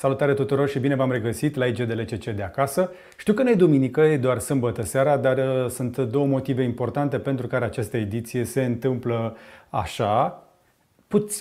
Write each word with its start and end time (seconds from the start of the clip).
Salutare 0.00 0.34
tuturor 0.34 0.68
și 0.68 0.78
bine 0.78 0.94
v-am 0.94 1.10
regăsit 1.12 1.54
la 1.54 1.66
IGDLCC 1.66 2.24
de 2.24 2.42
acasă. 2.42 2.92
Știu 3.16 3.32
că 3.32 3.42
nu 3.42 3.50
e 3.50 3.54
duminică, 3.54 4.00
e 4.00 4.16
doar 4.16 4.38
sâmbătă 4.38 4.82
seara, 4.82 5.16
dar 5.16 5.36
uh, 5.36 5.70
sunt 5.70 5.98
două 5.98 6.26
motive 6.26 6.62
importante 6.62 7.18
pentru 7.18 7.46
care 7.46 7.64
această 7.64 7.96
ediție 7.96 8.44
se 8.44 8.64
întâmplă 8.64 9.36
așa. 9.70 10.42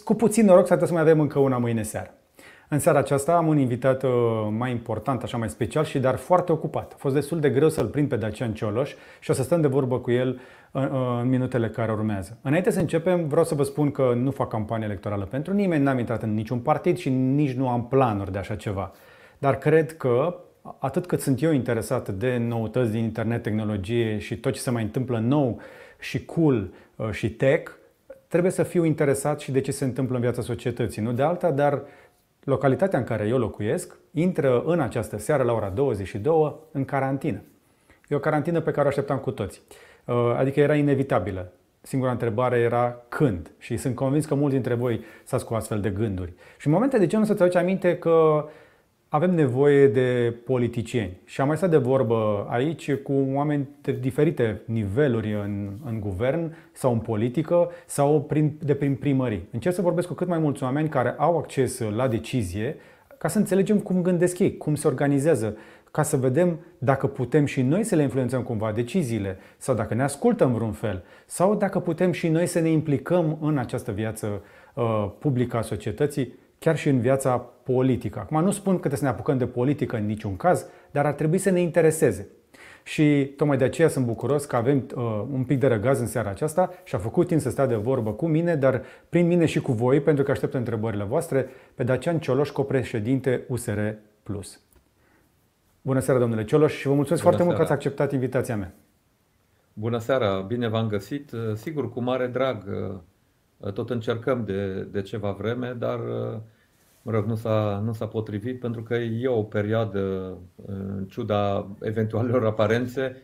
Cu 0.03 0.13
puțin 0.13 0.45
noroc 0.45 0.67
s-ar 0.67 0.85
să 0.85 0.93
mai 0.93 1.01
avem 1.01 1.19
încă 1.19 1.39
una 1.39 1.57
mâine 1.57 1.83
seară. 1.83 2.13
În 2.71 2.79
seara 2.79 2.99
aceasta 2.99 3.35
am 3.35 3.47
un 3.47 3.57
invitat 3.57 4.03
uh, 4.03 4.11
mai 4.57 4.71
important, 4.71 5.23
așa 5.23 5.37
mai 5.37 5.49
special 5.49 5.83
și 5.83 5.99
dar 5.99 6.15
foarte 6.15 6.51
ocupat. 6.51 6.91
A 6.91 6.95
fost 6.97 7.13
destul 7.13 7.39
de 7.39 7.49
greu 7.49 7.69
să-l 7.69 7.85
prind 7.85 8.09
pe 8.09 8.15
Dacian 8.15 8.53
Cioloș 8.53 8.93
și 9.19 9.31
o 9.31 9.33
să 9.33 9.43
stăm 9.43 9.61
de 9.61 9.67
vorbă 9.67 9.99
cu 9.99 10.11
el 10.11 10.39
în, 10.71 10.83
uh, 10.83 11.19
în 11.21 11.29
minutele 11.29 11.69
care 11.69 11.91
urmează. 11.91 12.37
Înainte 12.41 12.71
să 12.71 12.79
începem, 12.79 13.27
vreau 13.27 13.43
să 13.43 13.55
vă 13.55 13.63
spun 13.63 13.91
că 13.91 14.13
nu 14.15 14.31
fac 14.31 14.49
campanie 14.49 14.85
electorală 14.85 15.25
pentru 15.25 15.53
nimeni, 15.53 15.83
n-am 15.83 15.99
intrat 15.99 16.23
în 16.23 16.33
niciun 16.33 16.59
partid 16.59 16.97
și 16.97 17.09
nici 17.09 17.53
nu 17.53 17.69
am 17.69 17.87
planuri 17.87 18.31
de 18.31 18.37
așa 18.37 18.55
ceva. 18.55 18.91
Dar 19.37 19.57
cred 19.57 19.97
că 19.97 20.35
atât 20.79 21.05
cât 21.05 21.21
sunt 21.21 21.41
eu 21.41 21.51
interesat 21.51 22.09
de 22.09 22.37
noutăți 22.37 22.91
din 22.91 23.03
internet, 23.03 23.43
tehnologie 23.43 24.17
și 24.17 24.37
tot 24.37 24.53
ce 24.53 24.59
se 24.59 24.71
mai 24.71 24.83
întâmplă 24.83 25.19
nou 25.19 25.61
și 25.99 26.25
cool 26.25 26.69
uh, 26.95 27.09
și 27.11 27.29
tech, 27.29 27.71
trebuie 28.27 28.51
să 28.51 28.63
fiu 28.63 28.83
interesat 28.83 29.39
și 29.39 29.51
de 29.51 29.61
ce 29.61 29.71
se 29.71 29.83
întâmplă 29.83 30.15
în 30.15 30.21
viața 30.21 30.41
societății. 30.41 31.01
Nu 31.01 31.11
de 31.11 31.21
alta, 31.21 31.51
dar 31.51 31.81
localitatea 32.43 32.99
în 32.99 33.05
care 33.05 33.27
eu 33.27 33.37
locuiesc 33.37 33.97
intră 34.11 34.63
în 34.65 34.79
această 34.79 35.17
seară 35.17 35.43
la 35.43 35.53
ora 35.53 35.69
22 35.69 36.55
în 36.71 36.85
carantină. 36.85 37.41
E 38.07 38.15
o 38.15 38.19
carantină 38.19 38.61
pe 38.61 38.71
care 38.71 38.85
o 38.85 38.89
așteptam 38.89 39.17
cu 39.17 39.31
toți. 39.31 39.61
Uh, 40.05 40.15
adică 40.37 40.59
era 40.59 40.75
inevitabilă. 40.75 41.51
Singura 41.81 42.11
întrebare 42.11 42.57
era 42.57 43.01
când. 43.09 43.51
Și 43.57 43.77
sunt 43.77 43.95
convins 43.95 44.25
că 44.25 44.35
mulți 44.35 44.53
dintre 44.53 44.73
voi 44.73 45.03
s-ați 45.23 45.45
cu 45.45 45.53
astfel 45.53 45.81
de 45.81 45.89
gânduri. 45.89 46.33
Și 46.57 46.67
în 46.67 46.73
momente 46.73 46.97
de 46.97 47.07
genul 47.07 47.25
să-ți 47.25 47.41
aduci 47.41 47.55
aminte 47.55 47.97
că 47.97 48.45
avem 49.09 49.31
nevoie 49.35 49.87
de 49.87 50.35
politicieni. 50.45 51.17
Și 51.25 51.41
am 51.41 51.47
mai 51.47 51.57
stat 51.57 51.69
de 51.69 51.77
vorbă 51.77 52.47
aici 52.49 52.93
cu 52.93 53.13
oameni 53.33 53.67
de 53.81 53.91
diferite 53.91 54.61
niveluri 54.65 55.33
în, 55.33 55.69
în 55.85 55.99
guvern 55.99 56.55
sau 56.71 56.91
în 56.91 56.99
politică 56.99 57.69
sau 57.85 58.21
prin, 58.21 58.57
de 58.63 58.73
prin 58.73 58.95
primării. 58.95 59.47
Încerc 59.51 59.75
să 59.75 59.81
vorbesc 59.81 60.07
cu 60.07 60.13
cât 60.13 60.27
mai 60.27 60.39
mulți 60.39 60.63
oameni 60.63 60.89
care 60.89 61.15
au 61.17 61.37
acces 61.37 61.79
la 61.79 62.07
decizie 62.07 62.75
ca 63.17 63.27
să 63.27 63.37
înțelegem 63.37 63.79
cum 63.79 64.01
gândesc 64.01 64.39
ei, 64.39 64.57
cum 64.57 64.75
se 64.75 64.87
organizează, 64.87 65.57
ca 65.91 66.03
să 66.03 66.17
vedem 66.17 66.59
dacă 66.77 67.07
putem 67.07 67.45
și 67.45 67.61
noi 67.61 67.83
să 67.83 67.95
le 67.95 68.01
influențăm 68.01 68.41
cumva 68.41 68.71
deciziile 68.71 69.37
sau 69.57 69.75
dacă 69.75 69.93
ne 69.93 70.03
ascultăm 70.03 70.53
vreun 70.53 70.71
fel 70.71 71.03
sau 71.25 71.55
dacă 71.55 71.79
putem 71.79 72.11
și 72.11 72.27
noi 72.27 72.45
să 72.45 72.59
ne 72.59 72.69
implicăm 72.69 73.37
în 73.41 73.57
această 73.57 73.91
viață 73.91 74.41
uh, 74.73 75.09
publică 75.19 75.57
a 75.57 75.61
societății, 75.61 76.33
chiar 76.59 76.77
și 76.77 76.89
în 76.89 76.99
viața 76.99 77.37
politică. 77.63 78.19
Acum 78.19 78.43
nu 78.43 78.51
spun 78.51 78.73
că 78.73 78.79
trebuie 78.79 78.99
să 78.99 79.05
ne 79.05 79.09
apucăm 79.09 79.37
de 79.37 79.45
politică 79.45 79.95
în 79.95 80.05
niciun 80.05 80.35
caz, 80.35 80.65
dar 80.91 81.05
ar 81.05 81.13
trebui 81.13 81.37
să 81.37 81.49
ne 81.49 81.59
intereseze. 81.59 82.27
Și 82.83 83.33
tocmai 83.37 83.57
de 83.57 83.63
aceea 83.63 83.87
sunt 83.87 84.05
bucuros 84.05 84.45
că 84.45 84.55
avem 84.55 84.85
uh, 84.95 85.03
un 85.31 85.43
pic 85.43 85.59
de 85.59 85.67
răgaz 85.67 85.99
în 85.99 86.07
seara 86.07 86.29
aceasta 86.29 86.71
și 86.83 86.95
a 86.95 86.97
făcut 86.97 87.27
timp 87.27 87.41
să 87.41 87.49
stea 87.49 87.65
de 87.65 87.75
vorbă 87.75 88.11
cu 88.11 88.27
mine, 88.27 88.55
dar 88.55 88.81
prin 89.09 89.27
mine 89.27 89.45
și 89.45 89.61
cu 89.61 89.71
voi, 89.71 90.01
pentru 90.01 90.23
că 90.23 90.31
aștept 90.31 90.53
întrebările 90.53 91.03
voastre, 91.03 91.49
pe 91.75 91.83
Dacian 91.83 92.19
Cioloș, 92.19 92.49
copreședinte 92.49 93.43
USR+. 93.47 93.79
Bună 95.81 95.99
seara, 95.99 96.19
domnule 96.19 96.43
Cioloș, 96.43 96.73
și 96.73 96.87
vă 96.87 96.93
mulțumesc 96.93 97.23
Bună 97.23 97.35
foarte 97.35 97.37
seara. 97.37 97.43
mult 97.43 97.57
că 97.57 97.61
ați 97.61 97.71
acceptat 97.71 98.13
invitația 98.13 98.55
mea. 98.55 98.73
Bună 99.73 99.97
seara, 99.97 100.39
bine 100.39 100.67
v-am 100.67 100.87
găsit. 100.87 101.31
Sigur, 101.55 101.89
cu 101.89 102.01
mare 102.01 102.27
drag. 102.27 102.63
Tot 103.73 103.89
încercăm 103.89 104.45
de, 104.45 104.83
de 104.83 105.01
ceva 105.01 105.31
vreme, 105.31 105.75
dar 105.79 105.99
mă 107.01 107.11
rog, 107.11 107.25
nu 107.25 107.35
s-a, 107.35 107.81
nu 107.85 107.93
s-a 107.93 108.07
potrivit 108.07 108.59
pentru 108.59 108.83
că 108.83 108.93
e 108.95 109.27
o 109.27 109.43
perioadă, 109.43 110.37
în 110.65 111.05
ciuda 111.09 111.67
eventualelor 111.81 112.45
aparențe, 112.45 113.21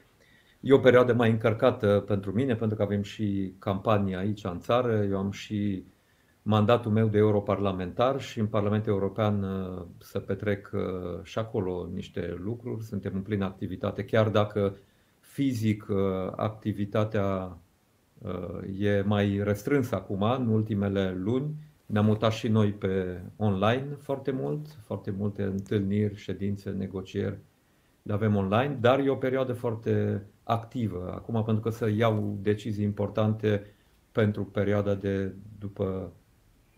e 0.60 0.74
o 0.74 0.80
perioadă 0.80 1.14
mai 1.14 1.30
încărcată 1.30 2.04
pentru 2.08 2.32
mine, 2.32 2.56
pentru 2.56 2.78
că 2.78 2.84
avem 2.84 3.02
și 3.02 3.54
campanii 3.60 4.16
aici 4.16 4.44
în 4.44 4.60
țară. 4.60 5.06
Eu 5.10 5.18
am 5.18 5.32
și 5.32 5.84
mandatul 6.42 6.92
meu 6.92 7.08
de 7.08 7.18
europarlamentar 7.18 8.22
și 8.22 8.40
în 8.40 8.48
Parlamentul 8.48 8.92
European 8.92 9.44
uh, 9.44 9.82
să 9.98 10.20
petrec 10.20 10.72
uh, 10.74 11.24
și 11.24 11.40
acolo 11.40 11.90
niște 11.94 12.38
lucruri. 12.44 12.84
Suntem 12.84 13.12
în 13.16 13.22
plină 13.22 13.46
activitate, 13.46 14.06
chiar 14.06 14.30
dacă 14.30 14.78
fizic 15.20 15.86
uh, 15.90 15.98
activitatea 16.36 17.58
e 18.80 19.02
mai 19.02 19.44
restrânsă 19.44 19.96
acum, 19.96 20.22
în 20.22 20.48
ultimele 20.48 21.14
luni. 21.14 21.56
Ne-am 21.86 22.06
mutat 22.06 22.32
și 22.32 22.48
noi 22.48 22.72
pe 22.74 23.22
online 23.36 23.88
foarte 24.00 24.32
mult, 24.32 24.68
foarte 24.82 25.12
multe 25.12 25.44
întâlniri, 25.44 26.16
ședințe, 26.16 26.70
negocieri 26.70 27.40
le 28.02 28.14
avem 28.14 28.36
online, 28.36 28.78
dar 28.82 29.00
e 29.00 29.10
o 29.10 29.16
perioadă 29.16 29.54
foarte 29.54 30.24
activă 30.44 31.12
acum 31.16 31.44
pentru 31.44 31.64
că 31.64 31.70
să 31.70 31.90
iau 31.90 32.38
decizii 32.42 32.84
importante 32.84 33.66
pentru 34.12 34.46
perioada 34.46 34.96
de 34.96 35.34
după 35.60 36.12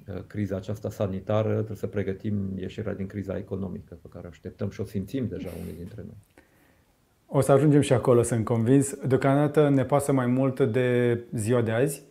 Uh, 0.07 0.23
criza 0.27 0.55
aceasta 0.55 0.89
sanitară, 0.89 1.53
trebuie 1.53 1.77
să 1.77 1.87
pregătim 1.87 2.57
ieșirea 2.57 2.93
din 2.93 3.07
criza 3.07 3.37
economică 3.37 3.97
pe 4.01 4.07
care 4.09 4.25
o 4.25 4.29
așteptăm 4.29 4.69
și 4.69 4.81
o 4.81 4.85
simțim 4.85 5.27
deja 5.27 5.49
unii 5.61 5.73
dintre 5.73 6.01
noi. 6.05 6.17
O 7.29 7.41
să 7.41 7.51
ajungem 7.51 7.81
și 7.81 7.93
acolo, 7.93 8.21
sunt 8.21 8.45
convins. 8.45 8.95
Deocamdată 8.95 9.69
ne 9.69 9.83
pasă 9.83 10.11
mai 10.11 10.25
mult 10.25 10.59
de 10.59 11.19
ziua 11.33 11.61
de 11.61 11.71
azi 11.71 12.03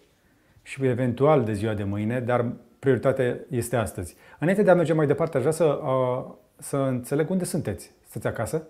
și 0.62 0.86
eventual 0.86 1.44
de 1.44 1.52
ziua 1.52 1.74
de 1.74 1.84
mâine, 1.84 2.20
dar 2.20 2.52
prioritatea 2.78 3.38
este 3.50 3.76
astăzi. 3.76 4.16
Înainte 4.38 4.62
de 4.62 4.70
a 4.70 4.74
merge 4.74 4.92
mai 4.92 5.06
departe, 5.06 5.36
aș 5.36 5.42
vrea 5.42 5.54
să, 5.54 5.64
uh, 5.64 6.34
să 6.58 6.76
înțeleg 6.76 7.30
unde 7.30 7.44
sunteți. 7.44 7.92
Sunteți 8.10 8.34
acasă? 8.34 8.68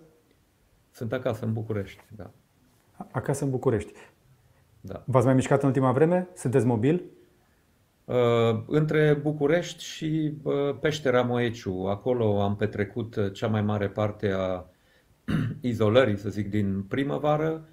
Sunt 0.91 1.13
acasă, 1.13 1.45
în 1.45 1.53
București, 1.53 2.03
da. 2.15 2.31
Acasă, 3.11 3.43
în 3.43 3.49
București. 3.49 3.91
Da. 4.81 5.03
V-ați 5.05 5.25
mai 5.25 5.35
mișcat 5.35 5.61
în 5.61 5.67
ultima 5.67 5.91
vreme? 5.91 6.27
Sunteți 6.35 6.65
mobil? 6.65 7.03
Uh, 8.05 8.15
între 8.67 9.19
București 9.21 9.83
și 9.83 10.33
uh, 10.43 10.53
Peștera 10.79 11.21
Moeciu. 11.21 11.85
Acolo 11.89 12.41
am 12.41 12.55
petrecut 12.55 13.15
uh, 13.15 13.33
cea 13.33 13.47
mai 13.47 13.61
mare 13.61 13.87
parte 13.87 14.31
a 14.37 14.65
izolării, 15.61 16.17
să 16.17 16.29
zic, 16.29 16.49
din 16.49 16.83
primăvară. 16.87 17.67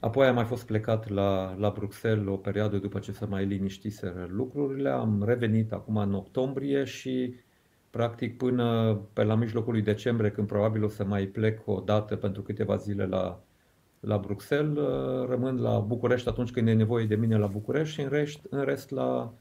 Apoi 0.00 0.26
am 0.26 0.34
mai 0.34 0.44
fost 0.44 0.66
plecat 0.66 1.08
la, 1.08 1.54
la 1.58 1.70
Bruxelles 1.70 2.26
o 2.26 2.36
perioadă 2.36 2.78
după 2.78 2.98
ce 2.98 3.12
se 3.12 3.26
mai 3.26 3.44
liniștiseră 3.44 4.28
lucrurile. 4.30 4.88
Am 4.88 5.22
revenit 5.24 5.72
acum 5.72 5.96
în 5.96 6.14
octombrie 6.14 6.84
și 6.84 7.34
practic 7.90 8.36
până 8.36 8.94
pe 9.12 9.22
la 9.22 9.34
mijlocul 9.34 9.72
lui 9.72 9.82
decembrie, 9.82 10.30
când 10.30 10.46
probabil 10.46 10.84
o 10.84 10.88
să 10.88 11.04
mai 11.04 11.26
plec 11.26 11.66
o 11.66 11.80
dată 11.80 12.16
pentru 12.16 12.42
câteva 12.42 12.76
zile 12.76 13.06
la, 13.06 13.42
la 14.00 14.18
Bruxelles, 14.18 14.84
rămân 15.28 15.60
la 15.60 15.78
București 15.78 16.28
atunci 16.28 16.50
când 16.50 16.68
e 16.68 16.72
nevoie 16.72 17.06
de 17.06 17.14
mine 17.14 17.36
la 17.36 17.46
București 17.46 17.94
și 17.94 18.00
în 18.00 18.08
rest, 18.08 18.40
în 18.50 18.64
rest 18.64 18.90
la, 18.90 19.34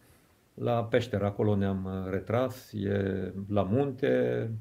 la 0.53 0.84
peșteră, 0.84 1.25
acolo 1.25 1.56
ne-am 1.56 1.85
uh, 1.85 2.11
retras, 2.11 2.72
e 2.73 3.34
la 3.47 3.63
munte, 3.63 4.51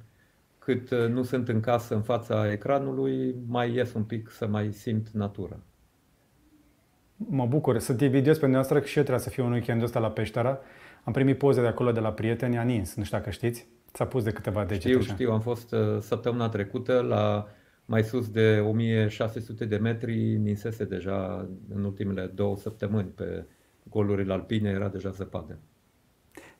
cât 0.61 0.91
uh, 0.91 1.09
nu 1.09 1.23
sunt 1.23 1.49
în 1.49 1.61
casă 1.61 1.95
în 1.95 2.03
fața 2.03 2.53
ecranului, 2.53 3.35
mai 3.47 3.75
ies 3.75 3.93
un 3.93 4.03
pic 4.03 4.31
să 4.31 4.47
mai 4.47 4.73
simt 4.73 5.09
natura. 5.09 5.57
Mă 7.17 7.47
bucur, 7.47 7.79
sunt 7.79 8.01
invidios 8.01 8.39
pe 8.39 8.47
noastră 8.47 8.81
că 8.81 8.87
și 8.87 8.97
eu 8.97 9.03
trebuie 9.03 9.25
să 9.25 9.31
fiu 9.31 9.45
un 9.45 9.53
weekend 9.53 9.83
ăsta 9.83 9.99
la 9.99 10.11
peștera. 10.11 10.59
Am 11.05 11.13
primit 11.13 11.39
poze 11.39 11.61
de 11.61 11.67
acolo 11.67 11.93
de 11.93 12.01
la 12.01 12.13
prieteni, 12.13 12.59
a 12.59 12.63
nins, 12.63 12.95
nu 12.95 13.05
știu 13.05 13.19
dacă 13.19 13.31
știți. 13.31 13.69
S-a 13.93 14.07
pus 14.07 14.25
de 14.25 14.31
câteva 14.31 14.65
degete. 14.65 14.89
Știu, 14.89 14.99
așa. 14.99 15.13
știu, 15.13 15.31
am 15.33 15.41
fost 15.41 15.73
uh, 15.73 15.99
săptămâna 16.01 16.49
trecută 16.49 17.01
la 17.01 17.49
mai 17.85 18.03
sus 18.03 18.31
de 18.31 18.65
1600 18.67 19.65
de 19.65 19.77
metri, 19.77 20.37
ninsese 20.37 20.85
deja 20.85 21.49
în 21.75 21.85
ultimele 21.85 22.31
două 22.35 22.57
săptămâni 22.57 23.09
pe 23.09 23.47
golurile 23.89 24.33
alpine, 24.33 24.71
era 24.71 24.89
deja 24.89 25.11
zăpadă. 25.11 25.59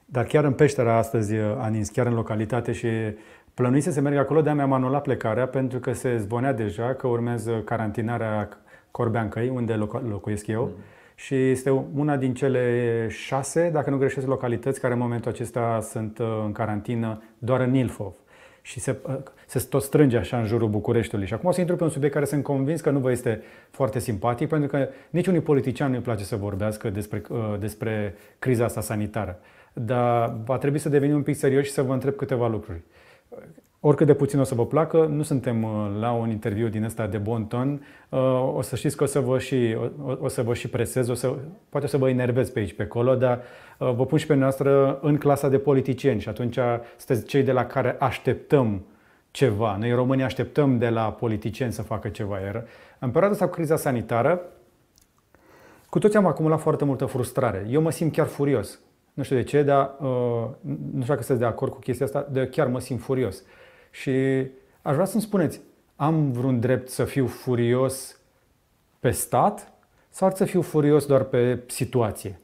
Dar 0.05 0.25
chiar 0.25 0.45
în 0.45 0.53
peștera 0.53 0.97
astăzi 0.97 1.35
a 1.35 1.69
nins, 1.69 1.89
chiar 1.89 2.07
în 2.07 2.15
localitate 2.15 2.73
și 2.73 2.89
plănuise 3.55 3.91
să 3.91 4.01
merg 4.01 4.17
acolo, 4.17 4.41
de-aia 4.41 4.57
mi-am 4.57 4.73
anulat 4.73 5.03
plecarea 5.03 5.47
pentru 5.47 5.79
că 5.79 5.93
se 5.93 6.17
zvonea 6.17 6.53
deja 6.53 6.95
că 6.95 7.07
urmează 7.07 7.63
carantinarea 7.65 8.49
Corbeancăi, 8.91 9.49
unde 9.49 9.75
locuiesc 10.09 10.47
eu. 10.47 10.63
Mm. 10.63 10.83
Și 11.15 11.51
este 11.51 11.71
una 11.95 12.17
din 12.17 12.35
cele 12.35 13.07
șase, 13.09 13.71
dacă 13.73 13.91
nu 13.91 13.97
greșesc, 13.97 14.27
localități 14.27 14.81
care 14.81 14.93
în 14.93 14.99
momentul 14.99 15.31
acesta 15.31 15.81
sunt 15.83 16.19
uh, 16.19 16.43
în 16.45 16.53
carantină 16.53 17.23
doar 17.39 17.61
în 17.61 17.75
Ilfov. 17.75 18.13
Și 18.63 18.81
se, 18.81 18.97
uh, 19.03 19.17
se 19.47 19.67
tot 19.69 19.83
strânge 19.83 20.17
așa 20.17 20.39
în 20.39 20.45
jurul 20.45 20.69
Bucureștiului. 20.69 21.27
Și 21.27 21.35
acum 21.35 21.49
o 21.49 21.53
să 21.53 21.61
intru 21.61 21.77
pe 21.77 21.83
un 21.83 21.91
subiect 21.91 22.15
care 22.15 22.27
sunt 22.27 22.43
convins 22.43 22.81
că 22.81 22.91
nu 22.91 22.99
vă 22.99 23.11
este 23.11 23.43
foarte 23.71 23.99
simpatic, 23.99 24.49
pentru 24.49 24.69
că 24.69 24.89
niciunui 25.11 25.41
politician 25.41 25.91
nu-i 25.91 26.01
place 26.01 26.25
să 26.25 26.37
vorbească 26.37 26.91
despre, 26.91 27.23
uh, 27.29 27.55
despre 27.59 28.15
criza 28.39 28.65
asta 28.65 28.81
sanitară 28.81 29.39
dar 29.73 30.35
va 30.45 30.59
trebui 30.59 30.79
să 30.79 30.89
devenim 30.89 31.15
un 31.15 31.23
pic 31.23 31.37
serioși 31.37 31.67
și 31.67 31.73
să 31.73 31.83
vă 31.83 31.93
întreb 31.93 32.15
câteva 32.15 32.49
lucruri. 32.49 32.81
Oricât 33.81 34.07
de 34.07 34.15
puțin 34.15 34.39
o 34.39 34.45
să 34.45 34.55
vă 34.55 34.67
placă, 34.67 35.07
nu 35.07 35.23
suntem 35.23 35.63
uh, 35.63 35.71
la 36.01 36.13
un 36.13 36.31
interviu 36.31 36.69
din 36.69 36.85
ăsta 36.85 37.07
de 37.07 37.19
bon 37.19 37.47
ton. 37.47 37.83
Uh, 38.09 38.53
o 38.55 38.63
să 38.63 38.77
știți 38.77 38.97
că 38.97 39.05
o 39.05 39.07
să 39.07 39.21
vă 39.21 39.39
și, 39.39 39.77
o, 40.05 40.17
o 40.21 40.29
să 40.29 40.43
vă 40.43 40.55
și 40.55 40.69
presez, 40.69 41.09
o 41.09 41.15
să, 41.15 41.35
poate 41.69 41.87
o 41.87 41.89
să 41.89 41.97
vă 41.97 42.09
enervez 42.09 42.51
pe 42.51 42.59
aici, 42.59 42.73
pe 42.73 42.83
acolo, 42.83 43.15
dar 43.15 43.43
uh, 43.79 43.93
vă 43.95 44.07
pun 44.07 44.19
și 44.19 44.27
pe 44.27 44.35
noastră 44.35 44.99
în 45.03 45.17
clasa 45.17 45.49
de 45.49 45.59
politicieni 45.59 46.21
și 46.21 46.29
atunci 46.29 46.59
sunteți 46.97 47.27
cei 47.27 47.43
de 47.43 47.53
la 47.53 47.67
care 47.67 47.97
așteptăm 47.99 48.85
ceva. 49.31 49.77
Noi 49.77 49.93
românii 49.93 50.25
așteptăm 50.25 50.79
de 50.79 50.89
la 50.89 51.13
politicieni 51.13 51.73
să 51.73 51.83
facă 51.83 52.09
ceva. 52.09 52.39
Iar 52.39 52.65
în 52.99 53.11
perioada 53.11 53.35
asta 53.35 53.47
cu 53.47 53.55
criza 53.55 53.77
sanitară, 53.77 54.41
cu 55.89 55.99
toți 55.99 56.17
am 56.17 56.27
acumulat 56.27 56.61
foarte 56.61 56.85
multă 56.85 57.05
frustrare. 57.05 57.67
Eu 57.71 57.83
mă 57.83 57.91
simt 57.91 58.13
chiar 58.13 58.27
furios. 58.27 58.81
Nu 59.21 59.27
știu 59.27 59.39
de 59.39 59.43
ce, 59.43 59.63
dar 59.63 59.97
uh, 60.01 60.49
nu 60.63 61.01
știu 61.01 61.07
dacă 61.07 61.23
sunteți 61.23 61.39
de 61.39 61.45
acord 61.45 61.73
cu 61.73 61.79
chestia 61.79 62.07
asta, 62.07 62.29
de 62.31 62.47
chiar 62.47 62.67
mă 62.67 62.81
simt 62.81 63.01
furios. 63.01 63.43
Și 63.91 64.11
aș 64.83 64.93
vrea 64.95 65.05
să-mi 65.05 65.23
spuneți, 65.23 65.61
am 65.97 66.33
vreun 66.33 66.61
drept 66.61 66.89
să 66.89 67.05
fiu 67.05 67.27
furios 67.27 68.21
pe 69.01 69.11
stat 69.11 69.73
sau 70.09 70.29
ar 70.29 70.35
să 70.35 70.45
fiu 70.45 70.63
furios 70.63 71.07
doar 71.07 71.25
pe 71.25 71.63
situație? 71.67 72.41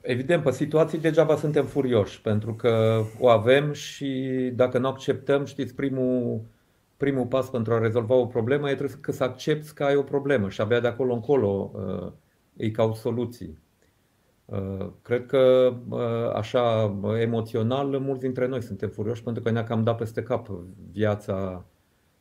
Evident, 0.00 0.42
pe 0.42 0.50
situații 0.50 0.98
degeaba 0.98 1.36
suntem 1.36 1.64
furioși, 1.64 2.20
pentru 2.20 2.54
că 2.54 3.02
o 3.18 3.28
avem 3.28 3.72
și 3.72 4.50
dacă 4.54 4.78
nu 4.78 4.88
acceptăm, 4.88 5.44
știți, 5.44 5.74
primul, 5.74 6.40
primul 6.96 7.26
pas 7.26 7.50
pentru 7.50 7.74
a 7.74 7.78
rezolva 7.78 8.14
o 8.14 8.26
problemă 8.26 8.70
e 8.70 8.74
trebuie 8.74 9.14
să 9.16 9.24
accepti 9.24 9.72
că 9.72 9.84
ai 9.84 9.96
o 9.96 10.02
problemă 10.02 10.48
și 10.48 10.60
abia 10.60 10.80
de 10.80 10.86
acolo 10.86 11.14
încolo 11.14 11.70
uh, 11.74 12.12
îi 12.56 12.70
cauți 12.70 13.00
soluții. 13.00 13.66
Uh, 14.48 14.90
cred 15.02 15.26
că 15.26 15.74
uh, 15.88 16.34
așa 16.34 16.96
emoțional 17.20 17.86
mulți 17.98 18.20
dintre 18.20 18.46
noi 18.46 18.62
suntem 18.62 18.88
furioși 18.88 19.22
pentru 19.22 19.42
că 19.42 19.50
ne-a 19.50 19.64
cam 19.64 19.82
dat 19.82 19.96
peste 19.96 20.22
cap 20.22 20.48
viața 20.92 21.64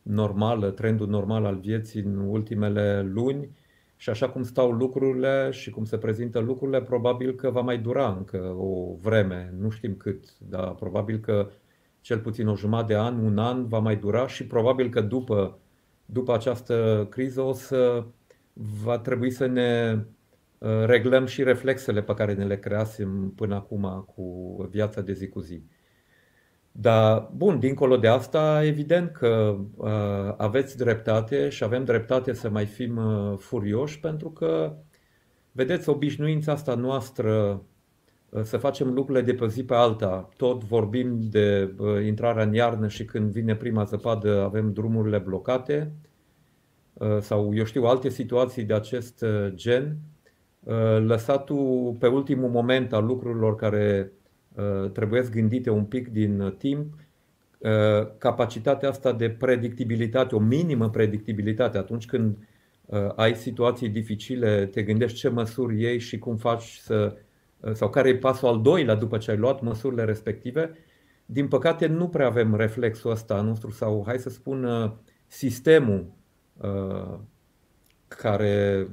normală, 0.02 0.70
trendul 0.70 1.08
normal 1.08 1.46
al 1.46 1.56
vieții 1.56 2.02
în 2.02 2.18
ultimele 2.18 3.02
luni 3.02 3.50
și 3.96 4.10
așa 4.10 4.30
cum 4.30 4.44
stau 4.44 4.72
lucrurile 4.72 5.50
și 5.52 5.70
cum 5.70 5.86
se 5.86 5.98
prezintă 5.98 6.40
lucrurile, 6.40 6.82
probabil 6.82 7.36
că 7.36 7.50
va 7.50 7.62
mai 7.62 7.78
dura 7.78 8.16
încă 8.18 8.56
o 8.58 8.96
vreme, 9.02 9.54
nu 9.60 9.70
știm 9.70 9.96
cât, 9.96 10.40
dar 10.40 10.76
probabil 10.76 11.18
că 11.18 11.50
cel 12.02 12.20
puțin 12.20 12.48
o 12.48 12.56
jumătate 12.56 12.94
de 12.94 13.00
an, 13.00 13.18
un 13.26 13.38
an 13.38 13.68
va 13.68 13.80
mai 13.80 13.96
dura 13.96 14.28
și 14.28 14.48
probabil 14.48 14.90
că 14.90 15.02
după, 15.02 15.58
după 16.06 16.34
această 16.34 17.08
criză 17.10 17.42
o 17.42 17.54
să 17.54 18.04
va 18.84 19.00
trebui 19.00 19.32
să 19.32 19.46
ne 19.46 20.00
Uh, 20.00 20.17
reglăm 20.86 21.26
și 21.26 21.44
reflexele 21.44 22.02
pe 22.02 22.14
care 22.14 22.34
ne 22.34 22.46
le 22.46 22.58
creasem 22.58 23.34
până 23.36 23.56
acum 23.56 24.06
cu 24.16 24.56
viața 24.70 25.02
de 25.02 25.14
zi 25.14 25.28
cu 25.28 25.40
zi. 25.40 25.64
Dar, 26.80 27.30
bun, 27.36 27.60
dincolo 27.60 27.98
de 27.98 28.08
asta, 28.08 28.64
evident 28.64 29.12
că 29.12 29.58
uh, 29.76 30.34
aveți 30.38 30.78
dreptate 30.78 31.50
și 31.50 31.64
avem 31.64 31.84
dreptate 31.84 32.34
să 32.34 32.50
mai 32.50 32.66
fim 32.66 32.98
uh, 32.98 33.38
furioși, 33.38 34.00
pentru 34.00 34.32
că, 34.32 34.76
vedeți, 35.52 35.90
obișnuința 35.90 36.52
asta 36.52 36.76
noastră 36.76 37.62
uh, 38.30 38.42
să 38.44 38.58
facem 38.58 38.94
lucrurile 38.94 39.24
de 39.24 39.34
pe 39.34 39.48
zi 39.48 39.64
pe 39.64 39.74
alta. 39.74 40.30
Tot 40.38 40.64
vorbim 40.64 41.20
de 41.22 41.74
uh, 41.78 42.06
intrarea 42.06 42.44
în 42.44 42.54
iarnă 42.54 42.88
și 42.88 43.06
când 43.06 43.32
vine 43.32 43.56
prima 43.56 43.84
zăpadă 43.84 44.44
avem 44.44 44.74
drumurile 44.74 45.18
blocate 45.18 45.92
uh, 46.94 47.18
sau, 47.20 47.56
eu 47.56 47.64
știu, 47.64 47.84
alte 47.84 48.10
situații 48.10 48.64
de 48.64 48.74
acest 48.74 49.22
uh, 49.22 49.52
gen 49.54 49.98
Uh, 49.98 50.17
lăsatul 51.00 51.96
pe 52.00 52.08
ultimul 52.08 52.50
moment 52.50 52.94
al 52.94 53.06
lucrurilor 53.06 53.56
care 53.56 54.12
uh, 54.56 54.92
trebuie 54.92 55.28
gândite 55.32 55.70
un 55.70 55.84
pic 55.84 56.08
din 56.08 56.56
timp, 56.58 56.94
uh, 57.58 57.70
capacitatea 58.18 58.90
asta 58.90 59.12
de 59.14 59.30
predictibilitate, 59.30 60.36
o 60.36 60.40
minimă 60.40 60.90
predictibilitate 60.90 61.78
atunci 61.78 62.06
când 62.06 62.38
ai 63.16 63.36
situații 63.36 63.90
dificile, 63.90 64.66
te 64.66 64.84
gândești 64.84 65.18
ce 65.18 65.30
măsuri 65.30 65.82
iei 65.82 66.00
și 66.00 66.20
cum 66.20 66.36
faci 66.36 66.64
să 66.64 67.18
sau 67.74 67.90
care 67.90 68.10
e 68.10 68.16
pasul 68.16 68.48
al 68.48 68.62
doilea 68.62 68.96
după 68.96 69.18
ce 69.18 69.32
ai 69.32 69.38
luat 69.38 69.62
măsurile 69.62 70.04
respective. 70.04 70.72
Din 71.26 71.48
păcate 71.48 71.88
nu 71.88 72.08
prea 72.08 72.26
avem 72.26 72.56
reflexul 72.56 73.12
ăsta 73.12 73.42
nostru 73.42 73.72
sau 73.72 74.04
hai 74.06 74.20
să 74.20 74.30
spun 74.30 74.94
sistemul 75.28 76.06
care 78.08 78.88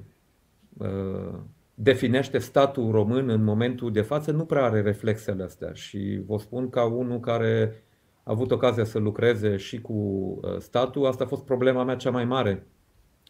definește 1.75 2.39
statul 2.39 2.91
român 2.91 3.29
în 3.29 3.45
momentul 3.45 3.93
de 3.93 4.01
față 4.01 4.31
nu 4.31 4.45
prea 4.45 4.65
are 4.65 4.81
reflexele 4.81 5.43
astea 5.43 5.73
și 5.73 6.23
vă 6.27 6.39
spun 6.39 6.71
ca 6.71 6.85
unul 6.85 7.21
care 7.21 7.83
a 8.23 8.31
avut 8.33 8.51
ocazia 8.51 8.85
să 8.85 8.99
lucreze 8.99 9.57
și 9.57 9.81
cu 9.81 9.93
uh, 9.93 10.57
statul, 10.59 11.07
asta 11.07 11.25
a 11.25 11.27
fost 11.27 11.45
problema 11.45 11.85
mea 11.85 11.97
cea 11.97 12.11
mai 12.11 12.25
mare 12.25 12.67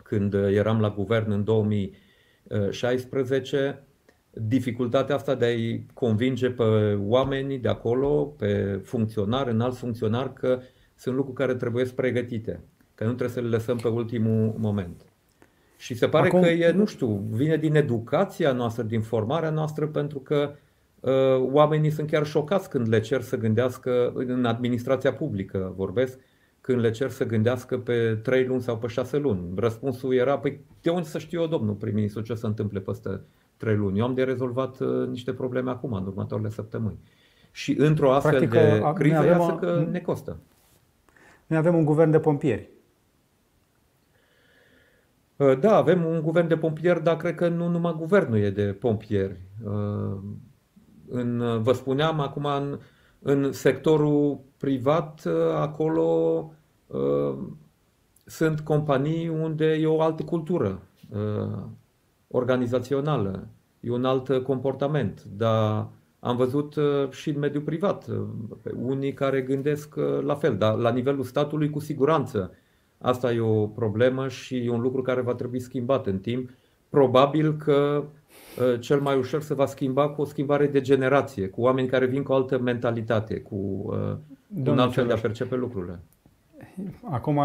când 0.02 0.34
uh, 0.34 0.52
eram 0.52 0.80
la 0.80 0.90
guvern 0.90 1.30
în 1.30 1.44
2016, 1.44 3.84
dificultatea 4.30 5.14
asta 5.14 5.34
de 5.34 5.44
a-i 5.44 5.86
convinge 5.94 6.50
pe 6.50 6.98
oamenii 7.00 7.58
de 7.58 7.68
acolo, 7.68 8.24
pe 8.24 8.80
funcționari, 8.84 9.50
înalți 9.50 9.78
funcționari, 9.78 10.32
că 10.32 10.60
sunt 10.94 11.14
lucruri 11.14 11.38
care 11.38 11.54
trebuie 11.54 11.84
pregătite, 11.84 12.64
că 12.94 13.04
nu 13.04 13.12
trebuie 13.12 13.36
să 13.36 13.40
le 13.40 13.48
lăsăm 13.48 13.76
pe 13.76 13.88
ultimul 13.88 14.54
moment. 14.58 15.13
Și 15.76 15.94
se 15.94 16.08
pare 16.08 16.26
Acum... 16.26 16.40
că 16.40 16.48
e, 16.48 16.72
nu 16.72 16.84
știu, 16.84 17.26
vine 17.30 17.56
din 17.56 17.74
educația 17.74 18.52
noastră, 18.52 18.82
din 18.82 19.00
formarea 19.00 19.50
noastră, 19.50 19.86
pentru 19.86 20.18
că 20.18 20.54
uh, 21.00 21.12
oamenii 21.52 21.90
sunt 21.90 22.10
chiar 22.10 22.26
șocați 22.26 22.70
când 22.70 22.88
le 22.88 23.00
cer 23.00 23.20
să 23.20 23.36
gândească, 23.36 24.12
în 24.14 24.44
administrația 24.44 25.12
publică 25.12 25.72
vorbesc, 25.76 26.18
când 26.60 26.80
le 26.80 26.90
cer 26.90 27.10
să 27.10 27.26
gândească 27.26 27.78
pe 27.78 28.18
3 28.22 28.44
luni 28.44 28.62
sau 28.62 28.78
pe 28.78 28.86
6 28.86 29.18
luni. 29.18 29.40
Răspunsul 29.56 30.14
era, 30.14 30.38
păi 30.38 30.60
de 30.82 30.90
unde 30.90 31.08
să 31.08 31.18
știu 31.18 31.40
eu, 31.40 31.46
domnul 31.46 31.74
prim-ministru, 31.74 32.22
ce 32.22 32.34
se 32.34 32.46
întâmple 32.46 32.80
peste 32.80 33.20
3 33.56 33.76
luni? 33.76 33.98
Eu 33.98 34.04
am 34.04 34.14
de 34.14 34.22
rezolvat 34.22 34.80
uh, 34.80 35.08
niște 35.08 35.32
probleme 35.32 35.70
acum, 35.70 35.92
în 35.92 36.06
următoarele 36.06 36.50
săptămâni. 36.50 36.98
Și 37.50 37.74
într-o 37.78 38.12
astfel 38.12 38.48
Practic, 38.48 38.50
de 38.50 38.82
criză, 38.94 39.24
iasă 39.24 39.52
că 39.60 39.86
ne 39.90 39.98
costă. 39.98 40.36
Noi 41.46 41.58
avem 41.58 41.74
un 41.74 41.84
guvern 41.84 42.10
de 42.10 42.18
pompieri. 42.18 42.70
Uh, 45.36 45.58
da, 45.58 45.76
avem 45.76 46.04
un 46.04 46.20
guvern 46.22 46.48
de 46.48 46.56
pompieri, 46.56 47.02
dar 47.02 47.16
cred 47.16 47.34
că 47.34 47.48
nu 47.48 47.68
numai 47.68 47.94
guvernul 47.98 48.38
e 48.38 48.50
de 48.50 48.72
pompieri. 48.72 49.36
Uh, 49.64 50.18
în, 51.08 51.62
vă 51.62 51.72
spuneam 51.72 52.20
acum 52.20 52.44
în, 52.44 52.78
în 53.18 53.52
sectorul 53.52 54.40
privat, 54.56 55.22
uh, 55.26 55.32
acolo 55.54 56.48
sunt 58.24 58.60
companii 58.60 59.28
unde 59.28 59.64
e 59.64 59.86
o 59.86 60.00
altă 60.00 60.22
cultură 60.22 60.82
organizațională, 62.28 63.48
e 63.80 63.90
un 63.90 64.04
alt 64.04 64.42
comportament, 64.42 65.24
dar 65.36 65.88
am 66.20 66.36
văzut 66.36 66.74
și 67.10 67.30
în 67.30 67.38
mediul 67.38 67.62
privat 67.62 68.06
unii 68.76 69.12
care 69.12 69.40
gândesc 69.42 69.94
la 70.20 70.34
fel, 70.34 70.56
dar 70.56 70.76
la 70.76 70.90
nivelul 70.90 71.24
statului 71.24 71.70
cu 71.70 71.78
siguranță 71.78 72.52
Asta 73.04 73.32
e 73.32 73.40
o 73.40 73.66
problemă 73.66 74.28
și 74.28 74.56
e 74.56 74.70
un 74.70 74.80
lucru 74.80 75.02
care 75.02 75.20
va 75.20 75.34
trebui 75.34 75.60
schimbat 75.60 76.06
în 76.06 76.18
timp. 76.18 76.50
Probabil 76.88 77.56
că 77.56 78.04
uh, 78.04 78.80
cel 78.80 79.00
mai 79.00 79.16
ușor 79.16 79.42
se 79.42 79.54
va 79.54 79.66
schimba 79.66 80.08
cu 80.08 80.20
o 80.20 80.24
schimbare 80.24 80.66
de 80.66 80.80
generație, 80.80 81.48
cu 81.48 81.60
oameni 81.60 81.88
care 81.88 82.06
vin 82.06 82.22
cu 82.22 82.32
o 82.32 82.34
altă 82.34 82.58
mentalitate, 82.58 83.40
cu 83.40 83.54
uh, 83.54 84.70
un 84.70 84.78
alt 84.78 84.92
fel 84.92 85.06
de 85.06 85.12
a 85.12 85.16
percepe 85.16 85.54
lucrurile. 85.56 86.00
Acum 87.10 87.40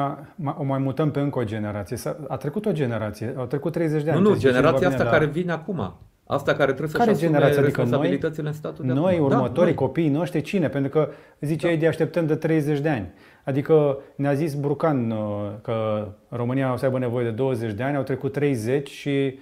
o 0.57 0.63
mai 0.63 0.79
mutăm 0.79 1.11
pe 1.11 1.19
încă 1.19 1.39
o 1.39 1.43
generație. 1.43 1.97
A 2.27 2.37
trecut 2.37 2.65
o 2.65 2.71
generație, 2.71 3.33
au 3.37 3.45
trecut 3.45 3.71
30 3.71 4.03
de 4.03 4.11
ani. 4.11 4.21
Nu, 4.21 4.29
nu, 4.29 4.37
generația 4.37 4.87
asta 4.87 5.03
la... 5.03 5.09
care 5.09 5.25
vine 5.25 5.51
acum. 5.51 5.93
Asta 6.25 6.53
care 6.53 6.73
trebuie 6.73 6.89
să-și 6.89 7.09
asume 7.09 7.27
generație? 7.27 7.61
Adică 7.61 7.81
responsabilitățile 7.81 8.41
noi, 8.41 8.51
în 8.51 8.57
statul 8.57 8.85
de 8.85 8.93
Noi, 8.93 9.13
acum. 9.13 9.25
următorii, 9.25 9.53
da, 9.53 9.63
noi. 9.63 9.73
copiii 9.73 10.09
noștri, 10.09 10.41
cine? 10.41 10.69
Pentru 10.69 10.91
că 10.91 11.09
ziceai 11.41 11.73
da. 11.73 11.79
de 11.79 11.87
așteptăm 11.87 12.25
de 12.25 12.35
30 12.35 12.79
de 12.79 12.89
ani. 12.89 13.11
Adică 13.49 13.99
ne-a 14.15 14.33
zis 14.33 14.53
Brucan 14.53 15.11
uh, 15.11 15.17
că 15.61 16.07
România 16.29 16.73
o 16.73 16.75
să 16.75 16.85
aibă 16.85 16.99
nevoie 16.99 17.25
de 17.25 17.31
20 17.31 17.71
de 17.73 17.83
ani, 17.83 17.95
au 17.95 18.03
trecut 18.03 18.31
30 18.31 18.89
și 18.89 19.39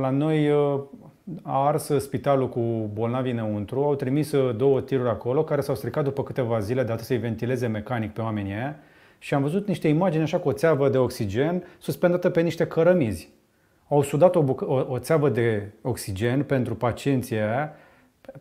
la 0.00 0.10
noi 0.10 0.50
uh, 0.50 0.80
a 1.42 1.66
ars 1.66 1.90
spitalul 1.98 2.48
cu 2.48 2.90
bolnavi 2.92 3.30
înăuntru, 3.30 3.82
au 3.82 3.94
trimis 3.94 4.32
uh, 4.32 4.56
două 4.56 4.80
tiruri 4.80 5.08
acolo 5.08 5.44
care 5.44 5.60
s-au 5.60 5.74
stricat 5.74 6.04
după 6.04 6.22
câteva 6.22 6.58
zile 6.58 6.82
de 6.82 6.92
atât 6.92 7.04
să-i 7.04 7.16
ventileze 7.16 7.66
mecanic 7.66 8.12
pe 8.12 8.20
oamenii 8.20 8.52
aia. 8.52 8.78
Și 9.18 9.34
am 9.34 9.42
văzut 9.42 9.66
niște 9.66 9.88
imagini 9.88 10.22
așa 10.22 10.38
cu 10.38 10.48
o 10.48 10.52
țeavă 10.52 10.88
de 10.88 10.98
oxigen 10.98 11.64
suspendată 11.78 12.30
pe 12.30 12.40
niște 12.40 12.66
cărămizi. 12.66 13.28
Au 13.88 14.02
sudat 14.02 14.36
o, 14.36 14.42
bucă, 14.42 14.68
o, 14.68 14.84
o 14.88 14.98
țeavă 14.98 15.28
de 15.28 15.70
oxigen 15.82 16.42
pentru 16.42 16.74
pacienții 16.74 17.36
aia, 17.36 17.74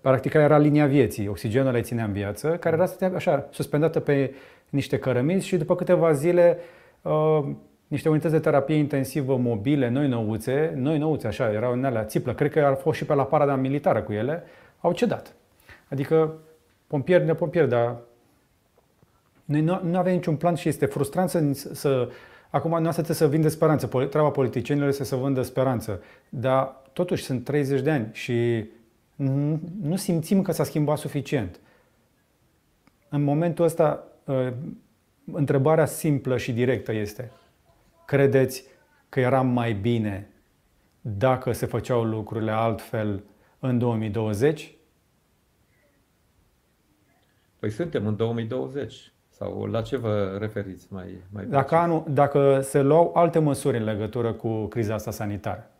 practic 0.01 0.34
era 0.34 0.58
linia 0.58 0.86
vieții, 0.86 1.27
oxigenul 1.27 1.72
le 1.72 1.82
ținea 1.82 2.06
în 2.06 2.12
viață, 2.12 2.50
care 2.50 2.75
era 2.75 3.10
așa 3.16 3.48
suspendată 3.51 4.00
pe 4.00 4.34
niște 4.69 5.00
cărămizi 5.00 5.47
și 5.47 5.57
după 5.57 5.75
câteva 5.75 6.12
zile 6.12 6.57
uh, 7.01 7.43
niște 7.88 8.09
unități 8.09 8.33
de 8.33 8.39
terapie 8.39 8.75
intensivă 8.75 9.38
mobile, 9.38 9.89
noi 9.89 10.07
nouțe, 10.07 10.74
noi 10.75 10.97
nouțe, 10.97 11.27
așa, 11.27 11.51
erau 11.51 11.71
în 11.71 11.86
alea 11.86 12.03
țiplă, 12.03 12.33
cred 12.33 12.51
că 12.51 12.59
au 12.59 12.75
fost 12.75 12.97
și 12.97 13.05
pe 13.05 13.13
la 13.13 13.25
parada 13.25 13.55
militară 13.55 14.01
cu 14.01 14.13
ele, 14.13 14.43
au 14.79 14.91
cedat. 14.91 15.36
Adică 15.89 16.33
pompieri 16.88 17.25
de 17.25 17.33
pompieri, 17.33 17.69
dar 17.69 17.95
Noi 19.45 19.62
nu, 19.62 19.79
nu 19.83 19.97
avem 19.97 20.13
niciun 20.13 20.36
plan 20.36 20.55
și 20.55 20.67
este 20.69 20.86
frustrant 20.86 21.29
să, 21.29 21.53
să 21.74 22.09
Acum 22.50 22.81
nu 22.81 22.91
trebuie 22.91 23.15
să 23.15 23.27
vindă 23.27 23.47
speranță. 23.47 23.88
Treaba 23.88 24.29
politicienilor 24.29 24.89
este 24.89 25.03
să 25.03 25.15
vândă 25.15 25.41
speranță. 25.41 26.01
Dar 26.29 26.81
totuși 26.93 27.24
sunt 27.24 27.43
30 27.43 27.81
de 27.81 27.91
ani 27.91 28.09
și 28.12 28.65
nu 29.81 29.95
simțim 29.95 30.41
că 30.41 30.51
s-a 30.51 30.63
schimbat 30.63 30.97
suficient. 30.97 31.59
În 33.09 33.24
momentul 33.24 33.65
ăsta, 33.65 33.86
ă, 33.86 34.07
întrebarea 35.31 35.86
simplă 35.86 36.38
și 36.38 36.53
directă 36.53 36.93
este: 36.93 37.31
credeți 38.05 38.63
că 39.10 39.19
era 39.19 39.41
mai 39.41 39.74
bine 39.74 40.29
dacă 41.01 41.51
se 41.51 41.65
făceau 41.65 42.03
lucrurile 42.03 42.51
altfel 42.51 43.24
în 43.60 43.77
2020? 43.77 44.75
Păi 47.60 47.69
suntem 47.69 48.07
în 48.07 48.15
2020. 48.15 49.12
Sau 49.29 49.65
la 49.65 49.81
ce 49.81 49.98
vă 49.98 50.38
referiți 50.39 50.88
mai, 50.89 51.22
mai 51.31 51.46
dacă, 51.46 51.75
anul, 51.75 52.03
dacă 52.07 52.60
se 52.62 52.81
luau 52.81 53.12
alte 53.15 53.39
măsuri 53.39 53.77
în 53.77 53.84
legătură 53.84 54.34
cu 54.34 54.65
criza 54.65 54.93
asta 54.93 55.12
sanitară? 55.12 55.72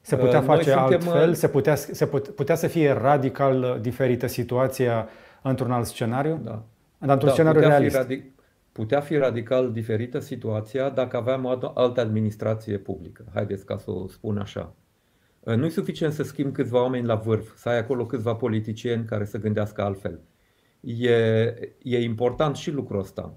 Se 0.00 0.14
uh, 0.14 0.20
putea 0.20 0.42
face 0.42 0.70
suntem... 0.70 0.82
altfel? 0.82 1.28
Uh, 1.28 1.34
se 1.34 1.48
putea, 1.48 1.74
se 1.74 2.06
putea 2.06 2.54
să 2.54 2.66
fie 2.66 2.92
radical 2.92 3.78
diferită 3.80 4.26
situația 4.26 5.08
într-un 5.42 5.70
alt 5.70 5.86
scenariu? 5.86 6.40
Da. 6.42 6.64
Într-un 6.98 7.28
da, 7.28 7.32
scenariu 7.32 7.60
putea 7.60 7.76
realist. 7.76 7.96
Fi 7.96 8.02
radic- 8.02 8.32
putea 8.72 9.00
fi 9.00 9.16
radical 9.16 9.72
diferită 9.72 10.18
situația 10.18 10.90
dacă 10.90 11.16
aveam 11.16 11.44
o 11.44 11.72
altă 11.74 12.00
administrație 12.00 12.78
publică. 12.78 13.24
Haideți 13.34 13.64
ca 13.64 13.76
să 13.76 13.90
o 13.90 14.08
spun 14.08 14.38
așa. 14.38 14.74
Uh, 15.40 15.54
nu 15.54 15.64
e 15.64 15.68
suficient 15.68 16.12
să 16.12 16.22
schimbi 16.22 16.52
câțiva 16.52 16.82
oameni 16.82 17.06
la 17.06 17.14
vârf, 17.14 17.56
să 17.56 17.68
ai 17.68 17.78
acolo 17.78 18.06
câțiva 18.06 18.34
politicieni 18.34 19.04
care 19.04 19.24
să 19.24 19.38
gândească 19.38 19.82
altfel. 19.82 20.20
E, 20.80 21.12
e 21.82 22.02
important 22.02 22.56
și 22.56 22.70
lucrul 22.70 23.00
ăsta. 23.00 23.34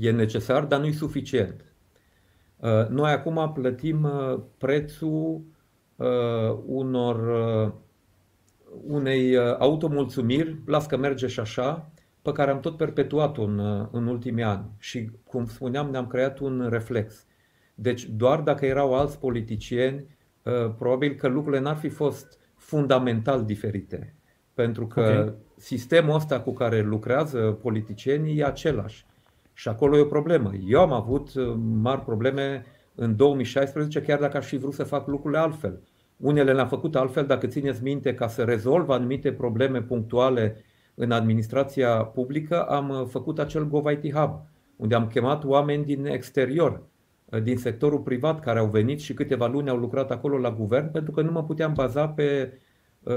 E 0.00 0.10
necesar, 0.10 0.64
dar 0.64 0.80
nu 0.80 0.86
e 0.86 0.92
suficient. 0.92 1.64
Noi 2.88 3.10
acum 3.10 3.50
plătim 3.54 4.08
prețul 4.58 5.44
uh, 5.96 6.58
unor 6.66 7.16
uh, 7.66 7.72
unei 8.86 9.36
uh, 9.36 9.56
automulțumiri, 9.58 10.56
las 10.66 10.86
că 10.86 10.96
merge 10.96 11.26
și 11.26 11.40
așa, 11.40 11.90
pe 12.22 12.32
care 12.32 12.50
am 12.50 12.60
tot 12.60 12.76
perpetuat-o 12.76 13.42
în, 13.42 13.58
uh, 13.58 13.86
în 13.90 14.06
ultimii 14.06 14.42
ani. 14.42 14.64
Și, 14.78 15.10
cum 15.24 15.46
spuneam, 15.46 15.90
ne-am 15.90 16.06
creat 16.06 16.38
un 16.38 16.66
reflex. 16.70 17.26
Deci, 17.74 18.04
doar 18.04 18.40
dacă 18.40 18.66
erau 18.66 18.94
alți 18.94 19.18
politicieni, 19.18 20.04
uh, 20.42 20.70
probabil 20.78 21.14
că 21.14 21.28
lucrurile 21.28 21.62
n-ar 21.62 21.76
fi 21.76 21.88
fost 21.88 22.38
fundamental 22.54 23.44
diferite. 23.44 24.14
Pentru 24.54 24.86
că 24.86 25.00
okay. 25.00 25.34
sistemul 25.56 26.14
ăsta 26.14 26.40
cu 26.40 26.52
care 26.52 26.80
lucrează 26.80 27.38
politicienii 27.38 28.38
e 28.38 28.44
același. 28.44 29.06
Și 29.52 29.68
acolo 29.68 29.96
e 29.96 30.00
o 30.00 30.04
problemă. 30.04 30.52
Eu 30.66 30.80
am 30.80 30.92
avut 30.92 31.34
uh, 31.34 31.54
mari 31.58 32.00
probleme 32.00 32.64
în 32.94 33.16
2016, 33.16 34.02
chiar 34.02 34.18
dacă 34.18 34.36
aș 34.36 34.46
fi 34.46 34.56
vrut 34.56 34.74
să 34.74 34.84
fac 34.84 35.06
lucrurile 35.06 35.40
altfel. 35.40 35.80
Unele 36.16 36.52
le-am 36.52 36.68
făcut 36.68 36.96
altfel, 36.96 37.26
dacă 37.26 37.46
țineți 37.46 37.82
minte, 37.82 38.14
ca 38.14 38.28
să 38.28 38.42
rezolv 38.42 38.88
anumite 38.88 39.32
probleme 39.32 39.82
punctuale 39.82 40.64
în 40.94 41.10
administrația 41.10 41.96
publică, 41.96 42.62
am 42.62 42.88
uh, 42.88 43.06
făcut 43.08 43.38
acel 43.38 43.68
GovIT 43.68 44.12
Hub, 44.12 44.40
unde 44.76 44.94
am 44.94 45.06
chemat 45.06 45.44
oameni 45.44 45.84
din 45.84 46.06
exterior, 46.06 46.82
uh, 47.24 47.42
din 47.42 47.56
sectorul 47.56 47.98
privat, 47.98 48.40
care 48.40 48.58
au 48.58 48.66
venit 48.66 49.00
și 49.00 49.14
câteva 49.14 49.46
luni 49.46 49.68
au 49.68 49.76
lucrat 49.76 50.10
acolo 50.10 50.38
la 50.38 50.50
guvern, 50.50 50.90
pentru 50.90 51.12
că 51.12 51.22
nu 51.22 51.30
mă 51.30 51.44
puteam 51.44 51.72
baza 51.72 52.08
pe 52.08 52.58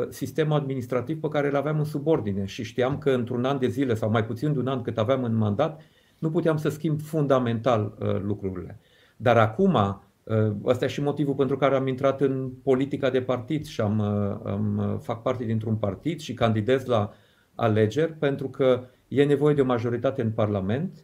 sistemul 0.10 0.58
administrativ 0.58 1.20
pe 1.20 1.28
care 1.28 1.48
îl 1.48 1.56
aveam 1.56 1.80
în 1.80 1.86
subordine 1.86 2.46
și 2.46 2.64
știam 2.64 2.98
că 2.98 3.10
într-un 3.12 3.46
an 3.46 3.60
de 3.60 3.68
zile 3.68 3.94
sau 3.94 4.10
mai 4.10 4.26
puțin 4.26 4.54
de 4.54 4.60
un 4.60 4.68
an 4.68 4.82
cât 4.82 4.98
aveam 4.98 5.24
în 5.24 5.36
mandat, 5.36 5.82
nu 6.20 6.30
puteam 6.30 6.58
să 6.58 6.70
schimb 6.70 7.02
fundamental 7.02 7.98
lucrurile. 8.22 8.80
Dar 9.18 9.38
acum, 9.38 10.02
uh, 10.24 10.52
ăsta 10.66 10.86
e 10.86 10.88
și 10.88 11.02
motivul 11.02 11.34
pentru 11.34 11.58
care 11.58 11.76
am 11.76 11.88
intrat 11.88 12.22
în 12.22 12.50
politica 12.64 13.10
de 13.10 13.22
partid 13.22 13.66
și 13.66 13.82
am, 13.82 14.00
uh, 14.00 14.52
am, 14.52 14.92
uh, 14.94 15.00
fac 15.02 15.22
parte 15.22 15.44
dintr-un 15.44 15.76
partid 15.76 16.20
și 16.20 16.34
candidez 16.34 16.86
la 16.86 17.14
alegeri, 17.56 18.14
pentru 18.14 18.50
că 18.50 18.84
e 19.08 19.24
nevoie 19.24 19.56
de 19.56 19.62
o 19.62 19.66
majoritate 19.66 20.22
în 20.22 20.32
Parlament 20.32 21.04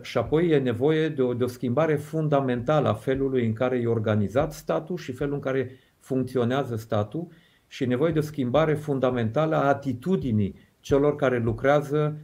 și 0.00 0.18
apoi 0.18 0.48
e 0.48 0.58
nevoie 0.58 1.08
de 1.08 1.22
o, 1.22 1.34
de 1.34 1.44
o 1.44 1.46
schimbare 1.46 1.96
fundamentală 1.96 2.88
a 2.88 2.94
felului 2.94 3.46
în 3.46 3.52
care 3.52 3.76
e 3.76 3.86
organizat 3.86 4.52
statul 4.52 4.96
și 4.96 5.12
felul 5.12 5.34
în 5.34 5.40
care 5.40 5.70
funcționează 5.98 6.76
statul 6.76 7.26
și 7.66 7.82
e 7.82 7.86
nevoie 7.86 8.12
de 8.12 8.18
o 8.18 8.22
schimbare 8.22 8.74
fundamentală 8.74 9.56
a 9.56 9.68
atitudinii 9.68 10.54
celor 10.80 11.16
care 11.16 11.38
lucrează 11.38 12.16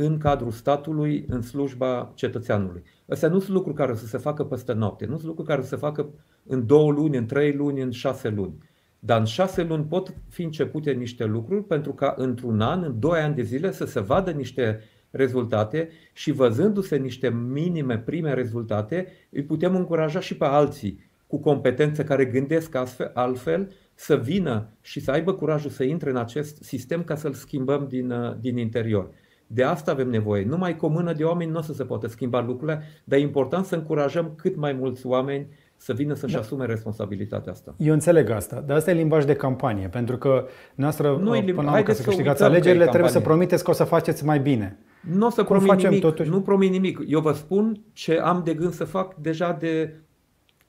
în 0.00 0.18
cadrul 0.18 0.50
statului 0.50 1.24
în 1.28 1.42
slujba 1.42 2.12
cetățeanului. 2.14 2.82
Astea 3.08 3.28
nu 3.28 3.38
sunt 3.38 3.56
lucruri 3.56 3.76
care 3.76 3.94
să 3.94 4.06
se 4.06 4.18
facă 4.18 4.44
peste 4.44 4.72
noapte, 4.72 5.06
nu 5.06 5.14
sunt 5.14 5.26
lucruri 5.26 5.48
care 5.48 5.62
să 5.62 5.68
se 5.68 5.76
facă 5.76 6.08
în 6.46 6.66
două 6.66 6.90
luni, 6.90 7.16
în 7.16 7.26
trei 7.26 7.52
luni, 7.52 7.80
în 7.80 7.90
șase 7.90 8.28
luni. 8.28 8.58
Dar 8.98 9.18
în 9.18 9.24
șase 9.24 9.62
luni 9.62 9.84
pot 9.84 10.14
fi 10.28 10.42
începute 10.42 10.92
niște 10.92 11.24
lucruri 11.24 11.64
pentru 11.64 11.92
ca 11.92 12.14
într-un 12.16 12.60
an, 12.60 12.82
în 12.82 12.98
doi 12.98 13.20
ani 13.20 13.34
de 13.34 13.42
zile 13.42 13.72
să 13.72 13.84
se 13.84 14.00
vadă 14.00 14.30
niște 14.30 14.80
rezultate 15.10 15.88
și 16.12 16.30
văzându-se 16.30 16.96
niște 16.96 17.30
minime, 17.30 17.98
prime 17.98 18.34
rezultate, 18.34 19.06
îi 19.30 19.42
putem 19.42 19.76
încuraja 19.76 20.20
și 20.20 20.36
pe 20.36 20.44
alții 20.44 21.06
cu 21.26 21.38
competențe 21.38 22.04
care 22.04 22.24
gândesc 22.24 22.74
astfel, 22.74 23.10
altfel 23.14 23.72
să 23.94 24.16
vină 24.16 24.68
și 24.80 25.00
să 25.00 25.10
aibă 25.10 25.32
curajul 25.32 25.70
să 25.70 25.84
intre 25.84 26.10
în 26.10 26.16
acest 26.16 26.62
sistem 26.62 27.04
ca 27.04 27.14
să-l 27.14 27.32
schimbăm 27.32 27.86
din, 27.88 28.14
din 28.40 28.56
interior. 28.56 29.10
De 29.50 29.62
asta 29.62 29.90
avem 29.90 30.08
nevoie. 30.08 30.44
Numai 30.44 30.76
cu 30.76 30.86
o 30.86 30.88
mână 30.88 31.12
de 31.12 31.24
oameni 31.24 31.50
nu 31.50 31.58
o 31.58 31.62
să 31.62 31.72
se 31.72 31.84
poată 31.84 32.08
schimba 32.08 32.40
lucrurile, 32.40 32.82
dar 33.04 33.18
e 33.18 33.22
important 33.22 33.64
să 33.64 33.74
încurajăm 33.74 34.32
cât 34.36 34.56
mai 34.56 34.72
mulți 34.72 35.06
oameni 35.06 35.46
să 35.76 35.92
vină 35.92 36.14
să-și 36.14 36.34
da. 36.34 36.40
asume 36.40 36.66
responsabilitatea 36.66 37.52
asta. 37.52 37.74
Eu 37.76 37.92
înțeleg 37.92 38.30
asta, 38.30 38.64
dar 38.66 38.76
asta 38.76 38.90
e 38.90 38.94
limbaj 38.94 39.24
de 39.24 39.34
campanie, 39.34 39.88
pentru 39.88 40.16
că 40.16 40.46
noastră, 40.74 41.08
nu 41.08 41.30
până 41.30 41.62
la 41.62 41.70
urmă, 41.70 41.82
ca 41.82 41.92
să 41.92 42.02
câștigați 42.02 42.42
alegerile, 42.42 42.86
trebuie 42.86 43.10
să 43.10 43.20
promiteți 43.20 43.64
că 43.64 43.70
o 43.70 43.72
să 43.72 43.84
faceți 43.84 44.24
mai 44.24 44.40
bine. 44.40 44.78
Nu 45.00 45.26
o 45.26 45.30
să 45.30 45.44
Cum 45.44 45.58
promit 45.58 45.84
nimic, 45.84 46.00
totuși? 46.00 46.30
nu 46.30 46.40
promit 46.40 46.70
nimic. 46.70 47.00
Eu 47.06 47.20
vă 47.20 47.32
spun 47.32 47.80
ce 47.92 48.18
am 48.18 48.42
de 48.44 48.54
gând 48.54 48.72
să 48.72 48.84
fac 48.84 49.14
deja 49.14 49.56
de 49.60 49.94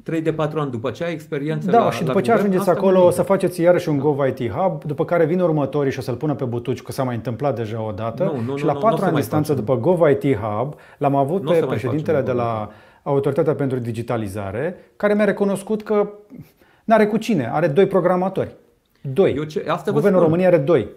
3 0.04 0.22
de 0.22 0.34
4 0.34 0.60
ani 0.60 0.72
după 0.72 0.92
ce 0.92 1.04
ai 1.04 1.12
experiență 1.12 1.72
Da, 1.72 1.84
la, 1.84 1.92
și 1.92 2.04
după 2.04 2.14
la 2.14 2.22
ce 2.22 2.32
guvern, 2.32 2.48
ajungeți 2.48 2.70
acolo 2.70 3.06
o 3.06 3.10
să 3.10 3.22
faceți 3.22 3.62
iarăși 3.62 3.90
un 3.90 3.98
da. 3.98 4.04
GovIT 4.04 4.50
Hub, 4.50 4.84
după 4.84 5.06
care 5.06 5.26
vin 5.26 5.40
următorii 5.40 5.92
și 5.92 6.00
o 6.00 6.02
să-l 6.02 6.16
pună 6.16 6.36
pe 6.36 6.46
butuci, 6.46 6.82
că 6.82 6.92
s-a 6.92 7.04
mai 7.04 7.16
întâmplat 7.16 7.56
deja 7.56 7.82
o 7.82 7.92
dată. 7.92 8.24
Nu, 8.24 8.42
nu, 8.52 8.58
și 8.58 8.66
la 8.66 8.74
4 8.74 9.06
ani 9.06 9.16
distanță 9.16 9.54
după 9.54 9.78
GovIT 9.78 10.36
Hub, 10.36 10.76
l-am 10.98 11.16
avut 11.16 11.44
nu 11.44 11.52
pe 11.52 11.66
președintele 11.68 12.22
de 12.22 12.32
la 12.32 12.70
Autoritatea 13.04 13.56
pentru 13.56 13.78
Digitalizare, 13.78 14.76
care 14.96 15.14
mi-a 15.14 15.26
recunoscut 15.26 15.84
că 15.84 16.10
n-are 16.84 17.08
cu 17.08 17.18
cine, 17.18 17.50
are 17.52 17.68
doi 17.68 17.88
programatori. 17.88 18.56
Doi. 19.02 19.34
Eu 19.36 19.44
ce, 19.44 19.66
asta 19.68 19.92
Guvernul 19.92 20.22
României 20.22 20.48
are 20.48 20.58
doi. 20.58 20.88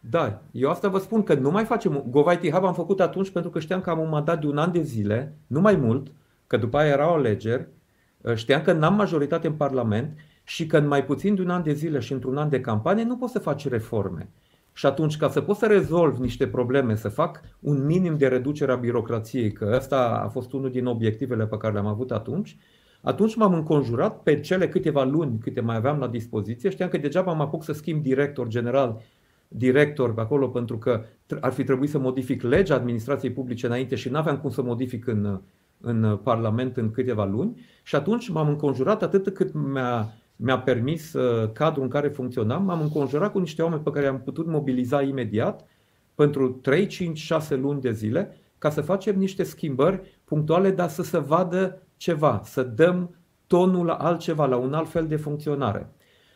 Da, 0.00 0.40
eu 0.50 0.70
asta 0.70 0.88
vă 0.88 0.98
spun 0.98 1.22
că 1.22 1.34
nu 1.34 1.50
mai 1.50 1.64
facem. 1.64 2.04
GovIT 2.10 2.52
Hub 2.52 2.64
am 2.64 2.74
făcut 2.74 3.00
atunci 3.00 3.30
pentru 3.30 3.50
că 3.50 3.58
știam 3.58 3.80
că 3.80 3.90
am 3.90 3.98
un 3.98 4.08
mandat 4.08 4.40
de 4.40 4.46
un 4.46 4.58
an 4.58 4.72
de 4.72 4.82
zile, 4.82 5.34
nu 5.46 5.60
mai 5.60 5.76
mult, 5.76 6.06
că 6.46 6.56
după 6.56 6.76
aia 6.76 6.88
erau 6.88 7.14
alegeri 7.14 7.60
Uh, 7.60 7.77
știam 8.34 8.62
că 8.62 8.72
n-am 8.72 8.94
majoritate 8.94 9.46
în 9.46 9.52
Parlament 9.52 10.18
și 10.44 10.66
că 10.66 10.78
în 10.78 10.86
mai 10.86 11.04
puțin 11.04 11.34
de 11.34 11.42
un 11.42 11.50
an 11.50 11.62
de 11.62 11.72
zile 11.72 11.98
și 11.98 12.12
într-un 12.12 12.36
an 12.36 12.48
de 12.48 12.60
campanie 12.60 13.04
nu 13.04 13.16
poți 13.16 13.32
să 13.32 13.38
faci 13.38 13.68
reforme. 13.68 14.28
Și 14.72 14.86
atunci, 14.86 15.16
ca 15.16 15.28
să 15.28 15.40
pot 15.40 15.56
să 15.56 15.66
rezolv 15.66 16.18
niște 16.18 16.46
probleme, 16.46 16.94
să 16.94 17.08
fac 17.08 17.40
un 17.60 17.86
minim 17.86 18.16
de 18.16 18.28
reducere 18.28 18.72
a 18.72 18.76
birocrației, 18.76 19.52
că 19.52 19.72
ăsta 19.74 20.20
a 20.24 20.28
fost 20.28 20.52
unul 20.52 20.70
din 20.70 20.86
obiectivele 20.86 21.46
pe 21.46 21.56
care 21.56 21.72
le-am 21.72 21.86
avut 21.86 22.10
atunci, 22.10 22.56
atunci 23.00 23.34
m-am 23.34 23.54
înconjurat 23.54 24.22
pe 24.22 24.40
cele 24.40 24.68
câteva 24.68 25.04
luni 25.04 25.38
câte 25.38 25.60
mai 25.60 25.76
aveam 25.76 25.98
la 25.98 26.08
dispoziție. 26.08 26.70
Știam 26.70 26.88
că 26.88 26.98
degeaba 26.98 27.32
mă 27.32 27.42
apuc 27.42 27.64
să 27.64 27.72
schimb 27.72 28.02
director 28.02 28.48
general, 28.48 29.00
director 29.48 30.14
pe 30.14 30.20
acolo, 30.20 30.48
pentru 30.48 30.78
că 30.78 31.04
ar 31.40 31.52
fi 31.52 31.64
trebuit 31.64 31.90
să 31.90 31.98
modific 31.98 32.42
legea 32.42 32.74
administrației 32.74 33.32
publice 33.32 33.66
înainte 33.66 33.94
și 33.94 34.08
nu 34.08 34.18
aveam 34.18 34.38
cum 34.38 34.50
să 34.50 34.62
modific 34.62 35.06
în, 35.06 35.40
în 35.80 36.02
uh, 36.02 36.18
Parlament 36.22 36.76
în 36.76 36.90
câteva 36.90 37.24
luni 37.24 37.60
și 37.82 37.96
atunci 37.96 38.28
m-am 38.28 38.48
înconjurat 38.48 39.02
atât 39.02 39.28
cât 39.28 39.52
mi-a, 39.54 40.12
mi-a 40.36 40.58
permis 40.58 41.12
uh, 41.12 41.50
cadrul 41.52 41.82
în 41.82 41.88
care 41.88 42.08
funcționam, 42.08 42.64
m-am 42.64 42.80
înconjurat 42.80 43.32
cu 43.32 43.38
niște 43.38 43.62
oameni 43.62 43.82
pe 43.82 43.90
care 43.90 44.06
am 44.06 44.20
putut 44.20 44.46
mobiliza 44.46 45.02
imediat 45.02 45.66
pentru 46.14 46.48
3, 46.48 46.86
5, 46.86 47.18
6 47.18 47.56
luni 47.56 47.80
de 47.80 47.92
zile 47.92 48.36
ca 48.58 48.70
să 48.70 48.80
facem 48.80 49.18
niște 49.18 49.42
schimbări 49.42 50.20
punctuale, 50.24 50.70
dar 50.70 50.88
să 50.88 51.02
se 51.02 51.18
vadă 51.18 51.82
ceva, 51.96 52.40
să 52.44 52.62
dăm 52.62 53.14
tonul 53.46 53.86
la 53.86 53.94
altceva, 53.94 54.46
la 54.46 54.56
un 54.56 54.72
alt 54.72 54.88
fel 54.88 55.06
de 55.06 55.16
funcționare. 55.16 55.92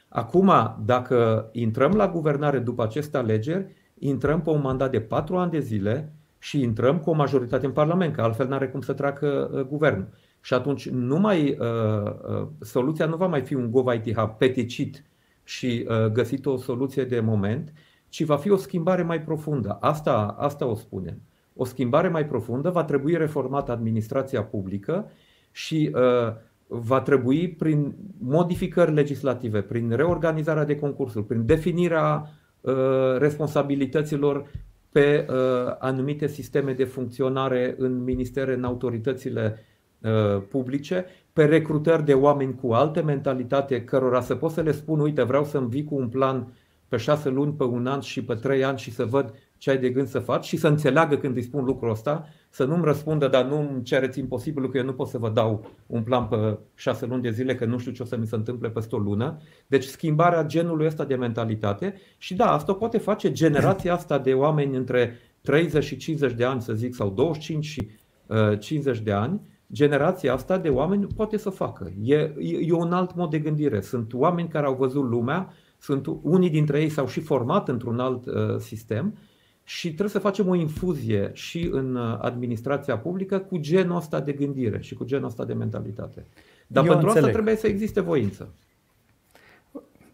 Acum, 0.08 0.52
dacă 0.84 1.48
intrăm 1.52 1.92
la 1.92 2.08
guvernare 2.08 2.58
după 2.58 2.82
aceste 2.82 3.16
alegeri, 3.16 3.66
intrăm 3.98 4.42
pe 4.42 4.50
un 4.50 4.60
mandat 4.60 4.90
de 4.90 5.00
4 5.00 5.36
ani 5.36 5.50
de 5.50 5.58
zile, 5.60 6.12
și 6.42 6.62
intrăm 6.62 6.98
cu 6.98 7.10
o 7.10 7.14
majoritate 7.14 7.66
în 7.66 7.72
Parlament, 7.72 8.14
că 8.14 8.20
altfel 8.20 8.48
nu 8.48 8.54
are 8.54 8.68
cum 8.68 8.80
să 8.80 8.92
treacă 8.92 9.50
uh, 9.52 9.60
guvernul. 9.60 10.08
Și 10.40 10.54
atunci 10.54 10.88
nu 10.88 11.18
mai, 11.18 11.56
uh, 11.60 12.12
uh, 12.40 12.46
soluția 12.60 13.06
nu 13.06 13.16
va 13.16 13.26
mai 13.26 13.40
fi 13.40 13.54
un 13.54 13.70
GovIT 13.70 14.16
Hub 14.16 14.30
peticit 14.30 15.04
și 15.44 15.86
uh, 15.88 16.06
găsit 16.06 16.46
o 16.46 16.56
soluție 16.56 17.04
de 17.04 17.20
moment, 17.20 17.72
ci 18.08 18.24
va 18.24 18.36
fi 18.36 18.50
o 18.50 18.56
schimbare 18.56 19.02
mai 19.02 19.20
profundă. 19.20 19.78
Asta, 19.80 20.34
asta 20.38 20.66
o 20.66 20.74
spunem. 20.74 21.20
O 21.54 21.64
schimbare 21.64 22.08
mai 22.08 22.26
profundă 22.26 22.70
va 22.70 22.84
trebui 22.84 23.16
reformată 23.16 23.72
administrația 23.72 24.42
publică 24.42 25.10
și 25.50 25.90
uh, 25.94 26.34
va 26.66 27.00
trebui 27.00 27.48
prin 27.48 27.94
modificări 28.18 28.94
legislative, 28.94 29.60
prin 29.60 29.90
reorganizarea 29.90 30.64
de 30.64 30.76
concursuri, 30.78 31.26
prin 31.26 31.46
definirea 31.46 32.30
uh, 32.60 32.74
responsabilităților 33.18 34.50
pe 34.92 35.26
uh, 35.28 35.36
anumite 35.78 36.26
sisteme 36.26 36.72
de 36.72 36.84
funcționare 36.84 37.74
în 37.78 38.02
ministere, 38.02 38.54
în 38.54 38.64
autoritățile 38.64 39.58
uh, 40.00 40.42
publice, 40.48 41.06
pe 41.32 41.44
recrutări 41.44 42.04
de 42.04 42.14
oameni 42.14 42.54
cu 42.54 42.72
alte 42.72 43.00
mentalitate, 43.00 43.84
cărora 43.84 44.20
să 44.20 44.34
pot 44.34 44.50
să 44.50 44.60
le 44.60 44.72
spun, 44.72 45.00
uite, 45.00 45.22
vreau 45.22 45.44
să-mi 45.44 45.68
vii 45.68 45.84
cu 45.84 45.94
un 45.94 46.08
plan 46.08 46.52
pe 46.88 46.96
șase 46.96 47.28
luni, 47.28 47.52
pe 47.52 47.64
un 47.64 47.86
an 47.86 48.00
și 48.00 48.24
pe 48.24 48.34
trei 48.34 48.64
ani 48.64 48.78
și 48.78 48.90
să 48.90 49.04
văd 49.04 49.34
ce 49.58 49.70
ai 49.70 49.78
de 49.78 49.90
gând 49.90 50.06
să 50.06 50.18
faci 50.18 50.44
și 50.44 50.56
să 50.56 50.68
înțeleagă 50.68 51.16
când 51.16 51.36
îi 51.36 51.42
spun 51.42 51.64
lucrul 51.64 51.90
ăsta, 51.90 52.28
să 52.54 52.64
nu-mi 52.64 52.84
răspundă, 52.84 53.28
dar 53.28 53.44
nu 53.44 53.58
îmi 53.60 53.82
cereți 53.82 54.18
imposibilul 54.18 54.70
că 54.70 54.78
eu 54.78 54.84
nu 54.84 54.92
pot 54.92 55.08
să 55.08 55.18
vă 55.18 55.30
dau 55.30 55.70
un 55.86 56.02
plan 56.02 56.26
pe 56.26 56.58
șase 56.74 57.06
luni 57.06 57.22
de 57.22 57.30
zile, 57.30 57.54
că 57.54 57.64
nu 57.64 57.78
știu 57.78 57.92
ce 57.92 58.02
o 58.02 58.04
să 58.04 58.16
mi 58.16 58.26
se 58.26 58.34
întâmple 58.34 58.70
peste 58.70 58.94
o 58.94 58.98
lună. 58.98 59.40
Deci 59.66 59.84
schimbarea 59.84 60.44
genului 60.44 60.86
ăsta 60.86 61.04
de 61.04 61.14
mentalitate 61.14 61.94
și 62.18 62.34
da, 62.34 62.52
asta 62.52 62.72
poate 62.72 62.98
face 62.98 63.32
generația 63.32 63.94
asta 63.98 64.18
de 64.18 64.32
oameni 64.32 64.76
între 64.76 65.18
30 65.40 65.84
și 65.84 65.96
50 65.96 66.32
de 66.32 66.44
ani, 66.44 66.62
să 66.62 66.72
zic, 66.72 66.94
sau 66.94 67.10
25 67.10 67.64
și 67.64 67.88
uh, 68.26 68.58
50 68.58 69.00
de 69.00 69.12
ani, 69.12 69.40
generația 69.72 70.32
asta 70.32 70.58
de 70.58 70.68
oameni 70.68 71.06
poate 71.16 71.36
să 71.36 71.50
facă. 71.50 71.92
E, 72.02 72.14
e 72.60 72.72
un 72.72 72.92
alt 72.92 73.14
mod 73.14 73.30
de 73.30 73.38
gândire. 73.38 73.80
Sunt 73.80 74.12
oameni 74.12 74.48
care 74.48 74.66
au 74.66 74.74
văzut 74.74 75.04
lumea, 75.04 75.52
sunt 75.78 76.06
unii 76.22 76.50
dintre 76.50 76.80
ei 76.80 76.88
s-au 76.88 77.06
și 77.06 77.20
format 77.20 77.68
într-un 77.68 77.98
alt 77.98 78.26
uh, 78.26 78.56
sistem 78.58 79.14
și 79.64 79.86
trebuie 79.86 80.08
să 80.08 80.18
facem 80.18 80.48
o 80.48 80.54
infuzie 80.54 81.30
și 81.32 81.68
în 81.72 81.94
uh, 81.94 82.18
administrația 82.20 82.98
publică 82.98 83.38
cu 83.38 83.58
genul 83.58 83.96
ăsta 83.96 84.20
de 84.20 84.32
gândire 84.32 84.80
și 84.80 84.94
cu 84.94 85.04
genul 85.04 85.26
ăsta 85.26 85.44
de 85.44 85.52
mentalitate. 85.52 86.26
Dar 86.66 86.84
Eu 86.84 86.90
pentru 86.90 87.06
înțeleg. 87.06 87.28
asta 87.28 87.42
trebuie 87.42 87.56
să 87.56 87.66
existe 87.66 88.00
voință. 88.00 88.48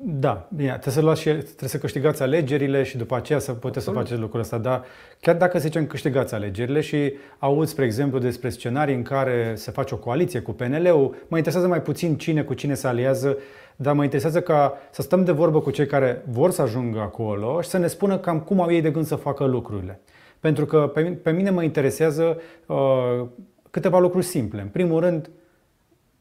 Da, 0.01 0.49
bine, 0.55 0.71
trebuie 0.71 0.95
să, 0.95 1.01
luați 1.01 1.21
și, 1.21 1.29
trebuie 1.29 1.69
să 1.69 1.79
câștigați 1.79 2.23
alegerile 2.23 2.83
și 2.83 2.97
după 2.97 3.17
aceea 3.17 3.39
să 3.39 3.53
puteți 3.53 3.85
să 3.85 3.91
Absolut. 3.91 4.09
faceți 4.09 4.21
lucrul 4.21 4.41
ăsta. 4.41 4.59
Dar 4.59 4.85
chiar 5.21 5.37
dacă, 5.37 5.59
să 5.59 5.65
zicem, 5.65 5.87
câștigați 5.87 6.35
alegerile 6.35 6.81
și 6.81 7.13
auzi, 7.39 7.71
spre 7.71 7.85
exemplu, 7.85 8.19
despre 8.19 8.49
scenarii 8.49 8.95
în 8.95 9.03
care 9.03 9.53
se 9.57 9.71
face 9.71 9.95
o 9.95 9.97
coaliție 9.97 10.41
cu 10.41 10.53
PNL-ul, 10.53 11.15
mă 11.29 11.37
interesează 11.37 11.69
mai 11.69 11.83
puțin 11.83 12.17
cine 12.17 12.43
cu 12.43 12.55
cine 12.55 12.75
se 12.75 12.87
aliază, 12.87 13.39
dar 13.77 13.95
mă 13.95 14.03
interesează 14.03 14.41
ca 14.41 14.79
să 14.91 15.03
stăm 15.03 15.25
de 15.25 15.33
vorbă 15.33 15.61
cu 15.61 15.71
cei 15.71 15.87
care 15.87 16.23
vor 16.31 16.51
să 16.51 16.63
ajungă 16.63 17.01
acolo 17.01 17.61
și 17.61 17.69
să 17.69 17.79
ne 17.79 17.87
spună 17.87 18.19
cam 18.19 18.41
cum 18.41 18.61
au 18.61 18.73
ei 18.73 18.81
de 18.81 18.91
gând 18.91 19.07
să 19.07 19.15
facă 19.15 19.45
lucrurile. 19.45 20.01
Pentru 20.41 20.67
că 20.67 20.91
pe 20.95 21.01
mine, 21.01 21.15
pe 21.15 21.31
mine 21.31 21.51
mă 21.51 21.63
interesează 21.63 22.41
uh, 22.67 23.27
câteva 23.71 23.99
lucruri 23.99 24.25
simple. 24.25 24.61
În 24.61 24.69
primul 24.69 25.01
rând, 25.01 25.31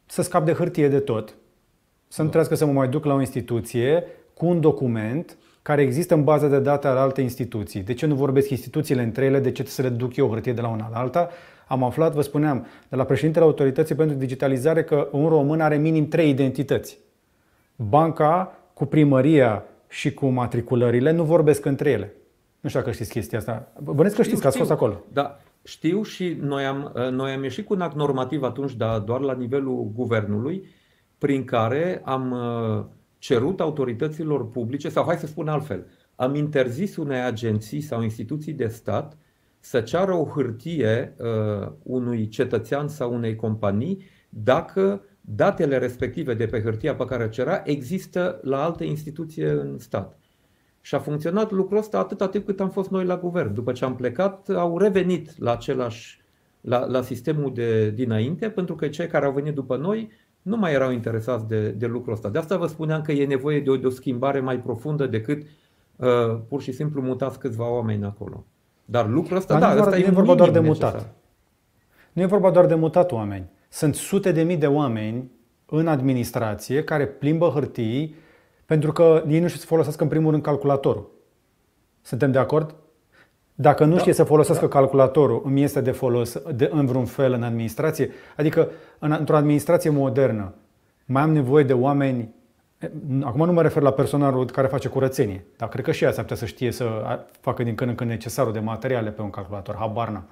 să 0.05 0.22
scap 0.22 0.46
de 0.46 0.53
hârtie 0.53 0.88
de 0.88 1.00
tot, 1.00 1.36
să 2.08 2.22
nu 2.22 2.28
trebuiască 2.28 2.56
să 2.56 2.66
mă 2.66 2.72
mai 2.72 2.90
duc 2.90 3.06
la 3.06 3.14
o 3.14 3.20
instituție 3.20 4.04
cu 4.34 4.46
un 4.46 4.62
document 4.62 5.38
care 5.62 5.82
există 5.82 6.14
în 6.14 6.24
baza 6.24 6.48
de 6.48 6.60
date 6.60 6.88
al 6.88 6.98
alte 6.98 7.22
instituții. 7.22 7.82
De 7.82 7.94
ce 7.94 8.06
nu 8.06 8.16
vorbesc 8.16 8.50
instituțiile 8.50 9.02
între 9.04 9.26
ele? 9.26 9.40
De 9.40 9.52
ce 9.52 9.64
trebuie 9.64 9.74
să 9.74 9.82
le 9.82 9.90
duc 9.90 10.16
eu 10.16 10.28
o 10.28 10.30
hârtie 10.30 10.54
de 10.54 10.62
la 10.62 10.68
una 10.68 10.90
la 10.92 10.98
alta? 10.98 11.30
Am 11.68 11.84
aflat, 11.84 12.14
vă 12.14 12.22
spuneam, 12.22 12.66
de 12.90 12.96
la 12.96 13.04
președintele 13.04 13.46
Autorității 13.46 13.96
pentru 13.96 14.16
Digitalizare 14.16 14.84
că 14.84 15.08
un 15.12 15.28
român 15.28 15.62
are 15.62 15.76
minim 15.76 16.08
trei 16.08 16.30
identități. 16.30 16.98
Banca 17.76 18.60
cu 18.74 18.86
primăria 18.86 19.64
și 19.88 20.14
cu 20.14 20.28
matriculările 20.28 21.12
nu 21.12 21.24
vorbesc 21.24 21.66
între 21.66 21.90
ele. 21.90 22.14
Nu 22.60 22.70
știu 22.70 22.82
dacă 22.82 22.92
știți 22.92 23.12
chestia 23.12 23.38
asta. 23.38 23.72
Bănesc 23.84 24.16
că 24.16 24.24
știți 24.24 24.42
că 24.42 24.48
ați 24.48 24.58
fost 24.58 24.72
acolo. 24.72 25.04
Da, 25.14 25.40
știu 25.64 26.04
și 26.04 26.38
noi 26.42 26.64
am, 26.66 26.92
noi 27.12 27.32
am 27.32 27.44
ieșit 27.44 27.66
cu 27.66 27.74
un 27.74 27.82
act 27.82 27.96
normativ 27.96 28.44
atunci, 28.44 28.76
dar 28.76 29.00
doar 29.00 29.20
la 29.20 29.34
nivelul 29.34 29.92
guvernului, 29.96 30.64
prin 31.18 31.44
care 31.44 32.02
am 32.06 32.32
uh, 32.32 32.86
cerut 33.18 33.60
autorităților 33.60 34.50
publice, 34.50 34.90
sau 34.90 35.04
hai 35.04 35.18
să 35.18 35.28
spun 35.28 35.48
altfel, 35.48 35.88
am 36.16 36.36
interzis 36.36 36.96
unei 36.96 37.22
agenții 37.22 37.82
sau 37.82 38.02
instituții 38.02 38.54
de 38.54 38.68
stat 38.68 39.18
să 39.60 39.82
ceară 39.82 40.14
o 40.14 40.26
hârtie 40.26 41.16
uh, 41.18 41.72
unui 41.84 42.28
cetățean 42.28 42.88
sau 42.88 43.14
unei 43.14 43.36
companii 43.36 44.03
dacă 44.30 45.01
datele 45.22 45.77
respective 45.77 46.34
de 46.34 46.46
pe 46.46 46.62
hârtia 46.62 46.96
pe 46.96 47.06
care 47.06 47.24
o 47.24 47.27
cerea 47.27 47.62
există 47.66 48.40
la 48.44 48.64
alte 48.64 48.84
instituție 48.84 49.50
în 49.50 49.80
stat. 49.80 50.20
Și 50.82 50.96
a 50.96 51.00
funcționat 51.00 51.51
lucrul 51.51 51.77
ăsta 51.77 52.00
atâta 52.00 52.27
timp 52.27 52.46
cât 52.46 52.60
am 52.60 52.70
fost 52.70 52.90
noi 52.90 53.06
la 53.06 53.18
guvern. 53.18 53.53
După 53.53 53.72
ce 53.72 53.86
am 53.86 53.96
plecat, 53.96 54.50
au 54.50 54.77
revenit 54.77 55.38
la 55.38 55.51
același 55.51 56.22
la, 56.62 56.86
la 56.86 57.01
sistemul 57.01 57.53
de 57.53 57.90
dinainte, 57.90 58.50
pentru 58.50 58.75
că 58.75 58.88
cei 58.88 59.08
care 59.08 59.25
au 59.25 59.32
venit 59.32 59.53
după 59.53 59.77
noi 59.77 60.12
nu 60.48 60.57
mai 60.57 60.74
erau 60.74 60.92
interesați 60.92 61.48
de, 61.48 61.70
de 61.70 61.86
lucrul 61.86 62.14
ăsta. 62.14 62.29
De 62.29 62.38
asta 62.38 62.57
vă 62.57 62.68
spuneam 62.68 63.01
că 63.01 63.12
e 63.12 63.25
nevoie 63.25 63.60
de 63.60 63.70
o, 63.70 63.77
de 63.77 63.86
o 63.86 63.90
schimbare 63.90 64.40
mai 64.40 64.60
profundă 64.60 65.07
decât 65.07 65.44
uh, 65.96 66.40
pur 66.48 66.62
și 66.62 66.72
simplu 66.72 67.01
mutați 67.01 67.40
câțiva 67.40 67.70
oameni 67.72 68.05
acolo. 68.05 68.46
Dar 68.86 69.10
lucrul 69.10 69.38
ăsta, 69.38 69.60
Dar 69.60 69.70
da, 69.70 69.74
nu, 69.74 69.79
ăsta 69.79 69.90
vorba, 69.90 69.98
e 69.98 70.00
nu 70.00 70.05
e 70.05 70.10
un 70.10 70.14
vorba 70.14 70.36
doar 70.36 70.50
de 70.50 70.60
minim 70.60 70.74
mutat. 70.74 70.94
necesar. 70.94 71.14
Nu 72.14 72.22
e 72.22 72.25
vorba 72.25 72.51
doar 72.51 72.66
de 72.66 72.75
mutat 72.75 73.12
oameni. 73.12 73.50
Sunt 73.70 73.96
sute 73.96 74.31
de 74.31 74.44
mii 74.44 74.57
de 74.57 74.68
oameni 74.68 75.31
în 75.66 75.88
administrație 75.88 76.83
care 76.83 77.05
plimbă 77.07 77.48
hârtii 77.48 78.16
pentru 78.66 78.92
că 78.92 79.24
ei 79.27 79.40
nu 79.40 79.48
știu 79.48 79.60
să 79.60 79.66
folosească 79.66 80.03
în 80.03 80.10
primul 80.10 80.31
rând 80.31 80.44
calculatorul. 80.44 81.12
Suntem 82.01 82.31
de 82.31 82.38
acord? 82.38 82.75
Dacă 83.59 83.85
nu 83.85 83.93
Da, 83.93 84.00
știe 84.00 84.13
să 84.13 84.24
folosească 84.24 84.67
calculatorul, 84.67 85.41
îmi 85.46 85.63
este 85.63 85.81
de 85.81 85.91
folos 85.91 86.41
de, 86.55 86.70
în 86.74 86.85
vreun 86.85 87.05
fel 87.05 87.33
în 87.33 87.43
administrație? 87.43 88.09
Adică 88.35 88.70
în, 89.00 89.15
într-o 89.20 89.35
administrație 89.35 89.89
modernă 89.89 90.53
mai 91.05 91.22
am 91.22 91.31
nevoie 91.31 91.63
de 91.63 91.74
oameni 91.74 92.35
Acum 93.24 93.46
nu 93.46 93.53
mă 93.53 93.61
refer 93.61 93.81
la 93.81 93.91
personalul 93.91 94.46
care 94.46 94.67
face 94.67 94.87
curățenie, 94.87 95.46
dar 95.57 95.70
cred 95.70 95.83
că 95.83 95.91
și 95.91 96.03
ea 96.03 96.11
s-ar 96.11 96.22
putea 96.22 96.35
să 96.37 96.46
știe 96.46 96.72
să 96.72 96.85
facă 97.39 97.63
din 97.63 97.75
când 97.75 97.89
în 97.89 97.96
când 97.96 98.09
necesarul 98.09 98.53
de 98.53 98.59
materiale 98.59 99.09
pe 99.09 99.22
un 99.22 99.29
calculator, 99.29 99.75
habar 99.75 100.09
n-am. 100.09 100.27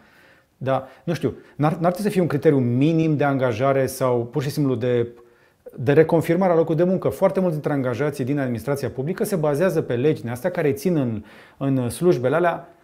Da, 0.58 0.88
nu 1.04 1.14
știu, 1.14 1.34
n-ar, 1.56 1.72
n-ar 1.72 1.92
trebui 1.92 2.04
să 2.04 2.10
fie 2.10 2.22
un 2.22 2.28
criteriu 2.28 2.60
minim 2.60 3.18
de 3.18 3.24
angajare 3.24 3.86
sau 3.86 4.26
pur 4.26 4.42
și 4.42 4.50
simplu 4.50 4.76
de, 4.76 5.08
de 5.76 5.94
reconfirmare 5.94 6.52
a 6.52 6.56
locului 6.56 6.84
de 6.84 6.90
muncă. 6.90 7.10
Foarte 7.10 7.40
mulți 7.40 7.54
dintre 7.54 7.74
angajații 7.74 8.24
din 8.24 8.40
administrația 8.40 8.90
publică 8.90 9.24
se 9.24 9.36
bazează 9.36 9.82
pe 9.82 9.96
legile 9.96 10.32
astea 10.32 10.52
care 10.52 10.72
țin 10.72 10.96
în, 10.96 11.24
în 11.58 11.90
slujbele 11.90 12.36
alea 12.36 12.75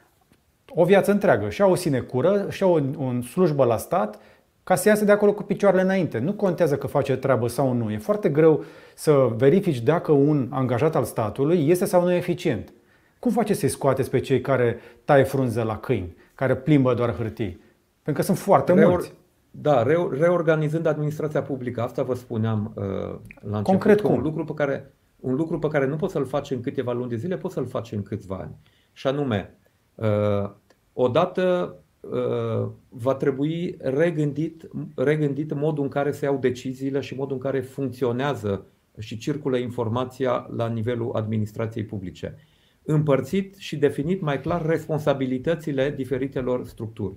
o 0.75 0.83
viață 0.83 1.11
întreagă. 1.11 1.49
Și 1.49 1.61
au 1.61 1.71
o 1.71 1.75
sinecură, 1.75 2.45
și 2.49 2.63
au 2.63 2.73
o, 2.73 3.03
o 3.05 3.21
slujbă 3.21 3.65
la 3.65 3.77
stat 3.77 4.19
ca 4.63 4.75
să 4.75 4.87
iasă 4.87 5.05
de 5.05 5.11
acolo 5.11 5.33
cu 5.33 5.43
picioarele 5.43 5.81
înainte. 5.81 6.19
Nu 6.19 6.33
contează 6.33 6.77
că 6.77 6.87
face 6.87 7.15
treabă 7.15 7.47
sau 7.47 7.73
nu. 7.73 7.91
E 7.91 7.97
foarte 7.97 8.29
greu 8.29 8.63
să 8.95 9.29
verifici 9.35 9.79
dacă 9.79 10.11
un 10.11 10.47
angajat 10.49 10.95
al 10.95 11.03
statului 11.03 11.69
este 11.69 11.85
sau 11.85 12.03
nu 12.03 12.13
eficient. 12.13 12.73
Cum 13.19 13.31
faceți 13.31 13.59
să-i 13.59 13.69
scoateți 13.69 14.09
pe 14.09 14.19
cei 14.19 14.41
care 14.41 14.79
taie 15.05 15.23
frunze 15.23 15.63
la 15.63 15.77
câini, 15.77 16.15
care 16.35 16.55
plimbă 16.55 16.93
doar 16.93 17.15
hârtii? 17.15 17.61
Pentru 18.03 18.21
că 18.21 18.27
sunt 18.27 18.37
foarte 18.37 18.73
Reor- 18.73 18.89
mulți. 18.89 19.13
Da, 19.51 19.83
re- 19.83 20.07
reorganizând 20.11 20.85
administrația 20.85 21.41
publică, 21.41 21.81
asta 21.81 22.03
vă 22.03 22.13
spuneam 22.13 22.73
uh, 22.75 22.83
la 22.83 23.57
început. 23.57 23.63
Concret 23.63 24.01
că 24.01 24.07
cum? 24.07 24.15
Un 24.15 24.21
lucru, 24.21 24.43
pe 24.43 24.53
care, 24.53 24.93
un 25.19 25.35
lucru 25.35 25.59
pe 25.59 25.67
care 25.67 25.87
nu 25.87 25.95
poți 25.95 26.13
să-l 26.13 26.25
faci 26.25 26.51
în 26.51 26.61
câteva 26.61 26.91
luni 26.91 27.09
de 27.09 27.15
zile, 27.15 27.37
poți 27.37 27.53
să-l 27.53 27.67
faci 27.67 27.91
în 27.91 28.03
câțiva 28.03 28.37
ani. 28.41 28.55
Și 28.93 29.07
anume, 29.07 29.57
uh, 29.95 30.49
odată 30.93 31.75
uh, 31.99 32.69
va 32.89 33.15
trebui 33.15 33.75
regândit, 33.79 34.67
regândit 34.95 35.53
modul 35.53 35.83
în 35.83 35.89
care 35.89 36.11
se 36.11 36.25
iau 36.25 36.37
deciziile 36.37 36.99
și 36.99 37.15
modul 37.15 37.33
în 37.33 37.41
care 37.41 37.61
funcționează 37.61 38.65
și 38.99 39.17
circulă 39.17 39.57
informația 39.57 40.49
la 40.55 40.67
nivelul 40.67 41.11
administrației 41.13 41.85
publice. 41.85 42.35
Împărțit 42.83 43.55
și 43.55 43.77
definit 43.77 44.21
mai 44.21 44.41
clar 44.41 44.65
responsabilitățile 44.65 45.91
diferitelor 45.91 46.65
structuri. 46.65 47.15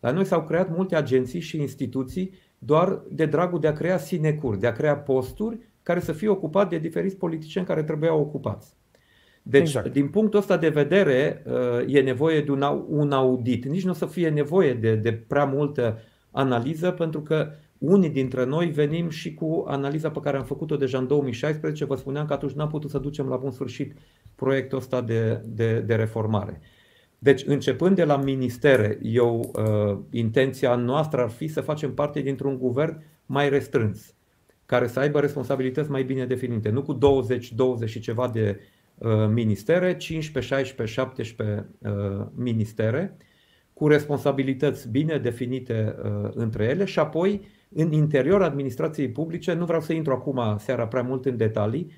La 0.00 0.10
noi 0.10 0.24
s-au 0.24 0.44
creat 0.44 0.76
multe 0.76 0.96
agenții 0.96 1.40
și 1.40 1.60
instituții 1.60 2.32
doar 2.58 3.02
de 3.10 3.26
dragul 3.26 3.60
de 3.60 3.66
a 3.66 3.72
crea 3.72 3.98
sinecuri, 3.98 4.58
de 4.58 4.66
a 4.66 4.72
crea 4.72 4.96
posturi 4.96 5.58
care 5.82 6.00
să 6.00 6.12
fie 6.12 6.28
ocupate 6.28 6.74
de 6.74 6.80
diferiți 6.80 7.16
politicieni 7.16 7.66
care 7.66 7.82
trebuiau 7.82 8.20
ocupați. 8.20 8.76
Deci, 9.48 9.60
Exact. 9.62 9.92
din 9.92 10.08
punctul 10.08 10.38
ăsta 10.38 10.56
de 10.56 10.68
vedere, 10.68 11.42
uh, 11.46 11.94
e 11.94 12.00
nevoie 12.00 12.40
de 12.40 12.50
un 12.50 12.62
au- 12.62 12.86
un 12.88 13.12
audit. 13.12 13.64
Nici 13.64 13.84
nu 13.84 13.90
o 13.90 13.94
să 13.94 14.06
fie 14.06 14.28
nevoie 14.28 14.74
de, 14.74 14.94
de 14.94 15.12
prea 15.12 15.44
multă 15.44 15.98
analiză, 16.30 16.90
pentru 16.90 17.20
că 17.20 17.50
unii 17.78 18.10
dintre 18.10 18.44
noi 18.44 18.66
venim 18.66 19.08
și 19.08 19.34
cu 19.34 19.64
analiza 19.68 20.10
pe 20.10 20.20
care 20.20 20.36
am 20.36 20.44
făcut-o 20.44 20.76
deja 20.76 20.98
în 20.98 21.06
2016. 21.06 21.84
Vă 21.84 21.94
spuneam 21.96 22.26
că 22.26 22.32
atunci 22.32 22.52
n-am 22.52 22.68
putut 22.68 22.90
să 22.90 22.98
ducem 22.98 23.26
la 23.28 23.36
bun 23.36 23.50
sfârșit 23.50 23.96
proiectul 24.34 24.78
ăsta 24.78 25.00
de, 25.00 25.40
de, 25.44 25.80
de 25.80 25.94
reformare. 25.94 26.60
Deci, 27.18 27.44
începând 27.46 27.96
de 27.96 28.04
la 28.04 28.16
ministere, 28.16 28.98
eu, 29.02 29.50
uh, 29.54 29.98
intenția 30.10 30.74
noastră 30.74 31.22
ar 31.22 31.28
fi 31.28 31.48
să 31.48 31.60
facem 31.60 31.94
parte 31.94 32.20
dintr-un 32.20 32.58
guvern 32.58 33.02
mai 33.26 33.48
restrâns, 33.48 34.14
care 34.66 34.86
să 34.86 35.00
aibă 35.00 35.20
responsabilități 35.20 35.90
mai 35.90 36.02
bine 36.04 36.26
definite, 36.26 36.68
nu 36.68 36.82
cu 36.82 36.92
20, 36.92 37.52
20 37.52 37.90
și 37.90 38.00
ceva 38.00 38.28
de 38.28 38.60
ministere, 39.32 39.96
15, 39.96 40.54
16, 40.54 41.00
17 41.00 41.68
ministere, 42.34 43.16
cu 43.72 43.88
responsabilități 43.88 44.90
bine 44.90 45.18
definite 45.18 45.96
între 46.34 46.64
ele 46.64 46.84
și 46.84 46.98
apoi 46.98 47.46
în 47.68 47.92
interior 47.92 48.42
administrației 48.42 49.08
publice, 49.08 49.52
nu 49.52 49.64
vreau 49.64 49.80
să 49.80 49.92
intru 49.92 50.12
acum 50.12 50.56
seara 50.58 50.86
prea 50.86 51.02
mult 51.02 51.24
în 51.24 51.36
detalii, 51.36 51.92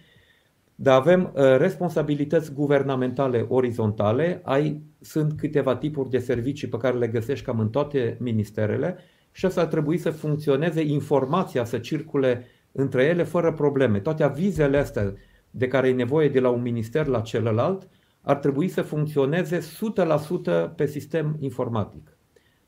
dar 0.81 1.01
avem 1.01 1.33
uh, 1.35 1.57
responsabilități 1.57 2.53
guvernamentale 2.53 3.47
orizontale, 3.49 4.41
ai, 4.45 4.83
sunt 5.01 5.33
câteva 5.33 5.77
tipuri 5.77 6.11
de 6.11 6.19
servicii 6.19 6.69
pe 6.69 6.77
care 6.77 6.97
le 6.97 7.07
găsești 7.07 7.45
cam 7.45 7.59
în 7.59 7.69
toate 7.69 8.17
ministerele 8.21 8.97
și 9.33 9.47
asta 9.47 9.61
ar 9.61 9.67
trebui 9.67 9.99
să 9.99 10.11
funcționeze, 10.11 10.83
informația 10.83 11.65
să 11.65 11.79
circule 11.79 12.47
între 12.73 13.05
ele 13.05 13.23
fără 13.23 13.53
probleme. 13.53 14.01
Toate 14.01 14.23
avizele 14.23 14.79
astea 14.79 15.15
de 15.59 15.69
care 15.69 15.89
e 15.89 15.93
nevoie 15.93 16.29
de 16.29 16.41
la 16.41 16.49
un 16.49 16.63
minister 16.63 17.07
la 17.07 17.21
celălalt 17.21 17.89
ar 18.21 18.37
trebui 18.37 18.69
să 18.69 18.83
funcționeze 18.83 19.59
100% 19.59 20.75
pe 20.77 20.87
sistem 20.87 21.37
informatic. 21.41 22.17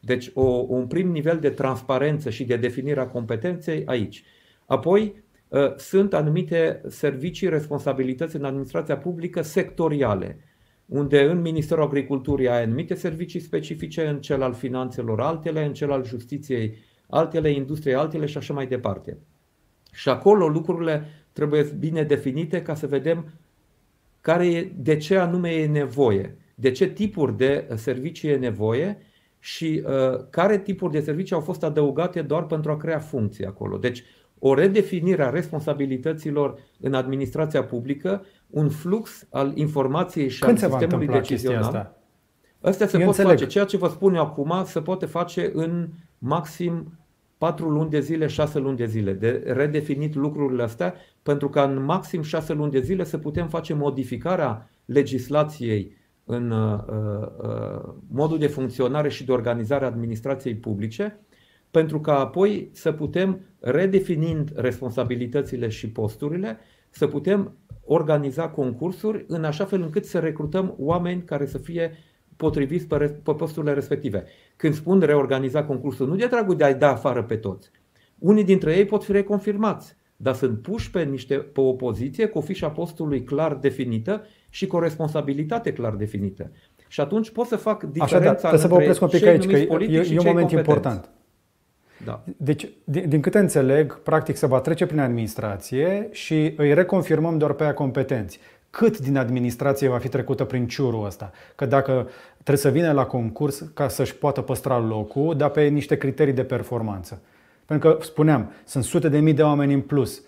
Deci 0.01 0.31
o, 0.35 0.65
un 0.69 0.87
prim 0.87 1.11
nivel 1.11 1.39
de 1.39 1.51
transparență 1.51 2.31
și 2.31 2.45
de 2.45 2.57
definire 2.57 3.01
a 3.01 3.07
competenței 3.07 3.83
aici. 3.87 4.25
Apoi 4.67 5.23
ă, 5.53 5.75
sunt 5.77 6.15
anumite 6.15 6.81
servicii, 6.89 7.49
responsabilități 7.49 8.37
în 8.37 8.45
administrația 8.45 8.99
publică 8.99 9.43
sectoriale, 9.43 10.39
unde 10.87 11.23
în 11.23 11.41
Ministerul 11.41 11.83
Agriculturii 11.83 12.49
ai 12.49 12.63
anumite 12.63 12.95
servicii 12.95 13.41
specifice, 13.41 14.07
în 14.07 14.21
cel 14.21 14.43
al 14.43 14.53
finanțelor 14.55 15.21
altele, 15.21 15.65
în 15.65 15.73
cel 15.73 15.93
al 15.93 16.05
justiției 16.05 16.77
altele, 17.09 17.51
industriei 17.51 17.95
altele 17.95 18.27
și 18.27 18.37
așa 18.37 18.55
mai 18.55 18.67
departe. 18.67 19.19
Și 19.93 20.09
acolo 20.09 20.49
lucrurile 20.49 21.20
trebuie 21.33 21.63
bine 21.79 22.03
definite 22.03 22.63
ca 22.63 22.75
să 22.75 22.87
vedem 22.87 23.25
care 24.21 24.47
e, 24.47 24.73
de 24.77 24.97
ce 24.97 25.17
anume 25.17 25.51
e 25.51 25.67
nevoie, 25.67 26.37
de 26.55 26.71
ce 26.71 26.89
tipuri 26.89 27.37
de 27.37 27.69
servicii 27.75 28.29
e 28.29 28.37
nevoie 28.37 28.99
și 29.39 29.85
uh, 29.87 30.25
care 30.31 30.59
tipuri 30.59 30.93
de 30.93 31.01
servicii 31.01 31.35
au 31.35 31.41
fost 31.41 31.63
adăugate 31.63 32.23
doar 32.23 32.47
pentru 32.47 32.71
a 32.71 32.77
crea 32.77 32.99
funcții 32.99 33.45
acolo. 33.45 33.77
Deci, 33.77 34.03
o 34.39 34.55
redefinire 34.55 35.23
a 35.23 35.31
responsabilităților 35.31 36.59
în 36.81 36.95
administrația 36.95 37.65
publică, 37.65 38.25
un 38.47 38.69
flux 38.69 39.27
al 39.31 39.53
informației 39.57 40.29
și 40.29 40.41
Când 40.41 40.63
al 40.63 40.71
sistemului 40.71 41.07
decizional. 41.07 41.63
Asta? 41.63 41.95
Astea 42.61 42.87
se 42.87 42.99
Eu 42.99 43.05
pot 43.05 43.17
înțeleg. 43.17 43.39
face. 43.39 43.51
Ceea 43.51 43.65
ce 43.65 43.77
vă 43.77 43.89
spun 43.89 44.15
eu 44.15 44.23
acum 44.23 44.63
se 44.65 44.81
poate 44.81 45.07
face 45.07 45.51
în 45.55 45.89
maxim 46.19 47.00
4 47.41 47.69
luni 47.69 47.91
de 47.91 48.01
zile, 48.01 48.27
6 48.27 48.59
luni 48.59 48.77
de 48.77 48.87
zile, 48.87 49.13
de 49.13 49.43
redefinit 49.47 50.15
lucrurile 50.15 50.63
astea, 50.63 50.95
pentru 51.23 51.49
ca 51.49 51.63
în 51.63 51.85
maxim 51.85 52.23
6 52.23 52.53
luni 52.53 52.71
de 52.71 52.81
zile 52.81 53.05
să 53.05 53.19
putem 53.19 53.49
face 53.49 53.75
modificarea 53.75 54.71
legislației 54.85 55.97
în 56.25 56.51
uh, 56.51 56.79
uh, 57.43 57.93
modul 58.11 58.39
de 58.39 58.47
funcționare 58.47 59.09
și 59.09 59.25
de 59.25 59.33
organizare 59.33 59.85
a 59.85 59.89
administrației 59.89 60.55
publice, 60.55 61.21
pentru 61.71 62.01
ca 62.01 62.19
apoi 62.19 62.71
să 62.73 62.93
putem, 62.93 63.41
redefinind 63.61 64.53
responsabilitățile 64.55 65.69
și 65.69 65.91
posturile, 65.91 66.59
să 66.91 67.07
putem 67.07 67.57
organiza 67.85 68.49
concursuri 68.49 69.25
în 69.29 69.45
așa 69.45 69.65
fel 69.65 69.83
încât 69.83 70.05
să 70.05 70.19
recrutăm 70.19 70.75
oameni 70.79 71.23
care 71.25 71.47
să 71.47 71.59
fie 71.59 71.93
potriviți 72.41 72.87
pe, 72.87 72.97
pe 73.23 73.33
posturile 73.33 73.73
respective. 73.73 74.25
Când 74.57 74.75
spun 74.75 75.01
reorganiza 75.01 75.65
concursul, 75.65 76.09
nu 76.09 76.17
de 76.17 76.27
dragul 76.27 76.57
de 76.57 76.65
a-i 76.65 76.75
da 76.75 76.91
afară 76.91 77.23
pe 77.23 77.37
toți. 77.37 77.71
Unii 78.19 78.45
dintre 78.45 78.77
ei 78.77 78.85
pot 78.85 79.05
fi 79.05 79.13
reconfirmați, 79.13 79.97
dar 80.17 80.35
sunt 80.35 80.63
puși 80.63 80.91
pe, 80.91 81.03
niște, 81.03 81.35
pe 81.35 81.61
o 81.61 81.73
poziție 81.73 82.27
cu 82.27 82.39
o 82.39 82.41
fișa 82.41 82.69
postului 82.69 83.25
clar 83.25 83.55
definită 83.55 84.27
și 84.49 84.67
cu 84.67 84.77
o 84.77 84.81
responsabilitate 84.81 85.73
clar 85.73 85.95
definită. 85.95 86.51
Și 86.89 87.01
atunci 87.01 87.31
pot 87.31 87.47
să 87.47 87.57
fac 87.57 87.83
diferența 87.83 88.31
Așa, 88.31 88.51
da, 88.51 88.57
să 88.57 88.69
vă 88.69 88.75
opresc 88.75 89.03
un 89.03 89.09
pic 89.09 89.27
aici, 89.27 89.47
că 89.47 89.57
e, 89.57 90.07
e 90.13 90.19
un 90.19 90.27
moment 90.27 90.51
important. 90.51 91.11
Da. 92.05 92.25
Deci, 92.37 92.69
din, 92.85 93.09
din 93.09 93.21
câte 93.21 93.39
înțeleg, 93.39 94.03
practic 94.03 94.37
se 94.37 94.47
va 94.47 94.61
trece 94.61 94.87
prin 94.87 95.01
administrație 95.01 96.09
și 96.11 96.55
îi 96.57 96.75
reconfirmăm 96.75 97.39
doar 97.39 97.53
pe 97.53 97.63
aia 97.63 97.75
competenți. 97.75 98.39
Cât 98.71 98.99
din 98.99 99.17
administrație 99.17 99.89
va 99.89 99.99
fi 99.99 100.09
trecută 100.09 100.45
prin 100.45 100.67
ciurul 100.67 101.05
ăsta? 101.05 101.33
Că 101.55 101.67
dacă 101.67 102.09
trebuie 102.43 102.57
să 102.57 102.71
vină 102.71 102.93
la 102.93 103.07
concurs 103.07 103.61
ca 103.75 103.89
să-și 103.89 104.17
poată 104.17 104.41
păstra 104.41 104.79
locul, 104.79 105.37
dar 105.37 105.51
pe 105.51 105.63
niște 105.63 105.97
criterii 105.97 106.33
de 106.33 106.45
performanță. 106.45 107.23
Pentru 107.65 107.89
că, 107.89 108.05
spuneam, 108.05 108.53
sunt 108.65 108.85
sute 108.85 109.09
de 109.09 109.19
mii 109.19 109.35
de 109.35 109.43
oameni 109.43 109.75
în 109.75 109.81
plus. 109.81 110.23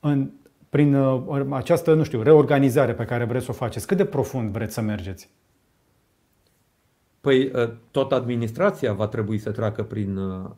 În, 0.00 0.30
prin 0.68 0.94
uh, 0.94 1.46
această, 1.50 1.94
nu 1.94 2.02
știu, 2.02 2.22
reorganizare 2.22 2.94
pe 2.94 3.04
care 3.04 3.24
vreți 3.24 3.44
să 3.44 3.50
o 3.50 3.54
faceți, 3.54 3.86
cât 3.86 3.96
de 3.96 4.04
profund 4.04 4.52
vreți 4.52 4.74
să 4.74 4.80
mergeți? 4.80 5.30
Păi 7.20 7.50
uh, 7.54 7.72
tot 7.90 8.12
administrația 8.12 8.92
va 8.92 9.06
trebui 9.06 9.38
să 9.38 9.50
treacă 9.50 9.82
prin 9.82 10.16
uh, 10.16 10.50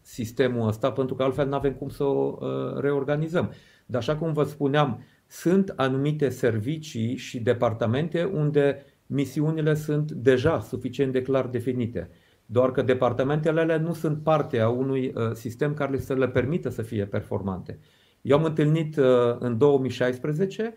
sistemul 0.00 0.68
ăsta 0.68 0.92
pentru 0.92 1.14
că 1.14 1.22
altfel 1.22 1.48
nu 1.48 1.54
avem 1.54 1.72
cum 1.72 1.88
să 1.88 2.04
o 2.04 2.38
reorganizăm. 2.80 3.52
Dar 3.86 4.00
așa 4.00 4.16
cum 4.16 4.32
vă 4.32 4.42
spuneam, 4.42 5.04
sunt 5.26 5.72
anumite 5.76 6.28
servicii 6.28 7.16
și 7.16 7.40
departamente 7.40 8.24
unde 8.24 8.84
misiunile 9.12 9.74
sunt 9.74 10.12
deja 10.12 10.60
suficient 10.60 11.12
de 11.12 11.22
clar 11.22 11.46
definite. 11.46 12.10
Doar 12.46 12.72
că 12.72 12.82
departamentele 12.82 13.78
nu 13.78 13.92
sunt 13.92 14.22
parte 14.22 14.60
a 14.60 14.68
unui 14.68 15.12
sistem 15.32 15.74
care 15.74 15.98
să 15.98 16.14
le 16.14 16.28
permită 16.28 16.68
să 16.68 16.82
fie 16.82 17.04
performante. 17.04 17.78
Eu 18.22 18.38
am 18.38 18.44
întâlnit 18.44 18.96
uh, 18.96 19.04
în 19.38 19.58
2016 19.58 20.74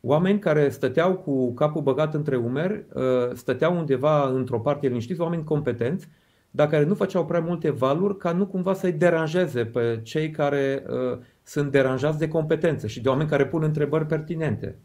oameni 0.00 0.38
care 0.38 0.68
stăteau 0.68 1.16
cu 1.16 1.54
capul 1.54 1.82
băgat 1.82 2.14
între 2.14 2.36
umeri, 2.36 2.84
uh, 2.92 3.02
stăteau 3.32 3.76
undeva 3.76 4.28
într-o 4.28 4.60
parte 4.60 4.86
liniștiți, 4.86 5.20
oameni 5.20 5.44
competenți, 5.44 6.08
dar 6.50 6.68
care 6.68 6.84
nu 6.84 6.94
făceau 6.94 7.26
prea 7.26 7.40
multe 7.40 7.70
valuri 7.70 8.16
ca 8.16 8.32
nu 8.32 8.46
cumva 8.46 8.74
să-i 8.74 8.92
deranjeze 8.92 9.64
pe 9.64 10.00
cei 10.02 10.30
care 10.30 10.84
uh, 10.88 11.18
sunt 11.42 11.70
deranjați 11.70 12.18
de 12.18 12.28
competențe 12.28 12.86
și 12.86 13.00
de 13.00 13.08
oameni 13.08 13.28
care 13.28 13.46
pun 13.46 13.62
întrebări 13.62 14.06
pertinente. 14.06 14.78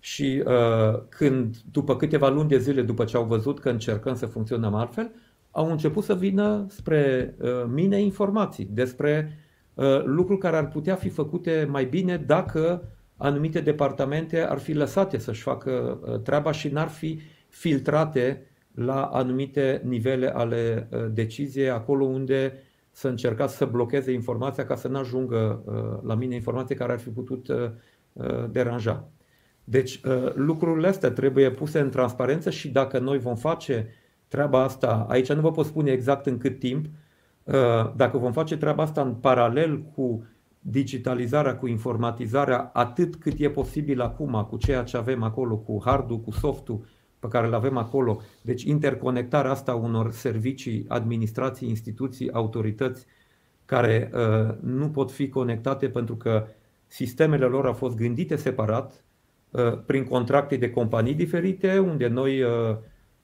Și 0.00 0.42
uh, 0.46 1.02
când, 1.08 1.56
după 1.70 1.96
câteva 1.96 2.28
luni 2.28 2.48
de 2.48 2.58
zile, 2.58 2.82
după 2.82 3.04
ce 3.04 3.16
au 3.16 3.24
văzut 3.24 3.60
că 3.60 3.70
încercăm 3.70 4.14
să 4.14 4.26
funcționăm 4.26 4.74
altfel, 4.74 5.10
au 5.50 5.70
început 5.70 6.04
să 6.04 6.14
vină 6.14 6.66
spre 6.68 7.34
uh, 7.38 7.50
mine 7.68 8.00
informații 8.00 8.68
despre 8.70 9.38
Uh, 9.80 10.02
lucruri 10.04 10.40
care 10.40 10.56
ar 10.56 10.68
putea 10.68 10.94
fi 10.94 11.08
făcute 11.08 11.66
mai 11.70 11.84
bine 11.84 12.16
dacă 12.16 12.82
anumite 13.16 13.60
departamente 13.60 14.40
ar 14.40 14.58
fi 14.58 14.72
lăsate 14.72 15.18
să-și 15.18 15.42
facă 15.42 16.00
uh, 16.02 16.20
treaba 16.20 16.52
și 16.52 16.68
n-ar 16.68 16.88
fi 16.88 17.20
filtrate 17.48 18.46
la 18.74 19.04
anumite 19.04 19.82
nivele 19.84 20.34
ale 20.34 20.88
uh, 20.90 21.06
deciziei, 21.12 21.70
acolo 21.70 22.04
unde 22.04 22.52
să 22.90 23.08
încercați 23.08 23.56
să 23.56 23.64
blocheze 23.64 24.12
informația 24.12 24.66
ca 24.66 24.74
să 24.74 24.88
nu 24.88 24.98
ajungă 24.98 25.62
la 26.02 26.14
mine 26.14 26.34
informații 26.34 26.74
care 26.74 26.92
ar 26.92 26.98
fi 26.98 27.08
putut 27.08 27.46
deranja. 28.50 29.08
Deci 29.70 30.00
lucrurile 30.34 30.88
astea 30.88 31.10
trebuie 31.10 31.50
puse 31.50 31.80
în 31.80 31.90
transparență 31.90 32.50
și 32.50 32.68
dacă 32.68 32.98
noi 32.98 33.18
vom 33.18 33.36
face 33.36 33.88
treaba 34.28 34.62
asta, 34.62 35.06
aici 35.08 35.32
nu 35.32 35.40
vă 35.40 35.50
pot 35.50 35.66
spune 35.66 35.90
exact 35.90 36.26
în 36.26 36.38
cât 36.38 36.58
timp, 36.58 36.86
Uh, 37.44 37.92
dacă 37.96 38.18
vom 38.18 38.32
face 38.32 38.56
treaba 38.56 38.82
asta 38.82 39.02
în 39.02 39.14
paralel 39.14 39.82
cu 39.82 40.26
digitalizarea, 40.60 41.56
cu 41.56 41.66
informatizarea, 41.66 42.70
atât 42.72 43.16
cât 43.16 43.34
e 43.40 43.50
posibil 43.50 44.00
acum, 44.00 44.46
cu 44.50 44.56
ceea 44.56 44.82
ce 44.82 44.96
avem 44.96 45.22
acolo, 45.22 45.56
cu 45.56 45.80
hardul, 45.84 46.20
cu 46.20 46.30
softul 46.30 46.84
pe 47.18 47.28
care 47.28 47.46
îl 47.46 47.54
avem 47.54 47.76
acolo, 47.76 48.20
deci 48.42 48.62
interconectarea 48.62 49.50
asta 49.50 49.74
unor 49.74 50.12
servicii, 50.12 50.84
administrații, 50.88 51.68
instituții, 51.68 52.32
autorități 52.32 53.06
care 53.64 54.10
uh, 54.14 54.54
nu 54.60 54.90
pot 54.90 55.10
fi 55.10 55.28
conectate 55.28 55.88
pentru 55.88 56.16
că 56.16 56.46
sistemele 56.86 57.44
lor 57.44 57.66
au 57.66 57.72
fost 57.72 57.96
gândite 57.96 58.36
separat, 58.36 58.92
uh, 58.92 59.09
prin 59.86 60.04
contracte 60.04 60.56
de 60.56 60.70
companii 60.70 61.14
diferite, 61.14 61.78
unde 61.78 62.08
noi 62.08 62.42
uh, 62.42 62.76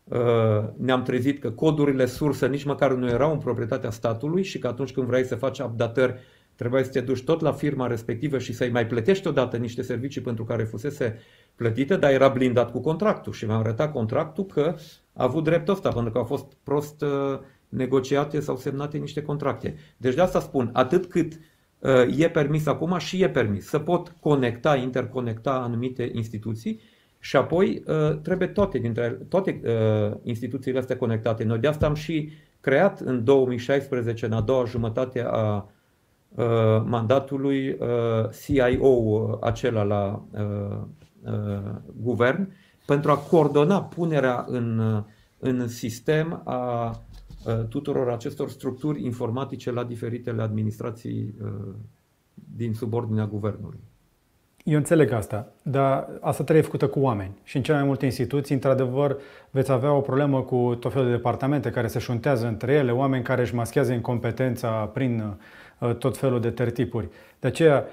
Uh, 0.08 0.64
ne-am 0.76 1.02
trezit 1.02 1.40
că 1.40 1.50
codurile 1.50 2.06
sursă 2.06 2.46
nici 2.46 2.64
măcar 2.64 2.92
nu 2.92 3.08
erau 3.08 3.32
în 3.32 3.38
proprietatea 3.38 3.90
statului 3.90 4.42
și 4.42 4.58
că 4.58 4.66
atunci 4.66 4.92
când 4.92 5.06
vrei 5.06 5.24
să 5.24 5.34
faci 5.34 5.58
updatări 5.58 6.14
trebuia 6.54 6.82
să 6.82 6.90
te 6.90 7.00
duci 7.00 7.24
tot 7.24 7.40
la 7.40 7.52
firma 7.52 7.86
respectivă 7.86 8.38
și 8.38 8.52
să-i 8.52 8.70
mai 8.70 8.86
plătești 8.86 9.26
odată 9.26 9.56
niște 9.56 9.82
servicii 9.82 10.20
pentru 10.20 10.44
care 10.44 10.64
fusese 10.64 11.18
plătită, 11.54 11.96
dar 11.96 12.12
era 12.12 12.28
blindat 12.28 12.70
cu 12.70 12.80
contractul 12.80 13.32
și 13.32 13.44
mi-am 13.44 13.58
arătat 13.58 13.92
contractul 13.92 14.44
că 14.44 14.74
a 15.12 15.24
avut 15.24 15.44
dreptul 15.44 15.74
ăsta 15.74 15.88
pentru 15.88 16.12
că 16.12 16.18
au 16.18 16.24
fost 16.24 16.52
prost 16.62 17.02
uh, 17.02 17.38
negociate 17.68 18.40
sau 18.40 18.56
semnate 18.56 18.98
niște 18.98 19.22
contracte. 19.22 19.74
Deci 19.96 20.14
de 20.14 20.20
asta 20.20 20.40
spun, 20.40 20.70
atât 20.72 21.06
cât 21.06 21.32
uh, 21.32 21.38
e 22.18 22.30
permis 22.30 22.66
acum 22.66 22.98
și 22.98 23.22
e 23.22 23.28
permis 23.28 23.66
să 23.66 23.78
pot 23.78 24.14
conecta, 24.20 24.76
interconecta 24.76 25.52
anumite 25.52 26.10
instituții 26.14 26.80
și 27.26 27.36
apoi 27.36 27.82
uh, 27.86 28.18
trebuie 28.22 28.48
toate, 28.48 28.78
dintre, 28.78 29.18
toate 29.28 29.60
uh, 29.64 30.16
instituțiile 30.22 30.78
astea 30.78 30.96
conectate. 30.96 31.44
Noi 31.44 31.58
de 31.58 31.66
asta 31.66 31.86
am 31.86 31.94
și 31.94 32.30
creat 32.60 33.00
în 33.00 33.24
2016, 33.24 34.26
în 34.26 34.32
a 34.32 34.40
doua 34.40 34.64
jumătate 34.64 35.24
a 35.26 35.68
uh, 36.34 36.44
mandatului, 36.84 37.78
CIO 38.44 39.38
acela 39.40 39.82
la 39.82 40.24
guvern 42.02 42.52
pentru 42.86 43.10
a 43.10 43.16
coordona 43.16 43.82
punerea 43.82 44.44
în, 44.48 45.02
în 45.38 45.68
sistem 45.68 46.42
a 46.44 47.00
tuturor 47.68 48.08
acestor 48.08 48.50
structuri 48.50 49.04
informatice 49.04 49.70
la 49.70 49.84
diferitele 49.84 50.42
administrații 50.42 51.34
din 52.34 52.74
subordinea 52.74 53.26
guvernului. 53.26 53.80
Eu 54.66 54.76
înțeleg 54.76 55.12
asta, 55.12 55.52
dar 55.62 56.08
asta 56.20 56.42
trebuie 56.42 56.64
făcută 56.64 56.88
cu 56.88 57.00
oameni. 57.00 57.34
Și 57.42 57.56
în 57.56 57.62
cele 57.62 57.76
mai 57.76 57.86
multe 57.86 58.04
instituții, 58.04 58.54
într-adevăr, 58.54 59.16
veți 59.50 59.70
avea 59.70 59.92
o 59.92 60.00
problemă 60.00 60.42
cu 60.42 60.76
tot 60.80 60.92
felul 60.92 61.06
de 61.06 61.14
departamente 61.14 61.70
care 61.70 61.86
se 61.86 61.98
șuntează 61.98 62.46
între 62.46 62.72
ele, 62.72 62.92
oameni 62.92 63.24
care 63.24 63.40
își 63.40 63.54
maschează 63.54 63.92
incompetența 63.92 64.70
prin 64.70 65.20
uh, 65.20 65.34
tot 65.98 66.16
felul 66.16 66.40
de 66.40 66.50
tertipuri. 66.50 67.08
De 67.40 67.46
aceea, 67.46 67.84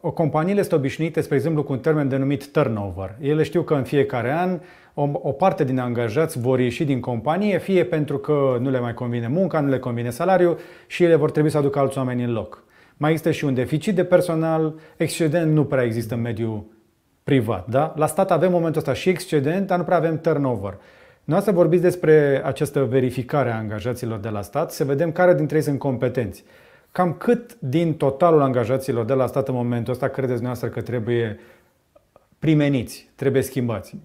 o 0.00 0.10
companiile 0.10 0.60
este 0.60 0.74
obișnuite, 0.74 1.20
spre 1.20 1.36
exemplu, 1.36 1.62
cu 1.62 1.72
un 1.72 1.78
termen 1.78 2.08
denumit 2.08 2.50
turnover. 2.50 3.16
Ele 3.20 3.42
știu 3.42 3.62
că 3.62 3.74
în 3.74 3.82
fiecare 3.82 4.32
an 4.32 4.60
o, 4.94 5.08
o 5.12 5.32
parte 5.32 5.64
din 5.64 5.78
angajați 5.78 6.40
vor 6.40 6.60
ieși 6.60 6.84
din 6.84 7.00
companie, 7.00 7.58
fie 7.58 7.84
pentru 7.84 8.18
că 8.18 8.56
nu 8.60 8.70
le 8.70 8.80
mai 8.80 8.94
convine 8.94 9.28
munca, 9.28 9.60
nu 9.60 9.68
le 9.68 9.78
convine 9.78 10.10
salariul 10.10 10.58
și 10.86 11.04
ele 11.04 11.14
vor 11.14 11.30
trebui 11.30 11.50
să 11.50 11.58
aducă 11.58 11.78
alți 11.78 11.98
oameni 11.98 12.24
în 12.24 12.32
loc. 12.32 12.64
Mai 12.96 13.10
există 13.10 13.30
și 13.32 13.44
un 13.44 13.54
deficit 13.54 13.94
de 13.94 14.04
personal, 14.04 14.74
excedent 14.96 15.52
nu 15.52 15.64
prea 15.64 15.82
există 15.82 16.14
în 16.14 16.20
mediul 16.20 16.64
privat. 17.24 17.68
Da? 17.68 17.92
La 17.96 18.06
stat 18.06 18.30
avem 18.30 18.50
momentul 18.50 18.80
ăsta 18.80 18.92
și 18.92 19.08
excedent, 19.08 19.66
dar 19.66 19.78
nu 19.78 19.84
prea 19.84 19.96
avem 19.96 20.20
turnover. 20.20 20.78
Noi 21.24 21.40
să 21.40 21.52
vorbiți 21.52 21.82
despre 21.82 22.42
această 22.44 22.84
verificare 22.84 23.50
a 23.50 23.56
angajaților 23.56 24.18
de 24.18 24.28
la 24.28 24.42
stat, 24.42 24.72
să 24.72 24.84
vedem 24.84 25.12
care 25.12 25.34
dintre 25.34 25.56
ei 25.56 25.62
sunt 25.62 25.78
competenți. 25.78 26.44
Cam 26.92 27.12
cât 27.12 27.60
din 27.60 27.96
totalul 27.96 28.40
angajaților 28.40 29.04
de 29.04 29.14
la 29.14 29.26
stat 29.26 29.48
în 29.48 29.54
momentul 29.54 29.92
ăsta 29.92 30.08
credeți 30.08 30.42
noastră 30.42 30.68
că 30.68 30.82
trebuie 30.82 31.38
primeniți, 32.38 33.10
trebuie 33.14 33.42
schimbați? 33.42 33.96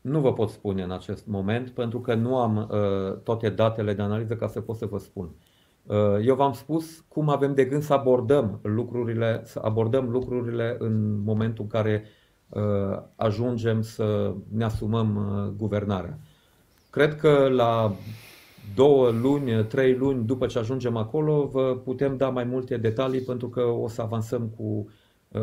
Nu 0.00 0.20
vă 0.20 0.32
pot 0.32 0.50
spune 0.50 0.82
în 0.82 0.90
acest 0.90 1.26
moment, 1.26 1.70
pentru 1.70 2.00
că 2.00 2.14
nu 2.14 2.36
am 2.36 2.56
uh, 2.56 3.18
toate 3.22 3.48
datele 3.48 3.94
de 3.94 4.02
analiză 4.02 4.34
ca 4.34 4.46
să 4.46 4.60
pot 4.60 4.76
să 4.76 4.86
vă 4.86 4.98
spun. 4.98 5.30
Uh, 5.86 5.96
eu 6.22 6.34
v-am 6.34 6.52
spus 6.52 7.04
cum 7.08 7.28
avem 7.28 7.54
de 7.54 7.64
gând 7.64 7.82
să 7.82 7.92
abordăm 7.92 8.58
lucrurile, 8.62 9.40
să 9.44 9.60
abordăm 9.62 10.08
lucrurile 10.08 10.76
în 10.78 11.22
momentul 11.22 11.64
în 11.64 11.70
care 11.70 12.04
uh, 12.48 13.02
ajungem 13.16 13.82
să 13.82 14.34
ne 14.52 14.64
asumăm 14.64 15.16
uh, 15.16 15.52
guvernarea. 15.56 16.18
Cred 16.90 17.16
că 17.16 17.48
la 17.50 17.92
două 18.76 19.10
luni, 19.10 19.64
trei 19.64 19.94
luni 19.94 20.24
după 20.24 20.46
ce 20.46 20.58
ajungem 20.58 20.96
acolo, 20.96 21.46
vă 21.52 21.76
putem 21.84 22.16
da 22.16 22.28
mai 22.28 22.44
multe 22.44 22.76
detalii 22.76 23.20
pentru 23.20 23.48
că 23.48 23.60
o 23.60 23.88
să 23.88 24.02
avansăm 24.02 24.52
cu, 24.56 24.88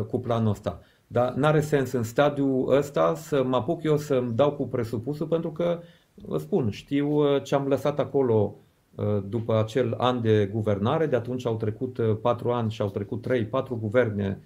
cu 0.06 0.20
planul 0.20 0.50
ăsta. 0.50 0.80
Dar 1.06 1.32
nu 1.32 1.46
are 1.46 1.60
sens 1.60 1.92
în 1.92 2.02
stadiul 2.02 2.76
ăsta 2.76 3.14
să 3.14 3.42
mă 3.42 3.56
apuc 3.56 3.82
eu 3.82 3.96
să-mi 3.96 4.32
dau 4.32 4.52
cu 4.52 4.68
presupusul 4.68 5.26
pentru 5.26 5.50
că, 5.52 5.80
vă 6.14 6.38
spun, 6.38 6.70
știu 6.70 7.38
ce 7.38 7.54
am 7.54 7.66
lăsat 7.66 7.98
acolo 7.98 8.56
Uh, 8.94 9.22
după 9.28 9.58
acel 9.58 9.94
an 9.98 10.20
de 10.22 10.46
guvernare, 10.52 11.06
de 11.06 11.16
atunci 11.16 11.46
au 11.46 11.56
trecut 11.56 11.98
uh, 11.98 12.16
patru 12.22 12.52
ani 12.52 12.70
și 12.70 12.80
au 12.80 12.90
trecut 12.90 13.22
trei, 13.22 13.46
patru 13.46 13.76
guverne 13.76 14.40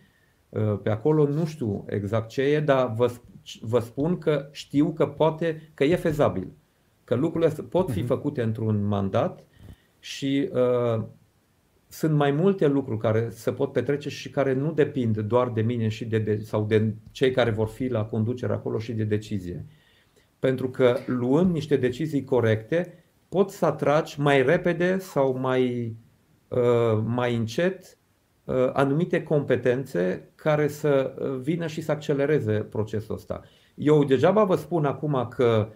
uh, 0.48 0.78
pe 0.82 0.90
acolo, 0.90 1.26
nu 1.26 1.44
știu 1.44 1.84
exact 1.88 2.28
ce 2.28 2.42
e, 2.42 2.60
dar 2.60 2.92
vă, 2.96 3.12
vă 3.60 3.78
spun 3.78 4.18
că 4.18 4.48
știu 4.50 4.92
că 4.92 5.06
poate, 5.06 5.70
că 5.74 5.84
e 5.84 5.96
fezabil, 5.96 6.48
că 7.08 7.14
lucrurile 7.14 7.52
pot 7.68 7.90
fi 7.90 7.98
mhm. 7.98 8.06
făcute 8.06 8.42
într-un 8.42 8.86
mandat 8.86 9.44
și 9.98 10.50
uh, 10.52 11.04
sunt 11.86 12.14
mai 12.14 12.30
multe 12.30 12.66
lucruri 12.66 12.98
care 12.98 13.28
se 13.30 13.52
pot 13.52 13.72
petrece 13.72 14.08
și 14.08 14.30
care 14.30 14.52
nu 14.52 14.72
depind 14.72 15.18
doar 15.18 15.50
de 15.50 15.60
mine 15.60 15.88
și 15.88 16.04
de, 16.04 16.18
de, 16.18 16.38
sau 16.38 16.64
de 16.64 16.94
cei 17.10 17.30
care 17.30 17.50
vor 17.50 17.68
fi 17.68 17.88
la 17.88 18.04
conducere 18.04 18.52
acolo 18.52 18.78
și 18.78 18.92
de 18.92 19.04
decizie. 19.04 19.64
Pentru 20.38 20.70
că 20.70 20.96
luând 21.06 21.52
niște 21.52 21.76
decizii 21.76 22.24
corecte, 22.24 23.04
poți 23.28 23.56
să 23.56 23.66
atragi 23.66 24.20
mai 24.20 24.42
repede 24.42 24.98
sau 24.98 25.38
mai, 25.38 25.96
uh, 26.48 27.02
mai 27.04 27.36
încet 27.36 27.98
uh, 28.44 28.70
anumite 28.72 29.22
competențe 29.22 30.28
care 30.34 30.68
să 30.68 31.14
uh, 31.18 31.40
vină 31.40 31.66
și 31.66 31.80
să 31.80 31.92
accelereze 31.92 32.52
procesul 32.52 33.14
ăsta. 33.14 33.42
Eu 33.74 34.04
degeaba 34.04 34.44
vă 34.44 34.56
spun 34.56 34.84
acum 34.84 35.26
că 35.30 35.68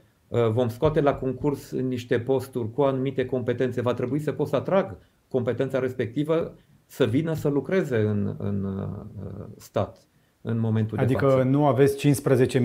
vom 0.53 0.69
scoate 0.69 1.01
la 1.01 1.15
concurs 1.15 1.73
niște 1.73 2.19
posturi 2.19 2.71
cu 2.71 2.83
anumite 2.83 3.25
competențe, 3.25 3.81
va 3.81 3.95
trebui 3.95 4.19
să 4.19 4.33
pot 4.33 4.49
să 4.49 4.57
atrag 4.57 4.99
competența 5.29 5.79
respectivă 5.79 6.55
să 6.87 7.05
vină 7.05 7.35
să 7.35 7.49
lucreze 7.49 7.97
în, 7.97 8.35
în 8.39 8.89
stat 9.57 10.07
în 10.43 10.59
momentul 10.59 10.99
adică 10.99 11.19
de 11.19 11.27
față. 11.27 11.41
Adică 11.41 11.57
nu 11.57 11.67
aveți 11.67 12.09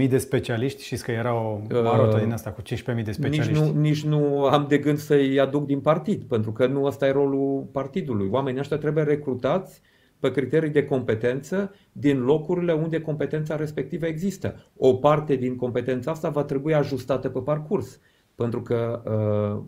15.000 0.03 0.09
de 0.09 0.17
specialiști 0.17 0.83
și 0.83 0.95
că 0.95 1.11
era 1.11 1.33
o 1.33 1.59
marotă 1.69 2.15
uh, 2.15 2.23
din 2.23 2.31
asta 2.31 2.51
cu 2.51 2.61
15.000 2.61 3.03
de 3.03 3.11
specialiști. 3.11 3.51
Nici 3.51 3.71
nu, 3.71 3.79
nici 3.79 4.03
nu 4.03 4.43
am 4.43 4.65
de 4.67 4.77
gând 4.77 4.97
să-i 4.97 5.39
aduc 5.39 5.65
din 5.65 5.79
partid, 5.79 6.23
pentru 6.23 6.51
că 6.51 6.67
nu 6.67 6.83
ăsta 6.83 7.07
e 7.07 7.11
rolul 7.11 7.69
partidului. 7.71 8.29
Oamenii 8.31 8.59
ăștia 8.59 8.77
trebuie 8.77 9.03
recrutați 9.03 9.81
pe 10.19 10.31
criterii 10.31 10.69
de 10.69 10.85
competență 10.85 11.73
din 11.91 12.19
locurile 12.19 12.73
unde 12.73 13.01
competența 13.01 13.55
respectivă 13.55 14.05
există. 14.05 14.55
O 14.77 14.93
parte 14.93 15.35
din 15.35 15.55
competența 15.55 16.11
asta 16.11 16.29
va 16.29 16.43
trebui 16.43 16.73
ajustată 16.73 17.29
pe 17.29 17.39
parcurs, 17.39 17.99
pentru 18.35 18.61
că 18.61 19.01
uh, 19.05 19.63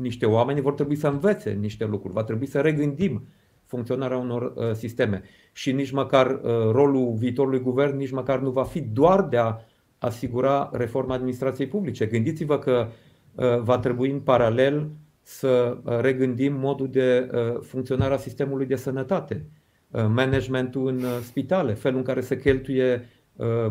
niște 0.00 0.26
oameni 0.26 0.60
vor 0.60 0.74
trebui 0.74 0.96
să 0.96 1.08
învețe 1.08 1.50
niște 1.50 1.84
lucruri, 1.84 2.14
va 2.14 2.24
trebui 2.24 2.46
să 2.46 2.60
regândim 2.60 3.26
funcționarea 3.68 4.16
unor 4.16 4.52
uh, 4.54 4.72
sisteme. 4.72 5.22
Și 5.52 5.72
nici 5.72 5.90
măcar 5.90 6.26
uh, 6.26 6.40
rolul 6.70 7.14
viitorului 7.14 7.60
guvern 7.60 7.96
nici 7.96 8.10
măcar 8.10 8.40
nu 8.40 8.50
va 8.50 8.64
fi 8.64 8.80
doar 8.80 9.22
de 9.22 9.36
a 9.36 9.56
asigura 9.98 10.70
reforma 10.72 11.14
administrației 11.14 11.68
publice. 11.68 12.06
Gândiți-vă 12.06 12.58
că 12.58 12.88
uh, 13.34 13.60
va 13.60 13.78
trebui 13.78 14.10
în 14.10 14.20
paralel 14.20 14.90
să 15.22 15.78
regândim 16.00 16.52
modul 16.52 16.88
de 16.90 17.30
funcționare 17.60 18.14
a 18.14 18.16
sistemului 18.16 18.66
de 18.66 18.76
sănătate, 18.76 19.46
managementul 19.90 20.86
în 20.86 21.04
spitale, 21.22 21.72
felul 21.72 21.98
în 21.98 22.04
care 22.04 22.20
se 22.20 22.38
cheltuie 22.38 23.08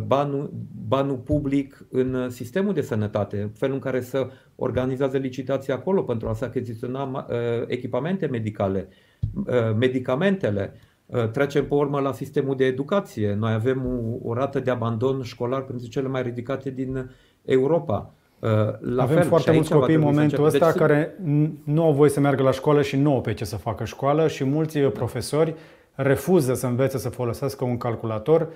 banul, 0.06 0.54
banul 0.88 1.18
public 1.18 1.86
în 1.92 2.30
sistemul 2.30 2.74
de 2.74 2.82
sănătate, 2.82 3.52
felul 3.56 3.76
în 3.76 3.82
care 3.82 4.00
se 4.00 4.28
organizează 4.56 5.18
licitația 5.18 5.76
acolo 5.76 6.02
pentru 6.02 6.28
a 6.28 6.34
se 6.34 6.46
achiziționa 6.46 7.26
echipamente 7.68 8.26
medicale, 8.26 8.88
Uh, 9.34 9.76
medicamentele. 9.80 10.74
Uh, 11.06 11.30
trecem 11.30 11.68
pe 11.68 11.74
urmă 11.74 12.00
la 12.00 12.14
sistemul 12.14 12.56
de 12.56 12.66
educație. 12.66 13.36
Noi 13.40 13.54
avem 13.54 13.86
o, 13.86 14.30
o 14.30 14.34
rată 14.34 14.60
de 14.60 14.72
abandon 14.72 15.22
școlar 15.22 15.62
printre 15.62 15.88
cele 15.88 16.08
mai 16.08 16.22
ridicate 16.22 16.70
din 16.70 17.12
Europa. 17.46 18.14
Uh, 18.40 18.50
la 18.80 19.04
Avem 19.04 19.18
fel, 19.18 19.28
foarte 19.28 19.52
mulți 19.52 19.72
copii 19.72 19.96
în 19.96 20.02
momentul 20.02 20.46
ăsta 20.46 20.66
deci, 20.66 20.76
care 20.76 21.18
nu 21.64 21.84
au 21.84 21.94
voie 21.94 22.10
să 22.10 22.20
meargă 22.20 22.44
la 22.44 22.52
școală 22.52 22.82
și 22.82 22.96
nu 22.96 23.14
au 23.14 23.22
pe 23.22 23.34
ce 23.34 23.46
să 23.46 23.56
facă 23.56 23.86
școală 23.86 24.28
și 24.28 24.44
mulți 24.44 24.80
da. 24.80 24.90
profesori 24.90 25.56
refuză 25.98 26.54
să 26.54 26.68
învețe 26.68 26.98
să 26.98 27.10
folosească 27.10 27.64
un 27.64 27.78
calculator 27.78 28.50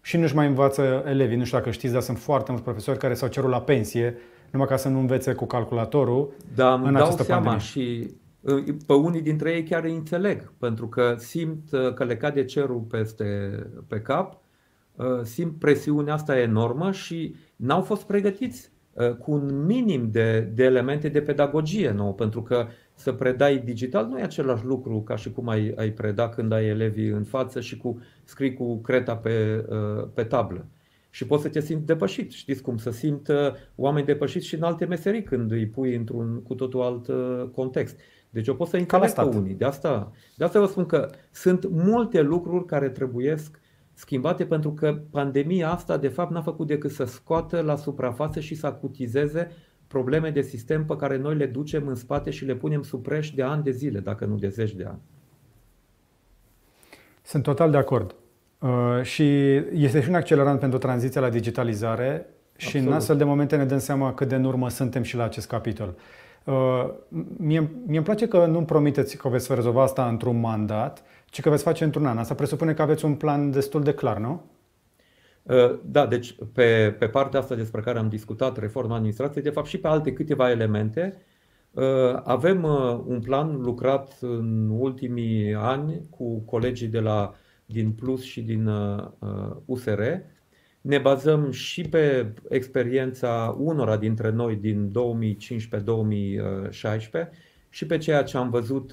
și 0.00 0.16
nu-și 0.16 0.34
mai 0.34 0.46
învață 0.46 1.04
elevii. 1.06 1.36
Nu 1.36 1.44
știu 1.44 1.58
dacă 1.58 1.70
știți, 1.70 1.92
dar 1.92 2.02
sunt 2.02 2.18
foarte 2.18 2.50
mulți 2.50 2.64
profesori 2.64 2.98
care 2.98 3.14
s-au 3.14 3.28
cerut 3.28 3.50
la 3.50 3.60
pensie 3.60 4.16
numai 4.50 4.66
ca 4.66 4.76
să 4.76 4.88
nu 4.88 4.98
învețe 4.98 5.32
cu 5.32 5.46
calculatorul 5.46 6.32
da, 6.54 6.74
în 6.74 6.92
dau 6.92 7.02
această 7.02 7.22
seama 7.22 7.42
pandemie. 7.42 7.66
și 7.66 8.14
pe 8.86 8.92
unii 8.92 9.20
dintre 9.20 9.50
ei 9.50 9.62
chiar 9.62 9.84
îi 9.84 9.94
înțeleg, 9.94 10.52
pentru 10.58 10.88
că 10.88 11.14
simt 11.18 11.72
uh, 11.72 11.94
că 11.94 12.04
le 12.04 12.16
cade 12.16 12.44
cerul 12.44 12.80
peste, 12.80 13.58
pe 13.86 14.00
cap, 14.00 14.40
uh, 14.96 15.06
simt 15.22 15.58
presiunea 15.58 16.14
asta 16.14 16.38
enormă 16.38 16.92
și 16.92 17.34
n-au 17.56 17.80
fost 17.80 18.02
pregătiți 18.02 18.72
uh, 18.92 19.10
cu 19.10 19.32
un 19.32 19.64
minim 19.64 20.10
de, 20.10 20.40
de 20.40 20.64
elemente 20.64 21.08
de 21.08 21.20
pedagogie 21.20 21.90
nouă, 21.90 22.12
pentru 22.12 22.42
că 22.42 22.66
să 23.02 23.12
predai 23.12 23.58
digital 23.58 24.06
nu 24.06 24.18
e 24.18 24.22
același 24.22 24.64
lucru 24.64 25.02
ca 25.02 25.16
și 25.16 25.32
cum 25.32 25.48
ai, 25.48 25.72
ai 25.76 25.90
preda 25.90 26.28
când 26.28 26.52
ai 26.52 26.66
elevii 26.66 27.08
în 27.08 27.24
față 27.24 27.60
și 27.60 27.76
cu 27.76 28.00
scrii 28.24 28.54
cu 28.54 28.80
creta 28.80 29.16
pe, 29.16 29.66
pe 30.14 30.22
tablă. 30.22 30.66
Și 31.10 31.26
poți 31.26 31.42
să 31.42 31.48
te 31.48 31.60
simți 31.60 31.86
depășit. 31.86 32.30
Știți 32.30 32.62
cum 32.62 32.76
să 32.76 32.90
simt 32.90 33.28
oameni 33.76 34.06
depășiți 34.06 34.46
și 34.46 34.54
în 34.54 34.62
alte 34.62 34.84
meserii 34.84 35.22
când 35.22 35.50
îi 35.50 35.66
pui 35.66 35.94
într-un 35.94 36.42
cu 36.42 36.54
totul 36.54 36.80
alt 36.82 37.08
context. 37.52 38.00
Deci 38.30 38.46
eu 38.46 38.54
pot 38.54 38.68
să 38.68 38.76
înțeleg 38.76 39.12
pe 39.12 39.22
unii. 39.22 39.54
De 39.54 39.64
asta, 39.64 40.12
de 40.36 40.44
asta 40.44 40.60
vă 40.60 40.66
spun 40.66 40.86
că 40.86 41.10
sunt 41.30 41.68
multe 41.70 42.20
lucruri 42.20 42.64
care 42.64 42.88
trebuiesc 42.88 43.60
schimbate 43.94 44.44
pentru 44.44 44.72
că 44.72 45.00
pandemia 45.10 45.70
asta 45.70 45.96
de 45.96 46.08
fapt 46.08 46.30
n-a 46.30 46.42
făcut 46.42 46.66
decât 46.66 46.90
să 46.90 47.04
scoată 47.04 47.60
la 47.60 47.76
suprafață 47.76 48.40
și 48.40 48.54
să 48.54 48.66
acutizeze 48.66 49.50
probleme 49.92 50.30
de 50.30 50.42
sistem 50.42 50.84
pe 50.84 50.96
care 50.96 51.16
noi 51.16 51.34
le 51.34 51.46
ducem 51.46 51.86
în 51.86 51.94
spate 51.94 52.30
și 52.30 52.44
le 52.44 52.54
punem 52.54 52.82
sub 52.82 53.02
preș 53.02 53.30
de 53.30 53.42
ani 53.42 53.62
de 53.62 53.70
zile, 53.70 53.98
dacă 53.98 54.24
nu 54.24 54.36
de 54.36 54.48
zeci 54.48 54.74
de 54.74 54.84
ani. 54.84 55.00
Sunt 57.22 57.42
total 57.42 57.70
de 57.70 57.76
acord. 57.76 58.14
Uh, 58.58 59.02
și 59.02 59.54
este 59.72 60.02
și 60.02 60.08
un 60.08 60.14
accelerant 60.14 60.60
pentru 60.60 60.78
tranziția 60.78 61.20
la 61.20 61.28
digitalizare 61.28 62.26
și 62.56 62.66
Absolut. 62.66 62.86
în 62.86 62.92
astfel 62.92 63.16
de 63.16 63.24
momente 63.24 63.56
ne 63.56 63.64
dăm 63.64 63.78
seama 63.78 64.14
cât 64.14 64.28
de 64.28 64.34
în 64.34 64.44
urmă 64.44 64.68
suntem 64.68 65.02
și 65.02 65.16
la 65.16 65.24
acest 65.24 65.48
capitol. 65.48 65.94
Uh, 66.44 66.90
mie, 67.36 67.70
mie 67.86 67.96
îmi 67.96 68.04
place 68.04 68.28
că 68.28 68.46
nu-mi 68.46 68.66
promiteți 68.66 69.16
că 69.16 69.28
veți 69.28 69.54
rezolva 69.54 69.82
asta 69.82 70.08
într-un 70.08 70.40
mandat, 70.40 71.02
ci 71.26 71.40
că 71.40 71.50
veți 71.50 71.62
face 71.62 71.84
într-un 71.84 72.06
an. 72.06 72.18
Asta 72.18 72.34
presupune 72.34 72.74
că 72.74 72.82
aveți 72.82 73.04
un 73.04 73.14
plan 73.14 73.50
destul 73.50 73.82
de 73.82 73.94
clar, 73.94 74.18
nu? 74.18 74.42
Da, 75.82 76.06
deci 76.06 76.34
pe, 76.52 76.96
pe 76.98 77.06
partea 77.06 77.40
asta 77.40 77.54
despre 77.54 77.80
care 77.80 77.98
am 77.98 78.08
discutat, 78.08 78.58
reforma 78.58 78.94
administrației, 78.94 79.42
de 79.42 79.50
fapt 79.50 79.66
și 79.66 79.78
pe 79.78 79.88
alte 79.88 80.12
câteva 80.12 80.50
elemente, 80.50 81.22
avem 82.22 82.64
un 83.06 83.20
plan 83.20 83.60
lucrat 83.60 84.18
în 84.20 84.70
ultimii 84.70 85.54
ani 85.54 86.06
cu 86.10 86.38
colegii 86.40 86.88
de 86.88 87.00
la, 87.00 87.34
din 87.66 87.92
Plus 87.92 88.22
și 88.22 88.42
din 88.42 88.70
USR. 89.64 90.00
Ne 90.80 90.98
bazăm 90.98 91.50
și 91.50 91.82
pe 91.88 92.32
experiența 92.48 93.56
unora 93.58 93.96
dintre 93.96 94.30
noi 94.30 94.56
din 94.56 94.92
2015-2016 97.26 97.28
și 97.68 97.86
pe 97.86 97.98
ceea 97.98 98.22
ce 98.22 98.36
am 98.36 98.50
văzut 98.50 98.92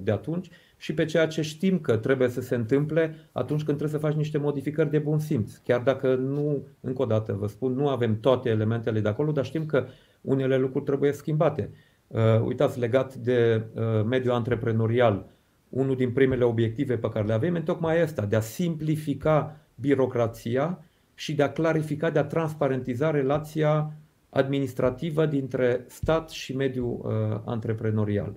de 0.00 0.10
atunci 0.10 0.48
și 0.84 0.94
pe 0.94 1.04
ceea 1.04 1.26
ce 1.26 1.42
știm 1.42 1.78
că 1.78 1.96
trebuie 1.96 2.28
să 2.28 2.40
se 2.40 2.54
întâmple 2.54 3.14
atunci 3.32 3.62
când 3.62 3.78
trebuie 3.78 4.00
să 4.00 4.06
faci 4.06 4.16
niște 4.16 4.38
modificări 4.38 4.90
de 4.90 4.98
bun 4.98 5.18
simț. 5.18 5.56
Chiar 5.56 5.80
dacă 5.80 6.14
nu, 6.14 6.66
încă 6.80 7.02
o 7.02 7.04
dată 7.04 7.32
vă 7.32 7.46
spun, 7.46 7.72
nu 7.72 7.88
avem 7.88 8.20
toate 8.20 8.48
elementele 8.48 9.00
de 9.00 9.08
acolo, 9.08 9.32
dar 9.32 9.44
știm 9.44 9.66
că 9.66 9.86
unele 10.20 10.56
lucruri 10.56 10.84
trebuie 10.84 11.12
schimbate. 11.12 11.70
Uh, 12.06 12.40
uitați, 12.44 12.78
legat 12.78 13.14
de 13.14 13.64
uh, 13.74 13.82
mediul 14.04 14.34
antreprenorial, 14.34 15.26
unul 15.68 15.96
din 15.96 16.12
primele 16.12 16.44
obiective 16.44 16.96
pe 16.96 17.08
care 17.08 17.26
le 17.26 17.32
avem 17.32 17.54
e 17.54 17.60
tocmai 17.60 18.00
asta, 18.00 18.26
de 18.26 18.36
a 18.36 18.40
simplifica 18.40 19.56
birocrația 19.74 20.84
și 21.14 21.34
de 21.34 21.42
a 21.42 21.52
clarifica, 21.52 22.10
de 22.10 22.18
a 22.18 22.24
transparentiza 22.24 23.10
relația 23.10 23.92
administrativă 24.30 25.26
dintre 25.26 25.84
stat 25.88 26.30
și 26.30 26.56
mediul 26.56 27.00
uh, 27.02 27.40
antreprenorial. 27.44 28.34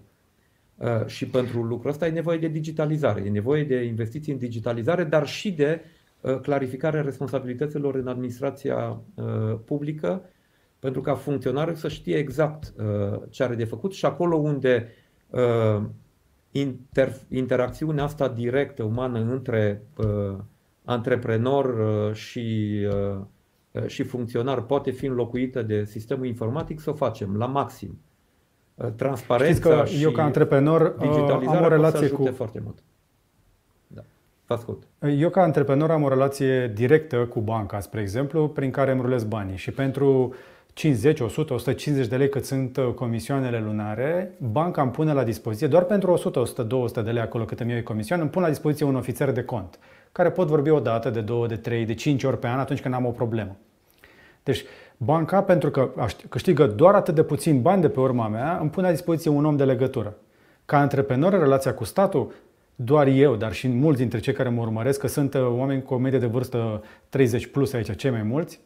Uh, 0.77 1.05
și 1.05 1.27
pentru 1.27 1.61
lucrul 1.61 1.89
ăsta 1.89 2.07
e 2.07 2.11
nevoie 2.11 2.37
de 2.37 2.47
digitalizare, 2.47 3.21
e 3.25 3.29
nevoie 3.29 3.63
de 3.63 3.83
investiții 3.83 4.31
în 4.31 4.37
digitalizare, 4.37 5.03
dar 5.03 5.27
și 5.27 5.51
de 5.51 5.81
uh, 6.21 6.39
clarificarea 6.39 7.01
responsabilităților 7.01 7.95
în 7.95 8.07
administrația 8.07 9.01
uh, 9.15 9.59
publică, 9.65 10.21
pentru 10.79 11.01
ca 11.01 11.13
funcționarul 11.13 11.75
să 11.75 11.87
știe 11.87 12.15
exact 12.15 12.73
ce 13.29 13.43
are 13.43 13.55
de 13.55 13.63
făcut 13.63 13.93
și 13.93 14.05
acolo 14.05 14.35
unde 14.35 14.87
inter, 16.51 17.13
interacțiunea 17.29 18.03
asta 18.03 18.27
directă, 18.27 18.83
umană, 18.83 19.19
între 19.19 19.81
antreprenor 20.83 21.75
și, 22.15 22.77
și 23.85 24.03
funcționar 24.03 24.65
poate 24.65 24.91
fi 24.91 25.05
înlocuită 25.05 25.61
de 25.61 25.85
sistemul 25.85 26.25
informatic, 26.25 26.79
să 26.79 26.89
o 26.89 26.93
facem 26.93 27.35
la 27.35 27.45
maxim. 27.45 27.99
Uh, 28.77 28.87
transparența 28.95 29.69
că 29.69 29.85
și 29.85 30.03
eu 30.03 30.11
ca 30.11 30.23
antreprenor 30.23 30.95
uh, 30.99 31.45
am 31.47 31.63
o 31.63 31.67
relație 31.67 32.07
cu 32.07 32.31
foarte 32.35 32.59
mult. 32.63 32.77
Da. 33.87 34.01
Vă 34.45 34.53
ascult. 34.53 34.83
Eu 35.17 35.29
ca 35.29 35.41
antreprenor 35.41 35.91
am 35.91 36.03
o 36.03 36.09
relație 36.09 36.67
directă 36.67 37.17
cu 37.17 37.39
banca, 37.39 37.79
spre 37.79 38.01
exemplu, 38.01 38.47
prin 38.47 38.71
care 38.71 38.91
îmi 38.91 39.01
rulez 39.01 39.23
banii 39.23 39.57
și 39.57 39.71
pentru 39.71 40.33
50, 40.73 41.19
100, 41.19 41.53
150 41.53 42.07
de 42.07 42.17
lei 42.17 42.29
cât 42.29 42.45
sunt 42.45 42.77
uh, 42.77 42.87
comisioanele 42.93 43.59
lunare, 43.59 44.31
banca 44.37 44.81
îmi 44.81 44.91
pune 44.91 45.13
la 45.13 45.23
dispoziție, 45.23 45.67
doar 45.67 45.83
pentru 45.83 46.11
100, 46.11 46.39
100, 46.39 46.63
200 46.63 47.01
de 47.01 47.11
lei 47.11 47.21
acolo 47.21 47.45
cât 47.45 47.59
îmi 47.59 47.71
iau 47.71 47.81
comisioane, 47.81 48.21
îmi 48.21 48.31
pun 48.31 48.41
la 48.41 48.47
dispoziție 48.47 48.85
un 48.85 48.95
ofițer 48.95 49.31
de 49.31 49.43
cont, 49.43 49.79
care 50.11 50.31
pot 50.31 50.47
vorbi 50.47 50.69
o 50.69 50.79
dată, 50.79 51.09
de 51.09 51.21
două, 51.21 51.47
de 51.47 51.55
trei, 51.55 51.85
de 51.85 51.93
cinci 51.93 52.23
ori 52.23 52.39
pe 52.39 52.47
an 52.47 52.59
atunci 52.59 52.81
când 52.81 52.93
am 52.93 53.05
o 53.05 53.11
problemă. 53.11 53.57
Deci, 54.43 54.63
Banca, 54.97 55.43
pentru 55.43 55.69
că 55.69 55.91
câștigă 56.29 56.67
doar 56.67 56.95
atât 56.95 57.15
de 57.15 57.23
puțin 57.23 57.61
bani 57.61 57.81
de 57.81 57.89
pe 57.89 57.99
urma 57.99 58.27
mea, 58.27 58.57
îmi 58.61 58.69
pune 58.69 58.85
la 58.85 58.91
dispoziție 58.91 59.31
un 59.31 59.45
om 59.45 59.55
de 59.55 59.63
legătură. 59.63 60.15
Ca 60.65 60.79
antreprenor, 60.79 61.33
în 61.33 61.39
relația 61.39 61.73
cu 61.73 61.83
statul, 61.83 62.33
doar 62.75 63.07
eu, 63.07 63.35
dar 63.35 63.53
și 63.53 63.67
mulți 63.67 63.99
dintre 63.99 64.19
cei 64.19 64.33
care 64.33 64.49
mă 64.49 64.61
urmăresc, 64.61 64.99
că 64.99 65.07
sunt 65.07 65.33
uh, 65.33 65.41
oameni 65.41 65.83
cu 65.83 65.93
o 65.93 65.97
medie 65.97 66.19
de 66.19 66.25
vârstă 66.25 66.83
30 67.09 67.47
plus 67.47 67.73
aici, 67.73 67.95
cei 67.95 68.11
mai 68.11 68.23
mulți, 68.23 68.59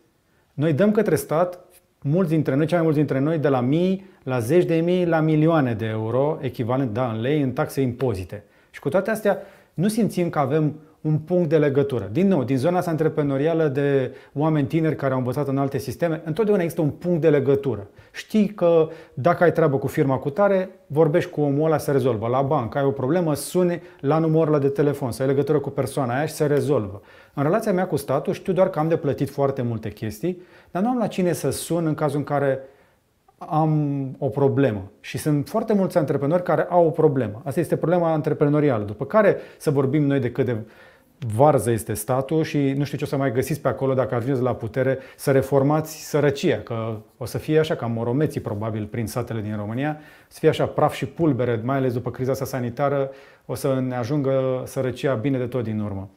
noi 0.53 0.73
dăm 0.73 0.91
către 0.91 1.15
stat, 1.15 1.59
mulți 2.01 2.29
dintre 2.29 2.55
noi, 2.55 2.65
cei 2.65 2.75
mai 2.75 2.83
mulți 2.83 2.99
dintre 2.99 3.19
noi, 3.19 3.37
de 3.37 3.47
la 3.47 3.59
mii, 3.59 4.05
la 4.23 4.39
zeci 4.39 4.65
de 4.65 4.75
mii, 4.75 5.05
la 5.05 5.19
milioane 5.19 5.73
de 5.73 5.85
euro, 5.85 6.37
echivalent, 6.41 6.93
da, 6.93 7.11
în 7.11 7.21
lei, 7.21 7.41
în 7.41 7.51
taxe 7.51 7.81
impozite. 7.81 8.43
Și 8.69 8.79
cu 8.79 8.89
toate 8.89 9.09
astea, 9.09 9.37
nu 9.73 9.87
simțim 9.87 10.29
că 10.29 10.39
avem 10.39 10.75
un 11.01 11.17
punct 11.17 11.49
de 11.49 11.57
legătură. 11.57 12.09
Din 12.11 12.27
nou, 12.27 12.43
din 12.43 12.57
zona 12.57 12.77
asta 12.77 12.89
antreprenorială 12.89 13.67
de 13.67 14.15
oameni 14.33 14.67
tineri 14.67 14.95
care 14.95 15.13
au 15.13 15.19
învățat 15.19 15.47
în 15.47 15.57
alte 15.57 15.77
sisteme, 15.77 16.21
întotdeauna 16.25 16.63
există 16.63 16.83
un 16.83 16.89
punct 16.89 17.21
de 17.21 17.29
legătură. 17.29 17.87
Știi 18.11 18.47
că 18.47 18.87
dacă 19.13 19.43
ai 19.43 19.51
treabă 19.51 19.77
cu 19.77 19.87
firma 19.87 20.17
cu 20.17 20.29
tare, 20.29 20.69
vorbești 20.87 21.29
cu 21.29 21.41
omul 21.41 21.65
ăla, 21.65 21.77
se 21.77 21.91
rezolvă. 21.91 22.27
La 22.27 22.41
bancă 22.41 22.77
ai 22.77 22.83
o 22.83 22.91
problemă, 22.91 23.33
suni 23.33 23.81
la 23.99 24.17
numărul 24.17 24.59
de 24.59 24.67
telefon, 24.67 25.11
să 25.11 25.21
ai 25.21 25.27
legătură 25.27 25.59
cu 25.59 25.69
persoana 25.69 26.15
aia 26.15 26.25
și 26.25 26.33
se 26.33 26.45
rezolvă. 26.45 27.01
În 27.33 27.43
relația 27.43 27.73
mea 27.73 27.87
cu 27.87 27.95
statul 27.95 28.33
știu 28.33 28.53
doar 28.53 28.69
că 28.69 28.79
am 28.79 28.87
de 28.87 28.97
plătit 28.97 29.29
foarte 29.29 29.61
multe 29.61 29.89
chestii, 29.89 30.41
dar 30.71 30.81
nu 30.81 30.89
am 30.89 30.97
la 30.97 31.07
cine 31.07 31.33
să 31.33 31.49
sun 31.49 31.85
în 31.85 31.93
cazul 31.93 32.17
în 32.17 32.23
care 32.23 32.59
am 33.37 34.15
o 34.17 34.27
problemă 34.27 34.91
și 34.99 35.17
sunt 35.17 35.47
foarte 35.47 35.73
mulți 35.73 35.97
antreprenori 35.97 36.43
care 36.43 36.67
au 36.69 36.85
o 36.85 36.89
problemă. 36.89 37.41
Asta 37.45 37.59
este 37.59 37.75
problema 37.75 38.11
antreprenorială. 38.11 38.83
După 38.83 39.05
care 39.05 39.37
să 39.57 39.71
vorbim 39.71 40.03
noi 40.03 40.19
de 40.19 40.31
cât 40.31 40.45
de 40.45 40.57
varză 41.27 41.71
este 41.71 41.93
statul 41.93 42.43
și 42.43 42.57
nu 42.57 42.83
știu 42.83 42.97
ce 42.97 43.03
o 43.03 43.07
să 43.07 43.17
mai 43.17 43.31
găsiți 43.31 43.61
pe 43.61 43.67
acolo 43.67 43.93
dacă 43.93 44.15
ajungeți 44.15 44.41
la 44.41 44.55
putere 44.55 44.99
să 45.17 45.31
reformați 45.31 46.07
sărăcia, 46.09 46.57
că 46.57 46.97
o 47.17 47.25
să 47.25 47.37
fie 47.37 47.59
așa 47.59 47.75
ca 47.75 47.85
moromeții 47.85 48.41
probabil 48.41 48.85
prin 48.85 49.07
satele 49.07 49.41
din 49.41 49.55
România, 49.55 49.99
să 50.27 50.39
fie 50.39 50.49
așa 50.49 50.65
praf 50.65 50.93
și 50.93 51.05
pulbere, 51.05 51.61
mai 51.63 51.77
ales 51.77 51.93
după 51.93 52.11
criza 52.11 52.31
asta 52.31 52.45
sanitară, 52.45 53.11
o 53.45 53.55
să 53.55 53.79
ne 53.79 53.95
ajungă 53.95 54.63
sărăcia 54.65 55.13
bine 55.13 55.37
de 55.37 55.47
tot 55.47 55.63
din 55.63 55.79
urmă. 55.79 56.09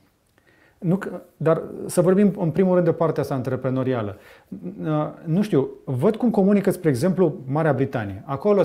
Nu, 0.78 0.98
dar 1.37 1.62
să 1.87 2.00
vorbim 2.00 2.34
în 2.38 2.50
primul 2.50 2.74
rând 2.74 2.87
de 2.87 2.92
partea 2.92 3.22
asta 3.22 3.34
antreprenorială. 3.34 4.16
Nu 5.24 5.42
știu, 5.42 5.68
văd 5.84 6.16
cum 6.16 6.30
comunică, 6.30 6.70
spre 6.70 6.88
exemplu, 6.88 7.34
Marea 7.46 7.72
Britanie. 7.72 8.22
Acolo 8.26 8.62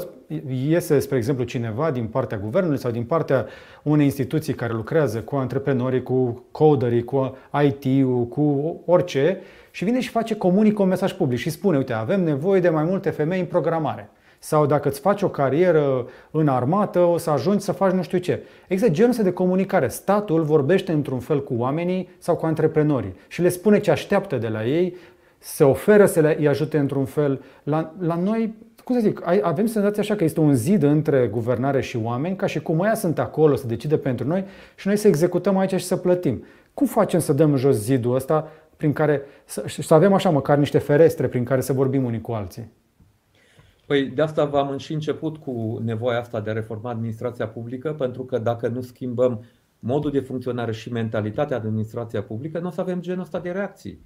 iese, 0.67 0.99
spre 0.99 1.17
exemplu, 1.17 1.43
cineva 1.43 1.91
din 1.91 2.05
partea 2.05 2.37
guvernului 2.37 2.77
sau 2.77 2.91
din 2.91 3.03
partea 3.03 3.45
unei 3.83 4.05
instituții 4.05 4.53
care 4.53 4.73
lucrează 4.73 5.19
cu 5.19 5.35
antreprenorii, 5.35 6.03
cu 6.03 6.43
coderii, 6.51 7.03
cu 7.03 7.37
IT-ul, 7.63 8.25
cu 8.25 8.75
orice 8.85 9.37
și 9.71 9.83
vine 9.83 9.99
și 9.99 10.09
face, 10.09 10.35
comunică 10.35 10.81
un 10.81 10.87
mesaj 10.87 11.13
public 11.13 11.39
și 11.39 11.49
spune, 11.49 11.77
uite, 11.77 11.93
avem 11.93 12.23
nevoie 12.23 12.61
de 12.61 12.69
mai 12.69 12.83
multe 12.83 13.09
femei 13.09 13.39
în 13.39 13.45
programare. 13.45 14.09
Sau 14.39 14.65
dacă 14.65 14.87
îți 14.87 14.99
faci 14.99 15.21
o 15.21 15.29
carieră 15.29 16.07
în 16.31 16.47
armată, 16.47 16.99
o 16.99 17.17
să 17.17 17.29
ajungi 17.29 17.63
să 17.63 17.71
faci 17.71 17.91
nu 17.91 18.01
știu 18.01 18.17
ce. 18.17 18.43
Există 18.67 18.91
genul 18.91 19.13
de 19.23 19.31
comunicare. 19.31 19.87
Statul 19.87 20.43
vorbește 20.43 20.91
într-un 20.91 21.19
fel 21.19 21.43
cu 21.43 21.53
oamenii 21.57 22.09
sau 22.17 22.35
cu 22.35 22.45
antreprenorii 22.45 23.15
și 23.27 23.41
le 23.41 23.49
spune 23.49 23.79
ce 23.79 23.91
așteaptă 23.91 24.37
de 24.37 24.47
la 24.47 24.65
ei, 24.65 24.95
se 25.37 25.63
oferă 25.63 26.05
să 26.05 26.19
le 26.19 26.35
îi 26.39 26.47
ajute 26.47 26.77
într-un 26.77 27.05
fel. 27.05 27.41
La, 27.63 27.93
la 27.99 28.15
noi, 28.15 28.55
cum 28.83 28.95
să 28.95 29.01
zic, 29.01 29.21
avem 29.41 29.65
senzația 29.65 30.01
așa 30.01 30.15
că 30.15 30.23
este 30.23 30.39
un 30.39 30.53
zid 30.53 30.83
între 30.83 31.27
guvernare 31.31 31.81
și 31.81 31.99
oameni, 32.03 32.35
ca 32.35 32.45
și 32.45 32.61
cum 32.61 32.79
ăia 32.79 32.95
sunt 32.95 33.19
acolo 33.19 33.55
să 33.55 33.67
decide 33.67 33.97
pentru 33.97 34.27
noi 34.27 34.45
și 34.75 34.87
noi 34.87 34.97
să 34.97 35.07
executăm 35.07 35.57
aici 35.57 35.73
și 35.73 35.85
să 35.85 35.95
plătim. 35.95 36.43
Cum 36.73 36.87
facem 36.87 37.19
să 37.19 37.33
dăm 37.33 37.55
jos 37.55 37.75
zidul 37.75 38.15
ăsta 38.15 38.47
prin 38.77 38.93
care 38.93 39.21
să, 39.45 39.63
să 39.81 39.93
avem 39.93 40.13
așa 40.13 40.29
măcar 40.29 40.57
niște 40.57 40.77
ferestre 40.77 41.27
prin 41.27 41.43
care 41.43 41.61
să 41.61 41.73
vorbim 41.73 42.03
unii 42.03 42.21
cu 42.21 42.31
alții? 42.31 42.71
Păi 43.89 44.09
de 44.09 44.21
asta 44.21 44.45
v-am 44.45 44.77
și 44.77 44.93
început 44.93 45.37
cu 45.37 45.79
nevoia 45.83 46.19
asta 46.19 46.41
de 46.41 46.49
a 46.49 46.53
reforma 46.53 46.89
administrația 46.89 47.47
publică, 47.47 47.93
pentru 47.93 48.23
că 48.23 48.37
dacă 48.37 48.67
nu 48.67 48.81
schimbăm 48.81 49.43
modul 49.79 50.11
de 50.11 50.19
funcționare 50.19 50.71
și 50.71 50.91
mentalitatea 50.91 51.57
administrației 51.57 52.21
publică, 52.21 52.59
nu 52.59 52.67
o 52.67 52.71
să 52.71 52.81
avem 52.81 53.01
genul 53.01 53.21
ăsta 53.21 53.39
de 53.39 53.51
reacții. 53.51 54.05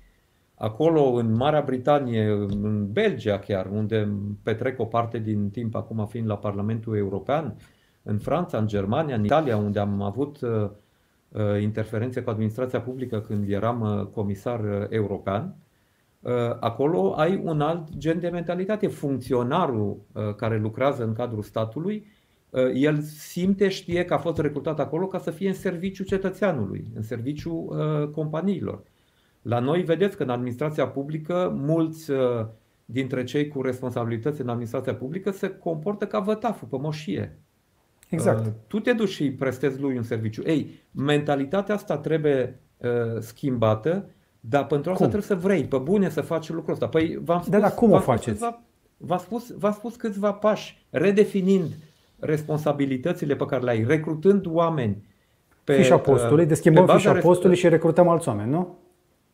Acolo, 0.55 1.03
în 1.03 1.33
Marea 1.33 1.61
Britanie, 1.61 2.29
în 2.31 2.91
Belgia 2.91 3.39
chiar, 3.39 3.65
unde 3.65 4.11
petrec 4.43 4.79
o 4.79 4.85
parte 4.85 5.19
din 5.19 5.49
timp 5.49 5.75
acum 5.75 6.05
fiind 6.05 6.27
la 6.27 6.37
Parlamentul 6.37 6.97
European, 6.97 7.55
în 8.03 8.17
Franța, 8.17 8.57
în 8.57 8.67
Germania, 8.67 9.15
în 9.15 9.23
Italia, 9.23 9.57
unde 9.57 9.79
am 9.79 10.01
avut 10.01 10.41
uh, 10.41 10.69
uh 11.29 11.61
interferențe 11.61 12.21
cu 12.21 12.29
administrația 12.29 12.81
publică 12.81 13.19
când 13.19 13.49
eram 13.49 13.81
uh, 13.81 14.05
comisar 14.05 14.59
uh, 14.59 14.85
european, 14.89 15.43
Uh, 15.43 15.62
acolo 16.59 17.13
ai 17.13 17.41
un 17.43 17.61
alt 17.61 17.97
gen 17.97 18.19
de 18.19 18.29
mentalitate. 18.29 18.87
Funcționarul 18.87 19.97
uh, 20.11 20.35
care 20.35 20.57
lucrează 20.57 21.03
în 21.03 21.13
cadrul 21.13 21.43
statului, 21.43 22.07
uh, 22.49 22.61
el 22.73 23.01
simte, 23.01 23.69
știe 23.69 24.05
că 24.05 24.13
a 24.13 24.17
fost 24.17 24.37
recrutat 24.37 24.79
acolo 24.79 25.07
ca 25.07 25.17
să 25.17 25.31
fie 25.31 25.47
în 25.47 25.53
serviciu 25.53 26.03
cetățeanului, 26.03 26.85
în 26.95 27.01
serviciu 27.01 27.75
companiilor. 28.11 28.83
La 29.41 29.59
noi 29.59 29.81
vedeți 29.81 30.17
că 30.17 30.23
în 30.23 30.29
administrația 30.29 30.87
publică 30.87 31.53
mulți 31.57 32.11
dintre 32.85 33.23
cei 33.23 33.47
cu 33.47 33.61
responsabilități 33.61 34.41
în 34.41 34.49
administrația 34.49 34.95
publică 34.95 35.31
se 35.31 35.49
comportă 35.49 36.07
ca 36.07 36.19
vătaful 36.19 36.67
pe 36.67 36.77
moșie. 36.77 37.37
Exact. 38.09 38.53
Tu 38.67 38.79
te 38.79 38.93
duci 38.93 39.09
și 39.09 39.31
prestezi 39.31 39.81
lui 39.81 39.97
un 39.97 40.03
serviciu. 40.03 40.41
Ei, 40.45 40.69
mentalitatea 40.91 41.75
asta 41.75 41.97
trebuie 41.97 42.59
schimbată 43.19 44.09
dar 44.49 44.65
pentru 44.65 44.91
asta 44.91 45.03
cum? 45.03 45.11
trebuie 45.11 45.37
să 45.37 45.47
vrei, 45.47 45.63
pe 45.63 45.77
bune, 45.77 46.09
să 46.09 46.21
faci 46.21 46.49
lucrul 46.49 46.73
ăsta. 46.73 46.87
Păi 46.87 47.19
v-am 47.23 47.39
spus, 47.39 47.51
da, 47.51 47.59
dar 47.59 47.73
cum 47.73 47.91
o 47.91 47.99
faceți? 47.99 48.43
v-am 48.97 49.17
spus, 49.17 49.51
v-am 49.57 49.71
spus 49.71 49.95
câțiva 49.95 50.33
pași, 50.33 50.85
redefinind 50.89 51.71
responsabilitățile 52.19 53.35
pe 53.35 53.45
care 53.45 53.63
le 53.63 53.69
ai, 53.69 53.83
recrutând 53.83 54.45
oameni 54.47 55.03
pe 55.63 55.73
Fișa 55.73 55.97
postului, 55.97 56.45
de 56.45 56.53
schimbăm 56.53 56.87
fișa 56.87 57.13
postului 57.13 57.55
și 57.55 57.69
recrutăm 57.69 58.07
alți 58.07 58.27
oameni, 58.27 58.49
nu? 58.49 58.77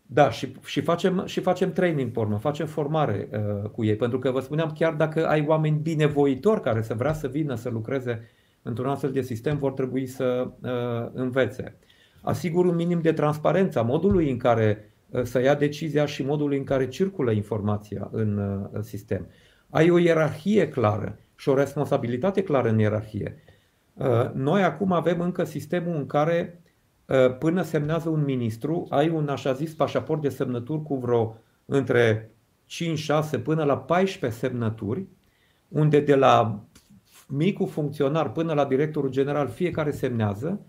Da, 0.05 0.29
și, 0.29 0.55
și, 0.65 0.81
facem, 0.81 1.23
și 1.25 1.39
facem 1.39 1.71
training 1.71 2.11
porno, 2.11 2.37
facem 2.37 2.65
formare 2.65 3.29
uh, 3.31 3.69
cu 3.69 3.83
ei, 3.83 3.95
pentru 3.95 4.19
că 4.19 4.31
vă 4.31 4.39
spuneam, 4.39 4.71
chiar 4.77 4.93
dacă 4.93 5.27
ai 5.27 5.45
oameni 5.47 5.79
binevoitori 5.81 6.61
care 6.61 6.81
să 6.81 6.93
vrea 6.93 7.13
să 7.13 7.27
vină 7.27 7.55
să 7.55 7.69
lucreze 7.69 8.29
într-un 8.61 8.87
astfel 8.87 9.11
de 9.11 9.21
sistem, 9.21 9.57
vor 9.57 9.71
trebui 9.71 10.05
să 10.05 10.47
uh, 10.61 11.09
învețe. 11.13 11.77
Asigur 12.21 12.65
un 12.65 12.75
minim 12.75 13.01
de 13.01 13.11
transparență 13.11 13.79
a 13.79 13.81
modului 13.81 14.31
în 14.31 14.37
care 14.37 14.77
uh, 14.77 14.88
să 15.23 15.41
ia 15.41 15.55
decizia 15.55 16.05
și 16.05 16.23
modului 16.23 16.57
în 16.57 16.63
care 16.63 16.87
circulă 16.87 17.31
informația 17.31 18.09
în 18.11 18.37
uh, 18.37 18.81
sistem. 18.81 19.27
Ai 19.69 19.89
o 19.89 19.97
ierarhie 19.97 20.69
clară 20.69 21.19
și 21.35 21.49
o 21.49 21.55
responsabilitate 21.55 22.43
clară 22.43 22.69
în 22.69 22.79
ierarhie. 22.79 23.43
Uh, 23.93 24.31
noi 24.33 24.63
acum 24.63 24.91
avem 24.91 25.21
încă 25.21 25.43
sistemul 25.43 25.95
în 25.95 26.05
care 26.05 26.61
Uh, 27.09 27.37
până 27.37 27.61
semnează 27.61 28.09
un 28.09 28.23
ministru, 28.23 28.85
ai 28.89 29.09
un 29.09 29.27
așa 29.29 29.53
zis 29.53 29.73
pașaport 29.73 30.21
de 30.21 30.29
semnături 30.29 30.81
cu 30.81 30.95
vreo 30.95 31.37
între 31.65 32.31
5, 32.65 32.99
6 32.99 33.39
până 33.39 33.63
la 33.63 33.77
14 33.77 34.39
semnături, 34.39 35.07
unde 35.67 35.99
de 35.99 36.15
la 36.15 36.63
micul 37.27 37.67
funcționar 37.67 38.31
până 38.31 38.53
la 38.53 38.65
directorul 38.65 39.09
general 39.09 39.47
fiecare 39.47 39.91
semnează, 39.91 40.61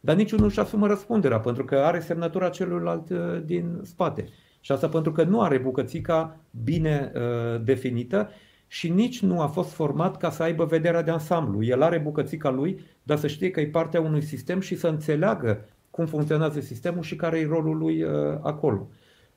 dar 0.00 0.16
niciunul 0.16 0.44
nu 0.44 0.50
își 0.50 0.60
asumă 0.60 0.86
răspunderea, 0.86 1.40
pentru 1.40 1.64
că 1.64 1.76
are 1.76 2.00
semnătura 2.00 2.48
celuilalt 2.48 3.10
uh, 3.10 3.18
din 3.44 3.80
spate. 3.82 4.28
Și 4.60 4.72
asta 4.72 4.88
pentru 4.88 5.12
că 5.12 5.22
nu 5.22 5.40
are 5.40 5.58
bucățica 5.58 6.40
bine 6.64 7.12
uh, 7.14 7.60
definită 7.64 8.30
și 8.66 8.88
nici 8.88 9.22
nu 9.22 9.40
a 9.40 9.46
fost 9.46 9.72
format 9.72 10.16
ca 10.16 10.30
să 10.30 10.42
aibă 10.42 10.64
vederea 10.64 11.02
de 11.02 11.10
ansamblu. 11.10 11.64
El 11.64 11.82
are 11.82 11.98
bucățica 11.98 12.50
lui, 12.50 12.80
dar 13.02 13.18
să 13.18 13.26
știe 13.26 13.50
că 13.50 13.60
e 13.60 13.66
partea 13.66 14.00
unui 14.00 14.22
sistem 14.22 14.60
și 14.60 14.76
să 14.76 14.88
înțeleagă 14.88 15.68
cum 15.90 16.06
funcționează 16.06 16.60
sistemul 16.60 17.02
și 17.02 17.16
care 17.16 17.38
e 17.38 17.46
rolul 17.46 17.76
lui 17.76 18.02
uh, 18.02 18.10
acolo. 18.40 18.88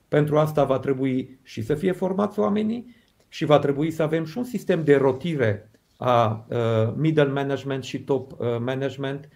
Pentru 0.08 0.38
asta 0.38 0.64
va 0.64 0.78
trebui 0.78 1.38
și 1.42 1.62
să 1.62 1.74
fie 1.74 1.92
formați 1.92 2.38
oamenii 2.38 2.96
și 3.28 3.44
va 3.44 3.58
trebui 3.58 3.90
să 3.90 4.02
avem 4.02 4.24
și 4.24 4.38
un 4.38 4.44
sistem 4.44 4.84
de 4.84 4.96
rotire 4.96 5.70
a 5.96 6.46
uh, 6.48 6.92
middle 6.96 7.32
management 7.32 7.84
și 7.84 8.00
top 8.00 8.32
uh, 8.32 8.46
management 8.60 9.28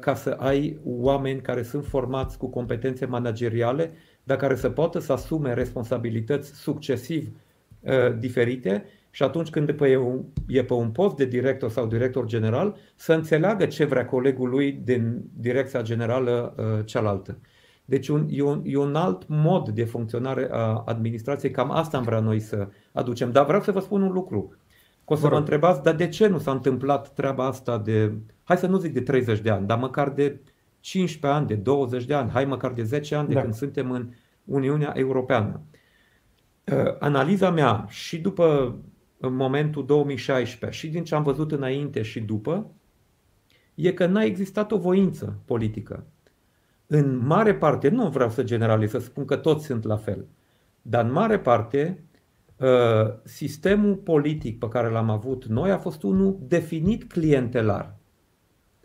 ca 0.00 0.14
să 0.14 0.30
ai 0.30 0.78
oameni 0.84 1.40
care 1.40 1.62
sunt 1.62 1.86
formați 1.86 2.38
cu 2.38 2.48
competențe 2.48 3.06
manageriale, 3.06 3.92
dar 4.22 4.36
care 4.36 4.54
să 4.54 4.70
poată 4.70 4.98
să 4.98 5.12
asume 5.12 5.54
responsabilități 5.54 6.54
succesiv 6.54 7.28
diferite 8.18 8.84
și 9.14 9.22
atunci 9.22 9.50
când 9.50 9.80
e, 9.80 9.96
un, 9.96 10.24
e 10.46 10.64
pe 10.64 10.72
un 10.72 10.90
post 10.90 11.16
de 11.16 11.24
director 11.24 11.70
sau 11.70 11.86
director 11.86 12.26
general, 12.26 12.76
să 12.94 13.12
înțeleagă 13.12 13.66
ce 13.66 13.84
vrea 13.84 14.06
colegul 14.06 14.48
lui 14.48 14.80
din 14.84 15.22
direcția 15.36 15.82
generală 15.82 16.54
uh, 16.56 16.84
cealaltă. 16.84 17.38
Deci 17.84 18.08
un, 18.08 18.26
e, 18.30 18.42
un, 18.42 18.62
e 18.64 18.76
un 18.76 18.94
alt 18.94 19.28
mod 19.28 19.68
de 19.68 19.84
funcționare 19.84 20.48
a 20.50 20.82
administrației, 20.86 21.50
cam 21.50 21.70
asta 21.70 21.96
am 21.96 22.02
vrea 22.02 22.20
noi 22.20 22.40
să 22.40 22.68
aducem. 22.92 23.30
Dar 23.30 23.44
vreau 23.44 23.62
să 23.62 23.72
vă 23.72 23.80
spun 23.80 24.02
un 24.02 24.12
lucru. 24.12 24.56
O 25.04 25.14
să 25.14 25.28
vă 25.28 25.36
întrebați, 25.36 25.82
dar 25.82 25.94
de 25.94 26.08
ce 26.08 26.26
nu 26.26 26.38
s-a 26.38 26.50
întâmplat 26.50 27.12
treaba 27.12 27.46
asta 27.46 27.78
de, 27.78 28.12
hai 28.44 28.56
să 28.56 28.66
nu 28.66 28.76
zic 28.76 28.92
de 28.92 29.00
30 29.00 29.40
de 29.40 29.50
ani, 29.50 29.66
dar 29.66 29.78
măcar 29.78 30.10
de 30.10 30.40
15 30.80 31.38
ani, 31.38 31.46
de 31.46 31.54
20 31.54 32.04
de 32.04 32.14
ani, 32.14 32.30
hai 32.30 32.44
măcar 32.44 32.72
de 32.72 32.82
10 32.82 33.14
ani 33.14 33.28
de 33.28 33.34
da. 33.34 33.40
când 33.40 33.54
suntem 33.54 33.90
în 33.90 34.10
Uniunea 34.44 34.92
Europeană. 34.96 35.60
Uh, 36.64 36.96
analiza 36.98 37.50
mea 37.50 37.86
și 37.88 38.18
după 38.18 38.76
în 39.18 39.34
momentul 39.34 39.86
2016 39.86 40.78
și 40.78 40.88
din 40.88 41.04
ce 41.04 41.14
am 41.14 41.22
văzut 41.22 41.52
înainte 41.52 42.02
și 42.02 42.20
după, 42.20 42.70
e 43.74 43.92
că 43.92 44.06
n-a 44.06 44.22
existat 44.22 44.72
o 44.72 44.78
voință 44.78 45.38
politică. 45.44 46.06
În 46.86 47.26
mare 47.26 47.54
parte, 47.54 47.88
nu 47.88 48.08
vreau 48.08 48.30
să 48.30 48.42
generalizez, 48.42 49.00
să 49.00 49.06
spun 49.06 49.24
că 49.24 49.36
toți 49.36 49.64
sunt 49.64 49.84
la 49.84 49.96
fel, 49.96 50.26
dar 50.82 51.04
în 51.04 51.12
mare 51.12 51.38
parte, 51.38 52.04
uh, 52.56 53.14
sistemul 53.22 53.94
politic 53.94 54.58
pe 54.58 54.68
care 54.68 54.88
l-am 54.88 55.10
avut 55.10 55.44
noi 55.44 55.70
a 55.70 55.78
fost 55.78 56.02
unul 56.02 56.38
definit 56.40 57.04
clientelar. 57.04 57.96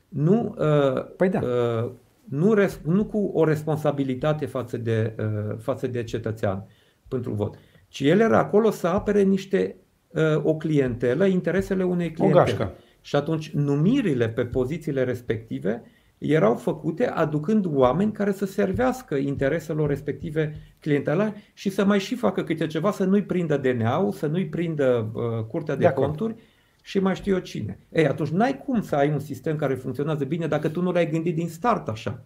Nu, 0.09 0.55
uh, 0.57 1.05
păi 1.17 1.29
da. 1.29 1.39
Uh, 1.39 1.91
nu, 2.23 2.55
nu 2.83 3.05
cu 3.05 3.31
o 3.33 3.43
responsabilitate 3.43 4.45
față 4.45 4.77
de, 4.77 5.15
față 5.59 5.87
de 5.87 6.03
cetățean 6.03 6.67
pentru 7.07 7.31
vot, 7.31 7.55
ci 7.87 7.99
el 7.99 8.19
era 8.19 8.37
acolo 8.37 8.71
să 8.71 8.87
apere 8.87 9.21
niște 9.21 9.75
Uh, 10.09 10.43
o 10.43 10.55
clientelă, 10.55 11.25
interesele 11.25 11.83
unei 11.83 12.11
clientele. 12.11 12.73
Și 13.01 13.15
atunci 13.15 13.49
numirile 13.49 14.29
pe 14.29 14.45
pozițiile 14.45 15.03
respective 15.03 15.83
erau 16.17 16.55
făcute 16.55 17.07
aducând 17.07 17.65
oameni 17.67 18.11
care 18.11 18.31
să 18.31 18.45
servească 18.45 19.15
intereselor 19.15 19.89
respective 19.89 20.55
clientele 20.79 21.33
și 21.53 21.69
să 21.69 21.85
mai 21.85 21.99
și 21.99 22.15
facă 22.15 22.43
câte 22.43 22.67
ceva, 22.67 22.91
să 22.91 23.03
nu-i 23.03 23.23
prindă 23.23 23.57
DNA-ul, 23.57 24.11
să 24.11 24.27
nu-i 24.27 24.45
prindă 24.45 25.11
uh, 25.13 25.43
curtea 25.43 25.75
de, 25.75 25.85
de 25.85 25.91
conturi 25.91 26.35
și 26.81 26.99
mai 26.99 27.15
știu 27.15 27.33
eu 27.33 27.39
cine. 27.39 27.79
Ei, 27.91 28.07
atunci 28.07 28.29
n-ai 28.29 28.61
cum 28.65 28.81
să 28.81 28.95
ai 28.95 29.09
un 29.09 29.19
sistem 29.19 29.55
care 29.55 29.73
funcționează 29.73 30.25
bine 30.25 30.47
dacă 30.47 30.69
tu 30.69 30.81
nu 30.81 30.91
l-ai 30.91 31.09
gândit 31.09 31.35
din 31.35 31.49
start 31.49 31.87
așa. 31.87 32.19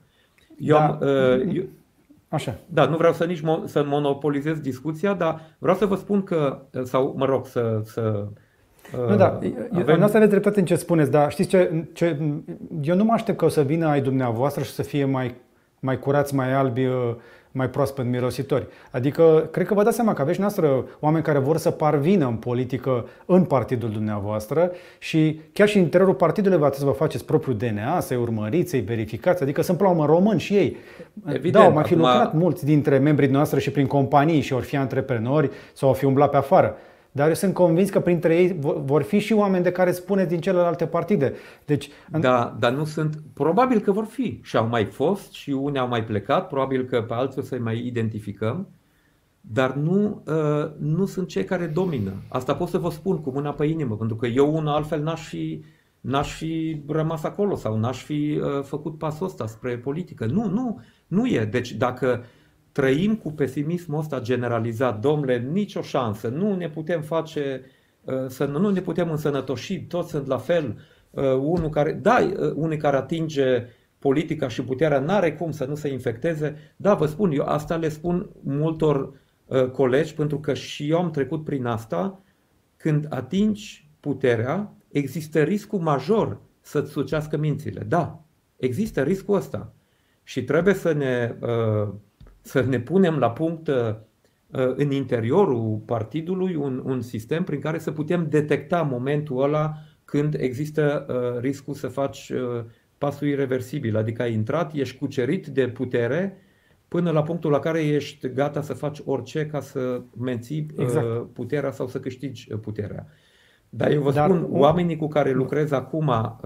Eu, 0.58 0.78
da. 0.78 0.88
am, 0.88 1.00
uh, 1.02 1.56
eu, 1.56 1.64
Așa. 2.34 2.56
Da, 2.66 2.86
nu 2.86 2.98
vreau 2.98 3.14
să 3.14 3.26
nici 3.26 3.42
mo- 3.42 3.66
să 3.66 3.84
monopolizez 3.86 4.60
discuția, 4.60 5.14
dar 5.14 5.42
vreau 5.58 5.78
să 5.78 5.86
vă 5.86 5.96
spun 5.96 6.24
că, 6.24 6.62
sau 6.84 7.14
mă 7.18 7.26
rog, 7.26 7.48
să, 7.48 7.82
să 7.84 8.26
nu, 9.08 9.16
da, 9.16 9.40
avem... 9.72 9.96
în 9.96 10.02
asta 10.02 10.18
aveți 10.18 10.32
dreptate 10.32 10.60
în 10.60 10.66
ce 10.66 10.76
spuneți, 10.76 11.12
dar 11.12 11.32
știți 11.32 11.50
ce, 11.50 11.86
ce, 11.94 12.18
eu 12.82 12.96
nu 12.96 13.04
mă 13.04 13.14
aștept 13.14 13.38
că 13.38 13.46
o 13.46 13.50
să 13.50 13.62
vină 13.62 13.88
ai 13.88 14.02
dumneavoastră 14.02 14.64
și 14.64 14.72
să 14.72 14.82
fie 14.82 15.06
mai, 15.06 15.36
mai 15.80 16.00
curați, 16.00 16.36
mai 16.36 16.54
albi 16.54 16.88
mai 17.56 17.70
proaspăt 17.70 18.06
mirositori. 18.06 18.68
Adică, 18.92 19.50
cred 19.52 19.68
că 19.68 19.74
vă 19.74 19.84
dați 19.84 19.96
seama 19.96 20.14
că 20.14 20.22
aveți 20.22 20.40
noastră 20.40 20.86
oameni 21.00 21.24
care 21.24 21.40
vor 21.40 21.58
să 21.58 21.72
parvină 21.72 22.26
în 22.28 22.36
politică 22.36 23.08
în 23.26 23.44
partidul 23.44 23.90
dumneavoastră 23.90 24.72
și 25.00 25.42
chiar 25.54 25.68
și 25.68 25.78
în 25.78 25.84
interiorul 25.84 26.16
partidului 26.16 26.58
va 26.58 26.70
trebui 26.70 26.86
să 26.88 26.92
vă 26.92 27.04
faceți 27.04 27.26
propriul 27.26 27.58
DNA, 27.58 28.00
să-i 28.00 28.18
urmăriți, 28.18 28.70
să-i 28.70 28.80
verificați. 28.80 29.44
Adică 29.44 29.62
sunt, 29.62 29.78
până 29.78 29.90
la 29.90 29.96
urmă, 29.96 30.14
români 30.14 30.40
și 30.40 30.56
ei. 30.56 30.78
Evident, 31.26 31.54
da, 31.54 31.64
au 31.64 31.72
mai 31.72 31.84
fi 31.84 31.94
acum... 31.94 32.06
lucrat 32.06 32.34
mulți 32.34 32.66
dintre 32.66 32.98
membrii 32.98 33.30
noastre 33.30 33.60
și 33.60 33.72
prin 33.72 33.88
companii 33.88 34.42
și 34.42 34.54
ori 34.54 34.66
fi 34.66 34.78
antreprenori 34.78 35.50
sau 35.74 35.88
au 35.88 35.94
fi 35.94 36.06
umblat 36.06 36.30
pe 36.30 36.38
afară. 36.38 36.76
Dar 37.16 37.28
eu 37.28 37.34
sunt 37.34 37.54
convins 37.54 37.90
că 37.90 38.00
printre 38.00 38.36
ei 38.36 38.60
vor 38.60 39.02
fi 39.02 39.20
și 39.20 39.34
oameni 39.34 39.64
de 39.64 39.72
care 39.72 39.92
spune 39.92 40.26
din 40.26 40.40
celelalte 40.40 40.86
partide. 40.88 41.34
Deci, 41.66 41.90
da, 42.20 42.56
dar 42.60 42.72
nu 42.72 42.84
sunt. 42.84 43.22
Probabil 43.34 43.80
că 43.80 43.92
vor 43.92 44.06
fi. 44.06 44.40
Și 44.44 44.58
au 44.58 44.68
mai 44.68 44.86
fost 44.86 45.32
și 45.32 45.50
unii 45.50 45.80
au 45.80 45.88
mai 45.88 46.04
plecat. 46.04 46.48
Probabil 46.48 46.86
că 46.86 47.02
pe 47.02 47.14
alții 47.14 47.42
o 47.42 47.44
să-i 47.44 47.60
mai 47.60 47.86
identificăm. 47.86 48.68
Dar 49.42 49.74
nu, 49.74 50.24
uh, 50.26 50.72
nu 50.80 51.06
sunt 51.06 51.28
cei 51.28 51.44
care 51.44 51.66
domină. 51.66 52.12
Asta 52.28 52.56
pot 52.56 52.68
să 52.68 52.78
vă 52.78 52.90
spun 52.90 53.22
cu 53.22 53.32
mâna 53.32 53.52
pe 53.52 53.66
inimă, 53.66 53.96
pentru 53.96 54.16
că 54.16 54.28
eu 54.28 54.56
un 54.56 54.68
altfel 54.68 55.02
n-aș 55.02 55.28
fi, 55.28 55.64
n-aș 56.02 56.36
fi 56.36 56.82
rămas 56.88 57.24
acolo 57.24 57.56
sau 57.56 57.78
n-aș 57.78 58.04
fi 58.04 58.40
uh, 58.42 58.64
făcut 58.64 58.98
pasul 58.98 59.26
ăsta 59.26 59.48
spre 59.48 59.78
politică. 59.78 60.26
Nu, 60.26 60.50
nu, 60.50 60.82
nu 61.08 61.28
e. 61.28 61.46
Deci 61.46 61.72
dacă 61.72 62.20
uh, 62.20 62.26
trăim 62.74 63.16
cu 63.16 63.32
pesimismul 63.32 64.00
ăsta 64.00 64.20
generalizat, 64.20 65.00
domnule, 65.00 65.38
nicio 65.52 65.82
șansă, 65.82 66.28
nu 66.28 66.56
ne 66.56 66.70
putem 66.70 67.02
face, 67.02 67.62
uh, 68.04 68.14
să 68.28 68.46
nu 68.46 68.70
ne 68.70 68.82
putem 68.82 69.10
însănătoși, 69.10 69.82
toți 69.82 70.10
sunt 70.10 70.28
la 70.28 70.38
fel, 70.38 70.78
uh, 71.10 71.24
unul 71.24 71.70
care, 71.70 71.92
da, 71.92 72.18
uh, 72.22 72.52
unul 72.56 72.78
care 72.78 72.98
atinge 72.98 73.66
politica 74.00 74.48
și 74.48 74.64
puterea 74.64 75.00
n-are 75.00 75.34
cum 75.34 75.52
să 75.52 75.66
nu 75.66 75.76
se 75.76 75.88
infecteze. 75.88 76.74
Da, 76.76 76.94
vă 76.94 77.06
spun, 77.06 77.32
eu 77.32 77.46
asta 77.46 77.76
le 77.76 77.90
spun 77.90 78.30
multor 78.44 79.22
colegi, 79.72 80.14
pentru 80.14 80.40
că 80.40 80.54
și 80.54 80.90
eu 80.90 80.98
am 80.98 81.12
trecut 81.12 81.44
prin 81.44 81.66
asta, 81.66 82.22
când 82.78 83.06
atingi 83.10 83.90
puterea, 84.00 84.74
există 84.92 85.42
riscul 85.42 85.80
major 85.80 86.42
să-ți 86.62 86.92
sucească 86.92 87.38
mințile. 87.38 87.84
Da, 87.88 88.24
există 88.58 89.02
riscul 89.02 89.36
ăsta. 89.36 89.74
Și 90.24 90.44
trebuie 90.44 90.74
să 90.74 90.92
ne 90.92 91.36
uh, 91.40 91.94
să 92.44 92.62
ne 92.62 92.80
punem 92.80 93.18
la 93.18 93.32
punct 93.32 93.68
uh, 93.68 93.76
uh, 93.76 94.74
în 94.76 94.92
interiorul 94.92 95.82
partidului 95.86 96.56
un, 96.56 96.82
un 96.86 97.02
sistem 97.02 97.44
prin 97.44 97.60
care 97.60 97.80
să 97.80 97.92
putem 97.92 98.28
detecta 98.30 98.82
momentul 98.82 99.44
ăla 99.44 99.74
când 100.06 100.36
există 100.38 101.06
uh, 101.10 101.40
riscul 101.42 101.74
să 101.74 101.88
faci 101.88 102.32
pasul 102.98 103.28
irreversibil, 103.28 103.98
adică 103.98 104.22
ai 104.22 104.34
intrat, 104.34 104.74
ești 104.74 104.98
cucerit 104.98 105.48
de 105.48 105.68
putere 105.68 106.38
până 106.88 107.12
la 107.12 107.24
punctul 107.24 107.52
la 107.52 107.60
care 107.60 107.86
ești 107.86 108.30
gata 108.30 108.62
să 108.62 108.74
faci 108.74 109.02
orice 109.06 109.46
ca 109.46 109.60
să 109.60 110.02
menții 110.20 110.66
exact. 110.78 111.34
puterea 111.34 111.72
sau 111.72 111.88
să 111.88 112.00
câștigi 112.00 112.48
puterea. 112.56 113.08
Dar 113.70 113.92
eu 113.92 114.02
vă 114.02 114.12
Dar 114.12 114.30
spun, 114.30 114.42
un... 114.42 114.60
oamenii 114.60 114.96
cu 114.96 115.08
care 115.08 115.32
lucrez 115.32 115.72
acum, 115.72 116.40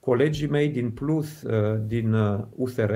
colegii 0.00 0.48
mei 0.48 0.68
din 0.68 0.90
Plus, 0.90 1.42
din 1.86 2.14
USR, 2.56 2.92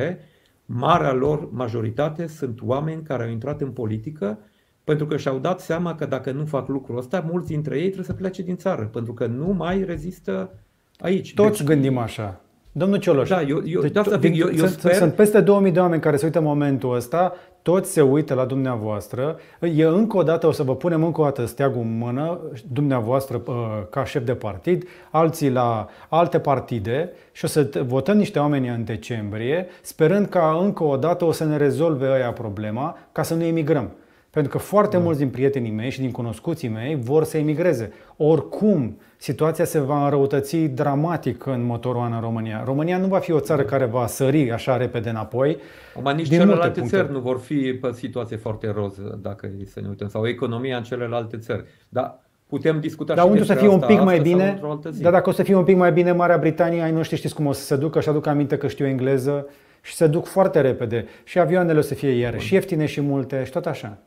marea 0.67 1.13
lor 1.13 1.49
majoritate 1.53 2.27
sunt 2.27 2.61
oameni 2.63 3.03
care 3.03 3.23
au 3.23 3.31
intrat 3.31 3.61
în 3.61 3.71
politică 3.71 4.39
pentru 4.85 5.07
că 5.07 5.17
și-au 5.17 5.39
dat 5.39 5.61
seama 5.61 5.95
că 5.95 6.07
dacă 6.07 6.31
nu 6.31 6.45
fac 6.45 6.69
lucrul 6.69 6.99
ăsta, 6.99 7.25
mulți 7.31 7.49
dintre 7.49 7.75
ei 7.77 7.85
trebuie 7.85 8.05
să 8.05 8.13
plece 8.13 8.43
din 8.43 8.57
țară, 8.57 8.83
pentru 8.93 9.13
că 9.13 9.27
nu 9.27 9.47
mai 9.47 9.85
rezistă 9.85 10.51
aici. 10.99 11.35
Toți 11.35 11.59
deci, 11.59 11.67
gândim 11.67 11.99
așa. 11.99 12.41
Domnul 12.73 12.99
Cioloș, 12.99 13.29
Da, 13.29 13.43
eu, 13.43 13.63
eu, 13.67 13.81
deci, 13.81 13.93
de 13.93 13.99
asta 13.99 14.17
din- 14.17 14.33
zic, 14.33 14.43
eu, 14.43 14.49
eu 14.49 14.57
sunt, 14.67 14.71
sper... 14.71 14.95
sunt 14.95 15.13
peste 15.13 15.41
2000 15.41 15.73
de 15.73 15.81
oameni 15.81 16.01
care 16.01 16.17
se 16.17 16.25
uită 16.25 16.39
în 16.39 16.45
momentul 16.45 16.95
ăsta, 16.95 17.33
toți 17.65 17.93
se 17.93 18.01
uită 18.01 18.35
la 18.35 18.45
dumneavoastră. 18.45 19.39
E 19.61 19.85
încă 19.85 20.17
o 20.17 20.23
dată, 20.23 20.47
o 20.47 20.53
să 20.53 20.63
vă 20.63 20.77
punem 20.77 21.05
încă 21.05 21.21
o 21.21 21.25
dată 21.25 21.45
steagul 21.45 21.81
în 21.81 21.99
mână, 21.99 22.39
dumneavoastră 22.73 23.43
uh, 23.47 23.55
ca 23.91 24.05
șef 24.05 24.25
de 24.25 24.35
partid, 24.35 24.89
alții 25.11 25.51
la 25.51 25.89
alte 26.09 26.39
partide 26.39 27.11
și 27.33 27.45
o 27.45 27.49
să 27.49 27.69
t- 27.69 27.87
votăm 27.87 28.17
niște 28.17 28.39
oameni 28.39 28.69
în 28.69 28.85
decembrie, 28.85 29.67
sperând 29.83 30.27
ca 30.27 30.59
încă 30.63 30.85
o 30.85 30.97
dată 30.97 31.25
o 31.25 31.33
să 31.33 31.45
ne 31.45 31.57
rezolve 31.57 32.11
ăia 32.11 32.33
problema 32.33 32.97
ca 33.13 33.23
să 33.23 33.35
nu 33.35 33.43
emigrăm. 33.45 33.91
Pentru 34.35 34.53
că 34.53 34.59
foarte 34.59 34.99
mulți 34.99 35.19
din 35.19 35.29
prietenii 35.29 35.71
mei 35.71 35.91
și 35.91 36.01
din 36.01 36.11
cunoscuții 36.11 36.69
mei 36.69 36.99
vor 37.01 37.25
să 37.25 37.37
emigreze. 37.37 37.93
Oricum, 38.17 38.99
situația 39.17 39.65
se 39.65 39.81
va 39.81 40.05
înrăutăți 40.05 40.57
dramatic 40.57 41.47
în 41.47 41.65
motorul 41.65 42.01
an 42.01 42.13
în 42.13 42.21
România. 42.21 42.63
România 42.65 42.99
nu 42.99 43.07
va 43.07 43.19
fi 43.19 43.33
o 43.33 43.41
țară 43.41 43.63
care 43.63 43.85
va 43.85 44.07
sări 44.07 44.51
așa 44.51 44.77
repede 44.77 45.09
înapoi. 45.09 45.57
Acum, 45.97 46.13
nici 46.17 46.29
din 46.29 46.37
multe 46.37 46.53
celelalte 46.53 46.81
puncte. 46.81 46.97
țări 46.97 47.13
nu 47.13 47.19
vor 47.19 47.39
fi 47.39 47.73
pe 47.73 47.93
situație 47.93 48.37
foarte 48.37 48.73
roz 48.75 49.01
dacă 49.23 49.51
e 49.61 49.65
să 49.65 49.81
ne 49.81 49.89
uităm, 49.89 50.09
sau 50.09 50.27
economia 50.27 50.77
în 50.77 50.83
celelalte 50.83 51.37
țări. 51.37 51.65
Dar 51.89 52.19
putem 52.47 52.81
discuta 52.81 53.15
Dar 53.15 53.25
și 53.25 53.31
unde 53.31 53.43
o 53.43 53.45
să 53.45 53.53
despre 53.53 53.69
fie 53.69 53.77
un 53.77 53.83
asta 53.83 53.95
pic 53.95 54.05
mai 54.05 54.15
astăzi 54.15 54.31
sau 54.31 54.39
bine, 54.39 54.51
într-o 54.51 54.71
altă 54.71 54.91
zi. 54.91 55.03
dar 55.03 55.13
dacă 55.13 55.29
o 55.29 55.33
să 55.33 55.43
fie 55.43 55.55
un 55.55 55.65
pic 55.65 55.77
mai 55.77 55.93
bine, 55.93 56.13
Marea 56.13 56.39
Britanie, 56.39 56.83
ai 56.83 56.93
noștri 56.93 57.17
știți 57.17 57.35
cum 57.35 57.47
o 57.47 57.53
să 57.53 57.63
se 57.63 57.77
ducă 57.77 58.01
și 58.01 58.09
aduc 58.09 58.27
aminte 58.27 58.57
că 58.57 58.69
știu 58.69 58.87
engleză 58.87 59.47
și 59.83 59.95
se 59.95 60.07
duc 60.07 60.27
foarte 60.27 60.61
repede. 60.61 61.07
Și 61.25 61.39
avioanele 61.39 61.79
o 61.79 61.83
să 61.83 61.95
fie 61.95 62.11
iarăși 62.11 62.47
și 62.47 62.55
ieftine 62.55 62.87
și 62.87 63.01
multe 63.01 63.45
și 63.45 63.51
tot 63.51 63.67
așa. 63.67 63.99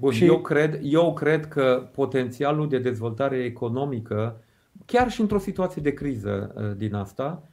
Bun, 0.00 0.12
Și- 0.12 0.24
eu, 0.24 0.40
cred, 0.40 0.80
eu 0.82 1.12
cred 1.12 1.48
că 1.48 1.88
potențialul 1.92 2.68
de 2.68 2.78
dezvoltare 2.78 3.36
economică, 3.36 4.40
chiar 4.86 5.10
și 5.10 5.20
într-o 5.20 5.38
situație 5.38 5.82
de 5.82 5.92
criză 5.92 6.54
uh, 6.56 6.76
din 6.76 6.94
asta, 6.94 7.48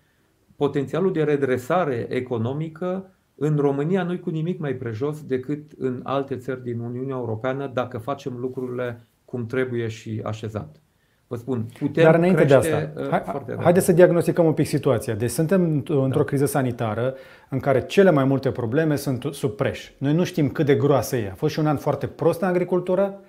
potențialul 0.55 1.11
de 1.11 1.23
redresare 1.23 2.07
economică 2.09 3.11
în 3.35 3.55
România 3.57 4.03
nu-i 4.03 4.19
cu 4.19 4.29
nimic 4.29 4.59
mai 4.59 4.75
prejos 4.75 5.23
decât 5.23 5.71
în 5.77 6.01
alte 6.03 6.37
țări 6.37 6.63
din 6.63 6.79
Uniunea 6.79 7.15
Europeană 7.15 7.67
dacă 7.73 7.97
facem 7.97 8.37
lucrurile 8.37 9.07
cum 9.25 9.45
trebuie 9.45 9.87
și 9.87 10.21
așezat. 10.23 10.81
Vă 11.27 11.35
spun, 11.35 11.65
putem 11.79 12.03
Dar 12.03 12.15
înainte 12.15 12.43
de 12.43 12.45
crește, 12.45 12.73
asta, 12.73 13.01
uh, 13.01 13.07
hai, 13.09 13.19
foarte 13.23 13.43
repede. 13.45 13.63
haideți 13.63 13.85
să 13.85 13.91
diagnosticăm 13.91 14.45
un 14.45 14.53
pic 14.53 14.67
situația. 14.67 15.13
Deci 15.13 15.29
suntem 15.29 15.79
Da. 15.79 16.03
într-o 16.03 16.23
criză 16.23 16.45
sanitară 16.45 17.15
în 17.49 17.59
care 17.59 17.81
cele 17.85 18.11
mai 18.11 18.23
multe 18.23 18.51
probleme 18.51 18.95
sunt 18.95 19.25
sub 19.31 19.51
preș. 19.51 19.91
Noi 19.97 20.13
nu 20.13 20.23
știm 20.23 20.49
cât 20.49 20.65
de 20.65 20.75
groasă 20.75 21.15
e. 21.15 21.29
A 21.31 21.35
fost 21.35 21.53
și 21.53 21.59
un 21.59 21.67
an 21.67 21.77
foarte 21.77 22.07
prost 22.07 22.41
în 22.41 22.47
agricultură, 22.47 23.19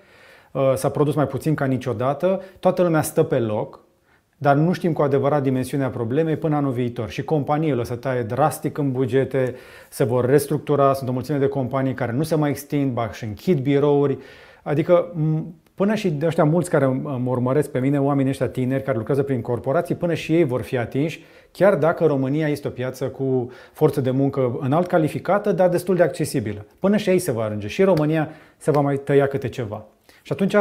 uh, 0.53 0.73
s-a 0.75 0.89
produs 0.89 1.15
mai 1.15 1.27
puțin 1.27 1.55
ca 1.55 1.65
niciodată, 1.65 2.41
toată 2.61 2.83
lumea 2.83 3.03
stă 3.03 3.23
pe 3.23 3.39
loc, 3.39 3.81
dar 4.37 4.57
nu 4.57 4.73
știm 4.73 4.93
cu 4.93 5.03
adevărat 5.03 5.43
dimensiunea 5.43 5.89
problemei 5.89 6.37
până 6.37 6.57
anul 6.57 6.73
viitor. 6.73 7.09
Și 7.11 7.25
companiile 7.25 7.81
o 7.81 7.85
să 7.85 7.95
taie 7.95 8.23
drastic 8.23 8.79
în 8.79 8.93
bugete, 8.93 9.55
se 9.89 10.05
vor 10.05 10.25
restructura, 10.25 10.93
sunt 10.93 11.09
o 11.09 11.13
mulțime 11.13 11.39
de 11.39 11.49
companii 11.49 11.95
care 11.95 12.13
nu 12.13 12.23
se 12.23 12.35
mai 12.35 12.51
extind, 12.51 12.93
ba 12.93 13.11
și 13.13 13.25
închid 13.25 13.59
birouri. 13.59 14.19
Adică 14.63 15.13
m, 15.15 15.55
până 15.79 15.95
și 15.95 16.11
de 16.11 16.27
ăștia 16.27 16.45
mulți 16.45 16.71
care 16.71 16.87
mă 17.03 17.31
urmăresc 17.31 17.71
pe 17.71 17.79
mine, 17.79 18.01
oamenii 18.01 18.31
ăștia 18.31 18.49
tineri 18.49 18.83
care 18.83 18.97
lucrează 18.97 19.23
prin 19.23 19.41
corporații, 19.41 19.95
până 19.95 20.15
și 20.15 20.35
ei 20.35 20.45
vor 20.45 20.63
fi 20.63 20.77
atinși, 20.77 21.25
chiar 21.53 21.77
dacă 21.77 22.07
România 22.07 22.49
este 22.49 22.69
o 22.69 22.71
piață 22.71 23.05
cu 23.05 23.51
forță 23.73 24.01
de 24.01 24.11
muncă 24.11 24.59
înalt 24.61 24.87
calificată, 24.87 25.53
dar 25.53 25.69
destul 25.69 25.97
de 25.97 26.03
accesibilă. 26.03 26.67
Până 26.81 26.97
și 26.97 27.09
ei 27.09 27.19
se 27.19 27.33
va 27.33 27.43
ajunge. 27.43 27.67
Și 27.67 27.83
România 27.83 28.29
se 28.57 28.71
va 28.71 28.81
mai 28.81 28.97
tăia 28.97 29.27
câte 29.27 29.49
ceva. 29.49 29.85
Și 30.23 30.33
atunci 30.33 30.55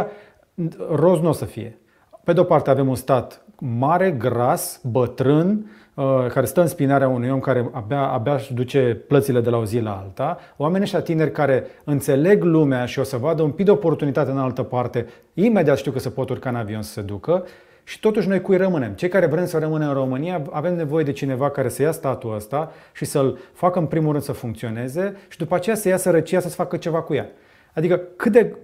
roz 0.90 1.20
nu 1.20 1.30
o 1.30 1.32
să 1.32 1.46
fie. 1.46 1.78
Pe 2.24 2.34
de 2.34 2.40
o 2.40 2.44
parte 2.44 2.70
avem 2.70 2.88
un 2.88 2.96
stat 2.96 3.46
mare, 3.60 4.12
gras, 4.12 4.82
bătrân, 4.84 5.50
uh, 5.50 5.87
care 6.34 6.46
stă 6.46 6.62
în 6.62 6.68
spinarea 6.68 7.08
unui 7.08 7.30
om 7.30 7.40
care 7.40 7.70
abia, 7.72 8.08
abia 8.08 8.34
își 8.34 8.54
duce 8.54 9.04
plățile 9.08 9.42
de 9.42 9.50
la 9.50 9.58
o 9.58 9.66
zi 9.66 9.80
la 9.80 9.98
alta, 10.04 10.38
oamenii 10.58 10.84
ăștia 10.84 11.02
tineri 11.02 11.32
care 11.32 11.66
înțeleg 11.84 12.44
lumea 12.44 12.86
și 12.86 13.00
o 13.00 13.04
să 13.04 13.18
vadă 13.18 13.42
un 13.42 13.52
pic 13.52 13.66
de 13.66 13.72
oportunitate 13.72 14.32
în 14.32 14.38
altă 14.38 14.64
parte, 14.64 15.06
imediat 15.34 15.78
știu 15.78 15.92
că 15.92 16.00
se 16.00 16.10
pot 16.10 16.30
urca 16.30 16.50
în 16.50 16.56
avion 16.56 16.82
să 16.82 16.92
se 16.92 17.02
ducă 17.02 17.46
și 17.84 18.00
totuși 18.00 18.28
noi 18.28 18.42
cui 18.42 18.58
rămânem? 18.58 18.92
Cei 18.92 19.10
care 19.10 19.26
vrem 19.26 19.46
să 19.46 19.58
rămânem 19.58 19.88
în 19.88 19.94
România 19.94 20.42
avem 20.52 20.76
nevoie 20.76 21.04
de 21.04 21.12
cineva 21.12 21.50
care 21.50 21.70
să 21.70 21.82
ia 21.82 21.92
statul 21.92 22.36
ăsta 22.36 22.72
și 22.94 23.06
să-l 23.06 23.38
facă 23.54 23.80
în 23.80 23.86
primul 23.86 24.12
rând 24.12 24.24
să 24.24 24.32
funcționeze 24.32 25.16
și 25.28 25.38
după 25.38 25.56
aceea 25.56 25.76
să 25.76 25.88
ia 25.88 25.98
sărăcia 25.98 26.40
să-ți 26.40 26.56
facă 26.56 26.78
ceva 26.78 27.02
cu 27.02 27.14
ea. 27.14 27.28
Adică 27.74 28.02
cât 28.16 28.32
de... 28.32 28.56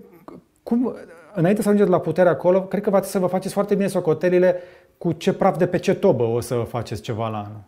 Cum, 0.64 0.96
înainte 1.34 1.62
să 1.62 1.68
ajungeți 1.68 1.92
la 1.92 2.00
putere 2.00 2.30
acolo, 2.30 2.62
cred 2.62 2.82
că 2.82 2.90
va 2.90 3.02
să 3.02 3.20
vă 3.20 3.28
faceți 3.28 3.54
foarte 3.54 3.76
bine 3.76 3.88
socotelile 3.88 4.56
cu 4.98 5.12
ce 5.12 5.34
praf 5.34 5.58
de 5.58 5.68
pe 5.68 5.78
ce 5.78 5.94
tobă 5.96 6.24
o 6.24 6.40
să 6.40 6.56
faceți 6.56 7.02
ceva 7.02 7.30
la 7.30 7.38
anul. 7.38 7.64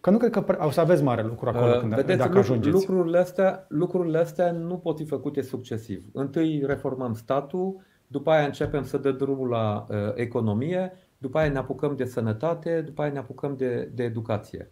Că 0.00 0.10
nu 0.10 0.18
cred 0.18 0.30
că 0.30 0.40
pre- 0.40 0.56
o 0.60 0.70
să 0.70 0.80
aveți 0.80 1.02
mare 1.02 1.22
lucru 1.22 1.48
acolo 1.48 1.72
Uh, 1.72 1.78
când, 1.78 1.94
Vedeți, 1.94 2.18
dacă 2.18 2.22
lucru- 2.34 2.38
ajungeți. 2.38 2.74
Lucrurile 2.74 3.18
astea, 3.18 3.64
lucrurile 3.68 4.18
astea 4.18 4.52
nu 4.52 4.76
pot 4.76 4.96
fi 4.96 5.04
făcute 5.04 5.42
succesiv. 5.42 6.04
Întâi 6.12 6.62
reformăm 6.66 7.14
statul, 7.14 7.76
după 8.06 8.30
aia 8.30 8.44
începem 8.44 8.84
să 8.84 8.98
dăm 8.98 9.16
drumul 9.16 9.48
la 9.48 9.86
uh, 9.88 9.96
economie, 10.14 10.92
după 11.18 11.38
aia 11.38 11.50
ne 11.50 11.58
apucăm 11.58 11.96
de 11.96 12.04
sănătate, 12.04 12.80
după 12.80 13.02
aia 13.02 13.12
ne 13.12 13.18
apucăm 13.18 13.56
de, 13.56 13.90
de 13.94 14.02
educație. 14.02 14.70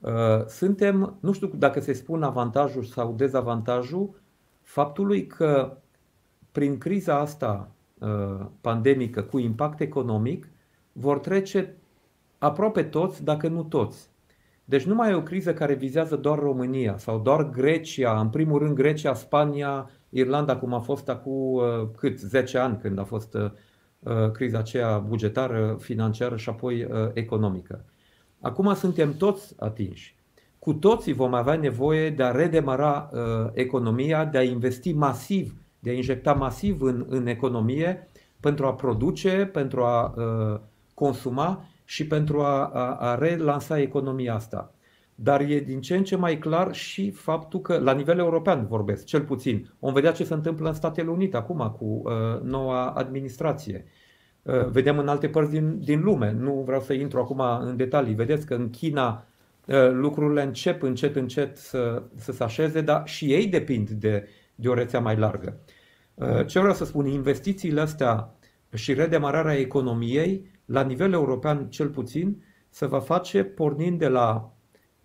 Uh, 0.00 0.46
suntem, 0.46 1.16
nu 1.20 1.32
știu 1.32 1.46
dacă 1.46 1.80
se 1.80 1.92
spun 1.92 2.22
avantajul 2.22 2.82
sau 2.84 3.12
dezavantajul 3.12 4.20
faptului 4.62 5.26
că 5.26 5.76
prin 6.52 6.78
criza 6.78 7.18
asta 7.18 7.70
uh, 7.98 8.46
pandemică 8.60 9.22
cu 9.22 9.38
impact 9.38 9.80
economic 9.80 10.48
vor 10.96 11.18
trece 11.18 11.76
aproape 12.38 12.82
toți, 12.82 13.24
dacă 13.24 13.48
nu 13.48 13.62
toți. 13.62 14.10
Deci 14.64 14.84
nu 14.84 14.94
mai 14.94 15.10
e 15.10 15.14
o 15.14 15.22
criză 15.22 15.54
care 15.54 15.74
vizează 15.74 16.16
doar 16.16 16.38
România 16.38 16.98
sau 16.98 17.18
doar 17.18 17.50
Grecia, 17.50 18.20
în 18.20 18.28
primul 18.28 18.58
rând 18.58 18.74
Grecia, 18.74 19.14
Spania, 19.14 19.90
Irlanda, 20.08 20.56
cum 20.56 20.74
a 20.74 20.78
fost 20.78 21.08
acum 21.08 21.52
uh, 21.52 21.62
cât 21.96 22.18
10 22.18 22.58
ani 22.58 22.78
când 22.78 22.98
a 22.98 23.04
fost 23.04 23.34
uh, 23.34 23.50
uh, 23.98 24.30
criza 24.30 24.58
aceea 24.58 24.98
bugetară, 24.98 25.76
financiară 25.80 26.36
și 26.36 26.48
apoi 26.48 26.84
uh, 26.84 26.90
economică. 27.12 27.84
Acum 28.40 28.74
suntem 28.74 29.16
toți 29.16 29.54
atinși. 29.58 30.16
Cu 30.58 30.72
toții 30.72 31.12
vom 31.12 31.34
avea 31.34 31.54
nevoie 31.54 32.10
de 32.10 32.22
a 32.22 32.30
redemara 32.30 33.10
uh, 33.12 33.20
economia, 33.52 34.24
de 34.24 34.38
a 34.38 34.42
investi 34.42 34.92
masiv, 34.92 35.54
de 35.78 35.90
a 35.90 35.92
injecta 35.92 36.32
masiv 36.32 36.82
în, 36.82 37.06
în 37.08 37.26
economie 37.26 38.08
pentru 38.40 38.66
a 38.66 38.74
produce, 38.74 39.50
pentru 39.52 39.82
a 39.82 40.14
uh, 40.16 40.60
consuma 40.94 41.64
și 41.84 42.06
pentru 42.06 42.40
a, 42.40 42.64
a, 42.64 42.94
a 42.94 43.14
relansa 43.14 43.80
economia 43.80 44.34
asta. 44.34 44.74
Dar 45.14 45.40
e 45.40 45.58
din 45.60 45.80
ce 45.80 45.96
în 45.96 46.04
ce 46.04 46.16
mai 46.16 46.38
clar 46.38 46.74
și 46.74 47.10
faptul 47.10 47.60
că, 47.60 47.78
la 47.78 47.92
nivel 47.92 48.18
european 48.18 48.66
vorbesc, 48.66 49.04
cel 49.04 49.22
puțin, 49.22 49.70
vom 49.78 49.92
vedea 49.92 50.12
ce 50.12 50.24
se 50.24 50.34
întâmplă 50.34 50.68
în 50.68 50.74
Statele 50.74 51.10
Unite 51.10 51.36
acum 51.36 51.74
cu 51.78 51.84
uh, 51.84 52.40
noua 52.42 52.90
administrație. 52.90 53.84
Uh, 54.42 54.66
vedem 54.66 54.98
în 54.98 55.08
alte 55.08 55.28
părți 55.28 55.50
din, 55.50 55.80
din 55.80 56.00
lume, 56.00 56.32
nu 56.32 56.62
vreau 56.66 56.80
să 56.80 56.92
intru 56.92 57.18
acum 57.18 57.40
în 57.60 57.76
detalii. 57.76 58.14
Vedeți 58.14 58.46
că 58.46 58.54
în 58.54 58.70
China 58.70 59.26
uh, 59.66 59.90
lucrurile 59.90 60.42
încep 60.42 60.82
încet, 60.82 61.16
încet 61.16 61.56
să, 61.56 62.02
să 62.14 62.32
se 62.32 62.42
așeze, 62.42 62.80
dar 62.80 63.02
și 63.06 63.32
ei 63.32 63.46
depind 63.46 63.90
de, 63.90 64.28
de 64.54 64.68
o 64.68 64.74
rețea 64.74 65.00
mai 65.00 65.16
largă. 65.16 65.56
Uh, 66.14 66.46
ce 66.46 66.58
vreau 66.58 66.74
să 66.74 66.84
spun, 66.84 67.06
investițiile 67.06 67.80
astea 67.80 68.34
și 68.74 68.94
redemararea 68.94 69.58
economiei, 69.58 70.52
la 70.64 70.82
nivel 70.82 71.12
european 71.12 71.66
cel 71.68 71.88
puțin, 71.88 72.42
se 72.68 72.86
va 72.86 73.00
face 73.00 73.44
pornind 73.44 73.98
de 73.98 74.08
la 74.08 74.52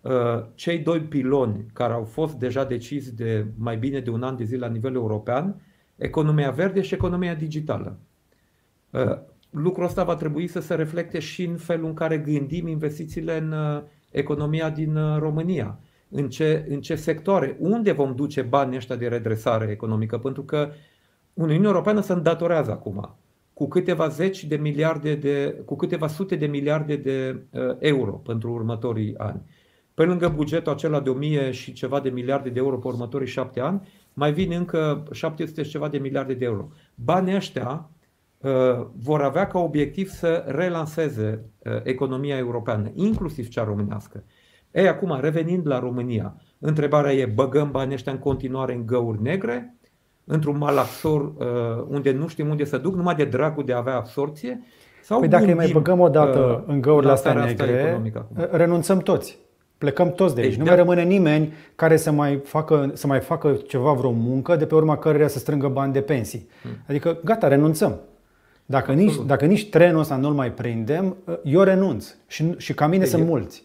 uh, 0.00 0.44
cei 0.54 0.78
doi 0.78 1.00
piloni 1.00 1.66
care 1.72 1.92
au 1.92 2.04
fost 2.04 2.34
deja 2.34 2.64
decizi 2.64 3.14
de 3.14 3.46
mai 3.58 3.76
bine 3.76 4.00
de 4.00 4.10
un 4.10 4.22
an 4.22 4.36
de 4.36 4.44
zile 4.44 4.66
la 4.66 4.72
nivel 4.72 4.94
european, 4.94 5.62
economia 5.96 6.50
verde 6.50 6.80
și 6.80 6.94
economia 6.94 7.34
digitală. 7.34 7.98
Uh, 8.90 9.18
lucrul 9.50 9.84
ăsta 9.84 10.04
va 10.04 10.14
trebui 10.14 10.46
să 10.46 10.60
se 10.60 10.74
reflecte 10.74 11.18
și 11.18 11.44
în 11.44 11.56
felul 11.56 11.86
în 11.86 11.94
care 11.94 12.18
gândim 12.18 12.66
investițiile 12.66 13.38
în 13.38 13.52
uh, 13.52 13.82
economia 14.10 14.70
din 14.70 14.96
uh, 14.96 15.18
România. 15.18 15.78
În 16.08 16.28
ce, 16.28 16.66
în 16.68 16.80
ce 16.80 16.94
sectoare, 16.94 17.56
unde 17.58 17.92
vom 17.92 18.14
duce 18.14 18.42
banii 18.42 18.76
ăștia 18.76 18.96
de 18.96 19.08
redresare 19.08 19.70
economică, 19.70 20.18
pentru 20.18 20.42
că 20.42 20.70
Uniunea 21.34 21.68
Europeană 21.68 22.00
se 22.00 22.12
îndatorează 22.12 22.70
acum 22.70 23.16
cu 23.60 23.68
câteva 23.68 24.08
zeci 24.08 24.44
de 24.44 24.56
miliarde 24.56 25.14
de, 25.14 25.62
cu 25.64 25.76
câteva 25.76 26.06
sute 26.06 26.36
de 26.36 26.46
miliarde 26.46 26.96
de 26.96 27.42
uh, 27.50 27.76
euro 27.78 28.12
pentru 28.12 28.52
următorii 28.52 29.14
ani. 29.16 29.42
Pe 29.94 30.04
lângă 30.04 30.28
bugetul 30.28 30.72
acela 30.72 31.00
de 31.00 31.10
1000 31.10 31.50
și 31.50 31.72
ceva 31.72 32.00
de 32.00 32.08
miliarde 32.08 32.48
de 32.48 32.58
euro 32.58 32.78
pe 32.78 32.86
următorii 32.86 33.26
șapte 33.26 33.60
ani, 33.60 33.88
mai 34.12 34.32
vin 34.32 34.52
încă 34.52 35.02
700 35.10 35.62
și 35.62 35.70
ceva 35.70 35.88
de 35.88 35.98
miliarde 35.98 36.34
de 36.34 36.44
euro. 36.44 36.68
Banii 36.94 37.34
ăștia 37.34 37.90
uh, 38.38 38.50
vor 38.96 39.22
avea 39.22 39.46
ca 39.46 39.58
obiectiv 39.58 40.08
să 40.08 40.44
relanseze 40.46 41.44
uh, 41.58 41.72
economia 41.82 42.36
europeană, 42.36 42.90
inclusiv 42.94 43.48
cea 43.48 43.64
românească. 43.64 44.24
Ei, 44.70 44.88
acum, 44.88 45.18
revenind 45.20 45.66
la 45.66 45.78
România, 45.78 46.36
întrebarea 46.58 47.12
e, 47.12 47.26
băgăm 47.26 47.70
banii 47.70 47.94
ăștia 47.94 48.12
în 48.12 48.18
continuare 48.18 48.74
în 48.74 48.86
găuri 48.86 49.22
negre, 49.22 49.79
într-un 50.24 50.56
malaxor 50.58 51.20
uh, 51.20 51.84
unde 51.88 52.12
nu 52.12 52.28
știm 52.28 52.48
unde 52.48 52.64
să 52.64 52.78
duc, 52.78 52.94
numai 52.94 53.14
de 53.14 53.24
dragul 53.24 53.64
de 53.64 53.72
a 53.72 53.76
avea 53.76 53.96
absorție, 53.96 54.62
Sau 55.02 55.18
păi 55.18 55.28
dacă 55.28 55.42
îi 55.42 55.48
gândim, 55.48 55.64
mai 55.66 55.82
băgăm 55.82 56.00
o 56.00 56.08
dată 56.08 56.38
uh, 56.38 56.72
în 56.72 56.80
găurile 56.80 57.06
la 57.06 57.12
astea 57.14 57.30
starea 57.30 57.50
asta 57.50 57.64
negre, 57.64 57.80
economică 57.80 58.18
acum? 58.18 58.56
renunțăm 58.58 58.98
toți. 58.98 59.38
Plecăm 59.78 60.12
toți 60.12 60.34
de 60.34 60.40
aici. 60.40 60.50
Deci, 60.50 60.58
nu 60.58 60.64
da. 60.64 60.70
mai 60.70 60.80
rămâne 60.80 61.02
nimeni 61.02 61.52
care 61.74 61.96
să 61.96 62.10
mai, 62.10 62.40
facă, 62.44 62.90
să 62.94 63.06
mai 63.06 63.20
facă 63.20 63.52
ceva, 63.52 63.92
vreo 63.92 64.10
muncă, 64.10 64.56
de 64.56 64.66
pe 64.66 64.74
urma 64.74 64.96
căreia 64.98 65.28
să 65.28 65.38
strângă 65.38 65.68
bani 65.68 65.92
de 65.92 66.00
pensii. 66.00 66.48
Adică, 66.88 67.18
gata, 67.24 67.48
renunțăm. 67.48 68.00
Dacă 68.66 68.92
nici, 68.92 69.06
Absolut. 69.06 69.28
dacă 69.28 69.44
nici 69.46 69.68
trenul 69.68 70.00
ăsta 70.00 70.16
nu-l 70.16 70.32
mai 70.32 70.52
prindem, 70.52 71.16
eu 71.44 71.62
renunț. 71.62 72.14
Și, 72.26 72.54
și 72.56 72.74
ca 72.74 72.86
mine 72.86 73.02
Ei, 73.02 73.08
sunt 73.08 73.22
eu- 73.22 73.28
mulți. 73.28 73.64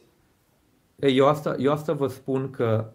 Ei, 1.00 1.18
Eu 1.18 1.28
asta, 1.28 1.56
eu 1.60 1.72
asta 1.72 1.94
vă 1.94 2.08
spun 2.08 2.50
că 2.50 2.86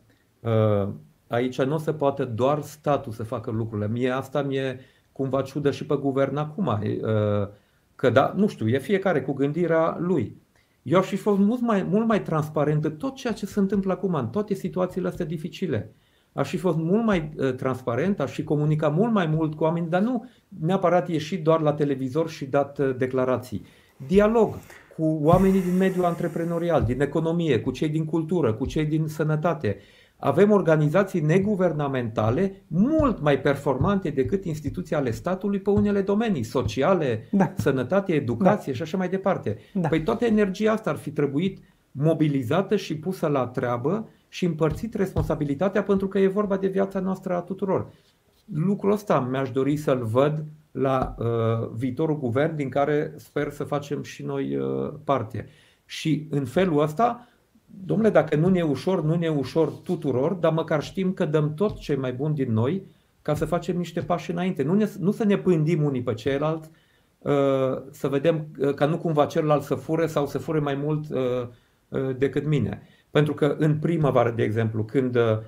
uh, 0.40 0.88
aici 1.30 1.62
nu 1.62 1.78
se 1.78 1.92
poate 1.92 2.24
doar 2.24 2.60
statul 2.60 3.12
să 3.12 3.22
facă 3.22 3.50
lucrurile. 3.50 3.88
Mie 3.88 4.10
asta 4.10 4.42
mi-e 4.42 4.80
cumva 5.12 5.42
ciudă 5.42 5.70
și 5.70 5.86
pe 5.86 5.94
guvern 5.94 6.36
acum. 6.36 6.66
Uh, 6.66 7.48
că 7.94 8.10
da, 8.10 8.32
nu 8.36 8.46
știu, 8.46 8.68
e 8.68 8.78
fiecare 8.78 9.22
cu 9.22 9.32
gândirea 9.32 9.96
lui. 10.00 10.36
Eu 10.82 10.98
aș 10.98 11.06
fi 11.06 11.16
fost 11.16 11.38
mult 11.38 11.60
mai, 11.60 11.82
mult 11.82 12.06
mai 12.06 12.22
transparent 12.22 12.84
în 12.84 12.96
tot 12.96 13.14
ceea 13.14 13.32
ce 13.32 13.46
se 13.46 13.58
întâmplă 13.58 13.92
acum, 13.92 14.14
în 14.14 14.28
toate 14.28 14.54
situațiile 14.54 15.08
astea 15.08 15.24
dificile. 15.24 15.94
Aș 16.32 16.48
fi 16.48 16.56
fost 16.56 16.76
mult 16.76 17.04
mai 17.04 17.30
uh, 17.36 17.54
transparent, 17.54 18.20
aș 18.20 18.32
fi 18.32 18.44
comunicat 18.44 18.94
mult 18.94 19.12
mai 19.12 19.26
mult 19.26 19.54
cu 19.54 19.64
oamenii, 19.64 19.88
dar 19.88 20.00
nu 20.00 20.28
neapărat 20.48 21.08
ieșit 21.08 21.44
doar 21.44 21.60
la 21.60 21.72
televizor 21.72 22.28
și 22.28 22.44
dat 22.44 22.78
uh, 22.78 22.94
declarații. 22.96 23.66
Dialog 24.06 24.54
cu 24.96 25.18
oamenii 25.22 25.62
din 25.62 25.76
mediul 25.76 26.04
antreprenorial, 26.04 26.82
din 26.82 27.00
economie, 27.00 27.60
cu 27.60 27.70
cei 27.70 27.88
din 27.88 28.04
cultură, 28.04 28.52
cu 28.52 28.66
cei 28.66 28.84
din 28.84 29.06
sănătate. 29.06 29.78
Avem 30.20 30.50
organizații 30.50 31.20
neguvernamentale 31.20 32.62
mult 32.66 33.20
mai 33.20 33.40
performante 33.40 34.10
decât 34.10 34.44
instituții 34.44 34.96
ale 34.96 35.10
statului 35.10 35.60
pe 35.60 35.70
unele 35.70 36.00
domenii, 36.00 36.42
sociale, 36.42 37.28
Da. 37.30 37.52
sănătate, 37.56 38.12
educație 38.12 38.72
și 38.72 38.82
așa 38.82 38.96
mai 38.96 39.08
departe. 39.08 39.58
Da. 39.72 39.88
Păi 39.88 40.02
toată 40.02 40.24
energia 40.24 40.72
asta 40.72 40.90
ar 40.90 40.96
fi 40.96 41.10
trebuit 41.10 41.58
mobilizată 41.92 42.76
și 42.76 42.96
pusă 42.96 43.26
la 43.26 43.46
treabă 43.46 44.08
și 44.28 44.44
împărțit 44.44 44.94
responsabilitatea 44.94 45.82
pentru 45.82 46.08
că 46.08 46.18
e 46.18 46.26
vorba 46.28 46.56
de 46.56 46.68
viața 46.68 47.00
noastră 47.00 47.34
a 47.34 47.40
tuturor. 47.40 47.86
Lucrul 48.54 48.92
ăsta 48.92 49.20
mi-aș 49.30 49.50
dori 49.50 49.76
să-l 49.76 50.04
văd 50.04 50.44
la 50.70 51.14
uh, 51.18 51.68
viitorul 51.74 52.18
guvern 52.18 52.56
din 52.56 52.68
care 52.68 53.12
sper 53.16 53.50
să 53.50 53.64
facem 53.64 54.02
și 54.02 54.22
noi 54.24 54.56
uh, 54.56 54.92
parte. 55.04 55.48
Și 55.84 56.26
în 56.30 56.44
felul 56.44 56.82
ăsta, 56.82 57.28
domnule, 57.84 58.10
dacă 58.10 58.36
nu 58.36 58.48
ne 58.48 58.58
e 58.58 58.62
ușor, 58.62 59.04
nu 59.04 59.14
ne 59.14 59.26
e 59.26 59.28
ușor 59.28 59.68
tuturor, 59.68 60.32
dar 60.32 60.52
măcar 60.52 60.82
știm 60.82 61.12
că 61.12 61.24
dăm 61.24 61.54
tot 61.54 61.78
ce 61.78 61.94
mai 61.94 62.12
bun 62.12 62.34
din 62.34 62.52
noi 62.52 62.86
ca 63.22 63.34
să 63.34 63.44
facem 63.44 63.76
niște 63.76 64.00
pași 64.00 64.30
înainte. 64.30 64.62
Nu, 64.62 64.74
ne, 64.74 64.90
nu 64.98 65.10
să 65.10 65.24
ne 65.24 65.36
pândim 65.36 65.82
unii 65.82 66.02
pe 66.02 66.14
ceilalți, 66.14 66.70
uh, 67.18 67.32
să 67.90 68.08
vedem 68.08 68.46
uh, 68.58 68.74
ca 68.74 68.86
nu 68.86 68.98
cumva 68.98 69.26
celălalt 69.26 69.62
să 69.62 69.74
fure 69.74 70.06
sau 70.06 70.26
să 70.26 70.38
fure 70.38 70.58
mai 70.58 70.74
mult 70.74 71.10
uh, 71.10 71.48
uh, 71.88 72.16
decât 72.16 72.46
mine. 72.46 72.82
Pentru 73.10 73.34
că 73.34 73.56
în 73.58 73.78
primăvară, 73.78 74.30
de 74.30 74.42
exemplu, 74.42 74.84
când 74.84 75.16
uh, 75.16 75.38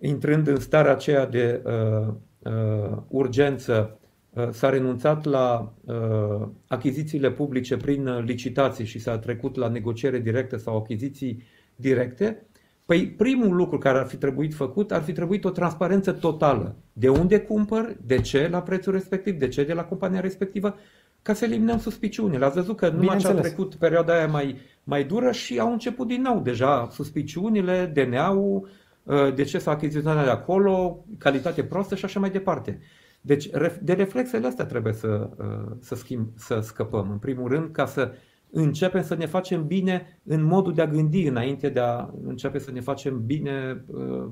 intrând 0.00 0.46
în 0.46 0.60
starea 0.60 0.92
aceea 0.92 1.26
de 1.26 1.62
uh, 1.64 2.14
uh, 2.38 2.96
urgență, 3.08 3.98
uh, 4.00 4.01
s-a 4.50 4.68
renunțat 4.68 5.24
la 5.24 5.74
uh, 5.84 6.48
achizițiile 6.66 7.30
publice 7.30 7.76
prin 7.76 8.06
uh, 8.06 8.24
licitații 8.24 8.84
și 8.84 8.98
s-a 8.98 9.18
trecut 9.18 9.56
la 9.56 9.68
negociere 9.68 10.18
directă 10.18 10.56
sau 10.56 10.76
achiziții 10.76 11.42
directe, 11.76 12.46
păi 12.86 13.06
primul 13.06 13.56
lucru 13.56 13.78
care 13.78 13.98
ar 13.98 14.06
fi 14.06 14.16
trebuit 14.16 14.54
făcut 14.54 14.92
ar 14.92 15.02
fi 15.02 15.12
trebuit 15.12 15.44
o 15.44 15.50
transparență 15.50 16.12
totală. 16.12 16.76
De 16.92 17.08
unde 17.08 17.40
cumpăr, 17.40 17.96
de 18.04 18.20
ce 18.20 18.48
la 18.50 18.62
prețul 18.62 18.92
respectiv, 18.92 19.38
de 19.38 19.48
ce 19.48 19.64
de 19.64 19.72
la 19.72 19.84
compania 19.84 20.20
respectivă, 20.20 20.76
ca 21.22 21.34
să 21.34 21.44
eliminăm 21.44 21.78
suspiciunile. 21.78 22.44
Ați 22.44 22.56
văzut 22.56 22.76
că 22.76 22.88
numai 22.88 23.04
ce 23.04 23.10
a 23.10 23.16
Bineînțeles. 23.16 23.46
trecut 23.46 23.74
perioada 23.74 24.14
aia 24.14 24.26
mai, 24.26 24.56
mai 24.84 25.04
dură 25.04 25.30
și 25.30 25.58
au 25.58 25.72
început 25.72 26.06
din 26.06 26.22
nou 26.22 26.40
deja 26.40 26.88
suspiciunile, 26.90 27.92
DNA-ul, 27.94 28.68
uh, 29.02 29.34
de 29.34 29.42
ce 29.42 29.58
s-a 29.58 29.70
achiziționat 29.70 30.24
de 30.24 30.30
acolo, 30.30 31.04
calitate 31.18 31.62
proastă 31.64 31.94
și 31.94 32.04
așa 32.04 32.20
mai 32.20 32.30
departe. 32.30 32.80
Deci 33.24 33.50
ref- 33.50 33.80
de 33.82 33.92
reflexele 33.92 34.46
astea 34.46 34.64
trebuie 34.64 34.92
să, 34.92 35.30
uh, 35.38 35.76
să, 35.80 35.94
schimb, 35.94 36.28
să 36.34 36.60
scăpăm, 36.60 37.10
în 37.10 37.18
primul 37.18 37.48
rând, 37.48 37.70
ca 37.72 37.86
să 37.86 38.12
începem 38.50 39.02
să 39.02 39.14
ne 39.14 39.26
facem 39.26 39.66
bine 39.66 40.20
în 40.24 40.42
modul 40.42 40.74
de 40.74 40.82
a 40.82 40.86
gândi 40.86 41.26
înainte 41.26 41.68
de 41.68 41.80
a 41.80 42.10
începe 42.24 42.58
să 42.58 42.70
ne 42.70 42.80
facem 42.80 43.26
bine 43.26 43.84
uh, 43.86 44.28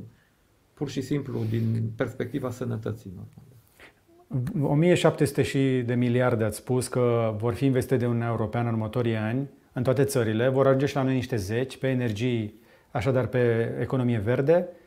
pur 0.75 0.89
și 0.89 1.01
simplu 1.01 1.41
din 1.51 1.91
perspectiva 1.97 2.51
sănătății. 2.51 3.13
1700 4.63 5.43
și 5.43 5.83
de 5.87 5.95
miliarde 5.95 6.45
ați 6.45 6.57
spus 6.57 6.89
că 6.89 7.35
vor 7.39 7.55
fi 7.55 7.65
investite 7.65 7.97
de 7.97 8.07
Uniunea 8.07 8.29
Europeană 8.29 8.69
în 8.69 8.75
următorii 8.75 9.17
ani 9.17 9.49
în 9.73 9.83
toate 9.83 10.05
țările. 10.05 10.49
Vor 10.49 10.67
ajunge 10.67 10.87
și 10.87 10.95
la 10.95 11.03
noi 11.03 11.15
niște 11.15 11.37
zeci 11.37 11.79
pe 11.79 11.89
energii, 11.89 12.61
așadar 12.91 13.27
pe 13.27 13.75
economie 13.81 14.19
verde 14.19 14.69
uh, 14.69 14.80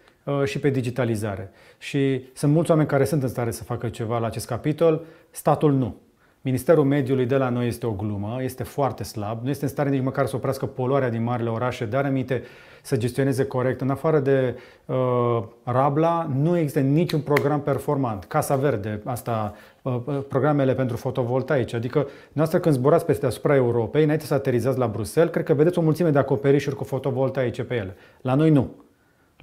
și 0.44 0.60
pe 0.60 0.70
digitalizare. 0.70 1.52
Și 1.78 2.26
sunt 2.34 2.54
mulți 2.54 2.70
oameni 2.70 2.88
care 2.88 3.06
sunt 3.06 3.24
în 3.24 3.30
stare 3.30 3.52
să 3.52 3.64
facă 3.64 3.90
ceva 3.90 4.20
la 4.20 4.26
acest 4.26 4.48
capitol, 4.48 5.06
statul 5.32 5.74
nu. 5.74 5.96
Ministerul 6.42 6.84
Mediului 6.84 7.26
de 7.26 7.36
la 7.36 7.50
noi 7.50 7.68
este 7.68 7.86
o 7.86 7.92
glumă, 7.92 8.38
este 8.42 8.64
foarte 8.64 9.04
slab, 9.04 9.44
nu 9.44 9.50
este 9.50 9.64
în 9.64 9.70
stare 9.70 9.90
nici 9.90 10.04
măcar 10.04 10.26
să 10.26 10.36
oprească 10.36 10.66
poluarea 10.66 11.10
din 11.10 11.24
marile 11.24 11.50
orașe, 11.50 11.86
dar 11.86 12.06
aminte 12.06 12.44
să 12.82 12.98
gestioneze 12.98 13.46
corect. 13.46 13.82
În 13.82 13.90
afară 13.90 14.20
de 14.20 14.56
uh, 14.86 15.44
Rabla, 15.64 16.30
nu 16.42 16.58
există 16.58 16.80
niciun 16.80 17.20
program 17.20 17.62
performant. 17.62 18.24
Casa 18.24 18.56
Verde, 18.56 19.02
asta, 19.04 19.56
uh, 19.82 20.00
uh, 20.06 20.20
programele 20.28 20.74
pentru 20.74 20.98
fotovoltaice. 20.98 21.76
Adică, 21.76 22.08
noastră 22.32 22.60
când 22.60 22.76
zburați 22.76 23.06
peste 23.06 23.26
asupra 23.26 23.56
Europei, 23.56 24.04
înainte 24.04 24.26
să 24.26 24.34
aterizați 24.34 24.78
la 24.78 24.88
Bruxelles, 24.88 25.32
cred 25.34 25.46
că 25.46 25.54
vedeți 25.54 25.78
o 25.78 25.82
mulțime 25.82 26.10
de 26.10 26.20
acoperișuri 26.20 26.76
cu 26.76 26.84
fotovoltaice 26.84 27.64
pe 27.64 27.76
ele. 27.76 27.96
La 28.22 28.36
noi 28.36 28.50
nu. 28.50 28.83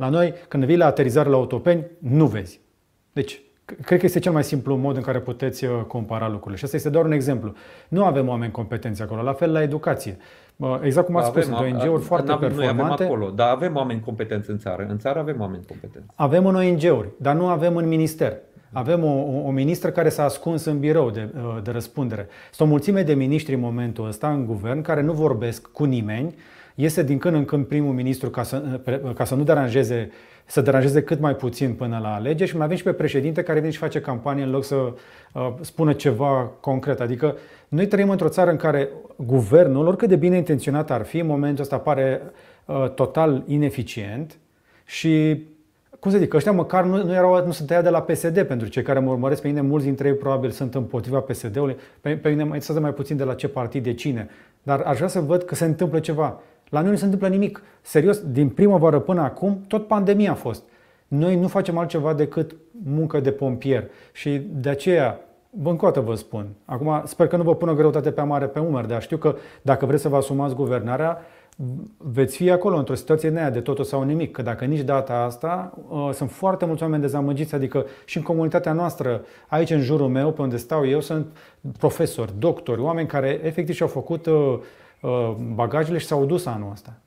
La 0.00 0.08
noi, 0.08 0.34
când 0.48 0.64
vii 0.64 0.76
la 0.76 0.86
aterizare 0.86 1.28
la 1.28 1.36
Autopeni, 1.36 1.86
nu 1.98 2.26
vezi. 2.26 2.60
Deci, 3.12 3.42
cred 3.84 3.98
că 3.98 4.06
este 4.06 4.18
cel 4.18 4.32
mai 4.32 4.44
simplu 4.44 4.76
mod 4.76 4.96
în 4.96 5.02
care 5.02 5.18
puteți 5.18 5.64
uh, 5.64 5.70
compara 5.86 6.28
lucrurile. 6.28 6.56
Și 6.56 6.64
asta 6.64 6.76
este 6.76 6.88
doar 6.88 7.04
un 7.04 7.12
exemplu. 7.12 7.52
Nu 7.88 8.04
avem 8.04 8.28
oameni 8.28 8.52
competenți 8.52 9.02
acolo, 9.02 9.22
la 9.22 9.32
fel 9.32 9.52
la 9.52 9.62
educație. 9.62 10.16
Uh, 10.56 10.78
Exact 10.82 11.06
cum 11.06 11.16
ați 11.16 11.28
spus, 11.28 11.44
sunt 11.44 11.56
ONG-uri 11.56 12.02
foarte 12.02 12.32
avem, 12.32 12.48
Noi 12.48 12.56
avem 12.64 12.76
performante. 12.76 13.04
acolo, 13.04 13.30
dar 13.30 13.48
avem 13.48 13.76
oameni 13.76 14.00
competenți 14.00 14.50
în 14.50 14.58
țară. 14.58 14.86
În 14.88 14.98
țară 14.98 15.18
avem 15.18 15.40
oameni 15.40 15.62
competenți. 15.68 16.08
Avem 16.14 16.46
în 16.46 16.54
ONG-uri, 16.54 17.08
dar 17.16 17.34
nu 17.34 17.46
avem 17.46 17.76
în 17.76 17.88
minister. 17.88 18.36
Avem 18.72 19.04
o, 19.04 19.08
o, 19.08 19.46
o 19.46 19.50
ministră 19.50 19.90
care 19.90 20.08
s-a 20.08 20.24
ascuns 20.24 20.64
în 20.64 20.78
birou 20.78 21.10
de, 21.10 21.28
uh, 21.34 21.62
de 21.62 21.70
răspundere. 21.70 22.28
Sunt 22.52 22.68
o 22.68 22.70
mulțime 22.70 23.02
de 23.02 23.14
miniștri 23.14 23.54
în 23.54 23.60
momentul 23.60 24.06
ăsta 24.06 24.30
în 24.30 24.46
guvern 24.46 24.82
care 24.82 25.02
nu 25.02 25.12
vorbesc 25.12 25.66
cu 25.72 25.84
nimeni. 25.84 26.34
Iese 26.80 27.02
din 27.02 27.18
când 27.18 27.34
în 27.34 27.44
când 27.44 27.66
primul 27.66 27.92
ministru 27.92 28.30
ca 28.30 28.42
să, 28.42 28.62
uh, 28.72 28.80
pre- 28.84 29.02
ca 29.14 29.24
să 29.24 29.34
nu 29.34 29.42
deranjeze, 29.42 30.10
să 30.46 30.60
deranjeze 30.60 31.02
cât 31.02 31.20
mai 31.20 31.34
puțin 31.34 31.74
până 31.74 31.98
la 32.02 32.14
alegeri 32.14 32.50
și 32.50 32.56
mai 32.56 32.64
avem 32.64 32.76
și 32.76 32.82
pe 32.82 32.92
președinte 32.92 33.42
care 33.42 33.58
vine 33.58 33.72
și 33.72 33.78
face 33.78 34.00
campanie 34.00 34.44
în 34.44 34.50
loc 34.50 34.64
să 34.64 34.74
uh, 34.74 35.52
spună 35.60 35.92
ceva 35.92 36.50
concret. 36.60 37.00
Adică 37.00 37.36
noi 37.68 37.86
trăim 37.86 38.10
într-o 38.10 38.28
țară 38.28 38.50
în 38.50 38.56
care 38.56 38.88
guvernul, 39.16 39.86
oricât 39.86 40.08
de 40.08 40.16
bine 40.16 40.36
intenționat 40.36 40.90
ar 40.90 41.04
fi, 41.04 41.18
în 41.18 41.26
momentul 41.26 41.62
ăsta 41.62 41.78
pare 41.78 42.22
uh, 42.64 42.90
total 42.94 43.42
ineficient 43.46 44.38
și 44.84 45.44
cum 45.98 46.10
să 46.10 46.18
zic, 46.18 46.34
ăștia 46.34 46.52
măcar 46.52 46.84
nu, 46.84 47.04
nu, 47.04 47.12
erau, 47.12 47.46
nu 47.46 47.52
se 47.52 47.64
tăia 47.64 47.82
de 47.82 47.88
la 47.88 48.02
PSD 48.02 48.42
pentru 48.42 48.68
cei 48.68 48.82
care 48.82 48.98
mă 48.98 49.10
urmăresc 49.10 49.42
pe 49.42 49.48
mine, 49.48 49.60
mulți 49.60 49.84
dintre 49.84 50.08
ei 50.08 50.14
probabil 50.14 50.50
sunt 50.50 50.74
împotriva 50.74 51.20
PSD-ului, 51.20 51.76
pe, 52.00 52.10
pe 52.16 52.28
mine 52.28 52.42
mai 52.42 52.44
interesează 52.44 52.80
mai 52.80 52.92
puțin 52.92 53.16
de 53.16 53.24
la 53.24 53.34
ce 53.34 53.48
partid, 53.48 53.82
de 53.82 53.94
cine, 53.94 54.28
dar 54.62 54.80
aș 54.80 54.96
vrea 54.96 55.08
să 55.08 55.20
văd 55.20 55.42
că 55.42 55.54
se 55.54 55.64
întâmplă 55.64 55.98
ceva. 55.98 56.40
La 56.70 56.80
noi 56.80 56.90
nu 56.90 56.96
se 56.96 57.04
întâmplă 57.04 57.28
nimic. 57.28 57.62
Serios, 57.80 58.18
din 58.18 58.48
primăvară 58.48 58.98
până 58.98 59.20
acum, 59.20 59.64
tot 59.68 59.86
pandemia 59.86 60.30
a 60.30 60.34
fost. 60.34 60.62
Noi 61.08 61.36
nu 61.36 61.48
facem 61.48 61.78
altceva 61.78 62.14
decât 62.14 62.56
muncă 62.84 63.20
de 63.20 63.30
pompier 63.30 63.84
și 64.12 64.42
de 64.52 64.68
aceea 64.68 65.20
încă 65.62 65.84
o 65.86 65.88
dată 65.88 66.00
vă 66.00 66.14
spun. 66.14 66.46
Acum 66.64 67.02
sper 67.04 67.26
că 67.26 67.36
nu 67.36 67.42
vă 67.42 67.54
pun 67.54 67.68
o 67.68 67.74
greutate 67.74 68.10
pe 68.10 68.22
mare 68.22 68.46
pe 68.46 68.58
umăr, 68.58 68.84
dar 68.84 69.02
știu 69.02 69.16
că 69.16 69.36
dacă 69.62 69.86
vreți 69.86 70.02
să 70.02 70.08
vă 70.08 70.16
asumați 70.16 70.54
guvernarea, 70.54 71.18
veți 71.96 72.36
fi 72.36 72.50
acolo 72.50 72.76
într-o 72.76 72.94
situație 72.94 73.28
nea 73.28 73.50
de 73.50 73.60
totul 73.60 73.84
sau 73.84 74.02
nimic. 74.02 74.32
Că 74.32 74.42
dacă 74.42 74.64
nici 74.64 74.80
data 74.80 75.14
asta, 75.14 75.72
uh, 75.88 76.10
sunt 76.12 76.30
foarte 76.30 76.64
mulți 76.64 76.82
oameni 76.82 77.02
dezamăgiți, 77.02 77.54
adică 77.54 77.86
și 78.04 78.16
în 78.16 78.22
comunitatea 78.22 78.72
noastră, 78.72 79.24
aici 79.48 79.70
în 79.70 79.80
jurul 79.80 80.08
meu, 80.08 80.32
pe 80.32 80.42
unde 80.42 80.56
stau 80.56 80.86
eu, 80.86 81.00
sunt 81.00 81.26
profesori, 81.78 82.32
doctori, 82.38 82.80
oameni 82.80 83.08
care 83.08 83.40
efectiv 83.42 83.74
și-au 83.74 83.88
făcut 83.88 84.26
uh, 84.26 84.34
uh, 84.34 84.58
bagajele 85.54 85.98
și 85.98 86.06
s-au 86.06 86.26
dus 86.26 86.46
anul 86.46 86.70
ăsta. 86.70 87.00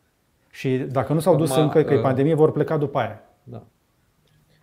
Și 0.49 0.77
dacă 0.77 1.13
nu 1.13 1.19
s-au 1.19 1.35
dus 1.35 1.51
Acum, 1.51 1.63
încă, 1.63 1.81
că 1.83 1.93
e 1.93 1.95
uh, 1.95 2.01
pandemie, 2.01 2.33
vor 2.33 2.51
pleca 2.51 2.77
după 2.77 2.99
aia. 2.99 3.21
Da. 3.43 3.63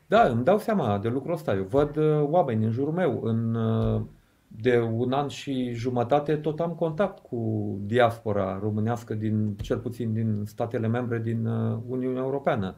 Da, 0.07 0.23
îmi 0.23 0.45
dau 0.45 0.59
seama 0.59 0.99
de 0.99 1.09
lucrul 1.09 1.33
ăsta. 1.33 1.55
Eu 1.55 1.63
văd 1.63 1.97
uh, 1.97 2.23
oameni 2.23 2.65
în 2.65 2.71
jurul 2.71 2.93
meu. 2.93 3.21
În, 3.23 3.55
uh, 3.55 4.01
de 4.47 4.79
un 4.79 5.13
an 5.13 5.29
și 5.29 5.73
jumătate 5.73 6.37
tot 6.37 6.61
am 6.61 6.71
contact 6.71 7.19
cu 7.19 7.79
diaspora 7.83 8.59
românească, 8.63 9.15
din, 9.15 9.57
cel 9.57 9.79
puțin 9.79 10.13
din 10.13 10.43
statele 10.45 10.87
membre 10.87 11.19
din 11.19 11.47
uh, 11.47 11.79
Uniunea 11.89 12.23
Europeană. 12.23 12.77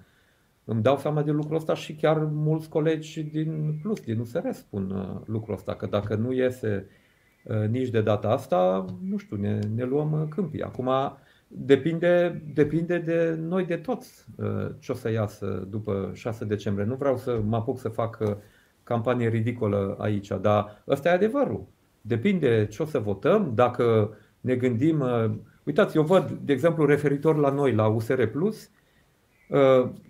Îmi 0.64 0.82
dau 0.82 0.98
seama 0.98 1.22
de 1.22 1.30
lucrul 1.30 1.56
ăsta 1.56 1.74
și 1.74 1.94
chiar 1.94 2.18
mulți 2.18 2.68
colegi 2.68 3.22
din 3.22 3.78
Plus, 3.82 4.00
din 4.00 4.18
USR 4.18 4.50
spun 4.50 4.90
uh, 4.90 5.20
lucrul 5.24 5.54
ăsta, 5.54 5.74
că 5.74 5.86
dacă 5.86 6.14
nu 6.14 6.32
iese 6.32 6.86
nici 7.70 7.88
de 7.88 8.00
data 8.00 8.28
asta, 8.28 8.84
nu 9.08 9.16
știu, 9.16 9.36
ne, 9.36 9.58
ne 9.74 9.84
luăm 9.84 10.26
câmpii. 10.28 10.62
Acum 10.62 10.90
depinde, 11.48 12.42
depinde 12.54 12.98
de 12.98 13.38
noi 13.40 13.64
de 13.64 13.76
toți 13.76 14.24
ce 14.78 14.92
o 14.92 14.94
să 14.94 15.10
iasă 15.10 15.66
după 15.70 16.10
6 16.14 16.44
decembrie. 16.44 16.86
Nu 16.86 16.94
vreau 16.94 17.16
să 17.16 17.40
mă 17.46 17.56
apuc 17.56 17.78
să 17.78 17.88
fac 17.88 18.18
campanie 18.82 19.28
ridicolă 19.28 19.96
aici, 19.98 20.28
dar 20.40 20.82
ăsta 20.88 21.08
e 21.08 21.12
adevărul. 21.12 21.66
Depinde 22.00 22.66
ce 22.70 22.82
o 22.82 22.86
să 22.86 22.98
votăm, 22.98 23.52
dacă 23.54 24.16
ne 24.40 24.56
gândim. 24.56 25.04
Uitați, 25.64 25.96
eu 25.96 26.02
văd, 26.02 26.30
de 26.30 26.52
exemplu, 26.52 26.86
referitor 26.86 27.36
la 27.36 27.50
noi, 27.50 27.74
la 27.74 27.86
USR 27.86 28.24
Plus, 28.24 28.56
Uh, 28.64 28.81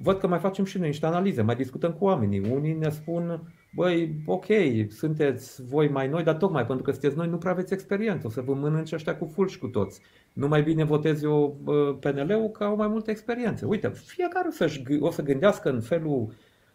văd 0.03 0.19
că 0.19 0.27
mai 0.27 0.39
facem 0.39 0.65
și 0.65 0.79
noi 0.79 0.87
niște 0.87 1.07
analize, 1.07 1.43
mai 1.43 1.57
discutăm 1.57 1.93
cu 1.93 2.05
oamenii. 2.05 2.51
Unii 2.51 2.73
ne 2.73 2.89
spun, 2.89 3.53
băi, 3.75 4.15
ok, 4.27 4.47
sunteți 4.89 5.65
voi 5.67 5.89
mai 5.89 6.09
noi, 6.09 6.23
dar 6.23 6.35
tocmai 6.35 6.67
pentru 6.67 6.85
că 6.85 6.91
sunteți 6.91 7.17
noi 7.17 7.29
nu 7.29 7.37
prea 7.37 7.53
aveți 7.53 7.73
experiență, 7.73 8.27
o 8.27 8.31
să 8.31 8.41
vă 8.41 8.55
mănânce 8.55 8.95
ăștia 8.95 9.17
cu 9.17 9.31
fulgi 9.35 9.59
cu 9.59 9.67
toți. 9.67 10.01
Nu 10.33 10.49
mai 10.49 10.63
bine 10.63 10.85
votez 10.85 11.23
eu 11.23 11.57
PNL-ul 12.01 12.51
că 12.51 12.65
au 12.65 12.77
mai 12.77 12.89
multă 12.89 13.11
experiență. 13.11 13.67
Uite, 13.67 13.89
fiecare 13.89 14.49
o, 14.49 14.51
să 14.51 14.71
o 15.01 15.11
să 15.11 15.23
gândească 15.23 15.71
în 15.71 15.81
felul 15.81 16.33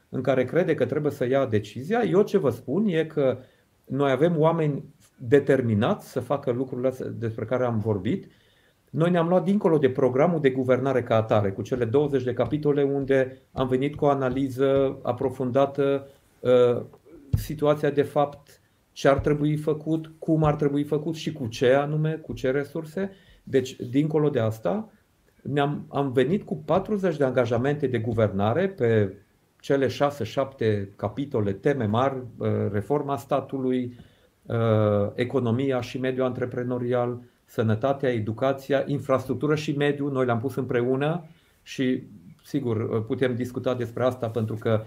în 0.09 0.21
care 0.21 0.45
crede 0.45 0.75
că 0.75 0.85
trebuie 0.85 1.11
să 1.11 1.27
ia 1.27 1.45
decizia. 1.45 2.01
Eu 2.01 2.21
ce 2.21 2.37
vă 2.37 2.49
spun 2.49 2.85
e 2.87 3.05
că 3.05 3.37
noi 3.85 4.11
avem 4.11 4.39
oameni 4.39 4.83
determinați 5.17 6.11
să 6.11 6.19
facă 6.19 6.51
lucrurile 6.51 6.91
despre 7.17 7.45
care 7.45 7.65
am 7.65 7.79
vorbit 7.79 8.31
noi 8.89 9.11
ne-am 9.11 9.27
luat 9.27 9.43
dincolo 9.43 9.77
de 9.77 9.89
programul 9.89 10.39
de 10.39 10.49
guvernare 10.49 11.03
ca 11.03 11.15
atare, 11.15 11.51
cu 11.51 11.61
cele 11.61 11.85
20 11.85 12.23
de 12.23 12.33
capitole 12.33 12.83
unde 12.83 13.41
am 13.51 13.67
venit 13.67 13.95
cu 13.95 14.05
o 14.05 14.09
analiză 14.09 14.99
aprofundată, 15.01 16.07
uh, 16.39 16.85
situația 17.31 17.89
de 17.89 18.01
fapt, 18.01 18.61
ce 18.91 19.07
ar 19.07 19.19
trebui 19.19 19.55
făcut, 19.55 20.11
cum 20.19 20.43
ar 20.43 20.55
trebui 20.55 20.83
făcut 20.83 21.15
și 21.15 21.31
cu 21.31 21.47
ce 21.47 21.73
anume, 21.73 22.13
cu 22.13 22.33
ce 22.33 22.51
resurse. 22.51 23.11
Deci, 23.43 23.75
dincolo 23.75 24.29
de 24.29 24.39
asta, 24.39 24.91
ne-am, 25.41 25.85
am 25.89 26.11
venit 26.11 26.43
cu 26.43 26.55
40 26.55 27.17
de 27.17 27.23
angajamente 27.23 27.87
de 27.87 27.99
guvernare 27.99 28.67
pe 28.67 29.13
cele 29.59 29.87
6-7 29.87 30.95
capitole, 30.95 31.53
teme 31.53 31.85
mari, 31.85 32.23
uh, 32.37 32.47
reforma 32.71 33.17
statului, 33.17 33.97
uh, 34.45 35.11
economia 35.15 35.81
și 35.81 35.99
mediul 35.99 36.25
antreprenorial, 36.25 37.19
sănătatea, 37.47 38.13
educația, 38.13 38.83
infrastructură 38.85 39.55
și 39.55 39.71
mediu, 39.71 40.07
noi 40.07 40.25
le-am 40.25 40.39
pus 40.39 40.55
împreună 40.55 41.25
și 41.61 42.03
sigur 42.43 43.05
putem 43.05 43.35
discuta 43.35 43.75
despre 43.75 44.03
asta 44.03 44.29
pentru 44.29 44.55
că 44.55 44.83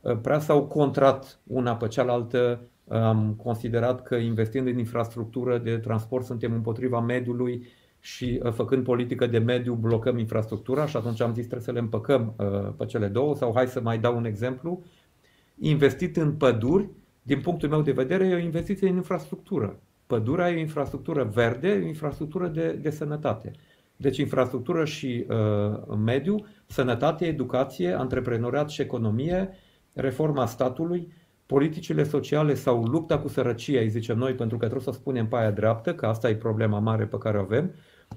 uh, 0.00 0.16
prea 0.22 0.38
s-au 0.38 0.66
contrat 0.66 1.40
una 1.46 1.76
pe 1.76 1.88
cealaltă. 1.88 2.60
Am 2.88 3.34
considerat 3.42 4.02
că 4.02 4.14
investind 4.14 4.66
în 4.66 4.78
infrastructură 4.78 5.58
de 5.58 5.76
transport 5.76 6.24
suntem 6.24 6.52
împotriva 6.52 7.00
mediului 7.00 7.66
și 8.00 8.40
uh, 8.42 8.52
făcând 8.52 8.84
politică 8.84 9.26
de 9.26 9.38
mediu 9.38 9.74
blocăm 9.74 10.18
infrastructura 10.18 10.86
și 10.86 10.96
atunci 10.96 11.20
am 11.20 11.32
zis 11.32 11.44
trebuie 11.46 11.66
să 11.66 11.72
le 11.72 11.78
împăcăm 11.78 12.34
uh, 12.36 12.72
pe 12.76 12.84
cele 12.84 13.06
două 13.06 13.34
sau 13.36 13.52
hai 13.54 13.66
să 13.66 13.80
mai 13.80 13.98
dau 13.98 14.16
un 14.16 14.24
exemplu. 14.24 14.82
Investit 15.58 16.16
în 16.16 16.32
păduri, 16.32 16.88
din 17.22 17.40
punctul 17.40 17.68
meu 17.68 17.82
de 17.82 17.92
vedere, 17.92 18.26
e 18.26 18.34
o 18.34 18.38
investiție 18.38 18.88
în 18.88 18.96
infrastructură. 18.96 19.80
Pădurea 20.14 20.50
e 20.50 20.56
o 20.56 20.58
infrastructură 20.58 21.30
verde, 21.34 21.68
e 21.68 21.82
o 21.82 21.86
infrastructură 21.86 22.46
de, 22.46 22.78
de 22.82 22.90
sănătate. 22.90 23.50
Deci 23.96 24.16
infrastructură 24.16 24.84
și 24.84 25.26
uh, 25.28 25.96
mediu, 26.04 26.46
sănătate, 26.66 27.26
educație, 27.26 27.92
antreprenoriat 27.92 28.70
și 28.70 28.82
economie, 28.82 29.50
reforma 29.92 30.46
statului, 30.46 31.12
politicile 31.46 32.04
sociale 32.04 32.54
sau 32.54 32.84
lupta 32.84 33.18
cu 33.18 33.28
sărăcia, 33.28 33.80
îi 33.80 33.88
zicem 33.88 34.18
noi, 34.18 34.34
pentru 34.34 34.56
că 34.56 34.64
trebuie 34.64 34.92
să 34.92 35.00
spunem 35.00 35.26
pe 35.26 35.36
aia 35.36 35.50
dreaptă, 35.50 35.94
că 35.94 36.06
asta 36.06 36.28
e 36.28 36.34
problema 36.34 36.78
mare 36.78 37.04
pe 37.04 37.18
care 37.18 37.38
o 37.38 37.40
avem. 37.40 37.74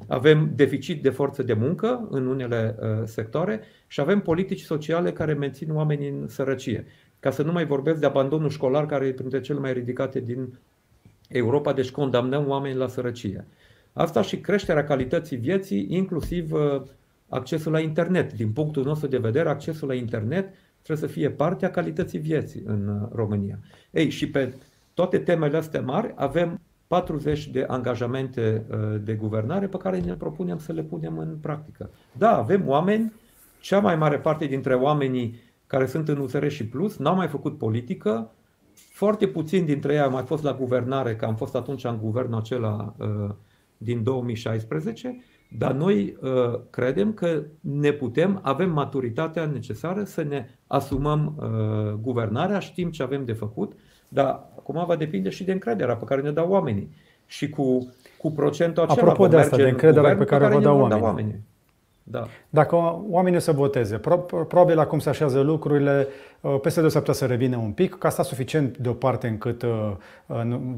Avem 0.08 0.52
deficit 0.56 1.04
de 1.04 1.10
forță 1.10 1.44
de 1.44 1.54
muncă 1.54 2.08
în 2.10 2.28
unele 2.28 2.76
uh, 2.80 2.88
sectoare 3.04 3.62
și 3.88 4.02
avem 4.02 4.20
politici 4.20 4.62
sociale 4.62 5.12
care 5.12 5.34
mențin 5.34 5.76
oamenii 5.76 6.10
în 6.10 6.28
sărăcie. 6.28 6.86
Ca 7.20 7.32
să 7.32 7.44
nu 7.44 7.52
mai 7.52 7.66
vorbesc 7.66 8.00
de 8.00 8.06
abandonul 8.06 8.50
școlar, 8.50 8.86
care 8.86 9.06
e 9.06 9.14
printre 9.14 9.42
cele 9.42 9.60
mai 9.60 9.74
ridicate 9.74 10.20
din 10.20 10.60
Europa, 11.28 11.74
deci 11.74 11.92
condamnăm 11.92 12.48
oamenii 12.48 12.78
la 12.78 12.88
sărăcie. 12.88 13.46
Asta 13.94 14.22
și 14.22 14.40
creșterea 14.40 14.84
calității 14.84 15.38
vieții, 15.38 15.86
inclusiv 15.90 16.52
uh, 16.52 16.82
accesul 17.30 17.72
la 17.72 17.80
internet. 17.80 18.34
Din 18.34 18.52
punctul 18.52 18.84
nostru 18.84 19.08
de 19.08 19.18
vedere, 19.18 19.50
accesul 19.50 19.88
la 19.88 19.94
internet 19.94 20.54
trebuie 20.82 21.08
să 21.10 21.14
fie 21.14 21.30
parte 21.30 21.66
a 21.66 21.72
calității 21.72 22.20
vieții 22.20 22.64
în 22.66 22.88
uh, 22.88 23.10
România. 23.12 23.60
Ei, 23.92 24.10
și 24.10 24.30
pe 24.30 24.54
toate 24.94 25.18
temele 25.18 25.58
astea 25.58 25.82
mari 25.82 26.14
avem 26.16 26.60
40 26.88 27.48
de 27.48 27.66
angajamente 27.68 28.66
uh, 28.70 28.78
de 29.04 29.14
guvernare 29.14 29.68
pe 29.68 29.78
care 29.78 30.00
ne 30.00 30.14
propunem 30.14 30.58
să 30.58 30.74
le 30.74 30.82
punem 30.82 31.18
în 31.18 31.38
practică. 31.42 31.90
Da, 32.18 32.38
avem 32.38 32.68
oameni, 32.68 33.14
cea 33.60 33.80
mai 33.80 33.96
mare 33.96 34.20
parte 34.20 34.46
dintre 34.46 34.74
oamenii 34.74 35.40
care 35.68 35.86
sunt 35.86 36.08
în 36.08 36.18
USR 36.18 36.48
și 36.48 36.66
Plus 36.66 36.98
n-au 36.98 37.16
mai 37.16 37.28
făcut 37.28 37.58
politică, 37.58 38.32
foarte 38.92 39.28
puțin 39.28 39.66
dintre 39.66 39.94
ei 39.94 40.00
au 40.00 40.12
mai 40.12 40.24
fost 40.24 40.44
la 40.44 40.54
guvernare, 40.54 41.16
că 41.16 41.26
am 41.26 41.36
fost 41.36 41.56
atunci 41.56 41.84
în 41.84 41.98
guvernul 42.02 42.40
acela 42.40 42.94
uh, 42.98 43.30
din 43.78 44.04
2016, 44.04 45.24
dar 45.58 45.72
noi 45.72 46.18
uh, 46.22 46.60
credem 46.70 47.14
că 47.14 47.44
ne 47.60 47.92
putem, 47.92 48.40
avem 48.44 48.72
maturitatea 48.72 49.46
necesară 49.46 50.04
să 50.04 50.24
ne 50.24 50.50
asumăm 50.68 51.36
uh, 51.38 51.94
guvernarea, 52.02 52.60
știm 52.60 52.92
ce 52.92 53.04
avem 53.04 53.26
de 53.26 53.34
făcut, 53.34 53.74
dar 54.10 54.28
acum 54.58 54.86
va 54.86 54.96
depinde 54.96 55.30
și 55.30 55.44
de 55.44 55.52
încrederea 55.52 55.96
pe 55.96 56.06
care 56.06 56.22
ne 56.22 56.32
dau 56.32 56.50
oamenii. 56.50 56.90
Și 57.26 57.50
cu, 57.50 57.94
cu 58.18 58.32
procentul 58.32 58.84
acela 58.84 59.02
Apropo 59.02 59.28
de 59.28 59.38
asta, 59.38 59.56
de 59.56 59.70
încrederea 59.70 60.16
pe 60.16 60.24
care, 60.24 60.44
pe 60.44 60.44
care 60.44 60.54
vă 60.54 60.62
dau 60.62 60.80
oamenii. 60.80 61.04
oamenii. 61.04 61.44
Da. 62.10 62.28
Dacă 62.50 62.76
oamenii 63.10 63.38
o 63.38 63.42
să 63.42 63.52
voteze, 63.52 64.00
probabil 64.48 64.80
acum 64.80 65.00
se 65.00 65.10
așează 65.10 65.40
lucrurile, 65.40 66.08
uh, 66.42 66.60
peste 66.62 66.80
două 66.80 66.92
săptămâni 66.92 67.22
să 67.22 67.26
revină 67.26 67.58
un 67.58 67.72
pic, 67.72 67.98
ca 67.98 68.08
asta 68.08 68.24
suficient 68.24 68.78
deoparte 68.78 69.28
încât 69.28 69.62
uh, 69.62 69.92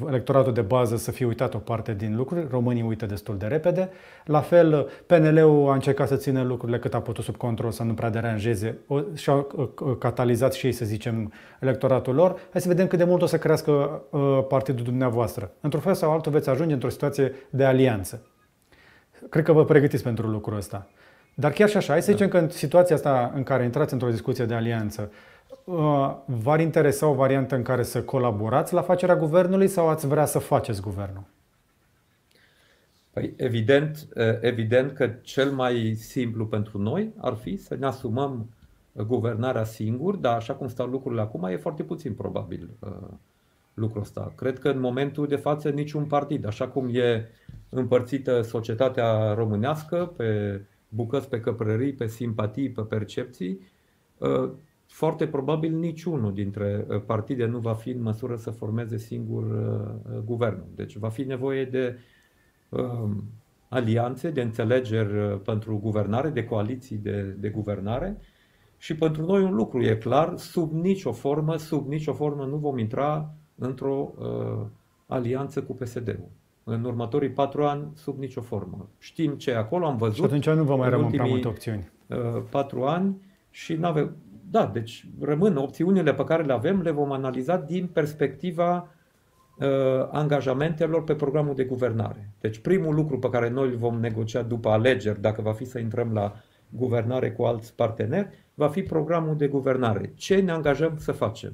electoratul 0.07 0.53
de 0.53 0.61
bază 0.61 0.95
să 0.95 1.11
fie 1.11 1.25
uitat 1.25 1.53
o 1.53 1.57
parte 1.57 1.93
din 1.93 2.15
lucruri, 2.15 2.47
românii 2.49 2.81
uită 2.81 3.05
destul 3.05 3.37
de 3.37 3.45
repede. 3.45 3.89
La 4.25 4.39
fel, 4.39 4.89
PNL-ul 5.05 5.69
a 5.69 5.73
încercat 5.73 6.07
să 6.07 6.15
țină 6.15 6.41
lucrurile 6.41 6.79
cât 6.79 6.93
a 6.93 7.01
putut 7.01 7.23
sub 7.23 7.35
control, 7.35 7.71
să 7.71 7.83
nu 7.83 7.93
prea 7.93 8.09
deranjeze 8.09 8.77
și 9.13 9.29
au 9.29 9.47
uh, 9.55 9.95
catalizat 9.99 10.53
și 10.53 10.65
ei, 10.65 10.71
să 10.71 10.85
zicem, 10.85 11.33
electoratul 11.59 12.15
lor. 12.15 12.39
Hai 12.51 12.61
să 12.61 12.67
vedem 12.67 12.87
cât 12.87 12.97
de 12.97 13.03
mult 13.03 13.21
o 13.21 13.25
să 13.25 13.37
crească 13.37 13.71
partidul 14.47 14.83
dumneavoastră. 14.83 15.51
Într-un 15.61 15.81
fel 15.81 15.93
sau 15.93 16.11
altul 16.11 16.31
veți 16.31 16.49
ajunge 16.49 16.73
într-o 16.73 16.89
situație 16.89 17.33
de 17.49 17.63
alianță. 17.63 18.21
Cred 19.29 19.43
că 19.43 19.51
vă 19.51 19.65
pregătiți 19.65 20.03
pentru 20.03 20.27
lucrul 20.27 20.57
ăsta. 20.57 20.87
Dar 21.39 21.51
chiar 21.51 21.69
și 21.69 21.77
așa, 21.77 21.91
hai 21.91 22.01
să 22.01 22.11
zicem 22.11 22.27
că 22.27 22.37
în 22.37 22.49
situația 22.49 22.95
asta 22.95 23.31
în 23.35 23.43
care 23.43 23.63
intrați 23.63 23.93
într-o 23.93 24.09
discuție 24.09 24.45
de 24.45 24.53
alianță, 24.53 25.11
uh, 25.63 26.15
v-ar 26.25 26.59
interesa 26.59 27.07
o 27.07 27.13
variantă 27.13 27.55
în 27.55 27.61
care 27.61 27.83
să 27.83 28.01
colaborați 28.01 28.73
la 28.73 28.81
facerea 28.81 29.15
guvernului 29.15 29.67
sau 29.67 29.89
ați 29.89 30.07
vrea 30.07 30.25
să 30.25 30.39
faceți 30.39 30.81
guvernul? 30.81 31.23
Păi 33.13 33.33
evident, 33.37 34.07
uh, 34.15 34.23
evident 34.41 34.91
că 34.91 35.09
cel 35.21 35.51
mai 35.51 35.95
simplu 35.97 36.45
pentru 36.45 36.77
noi 36.77 37.13
ar 37.17 37.33
fi 37.33 37.57
să 37.57 37.75
ne 37.75 37.85
asumăm 37.85 38.49
guvernarea 38.93 39.63
singur, 39.63 40.15
dar 40.15 40.35
așa 40.35 40.53
cum 40.53 40.67
stau 40.67 40.87
lucrurile 40.87 41.21
acum, 41.21 41.43
e 41.43 41.57
foarte 41.57 41.83
puțin 41.83 42.13
probabil 42.13 42.69
uh, 42.79 42.89
lucrul 43.73 44.01
ăsta. 44.01 44.33
Cred 44.35 44.59
că 44.59 44.69
în 44.69 44.79
momentul 44.79 45.27
de 45.27 45.35
față 45.35 45.69
niciun 45.69 46.05
partid, 46.05 46.45
așa 46.45 46.67
cum 46.67 46.89
e 46.91 47.29
împărțită 47.69 48.41
societatea 48.41 49.33
românească 49.33 50.13
pe 50.15 50.61
bucăți 50.89 51.29
pe 51.29 51.39
căprării, 51.39 51.93
pe 51.93 52.07
simpatii, 52.07 52.69
pe 52.69 52.81
percepții, 52.81 53.59
uh, 54.17 54.51
foarte 54.85 55.27
probabil 55.27 55.73
niciunul 55.73 56.33
dintre 56.33 56.85
uh, 56.89 57.01
partide 57.05 57.45
nu 57.45 57.59
va 57.59 57.73
fi 57.73 57.89
în 57.89 58.01
măsură 58.01 58.35
să 58.35 58.51
formeze 58.51 58.97
singur 58.97 59.43
uh, 59.43 60.21
guvernul. 60.25 60.67
Deci 60.75 60.97
va 60.97 61.09
fi 61.09 61.23
nevoie 61.23 61.65
de 61.65 61.97
um, 62.69 63.23
alianțe, 63.69 64.29
de 64.29 64.41
înțelegeri 64.41 65.39
pentru 65.39 65.77
guvernare, 65.77 66.29
de 66.29 66.45
coaliții 66.45 66.97
de, 66.97 67.21
de 67.21 67.49
guvernare 67.49 68.17
și 68.77 68.95
pentru 68.95 69.25
noi 69.25 69.43
un 69.43 69.53
lucru 69.53 69.81
e 69.81 69.95
clar, 69.95 70.37
sub 70.37 70.71
nicio 70.71 71.11
formă, 71.11 71.55
sub 71.57 71.87
nicio 71.87 72.13
formă 72.13 72.45
nu 72.45 72.57
vom 72.57 72.77
intra 72.77 73.33
într-o 73.55 74.13
uh, 74.17 74.65
alianță 75.07 75.63
cu 75.63 75.73
PSD-ul 75.73 76.29
în 76.69 76.83
următorii 76.83 77.29
patru 77.29 77.63
ani 77.63 77.87
sub 77.93 78.19
nicio 78.19 78.41
formă. 78.41 78.89
Știm 78.97 79.31
ce 79.31 79.51
e 79.51 79.57
acolo, 79.57 79.85
am 79.85 79.97
văzut. 79.97 80.15
Și 80.15 80.23
atunci 80.23 80.49
nu 80.49 80.63
vă 80.63 80.75
mai 80.75 80.89
rămân 80.89 81.09
prea 81.09 81.25
multe 81.25 81.47
opțiuni. 81.47 81.91
Uh, 82.07 82.17
patru 82.49 82.83
ani 82.83 83.21
și 83.49 83.73
nu 83.73 83.87
avem. 83.87 84.15
Da, 84.51 84.69
deci 84.73 85.05
rămân 85.19 85.57
opțiunile 85.57 86.13
pe 86.13 86.23
care 86.23 86.43
le 86.43 86.53
avem, 86.53 86.81
le 86.81 86.91
vom 86.91 87.11
analiza 87.11 87.57
din 87.57 87.87
perspectiva 87.87 88.87
uh, 89.59 89.67
angajamentelor 90.11 91.03
pe 91.03 91.15
programul 91.15 91.55
de 91.55 91.63
guvernare. 91.63 92.29
Deci 92.39 92.59
primul 92.59 92.95
lucru 92.95 93.19
pe 93.19 93.29
care 93.29 93.49
noi 93.49 93.67
îl 93.67 93.75
vom 93.75 93.99
negocia 93.99 94.41
după 94.41 94.69
alegeri, 94.69 95.21
dacă 95.21 95.41
va 95.41 95.51
fi 95.51 95.65
să 95.65 95.79
intrăm 95.79 96.13
la 96.13 96.33
guvernare 96.69 97.31
cu 97.31 97.43
alți 97.43 97.75
parteneri, 97.75 98.29
va 98.53 98.67
fi 98.67 98.81
programul 98.81 99.35
de 99.35 99.47
guvernare. 99.47 100.11
Ce 100.15 100.35
ne 100.35 100.51
angajăm 100.51 100.97
să 100.97 101.11
facem? 101.11 101.53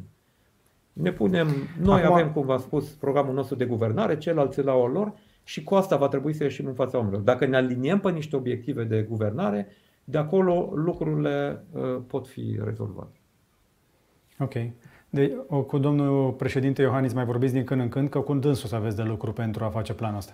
Ne 0.95 1.11
punem, 1.11 1.47
noi 1.81 2.01
Acum... 2.01 2.13
avem, 2.13 2.31
cum 2.31 2.45
v-am 2.45 2.59
spus, 2.59 2.89
programul 2.89 3.33
nostru 3.33 3.55
de 3.55 3.65
guvernare, 3.65 4.17
ceilalți 4.17 4.61
la 4.61 4.73
o 4.73 4.87
lor 4.87 5.13
și 5.43 5.63
cu 5.63 5.75
asta 5.75 5.95
va 5.95 6.07
trebui 6.07 6.33
să 6.33 6.43
ieșim 6.43 6.67
în 6.67 6.73
fața 6.73 6.97
oamenilor. 6.97 7.23
Dacă 7.23 7.45
ne 7.45 7.55
aliniem 7.55 7.99
pe 7.99 8.11
niște 8.11 8.35
obiective 8.35 8.83
de 8.83 9.01
guvernare, 9.09 9.67
de 10.03 10.17
acolo 10.17 10.71
lucrurile 10.75 11.63
uh, 11.71 12.01
pot 12.07 12.27
fi 12.27 12.59
rezolvate. 12.63 13.19
Ok. 14.39 14.53
De, 15.09 15.45
cu 15.67 15.77
domnul 15.77 16.31
președinte 16.31 16.81
Iohannis 16.81 17.13
mai 17.13 17.25
vorbiți 17.25 17.53
din 17.53 17.63
când 17.63 17.81
în 17.81 17.89
când 17.89 18.09
că 18.09 18.19
cu 18.19 18.33
dânsul 18.33 18.69
să 18.69 18.75
aveți 18.75 18.95
de 18.95 19.03
lucru 19.03 19.33
pentru 19.33 19.63
a 19.63 19.69
face 19.69 19.93
planul 19.93 20.17
ăsta. 20.17 20.33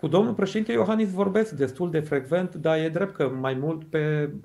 Cu 0.00 0.06
domnul 0.06 0.34
președinte 0.34 0.72
Iohannis 0.72 1.10
vorbesc 1.10 1.52
destul 1.52 1.90
de 1.90 2.00
frecvent, 2.00 2.54
dar 2.54 2.78
e 2.78 2.88
drept 2.88 3.14
că 3.14 3.28
mai 3.28 3.54
mult 3.54 3.84
pe 3.84 4.30
uh, 4.32 4.38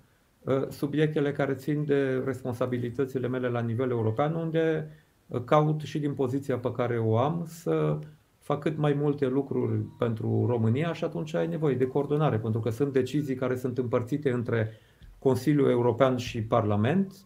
subiectele 0.69 1.31
care 1.31 1.53
țin 1.53 1.85
de 1.85 2.21
responsabilitățile 2.25 3.27
mele 3.27 3.47
la 3.47 3.59
nivel 3.59 3.89
european, 3.89 4.33
unde 4.33 4.87
uh, 5.27 5.41
caut 5.45 5.81
și 5.81 5.99
din 5.99 6.13
poziția 6.13 6.57
pe 6.57 6.71
care 6.71 6.97
o 6.97 7.17
am 7.17 7.45
să 7.47 7.99
fac 8.39 8.59
cât 8.59 8.77
mai 8.77 8.93
multe 8.93 9.27
lucruri 9.27 9.79
pentru 9.97 10.45
România 10.47 10.93
și 10.93 11.03
atunci 11.03 11.33
ai 11.33 11.47
nevoie 11.47 11.75
de 11.75 11.87
coordonare, 11.87 12.37
pentru 12.37 12.59
că 12.59 12.69
sunt 12.69 12.93
decizii 12.93 13.35
care 13.35 13.55
sunt 13.55 13.77
împărțite 13.77 14.31
între 14.31 14.71
Consiliul 15.19 15.69
European 15.69 16.17
și 16.17 16.41
Parlament 16.41 17.25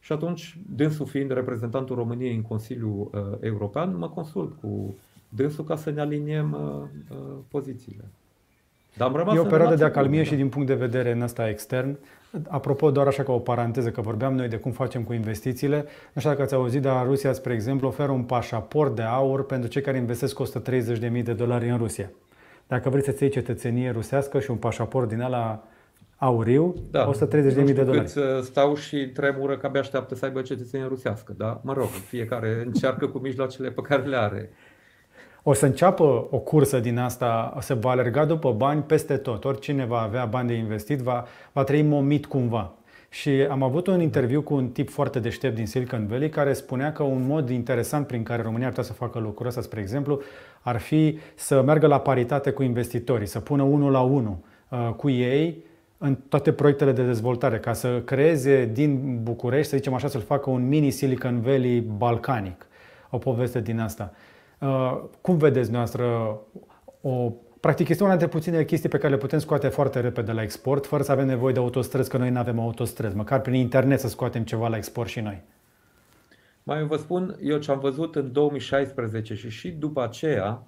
și 0.00 0.12
atunci, 0.12 0.58
dânsul 0.74 1.06
fiind 1.06 1.30
reprezentantul 1.30 1.96
României 1.96 2.34
în 2.34 2.42
Consiliul 2.42 3.10
uh, 3.12 3.38
European, 3.40 3.96
mă 3.96 4.08
consult 4.08 4.60
cu 4.60 4.94
dânsul 5.28 5.64
ca 5.64 5.76
să 5.76 5.90
ne 5.90 6.00
aliniem 6.00 6.52
uh, 6.52 7.16
uh, 7.16 7.36
pozițiile. 7.48 8.04
Dar 8.96 9.08
am 9.08 9.16
rămas 9.16 9.34
e 9.34 9.38
o 9.38 9.44
perioadă 9.44 9.74
de 9.74 9.84
acalmie 9.84 10.22
și 10.22 10.34
din 10.34 10.48
punct 10.48 10.66
de 10.66 10.74
vedere 10.74 11.12
în 11.12 11.20
ăsta 11.20 11.48
extern. 11.48 11.98
Apropo, 12.48 12.90
doar 12.90 13.06
așa 13.06 13.22
ca 13.22 13.32
o 13.32 13.38
paranteză, 13.38 13.90
că 13.90 14.00
vorbeam 14.00 14.34
noi 14.34 14.48
de 14.48 14.56
cum 14.56 14.70
facem 14.70 15.02
cu 15.02 15.12
investițiile. 15.12 15.76
Nu 16.12 16.20
știu 16.20 16.30
dacă 16.30 16.42
ați 16.42 16.54
auzit, 16.54 16.82
dar 16.82 17.06
Rusia, 17.06 17.32
spre 17.32 17.52
exemplu, 17.52 17.88
oferă 17.88 18.10
un 18.12 18.22
pașaport 18.22 18.94
de 18.94 19.02
aur 19.02 19.46
pentru 19.46 19.68
cei 19.68 19.82
care 19.82 19.96
investesc 19.96 20.40
130.000 20.42 21.22
de 21.22 21.32
dolari 21.32 21.68
în 21.68 21.76
Rusia. 21.76 22.10
Dacă 22.66 22.88
vreți 22.88 23.04
să-ți 23.06 23.22
iei 23.22 23.30
cetățenie 23.30 23.90
rusească 23.90 24.40
și 24.40 24.50
un 24.50 24.56
pașaport 24.56 25.08
din 25.08 25.20
ala 25.20 25.64
auriu, 26.16 26.74
da. 26.90 27.10
130.000 27.10 27.18
de 27.64 27.82
dolari. 27.82 28.12
stau 28.42 28.74
și 28.74 29.08
tremură 29.08 29.56
că 29.56 29.66
abia 29.66 29.80
așteaptă 29.80 30.14
să 30.14 30.24
aibă 30.24 30.40
cetățenie 30.40 30.86
rusească, 30.86 31.34
da? 31.36 31.60
Mă 31.62 31.72
rog, 31.72 31.86
fiecare 31.86 32.62
încearcă 32.64 33.06
cu 33.06 33.18
mijloacele 33.18 33.70
pe 33.70 33.80
care 33.80 34.02
le 34.02 34.16
are. 34.16 34.50
O 35.46 35.52
să 35.52 35.66
înceapă 35.66 36.26
o 36.30 36.38
cursă 36.38 36.80
din 36.80 36.98
asta, 36.98 37.56
se 37.60 37.74
va 37.74 37.90
alerga 37.90 38.24
după 38.24 38.52
bani 38.52 38.82
peste 38.82 39.16
tot. 39.16 39.44
Oricine 39.44 39.84
va 39.84 40.00
avea 40.00 40.24
bani 40.24 40.48
de 40.48 40.54
investit 40.54 40.98
va, 40.98 41.26
va 41.52 41.64
trăi 41.64 41.82
momit 41.82 42.26
cumva. 42.26 42.72
Și 43.08 43.30
am 43.50 43.62
avut 43.62 43.86
un 43.86 44.00
interviu 44.00 44.42
cu 44.42 44.54
un 44.54 44.68
tip 44.68 44.90
foarte 44.90 45.18
deștept 45.18 45.54
din 45.54 45.66
Silicon 45.66 46.06
Valley 46.06 46.28
care 46.28 46.52
spunea 46.52 46.92
că 46.92 47.02
un 47.02 47.26
mod 47.26 47.50
interesant 47.50 48.06
prin 48.06 48.22
care 48.22 48.42
România 48.42 48.66
ar 48.66 48.72
putea 48.72 48.86
să 48.86 48.92
facă 48.92 49.18
lucrul 49.18 49.46
ăsta, 49.46 49.60
spre 49.60 49.80
exemplu, 49.80 50.20
ar 50.60 50.78
fi 50.78 51.18
să 51.34 51.62
meargă 51.62 51.86
la 51.86 52.00
paritate 52.00 52.50
cu 52.50 52.62
investitorii, 52.62 53.26
să 53.26 53.40
pună 53.40 53.62
unul 53.62 53.90
la 53.90 54.00
unul 54.00 54.36
uh, 54.68 54.90
cu 54.96 55.10
ei 55.10 55.64
în 55.98 56.16
toate 56.28 56.52
proiectele 56.52 56.92
de 56.92 57.04
dezvoltare, 57.04 57.58
ca 57.58 57.72
să 57.72 58.00
creeze 58.04 58.70
din 58.72 59.18
București, 59.22 59.70
să 59.70 59.76
zicem 59.76 59.94
așa, 59.94 60.08
să-l 60.08 60.20
facă 60.20 60.50
un 60.50 60.68
mini 60.68 60.90
Silicon 60.90 61.40
Valley 61.40 61.80
balcanic. 61.80 62.66
O 63.10 63.18
poveste 63.18 63.60
din 63.60 63.80
asta. 63.80 64.12
Uh, 64.64 65.02
cum 65.20 65.36
vedeți 65.36 65.70
noastră 65.70 66.38
o 67.00 67.32
Practic 67.64 67.88
este 67.88 68.02
una 68.02 68.16
dintre 68.16 68.38
puținele 68.38 68.64
chestii 68.64 68.88
pe 68.88 68.98
care 68.98 69.12
le 69.12 69.18
putem 69.18 69.38
scoate 69.38 69.68
foarte 69.68 70.00
repede 70.00 70.32
la 70.32 70.42
export, 70.42 70.86
fără 70.86 71.02
să 71.02 71.12
avem 71.12 71.26
nevoie 71.26 71.52
de 71.52 71.58
autostrăzi, 71.58 72.10
că 72.10 72.16
noi 72.16 72.30
nu 72.30 72.38
avem 72.38 72.58
autostrăzi. 72.58 73.16
Măcar 73.16 73.40
prin 73.40 73.54
internet 73.54 74.00
să 74.00 74.08
scoatem 74.08 74.44
ceva 74.44 74.68
la 74.68 74.76
export 74.76 75.08
și 75.08 75.20
noi. 75.20 75.42
Mai 76.62 76.86
vă 76.86 76.96
spun, 76.96 77.36
eu 77.42 77.58
ce 77.58 77.70
am 77.70 77.78
văzut 77.78 78.14
în 78.14 78.32
2016 78.32 79.34
și 79.34 79.48
și 79.48 79.70
după 79.70 80.02
aceea, 80.02 80.66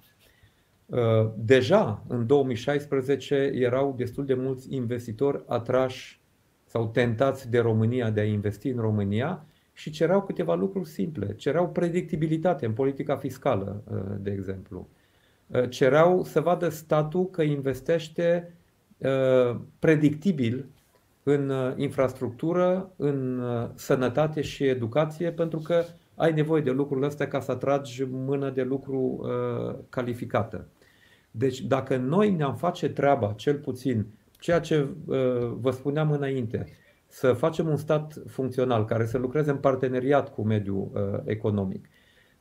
uh, 0.85 0.99
deja 1.35 2.03
în 2.07 2.25
2016 2.25 3.35
erau 3.35 3.93
destul 3.97 4.25
de 4.25 4.33
mulți 4.33 4.75
investitori 4.75 5.43
atrași 5.47 6.21
sau 6.65 6.87
tentați 6.87 7.49
de 7.49 7.59
România, 7.59 8.09
de 8.09 8.19
a 8.19 8.25
investi 8.25 8.67
în 8.67 8.79
România 8.79 9.45
și 9.77 9.89
cereau 9.89 10.21
câteva 10.21 10.55
lucruri 10.55 10.89
simple. 10.89 11.35
Cereau 11.35 11.69
predictibilitate 11.69 12.65
în 12.65 12.71
politica 12.71 13.15
fiscală, 13.15 13.83
uh, 13.91 13.99
de 14.19 14.31
exemplu. 14.31 14.87
Uh, 15.47 15.69
cereau 15.69 16.23
să 16.23 16.41
vadă 16.41 16.69
statul 16.69 17.29
că 17.29 17.41
investește 17.41 18.53
uh, 18.97 19.59
predictibil 19.79 20.65
în 21.23 21.51
infrastructură, 21.75 22.91
în 22.95 23.43
sănătate 23.75 24.41
și 24.41 24.63
educație, 24.63 25.31
pentru 25.31 25.59
că 25.59 25.83
ai 26.15 26.33
nevoie 26.33 26.61
de 26.61 26.71
lucrurile 26.71 27.05
astea 27.05 27.27
ca 27.27 27.39
să 27.39 27.51
atragi 27.51 28.03
mână 28.03 28.49
de 28.49 28.63
lucru 28.63 29.25
calificată. 29.89 30.67
Deci 31.31 31.61
dacă 31.61 31.97
noi 31.97 32.31
ne-am 32.31 32.55
face 32.55 32.89
treaba, 32.89 33.33
cel 33.35 33.55
puțin, 33.55 34.05
ceea 34.39 34.59
ce 34.59 34.87
vă 35.59 35.71
spuneam 35.71 36.11
înainte, 36.11 36.65
să 37.07 37.33
facem 37.33 37.67
un 37.67 37.77
stat 37.77 38.13
funcțional 38.27 38.85
care 38.85 39.05
să 39.05 39.17
lucreze 39.17 39.49
în 39.49 39.57
parteneriat 39.57 40.33
cu 40.33 40.41
mediul 40.41 40.91
uh, 40.93 41.19
economic, 41.23 41.89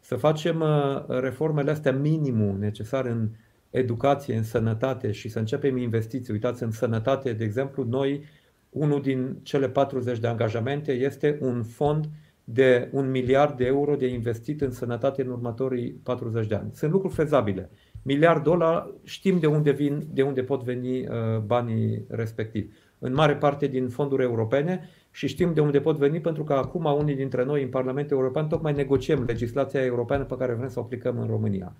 să 0.00 0.16
facem 0.16 0.60
uh, 0.60 1.04
reformele 1.20 1.70
astea 1.70 1.92
minimum 1.92 2.58
necesare 2.58 3.10
în 3.10 3.28
educație, 3.70 4.36
în 4.36 4.42
sănătate 4.42 5.10
și 5.10 5.28
să 5.28 5.38
începem 5.38 5.76
investiții. 5.76 6.32
Uitați, 6.32 6.62
în 6.62 6.70
sănătate, 6.70 7.32
de 7.32 7.44
exemplu, 7.44 7.84
noi, 7.84 8.24
unul 8.70 9.02
din 9.02 9.38
cele 9.42 9.68
40 9.68 10.18
de 10.18 10.26
angajamente 10.26 10.92
este 10.92 11.38
un 11.40 11.62
fond 11.62 12.08
de 12.44 12.88
un 12.92 13.10
miliard 13.10 13.56
de 13.56 13.64
euro 13.64 13.94
de 13.94 14.06
investit 14.06 14.60
în 14.60 14.70
sănătate 14.70 15.22
în 15.22 15.28
următorii 15.28 15.90
40 16.02 16.46
de 16.46 16.54
ani. 16.54 16.70
Sunt 16.72 16.90
lucruri 16.90 17.14
fezabile. 17.14 17.70
Miliard 18.02 18.42
dolari, 18.42 18.92
știm 19.04 19.38
de 19.38 19.46
unde 19.46 19.70
vin, 19.70 20.06
de 20.12 20.22
unde 20.22 20.42
pot 20.42 20.62
veni 20.62 21.06
uh, 21.06 21.38
banii 21.44 22.04
respectivi 22.08 22.68
în 22.98 23.12
mare 23.12 23.36
parte 23.36 23.66
din 23.66 23.88
fonduri 23.88 24.22
europene 24.22 24.88
și 25.10 25.26
știm 25.26 25.54
de 25.54 25.60
unde 25.60 25.80
pot 25.80 25.96
veni 25.96 26.20
pentru 26.20 26.44
că 26.44 26.52
acum 26.52 26.84
unii 26.84 27.14
dintre 27.14 27.44
noi 27.44 27.62
în 27.62 27.68
Parlamentul 27.68 28.16
European 28.16 28.48
tocmai 28.48 28.72
negociem 28.72 29.24
legislația 29.26 29.84
europeană 29.84 30.24
pe 30.24 30.36
care 30.36 30.52
vrem 30.52 30.68
să 30.68 30.78
o 30.78 30.82
aplicăm 30.82 31.18
în 31.18 31.26
România. 31.26 31.76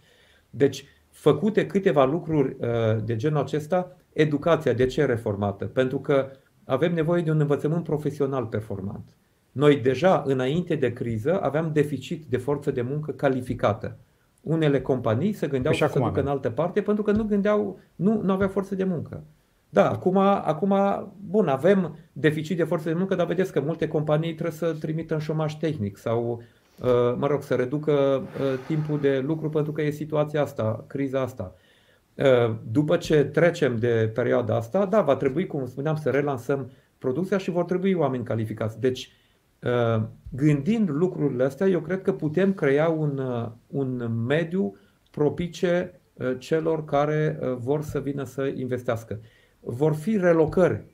Deci, 0.51 0.85
făcute 1.11 1.67
câteva 1.67 2.05
lucruri 2.05 2.57
uh, 2.59 2.69
de 3.05 3.17
genul 3.17 3.39
acesta, 3.41 3.97
educația 4.13 4.73
de 4.73 4.87
ce 4.87 5.05
reformată? 5.05 5.65
Pentru 5.65 5.99
că 5.99 6.31
avem 6.65 6.95
nevoie 6.95 7.23
de 7.23 7.31
un 7.31 7.41
învățământ 7.41 7.85
profesional 7.85 8.45
performant. 8.45 9.17
Noi 9.53 9.77
deja, 9.77 10.23
înainte 10.27 10.75
de 10.75 10.93
criză, 10.93 11.41
aveam 11.41 11.71
deficit 11.73 12.25
de 12.29 12.37
forță 12.37 12.71
de 12.71 12.83
muncă 12.83 13.13
calificată. 13.13 13.99
Unele 14.43 14.81
companii 14.81 15.33
se 15.33 15.47
gândeau 15.47 15.75
să 15.75 15.89
se 15.93 15.99
ducă 15.99 16.21
în 16.21 16.27
altă 16.27 16.51
parte 16.51 16.83
pentru 16.83 17.03
că 17.03 17.11
nu 17.11 17.25
gândeau, 17.25 17.79
nu, 17.97 18.21
nu 18.23 18.33
aveau 18.33 18.49
forță 18.49 18.75
de 18.75 18.85
muncă. 18.85 19.25
Da, 19.69 19.91
acum, 19.91 20.17
acum, 20.17 20.75
bun, 21.27 21.49
avem 21.49 21.97
deficit 22.13 22.57
de 22.57 22.65
forță 22.65 22.89
de 22.89 22.95
muncă, 22.95 23.15
dar 23.15 23.27
vedeți 23.27 23.53
că 23.53 23.61
multe 23.61 23.89
companii 23.89 24.35
trebuie 24.35 24.57
să 24.57 24.77
trimită 24.81 25.15
în 25.15 25.21
șomaj 25.21 25.55
tehnic 25.55 25.97
sau, 25.97 26.43
uh, 26.81 27.15
mă 27.17 27.27
rog, 27.27 27.43
să 27.43 27.55
reducă 27.55 27.93
uh, 27.93 28.59
timpul 28.67 29.01
de 29.01 29.19
lucru 29.19 29.49
pentru 29.49 29.73
că 29.73 29.83
e 29.83 29.91
situația 29.91 30.43
asta, 30.43 30.85
criza 30.87 31.21
asta. 31.21 31.55
Uh, 32.15 32.57
după 32.71 32.97
ce 32.97 33.25
trecem 33.25 33.77
de 33.77 34.11
perioada 34.15 34.57
asta, 34.57 34.87
da, 34.87 35.01
va 35.01 35.17
trebui, 35.17 35.47
cum 35.47 35.67
spuneam, 35.67 35.97
să 35.97 36.11
relansăm 36.11 36.71
producția 36.99 37.39
și 37.39 37.51
vor 37.51 37.65
trebui 37.65 37.93
oameni 37.93 38.25
calificați. 38.25 38.81
Deci, 38.81 39.13
gândind 40.31 40.91
lucrurile 40.91 41.45
astea, 41.45 41.67
eu 41.67 41.81
cred 41.81 42.03
că 42.03 42.13
putem 42.13 42.55
crea 42.55 42.89
un, 42.89 43.21
un 43.67 44.25
mediu 44.27 44.77
propice 45.11 46.01
celor 46.39 46.85
care 46.85 47.39
vor 47.59 47.83
să 47.83 48.01
vină 48.01 48.25
să 48.25 48.53
investească 48.55 49.21
vor 49.69 49.95
fi 49.95 50.17
relocări 50.17 50.85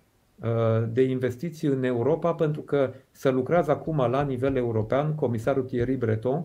uh, 0.43 0.49
de 0.89 1.03
investiții 1.03 1.69
în 1.69 1.85
Europa 1.85 2.35
pentru 2.35 2.61
că 2.61 2.93
se 3.11 3.31
lucrează 3.31 3.71
acum 3.71 3.97
la 3.97 4.23
nivel 4.23 4.57
european, 4.57 5.15
comisarul 5.15 5.63
Thierry 5.63 5.97
Breton, 5.97 6.45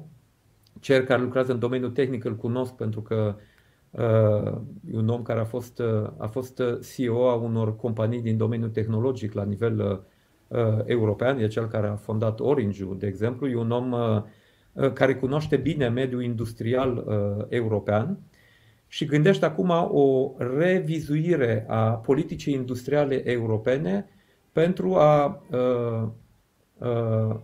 cel 0.79 1.03
care 1.03 1.21
lucrează 1.21 1.51
în 1.51 1.59
domeniul 1.59 1.91
tehnic 1.91 2.23
îl 2.23 2.35
cunosc 2.35 2.73
pentru 2.73 3.01
că 3.01 3.35
uh, 3.91 4.57
e 4.91 4.97
un 4.97 5.07
om 5.07 5.21
care 5.21 5.39
a 5.39 5.45
fost, 5.45 5.79
uh, 5.79 6.09
a 6.17 6.27
fost 6.27 6.61
CEO 6.93 7.29
a 7.29 7.33
unor 7.33 7.75
companii 7.75 8.21
din 8.21 8.37
domeniul 8.37 8.69
tehnologic 8.69 9.33
la 9.33 9.43
nivel 9.43 10.05
european, 10.85 11.39
e 11.39 11.47
cel 11.47 11.67
care 11.67 11.87
a 11.87 11.95
fondat 11.95 12.39
Orange-ul, 12.39 12.97
de 12.97 13.07
exemplu, 13.07 13.47
e 13.47 13.55
un 13.55 13.71
om 13.71 13.95
care 14.93 15.15
cunoaște 15.15 15.57
bine 15.57 15.87
mediul 15.87 16.23
industrial 16.23 17.05
european 17.49 18.17
și 18.97 19.05
gândește 19.05 19.45
acum 19.45 19.69
o 19.91 20.31
revizuire 20.37 21.65
a 21.67 21.89
politicii 21.89 22.53
industriale 22.53 23.31
europene 23.31 24.05
pentru 24.51 24.95
a 24.95 25.43
uh, 25.51 26.07
uh, 26.77 27.35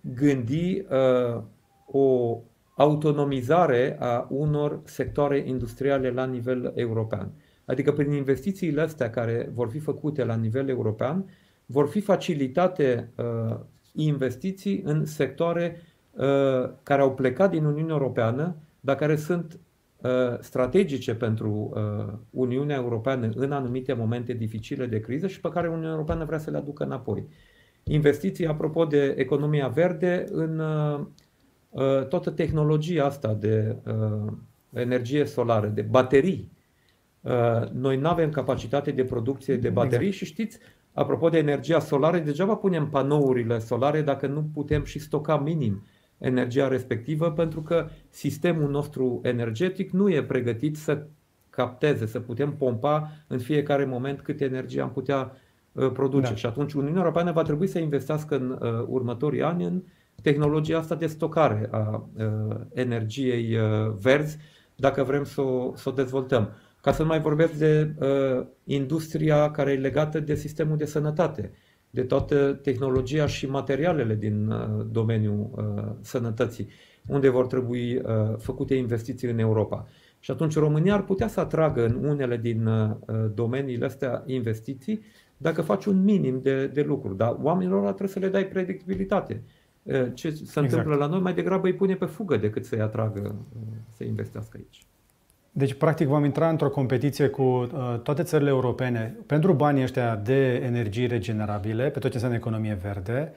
gândi 0.00 0.86
uh, 0.90 1.42
o 1.86 2.38
autonomizare 2.76 3.96
a 4.00 4.26
unor 4.30 4.80
sectoare 4.84 5.42
industriale 5.46 6.10
la 6.10 6.24
nivel 6.24 6.72
european. 6.74 7.32
Adică 7.64 7.92
prin 7.92 8.12
investițiile 8.12 8.80
astea 8.80 9.10
care 9.10 9.50
vor 9.54 9.68
fi 9.68 9.78
făcute 9.78 10.24
la 10.24 10.34
nivel 10.34 10.68
european, 10.68 11.24
vor 11.66 11.88
fi 11.88 12.00
facilitate 12.00 13.10
uh, 13.16 13.56
investiții 13.92 14.82
în 14.84 15.04
sectoare 15.04 15.82
care 16.82 17.02
au 17.02 17.14
plecat 17.14 17.50
din 17.50 17.64
Uniunea 17.64 17.94
Europeană, 17.94 18.56
dar 18.80 18.96
care 18.96 19.16
sunt 19.16 19.58
strategice 20.40 21.14
pentru 21.14 21.72
Uniunea 22.30 22.76
Europeană 22.76 23.30
în 23.34 23.52
anumite 23.52 23.92
momente 23.92 24.32
dificile 24.32 24.86
de 24.86 25.00
criză 25.00 25.26
și 25.26 25.40
pe 25.40 25.48
care 25.48 25.68
Uniunea 25.68 25.90
Europeană 25.90 26.24
vrea 26.24 26.38
să 26.38 26.50
le 26.50 26.56
aducă 26.56 26.84
înapoi. 26.84 27.26
Investiții, 27.82 28.46
apropo 28.46 28.84
de 28.84 29.14
economia 29.16 29.68
verde, 29.68 30.24
în 30.30 30.62
toată 32.08 32.30
tehnologia 32.30 33.04
asta 33.04 33.34
de 33.34 33.76
energie 34.72 35.24
solară, 35.24 35.66
de 35.66 35.82
baterii. 35.82 36.52
Noi 37.72 37.96
nu 37.96 38.08
avem 38.08 38.30
capacitate 38.30 38.90
de 38.90 39.04
producție 39.04 39.56
de 39.56 39.68
baterii 39.68 40.06
exact. 40.06 40.24
și 40.24 40.32
știți, 40.32 40.58
apropo 40.92 41.28
de 41.28 41.38
energia 41.38 41.78
solară, 41.78 42.18
degeaba 42.18 42.54
punem 42.54 42.88
panourile 42.88 43.58
solare 43.58 44.02
dacă 44.02 44.26
nu 44.26 44.44
putem 44.54 44.84
și 44.84 44.98
stoca 44.98 45.38
minim 45.38 45.82
energia 46.22 46.68
respectivă, 46.68 47.30
pentru 47.32 47.62
că 47.62 47.88
sistemul 48.08 48.70
nostru 48.70 49.20
energetic 49.22 49.90
nu 49.90 50.10
e 50.10 50.22
pregătit 50.22 50.76
să 50.76 51.06
capteze, 51.50 52.06
să 52.06 52.20
putem 52.20 52.52
pompa 52.52 53.10
în 53.26 53.38
fiecare 53.38 53.84
moment 53.84 54.20
cât 54.20 54.40
energie 54.40 54.80
am 54.80 54.90
putea 54.90 55.36
uh, 55.72 55.90
produce. 55.92 56.28
Da. 56.28 56.34
Și 56.34 56.46
atunci 56.46 56.72
Uniunea 56.72 57.00
Europeană 57.00 57.32
va 57.32 57.42
trebui 57.42 57.66
să 57.66 57.78
investească 57.78 58.36
în 58.36 58.50
uh, 58.50 58.84
următorii 58.86 59.42
ani 59.42 59.64
în 59.64 59.82
tehnologia 60.22 60.78
asta 60.78 60.94
de 60.94 61.06
stocare 61.06 61.68
a 61.70 62.08
uh, 62.16 62.56
energiei 62.72 63.56
verzi, 63.98 64.38
dacă 64.76 65.02
vrem 65.02 65.24
să 65.24 65.40
o, 65.40 65.72
să 65.74 65.88
o 65.88 65.92
dezvoltăm. 65.92 66.50
Ca 66.80 66.92
să 66.92 67.02
nu 67.02 67.08
mai 67.08 67.20
vorbesc 67.20 67.52
de 67.52 67.94
uh, 67.98 68.46
industria 68.64 69.50
care 69.50 69.70
e 69.72 69.76
legată 69.76 70.20
de 70.20 70.34
sistemul 70.34 70.76
de 70.76 70.84
sănătate 70.84 71.52
de 71.94 72.02
toată 72.02 72.52
tehnologia 72.52 73.26
și 73.26 73.46
materialele 73.46 74.14
din 74.14 74.48
uh, 74.48 74.86
domeniul 74.90 75.50
uh, 75.50 75.92
sănătății, 76.00 76.68
unde 77.06 77.28
vor 77.28 77.46
trebui 77.46 77.96
uh, 77.96 78.02
făcute 78.38 78.74
investiții 78.74 79.28
în 79.28 79.38
Europa. 79.38 79.86
Și 80.18 80.30
atunci 80.30 80.54
România 80.54 80.94
ar 80.94 81.04
putea 81.04 81.28
să 81.28 81.40
atragă 81.40 81.84
în 81.84 82.04
unele 82.04 82.36
din 82.36 82.68
domeniile 83.34 83.84
astea 83.84 84.22
investiții 84.26 85.02
dacă 85.36 85.62
faci 85.62 85.84
un 85.84 86.02
minim 86.02 86.40
de, 86.42 86.66
de 86.66 86.82
lucruri. 86.82 87.16
Dar 87.16 87.36
oamenilor 87.42 87.82
trebuie 87.84 88.08
să 88.08 88.18
le 88.18 88.28
dai 88.28 88.46
predictibilitate. 88.46 89.42
Ce 90.14 90.30
se 90.30 90.40
exact. 90.40 90.56
întâmplă 90.56 90.94
la 90.94 91.06
noi 91.06 91.20
mai 91.20 91.34
degrabă 91.34 91.66
îi 91.66 91.74
pune 91.74 91.94
pe 91.94 92.04
fugă 92.04 92.36
decât 92.36 92.64
să-i 92.64 92.80
atragă 92.80 93.34
să 93.96 94.04
investească 94.04 94.56
aici. 94.56 94.86
Deci, 95.54 95.74
practic, 95.74 96.06
vom 96.06 96.24
intra 96.24 96.48
într-o 96.48 96.68
competiție 96.68 97.28
cu 97.28 97.42
uh, 97.42 97.68
toate 98.02 98.22
țările 98.22 98.48
europene 98.48 99.16
pentru 99.26 99.52
banii 99.52 99.82
ăștia 99.82 100.16
de 100.16 100.54
energii 100.54 101.06
regenerabile, 101.06 101.82
pe 101.82 101.98
tot 101.98 102.08
ce 102.08 102.14
înseamnă 102.14 102.36
economie 102.36 102.78
verde. 102.82 103.32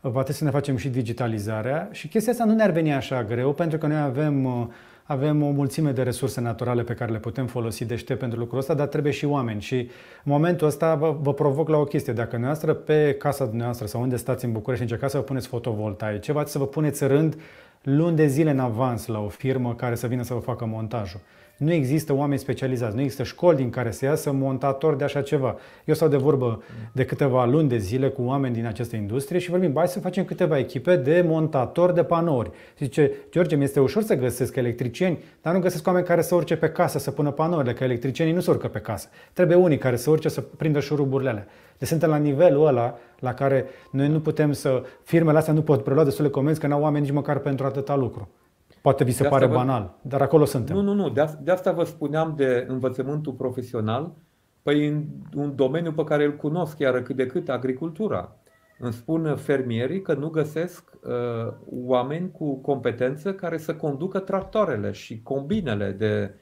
Va 0.00 0.10
trebui 0.10 0.34
să 0.34 0.44
ne 0.44 0.50
facem 0.50 0.76
și 0.76 0.88
digitalizarea 0.88 1.88
și 1.92 2.08
chestia 2.08 2.32
asta 2.32 2.44
nu 2.44 2.54
ne-ar 2.54 2.70
veni 2.70 2.92
așa 2.92 3.24
greu, 3.24 3.52
pentru 3.52 3.78
că 3.78 3.86
noi 3.86 3.98
avem, 3.98 4.44
uh, 4.44 4.66
avem 5.02 5.42
o 5.42 5.50
mulțime 5.50 5.90
de 5.90 6.02
resurse 6.02 6.40
naturale 6.40 6.82
pe 6.82 6.94
care 6.94 7.12
le 7.12 7.18
putem 7.18 7.46
folosi 7.46 7.84
deștept 7.84 8.20
pentru 8.20 8.38
lucrul 8.38 8.58
ăsta, 8.58 8.74
dar 8.74 8.86
trebuie 8.86 9.12
și 9.12 9.24
oameni. 9.24 9.60
Și 9.60 9.76
în 10.24 10.32
momentul 10.32 10.66
ăsta 10.66 10.94
vă, 10.94 11.16
vă 11.20 11.34
provoc 11.34 11.68
la 11.68 11.76
o 11.76 11.84
chestie. 11.84 12.12
Dacă 12.12 12.36
noastră 12.36 12.74
pe 12.74 13.14
casa 13.18 13.44
dumneavoastră 13.44 13.86
sau 13.86 14.00
unde 14.00 14.16
stați 14.16 14.44
în 14.44 14.52
București 14.52 14.82
încercați 14.82 15.12
să 15.12 15.18
vă 15.18 15.24
puneți 15.24 15.46
fotovoltaice, 15.46 16.32
va 16.32 16.44
să 16.44 16.58
vă 16.58 16.66
puneți 16.66 17.06
rând 17.06 17.36
luni 17.82 18.16
de 18.16 18.26
zile 18.26 18.50
în 18.50 18.58
avans 18.58 19.06
la 19.06 19.18
o 19.18 19.28
firmă 19.28 19.74
care 19.74 19.94
să 19.94 20.06
vină 20.06 20.22
să 20.22 20.34
vă 20.34 20.40
facă 20.40 20.66
montajul. 20.66 21.20
Nu 21.60 21.72
există 21.72 22.12
oameni 22.12 22.38
specializați, 22.38 22.94
nu 22.94 23.00
există 23.00 23.22
școli 23.22 23.56
din 23.56 23.70
care 23.70 23.90
să 23.90 24.04
iasă 24.04 24.32
montatori 24.32 24.98
de 24.98 25.04
așa 25.04 25.22
ceva. 25.22 25.56
Eu 25.84 25.94
stau 25.94 26.08
de 26.08 26.16
vorbă 26.16 26.62
de 26.92 27.04
câteva 27.04 27.44
luni 27.44 27.68
de 27.68 27.76
zile 27.76 28.08
cu 28.08 28.22
oameni 28.22 28.54
din 28.54 28.66
această 28.66 28.96
industrie 28.96 29.38
și 29.38 29.50
vorbim, 29.50 29.72
hai 29.76 29.88
să 29.88 30.00
facem 30.00 30.24
câteva 30.24 30.58
echipe 30.58 30.96
de 30.96 31.24
montatori 31.26 31.94
de 31.94 32.04
panouri. 32.04 32.50
Zice, 32.78 33.12
George, 33.30 33.56
mi 33.56 33.64
este 33.64 33.80
ușor 33.80 34.02
să 34.02 34.14
găsesc 34.14 34.56
electricieni, 34.56 35.18
dar 35.42 35.54
nu 35.54 35.60
găsesc 35.60 35.86
oameni 35.86 36.06
care 36.06 36.22
să 36.22 36.34
urce 36.34 36.56
pe 36.56 36.68
casă 36.68 36.98
să 36.98 37.10
pună 37.10 37.30
panourile, 37.30 37.72
că 37.72 37.84
electricienii 37.84 38.34
nu 38.34 38.40
se 38.40 38.50
urcă 38.50 38.68
pe 38.68 38.78
casă. 38.78 39.08
Trebuie 39.32 39.56
unii 39.56 39.78
care 39.78 39.96
să 39.96 40.10
urce 40.10 40.28
să 40.28 40.40
prindă 40.40 40.80
șuruburile 40.80 41.30
alea. 41.30 41.46
Deci 41.78 41.88
suntem 41.88 42.10
la 42.10 42.16
nivelul 42.16 42.66
ăla 42.66 42.98
la 43.18 43.34
care 43.34 43.64
noi 43.90 44.08
nu 44.08 44.20
putem 44.20 44.52
să, 44.52 44.82
firmele 45.02 45.38
astea 45.38 45.52
nu 45.52 45.62
pot 45.62 45.84
prelua 45.84 46.04
destule 46.04 46.28
comenzi 46.28 46.60
că 46.60 46.66
n-au 46.66 46.82
oameni 46.82 47.04
nici 47.04 47.14
măcar 47.14 47.38
pentru 47.38 47.66
atâta 47.66 47.96
lucru. 47.96 48.28
Poate 48.82 49.04
vi 49.04 49.10
se 49.10 49.28
pare 49.28 49.46
vă... 49.46 49.54
banal, 49.54 49.98
dar 50.02 50.22
acolo 50.22 50.44
suntem. 50.44 50.76
Nu, 50.76 50.82
nu, 50.82 50.94
nu. 50.94 51.08
De, 51.08 51.38
de 51.42 51.50
asta 51.50 51.72
vă 51.72 51.84
spuneam 51.84 52.34
de 52.36 52.66
învățământul 52.68 53.32
profesional. 53.32 54.12
Păi 54.62 54.88
în 54.88 55.04
un 55.34 55.56
domeniu 55.56 55.92
pe 55.92 56.04
care 56.04 56.24
îl 56.24 56.36
cunosc 56.36 56.76
chiar 56.76 57.02
cât 57.02 57.16
de 57.16 57.26
cât, 57.26 57.48
agricultura. 57.48 58.36
Îmi 58.78 58.92
spun 58.92 59.36
fermierii 59.36 60.02
că 60.02 60.14
nu 60.14 60.28
găsesc 60.28 60.92
uh, 61.02 61.52
oameni 61.66 62.30
cu 62.30 62.56
competență 62.56 63.34
care 63.34 63.58
să 63.58 63.74
conducă 63.74 64.18
tractoarele 64.18 64.92
și 64.92 65.22
combinele 65.22 65.90
de 65.90 66.34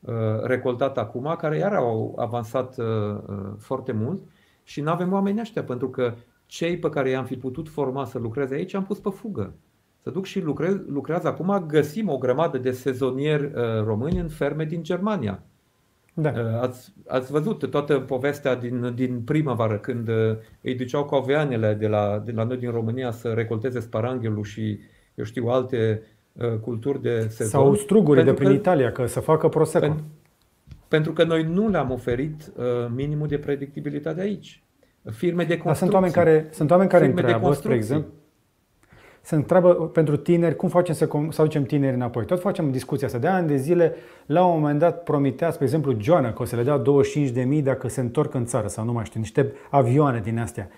uh, 0.00 0.14
recoltat 0.42 0.98
acum, 0.98 1.34
care 1.38 1.56
iar 1.56 1.74
au 1.74 2.14
avansat 2.18 2.78
uh, 2.78 2.84
uh 3.26 3.52
foarte 3.58 3.92
mult 3.92 4.22
și 4.62 4.80
nu 4.80 4.90
avem 4.90 5.12
oameni 5.12 5.40
ăștia, 5.40 5.64
pentru 5.64 5.90
că 5.90 6.14
cei 6.46 6.78
pe 6.78 6.88
care 6.88 7.08
i-am 7.08 7.24
fi 7.24 7.36
putut 7.36 7.68
forma 7.68 8.04
să 8.04 8.18
lucreze 8.18 8.54
aici 8.54 8.74
am 8.74 8.84
pus 8.84 8.98
pe 8.98 9.10
fugă 9.10 9.54
să 10.04 10.10
duc 10.10 10.24
și 10.24 10.40
lucrez, 10.40 10.76
lucrează 10.86 11.28
acum, 11.28 11.64
găsim 11.66 12.08
o 12.08 12.18
grămadă 12.18 12.58
de 12.58 12.70
sezonieri 12.70 13.44
uh, 13.44 13.84
români 13.84 14.18
în 14.18 14.28
ferme 14.28 14.64
din 14.64 14.82
Germania. 14.82 15.42
Da. 16.14 16.30
Uh, 16.30 16.60
ați, 16.60 16.92
ați 17.06 17.30
văzut 17.30 17.70
toată 17.70 17.98
povestea 17.98 18.54
din, 18.54 18.94
din 18.94 19.20
primăvară, 19.20 19.78
când 19.78 20.08
uh, 20.08 20.36
îi 20.60 20.74
duceau 20.74 21.04
cu 21.04 21.14
aveanele 21.14 21.74
de 21.74 21.88
la, 21.88 22.22
de 22.24 22.32
la 22.32 22.44
noi 22.44 22.56
din 22.56 22.70
România 22.70 23.10
să 23.10 23.28
recolteze 23.28 23.80
sparanghelul 23.80 24.44
și, 24.44 24.78
eu 25.14 25.24
știu, 25.24 25.46
alte 25.46 26.02
uh, 26.32 26.58
culturi 26.60 27.02
de 27.02 27.20
sezon. 27.20 27.46
Sau 27.60 27.74
struguri 27.74 28.24
de 28.24 28.32
prin 28.32 28.48
că, 28.48 28.54
Italia, 28.54 28.92
că 28.92 29.06
să 29.06 29.20
facă 29.20 29.48
prosecco. 29.48 29.86
Pen, 29.86 30.04
pentru 30.88 31.12
că 31.12 31.24
noi 31.24 31.42
nu 31.42 31.68
le-am 31.68 31.90
oferit 31.90 32.52
uh, 32.56 32.64
minimul 32.94 33.26
de 33.26 33.38
predictibilitate 33.38 34.20
aici. 34.20 34.62
Firme 35.10 35.44
de 35.44 35.58
construcții. 35.58 35.64
Dar 35.66 35.76
sunt 35.76 35.92
oameni 35.92 36.12
care, 36.12 36.48
sunt 36.50 36.70
oameni 36.70 36.88
care 36.88 37.06
întreabă, 37.06 37.52
spre 37.52 37.74
exemplu, 37.74 38.10
se 39.24 39.34
întreabă 39.34 39.74
pentru 39.74 40.16
tineri 40.16 40.56
cum 40.56 40.68
facem 40.68 40.94
să, 40.94 41.08
să 41.30 41.40
aducem 41.40 41.62
tineri 41.62 41.94
înapoi. 41.94 42.24
Tot 42.24 42.40
facem 42.40 42.70
discuția 42.70 43.06
asta 43.06 43.18
de 43.18 43.26
ani 43.26 43.48
de 43.48 43.56
zile. 43.56 43.94
La 44.26 44.44
un 44.44 44.60
moment 44.60 44.78
dat 44.78 45.02
promitea, 45.02 45.50
spre 45.50 45.64
exemplu, 45.64 45.96
Joana 46.00 46.32
că 46.32 46.42
o 46.42 46.44
să 46.44 46.56
le 46.56 46.62
dea 46.62 46.82
25.000 47.58 47.62
dacă 47.62 47.88
se 47.88 48.00
întorc 48.00 48.34
în 48.34 48.44
țară 48.44 48.66
sau 48.66 48.84
nu 48.84 48.92
mai 48.92 49.04
știu, 49.04 49.20
niște 49.20 49.52
avioane 49.70 50.20
din 50.24 50.38
astea. 50.38 50.68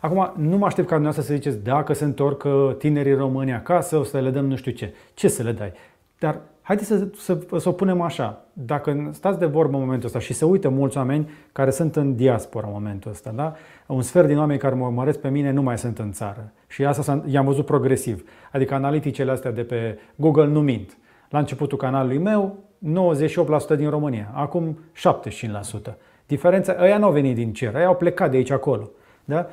Acum, 0.00 0.32
nu 0.36 0.56
mă 0.56 0.66
aștept 0.66 0.88
ca 0.88 0.94
dumneavoastră 0.94 1.34
să 1.34 1.40
ziceți 1.40 1.64
dacă 1.64 1.92
se 1.92 2.04
întorc 2.04 2.46
tinerii 2.78 3.14
români 3.14 3.52
acasă, 3.52 3.96
o 3.96 4.02
să 4.02 4.18
le 4.18 4.30
dăm 4.30 4.46
nu 4.46 4.56
știu 4.56 4.72
ce. 4.72 4.94
Ce 5.14 5.28
să 5.28 5.42
le 5.42 5.52
dai? 5.52 5.72
Dar 6.18 6.40
haideți 6.64 6.88
să, 6.88 7.08
să, 7.16 7.38
să 7.58 7.68
o 7.68 7.72
punem 7.72 8.00
așa. 8.00 8.44
Dacă 8.52 9.08
stați 9.12 9.38
de 9.38 9.46
vorbă 9.46 9.76
în 9.76 9.82
momentul 9.82 10.06
ăsta 10.06 10.18
și 10.18 10.32
se 10.32 10.44
uită 10.44 10.68
mulți 10.68 10.96
oameni 10.96 11.30
care 11.52 11.70
sunt 11.70 11.96
în 11.96 12.16
diaspora 12.16 12.66
în 12.66 12.72
momentul 12.72 13.10
ăsta, 13.10 13.30
da? 13.30 13.54
un 13.86 14.02
sfert 14.02 14.26
din 14.26 14.38
oameni 14.38 14.58
care 14.58 14.74
mă 14.74 14.84
urmăresc 14.84 15.18
pe 15.18 15.28
mine 15.28 15.50
nu 15.50 15.62
mai 15.62 15.78
sunt 15.78 15.98
în 15.98 16.12
țară. 16.12 16.52
Și 16.66 16.84
asta 16.84 17.22
i-am 17.26 17.44
văzut 17.44 17.66
progresiv. 17.66 18.28
Adică 18.52 18.74
analiticele 18.74 19.30
astea 19.30 19.52
de 19.52 19.62
pe 19.62 19.98
Google 20.16 20.46
nu 20.46 20.60
mint. 20.60 20.96
La 21.30 21.38
începutul 21.38 21.78
canalului 21.78 22.18
meu, 22.18 22.58
98% 23.74 23.76
din 23.76 23.90
România, 23.90 24.30
acum 24.34 24.78
75%. 25.90 25.94
Diferența, 26.26 26.76
ăia 26.80 26.98
nu 26.98 27.04
au 27.04 27.12
venit 27.12 27.34
din 27.34 27.52
cer, 27.52 27.74
ăia 27.74 27.86
au 27.86 27.96
plecat 27.96 28.30
de 28.30 28.36
aici 28.36 28.50
acolo. 28.50 28.90
Da? 29.24 29.46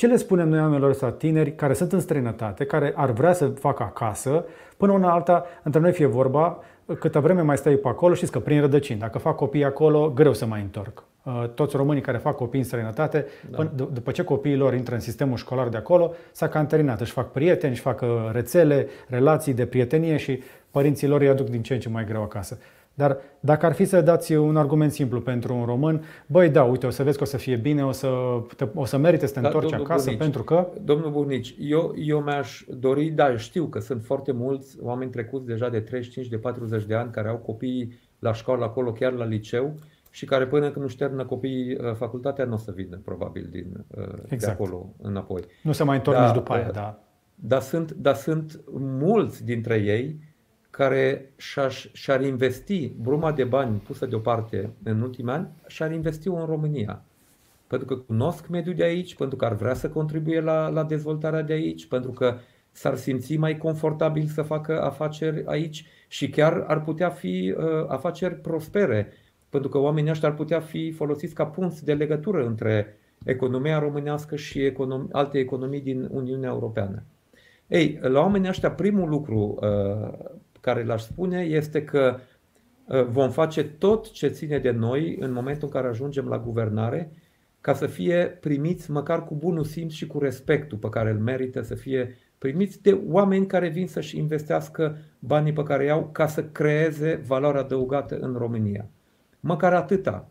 Ce 0.00 0.06
le 0.06 0.16
spunem 0.16 0.48
noi 0.48 0.60
oamenilor 0.60 0.90
ăsta 0.90 1.10
tineri 1.10 1.54
care 1.54 1.72
sunt 1.72 1.92
în 1.92 2.00
străinătate, 2.00 2.64
care 2.64 2.92
ar 2.96 3.10
vrea 3.10 3.32
să 3.32 3.46
facă 3.46 3.82
acasă, 3.82 4.44
până 4.76 4.92
una 4.92 5.12
alta, 5.12 5.44
între 5.62 5.80
noi 5.80 5.92
fie 5.92 6.06
vorba, 6.06 6.58
câtă 6.98 7.20
vreme 7.20 7.40
mai 7.40 7.56
stai 7.56 7.74
pe 7.74 7.88
acolo, 7.88 8.14
știți 8.14 8.32
că 8.32 8.38
prin 8.38 8.60
rădăcini, 8.60 8.98
dacă 8.98 9.18
fac 9.18 9.36
copii 9.36 9.64
acolo, 9.64 10.12
greu 10.14 10.32
să 10.32 10.46
mai 10.46 10.60
întorc. 10.60 11.02
Uh, 11.22 11.44
toți 11.54 11.76
românii 11.76 12.02
care 12.02 12.18
fac 12.18 12.36
copii 12.36 12.58
în 12.58 12.64
străinătate, 12.64 13.26
da. 13.50 13.56
până, 13.56 13.70
după 13.92 14.10
ce 14.10 14.24
copiii 14.24 14.56
lor 14.56 14.74
intră 14.74 14.94
în 14.94 15.00
sistemul 15.00 15.36
școlar 15.36 15.68
de 15.68 15.76
acolo, 15.76 16.14
s-a 16.32 16.48
canterinat, 16.48 17.00
își 17.00 17.12
fac 17.12 17.32
prieteni, 17.32 17.72
își 17.72 17.82
fac 17.82 18.00
uh, 18.00 18.08
rețele, 18.32 18.88
relații 19.08 19.54
de 19.54 19.66
prietenie 19.66 20.16
și 20.16 20.42
părinții 20.70 21.08
lor 21.08 21.20
îi 21.20 21.28
aduc 21.28 21.48
din 21.48 21.62
ce 21.62 21.74
în 21.74 21.80
ce 21.80 21.88
mai 21.88 22.04
greu 22.04 22.22
acasă. 22.22 22.58
Dar 22.94 23.18
dacă 23.40 23.66
ar 23.66 23.72
fi 23.72 23.84
să 23.84 24.00
dați 24.00 24.32
un 24.32 24.56
argument 24.56 24.92
simplu 24.92 25.20
pentru 25.20 25.54
un 25.54 25.64
român, 25.64 26.04
băi, 26.26 26.48
da, 26.48 26.64
uite, 26.64 26.86
o 26.86 26.90
să 26.90 27.02
vezi 27.02 27.16
că 27.16 27.22
o 27.22 27.26
să 27.26 27.36
fie 27.36 27.56
bine, 27.56 27.84
o 27.84 27.92
să, 27.92 28.08
te, 28.56 28.68
o 28.74 28.84
să 28.84 28.96
merite 28.96 29.26
să 29.26 29.34
te 29.34 29.40
da, 29.40 29.46
întorci 29.46 29.72
acasă 29.72 30.04
Bunici, 30.04 30.20
pentru 30.20 30.44
că... 30.44 30.68
Domnul 30.84 31.10
Burnici, 31.10 31.54
eu, 31.58 31.94
eu 31.96 32.20
mi-aș 32.20 32.64
dori, 32.68 33.10
da, 33.10 33.36
știu 33.36 33.64
că 33.64 33.78
sunt 33.78 34.02
foarte 34.04 34.32
mulți 34.32 34.76
oameni 34.80 35.10
trecuți 35.10 35.46
deja 35.46 35.68
de 35.68 35.80
35, 35.80 36.28
de 36.28 36.36
40 36.36 36.84
de 36.84 36.94
ani 36.94 37.10
care 37.10 37.28
au 37.28 37.36
copii 37.36 37.98
la 38.18 38.32
școală 38.32 38.64
acolo, 38.64 38.92
chiar 38.92 39.12
la 39.12 39.24
liceu 39.24 39.74
și 40.10 40.24
care 40.24 40.46
până 40.46 40.70
când 40.70 40.84
nu 40.84 40.90
șternă 40.90 41.24
copiii 41.24 41.74
uh, 41.74 41.94
facultatea 41.94 42.44
nu 42.44 42.52
o 42.52 42.56
să 42.56 42.72
vină 42.74 43.00
probabil 43.04 43.48
din, 43.50 43.84
uh, 43.96 44.04
exact. 44.28 44.40
de 44.56 44.64
acolo 44.64 44.92
înapoi. 45.02 45.42
Nu 45.62 45.72
se 45.72 45.84
mai 45.84 45.96
întorc 45.96 46.16
da, 46.16 46.24
nici 46.24 46.34
după 46.34 46.52
aia, 46.52 46.66
uh, 46.66 46.72
da. 46.72 47.02
Dar 47.34 47.60
sunt, 47.60 47.92
dar 47.92 48.14
sunt 48.14 48.60
mulți 48.78 49.44
dintre 49.44 49.76
ei 49.76 50.18
care 50.70 51.32
și-ar 51.92 52.24
investi 52.24 52.92
bruma 53.00 53.32
de 53.32 53.44
bani 53.44 53.78
pusă 53.78 54.06
deoparte 54.06 54.70
în 54.82 55.00
ultimii 55.00 55.32
ani, 55.32 55.48
și-ar 55.66 55.92
investi-o 55.92 56.34
în 56.34 56.46
România. 56.46 57.02
Pentru 57.66 57.86
că 57.86 57.96
cunosc 57.96 58.48
mediul 58.48 58.74
de 58.74 58.82
aici, 58.82 59.14
pentru 59.14 59.36
că 59.36 59.44
ar 59.44 59.54
vrea 59.54 59.74
să 59.74 59.88
contribuie 59.88 60.40
la, 60.40 60.68
la 60.68 60.84
dezvoltarea 60.84 61.42
de 61.42 61.52
aici, 61.52 61.86
pentru 61.86 62.10
că 62.10 62.36
s-ar 62.72 62.96
simți 62.96 63.36
mai 63.36 63.58
confortabil 63.58 64.26
să 64.26 64.42
facă 64.42 64.82
afaceri 64.82 65.42
aici 65.46 65.86
și 66.08 66.28
chiar 66.30 66.64
ar 66.66 66.82
putea 66.82 67.08
fi 67.08 67.54
uh, 67.56 67.64
afaceri 67.88 68.34
prospere, 68.34 69.12
pentru 69.48 69.68
că 69.68 69.78
oamenii 69.78 70.10
ăștia 70.10 70.28
ar 70.28 70.34
putea 70.34 70.60
fi 70.60 70.90
folosiți 70.90 71.34
ca 71.34 71.46
punți 71.46 71.84
de 71.84 71.94
legătură 71.94 72.46
între 72.46 72.96
economia 73.24 73.78
românească 73.78 74.36
și 74.36 74.70
econom- 74.70 75.10
alte 75.12 75.38
economii 75.38 75.80
din 75.80 76.08
Uniunea 76.10 76.50
Europeană. 76.50 77.02
Ei, 77.66 77.98
la 78.02 78.20
oamenii 78.20 78.48
ăștia, 78.48 78.70
primul 78.70 79.08
lucru 79.08 79.58
uh, 79.60 80.18
care 80.60 80.84
l-aș 80.84 81.02
spune 81.02 81.40
este 81.40 81.84
că 81.84 82.16
uh, 82.84 83.04
vom 83.04 83.30
face 83.30 83.64
tot 83.64 84.10
ce 84.10 84.28
ține 84.28 84.58
de 84.58 84.70
noi 84.70 85.16
în 85.20 85.32
momentul 85.32 85.68
în 85.72 85.72
care 85.80 85.88
ajungem 85.88 86.26
la 86.28 86.38
guvernare 86.38 87.12
ca 87.60 87.74
să 87.74 87.86
fie 87.86 88.38
primiți 88.40 88.90
măcar 88.90 89.24
cu 89.24 89.34
bunul 89.34 89.64
simț 89.64 89.92
și 89.92 90.06
cu 90.06 90.18
respectul 90.18 90.78
pe 90.78 90.88
care 90.88 91.10
îl 91.10 91.18
merită 91.18 91.62
să 91.62 91.74
fie 91.74 92.16
primiți 92.38 92.82
de 92.82 93.00
oameni 93.08 93.46
care 93.46 93.68
vin 93.68 93.86
să-și 93.86 94.18
investească 94.18 94.96
banii 95.18 95.52
pe 95.52 95.62
care 95.62 95.84
i-au 95.84 96.08
ca 96.12 96.26
să 96.26 96.44
creeze 96.44 97.22
valoare 97.26 97.58
adăugată 97.58 98.18
în 98.20 98.34
România. 98.38 98.88
Măcar 99.40 99.72
atâta. 99.72 100.28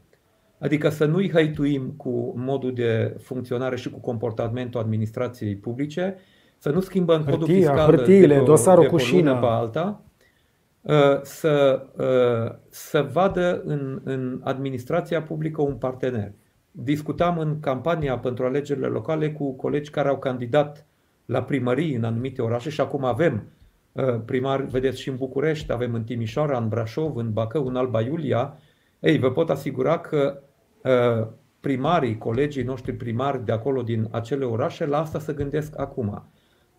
Adică 0.60 0.90
să 0.90 1.06
nu-i 1.06 1.32
hăituim 1.32 1.94
cu 1.98 2.34
modul 2.38 2.74
de 2.74 3.16
funcționare 3.22 3.76
și 3.76 3.90
cu 3.90 4.00
comportamentul 4.00 4.80
administrației 4.80 5.56
publice, 5.56 6.16
să 6.58 6.70
nu 6.70 6.80
schimbăm 6.80 7.24
codul 7.24 7.48
Hârtia, 7.48 7.56
fiscal 7.56 7.96
hârtiile, 7.96 8.28
de, 8.28 8.34
pe 8.34 8.40
o- 8.40 8.44
dosarul 8.44 8.84
de 8.84 8.90
pe 8.90 8.96
cu 8.96 9.02
o 9.02 9.06
lună 9.06 9.18
șină. 9.18 9.40
pe 9.40 9.46
alta, 9.46 10.02
uh, 10.04 10.09
să, 11.22 11.86
uh, 11.98 12.56
să 12.70 13.10
vadă 13.12 13.62
în, 13.66 14.02
în 14.04 14.42
administrația 14.44 15.22
publică 15.22 15.62
un 15.62 15.76
partener. 15.76 16.32
Discutam 16.72 17.38
în 17.38 17.60
campania 17.60 18.18
pentru 18.18 18.46
alegerile 18.46 18.88
locale 18.88 19.32
cu 19.32 19.54
colegi 19.54 19.90
care 19.90 20.08
au 20.08 20.18
candidat 20.18 20.86
la 21.26 21.44
primării 21.44 21.96
în 21.96 22.04
anumite 22.04 22.42
orașe 22.42 22.70
și 22.70 22.82
acum 22.82 23.04
avem 23.04 23.44
uh, 23.92 24.20
primari, 24.26 24.66
vedeți 24.66 25.02
și 25.02 25.10
în 25.10 25.16
București, 25.16 25.72
avem 25.72 25.94
în 25.94 26.04
Timișoara, 26.04 26.58
în 26.58 26.68
Brașov, 26.68 27.16
în 27.16 27.34
Bacău, 27.34 27.68
în 27.68 27.76
Alba 27.76 28.02
Iulia. 28.02 28.58
Ei, 29.00 29.18
vă 29.18 29.32
pot 29.32 29.50
asigura 29.50 30.00
că 30.00 30.42
uh, 30.84 31.28
primarii, 31.60 32.18
colegii 32.18 32.64
noștri 32.64 32.94
primari 32.94 33.46
de 33.46 33.52
acolo 33.52 33.82
din 33.82 34.08
acele 34.12 34.46
orașe, 34.46 34.86
la 34.86 35.00
asta 35.00 35.20
se 35.20 35.34
gândesc 35.34 35.80
acum. 35.80 36.24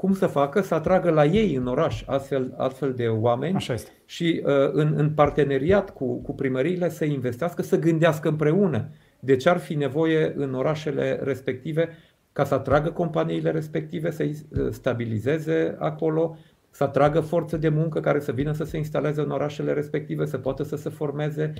Cum 0.00 0.14
să 0.14 0.26
facă? 0.26 0.60
Să 0.60 0.74
atragă 0.74 1.10
la 1.10 1.24
ei 1.24 1.54
în 1.54 1.66
oraș 1.66 2.02
astfel, 2.06 2.54
astfel 2.56 2.92
de 2.94 3.06
oameni 3.06 3.54
Așa 3.54 3.72
este. 3.72 3.90
și 4.04 4.42
uh, 4.44 4.52
în, 4.72 4.92
în 4.96 5.10
parteneriat 5.10 5.90
cu, 5.90 6.22
cu 6.22 6.34
primăriile 6.34 6.88
să 6.88 7.04
investească, 7.04 7.62
să 7.62 7.78
gândească 7.78 8.28
împreună 8.28 8.88
de 9.18 9.36
ce 9.36 9.48
ar 9.48 9.58
fi 9.58 9.74
nevoie 9.74 10.32
în 10.36 10.54
orașele 10.54 11.20
respective 11.22 11.88
ca 12.32 12.44
să 12.44 12.54
atragă 12.54 12.90
companiile 12.90 13.50
respective, 13.50 14.10
să-i 14.10 14.36
uh, 14.50 14.68
stabilizeze 14.70 15.76
acolo, 15.78 16.36
să 16.70 16.84
atragă 16.84 17.20
forță 17.20 17.56
de 17.56 17.68
muncă 17.68 18.00
care 18.00 18.20
să 18.20 18.32
vină 18.32 18.52
să 18.52 18.64
se 18.64 18.76
instaleze 18.76 19.20
în 19.20 19.30
orașele 19.30 19.72
respective, 19.72 20.24
să 20.24 20.38
poată 20.38 20.62
să 20.62 20.76
se 20.76 20.88
formeze 20.88 21.52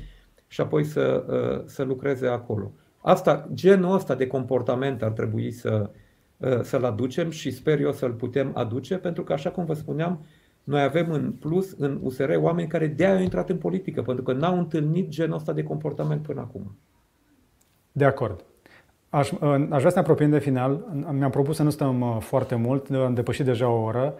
și 0.46 0.60
apoi 0.60 0.84
să, 0.84 1.24
uh, 1.28 1.62
să 1.66 1.82
lucreze 1.82 2.26
acolo. 2.26 2.72
Asta, 3.02 3.48
genul 3.54 3.94
ăsta 3.94 4.14
de 4.14 4.26
comportament 4.26 5.02
ar 5.02 5.10
trebui 5.10 5.50
să, 5.50 5.80
uh, 5.82 5.88
să-l 6.62 6.84
aducem 6.84 7.30
și 7.30 7.50
sper 7.50 7.80
eu 7.80 7.92
să-l 7.92 8.12
putem 8.12 8.50
aduce, 8.54 8.96
pentru 8.96 9.22
că, 9.22 9.32
așa 9.32 9.50
cum 9.50 9.64
vă 9.64 9.74
spuneam, 9.74 10.24
noi 10.64 10.82
avem 10.82 11.10
în 11.10 11.32
plus 11.32 11.74
în 11.78 11.98
USR 12.02 12.30
oameni 12.36 12.68
care 12.68 12.86
de-aia 12.86 13.14
au 13.14 13.22
intrat 13.22 13.50
în 13.50 13.56
politică, 13.56 14.02
pentru 14.02 14.24
că 14.24 14.32
n-au 14.32 14.58
întâlnit 14.58 15.08
genul 15.08 15.36
ăsta 15.36 15.52
de 15.52 15.62
comportament 15.62 16.22
până 16.22 16.40
acum. 16.40 16.78
De 17.92 18.04
acord. 18.04 18.44
Aș, 19.08 19.30
aș 19.70 19.78
vrea 19.78 19.90
să 19.90 19.94
ne 19.94 20.00
apropiem 20.00 20.30
de 20.30 20.38
final. 20.38 20.84
Mi-am 21.12 21.30
propus 21.30 21.56
să 21.56 21.62
nu 21.62 21.70
stăm 21.70 22.00
uh, 22.00 22.16
foarte 22.20 22.54
mult, 22.54 22.90
am 22.90 23.14
depășit 23.14 23.44
deja 23.44 23.68
o 23.68 23.82
oră. 23.82 24.14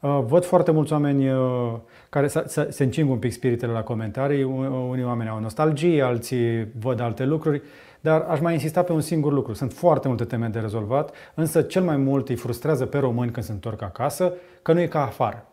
Uh, 0.00 0.20
Văd 0.26 0.44
foarte 0.44 0.70
mulți 0.70 0.92
oameni 0.92 1.30
uh, 1.30 1.74
care 2.08 2.26
se, 2.26 2.42
se, 2.46 2.66
se 2.70 2.84
încing 2.84 3.10
un 3.10 3.18
pic 3.18 3.32
spiritele 3.32 3.72
la 3.72 3.82
comentarii. 3.82 4.42
Unii 4.88 5.04
oameni 5.04 5.30
au 5.30 5.40
nostalgie, 5.40 6.02
alții 6.02 6.68
văd 6.78 7.00
alte 7.00 7.24
lucruri. 7.24 7.62
Dar 8.06 8.20
aș 8.28 8.40
mai 8.40 8.52
insista 8.52 8.82
pe 8.82 8.92
un 8.92 9.00
singur 9.00 9.32
lucru. 9.32 9.52
Sunt 9.52 9.72
foarte 9.72 10.08
multe 10.08 10.24
teme 10.24 10.46
de 10.46 10.58
rezolvat, 10.58 11.14
însă 11.34 11.62
cel 11.62 11.82
mai 11.82 11.96
mult 11.96 12.28
îi 12.28 12.36
frustrează 12.36 12.86
pe 12.86 12.98
români 12.98 13.30
când 13.30 13.46
se 13.46 13.52
întorc 13.52 13.82
acasă 13.82 14.32
că 14.62 14.72
nu 14.72 14.80
e 14.80 14.86
ca 14.86 15.02
afară. 15.02 15.46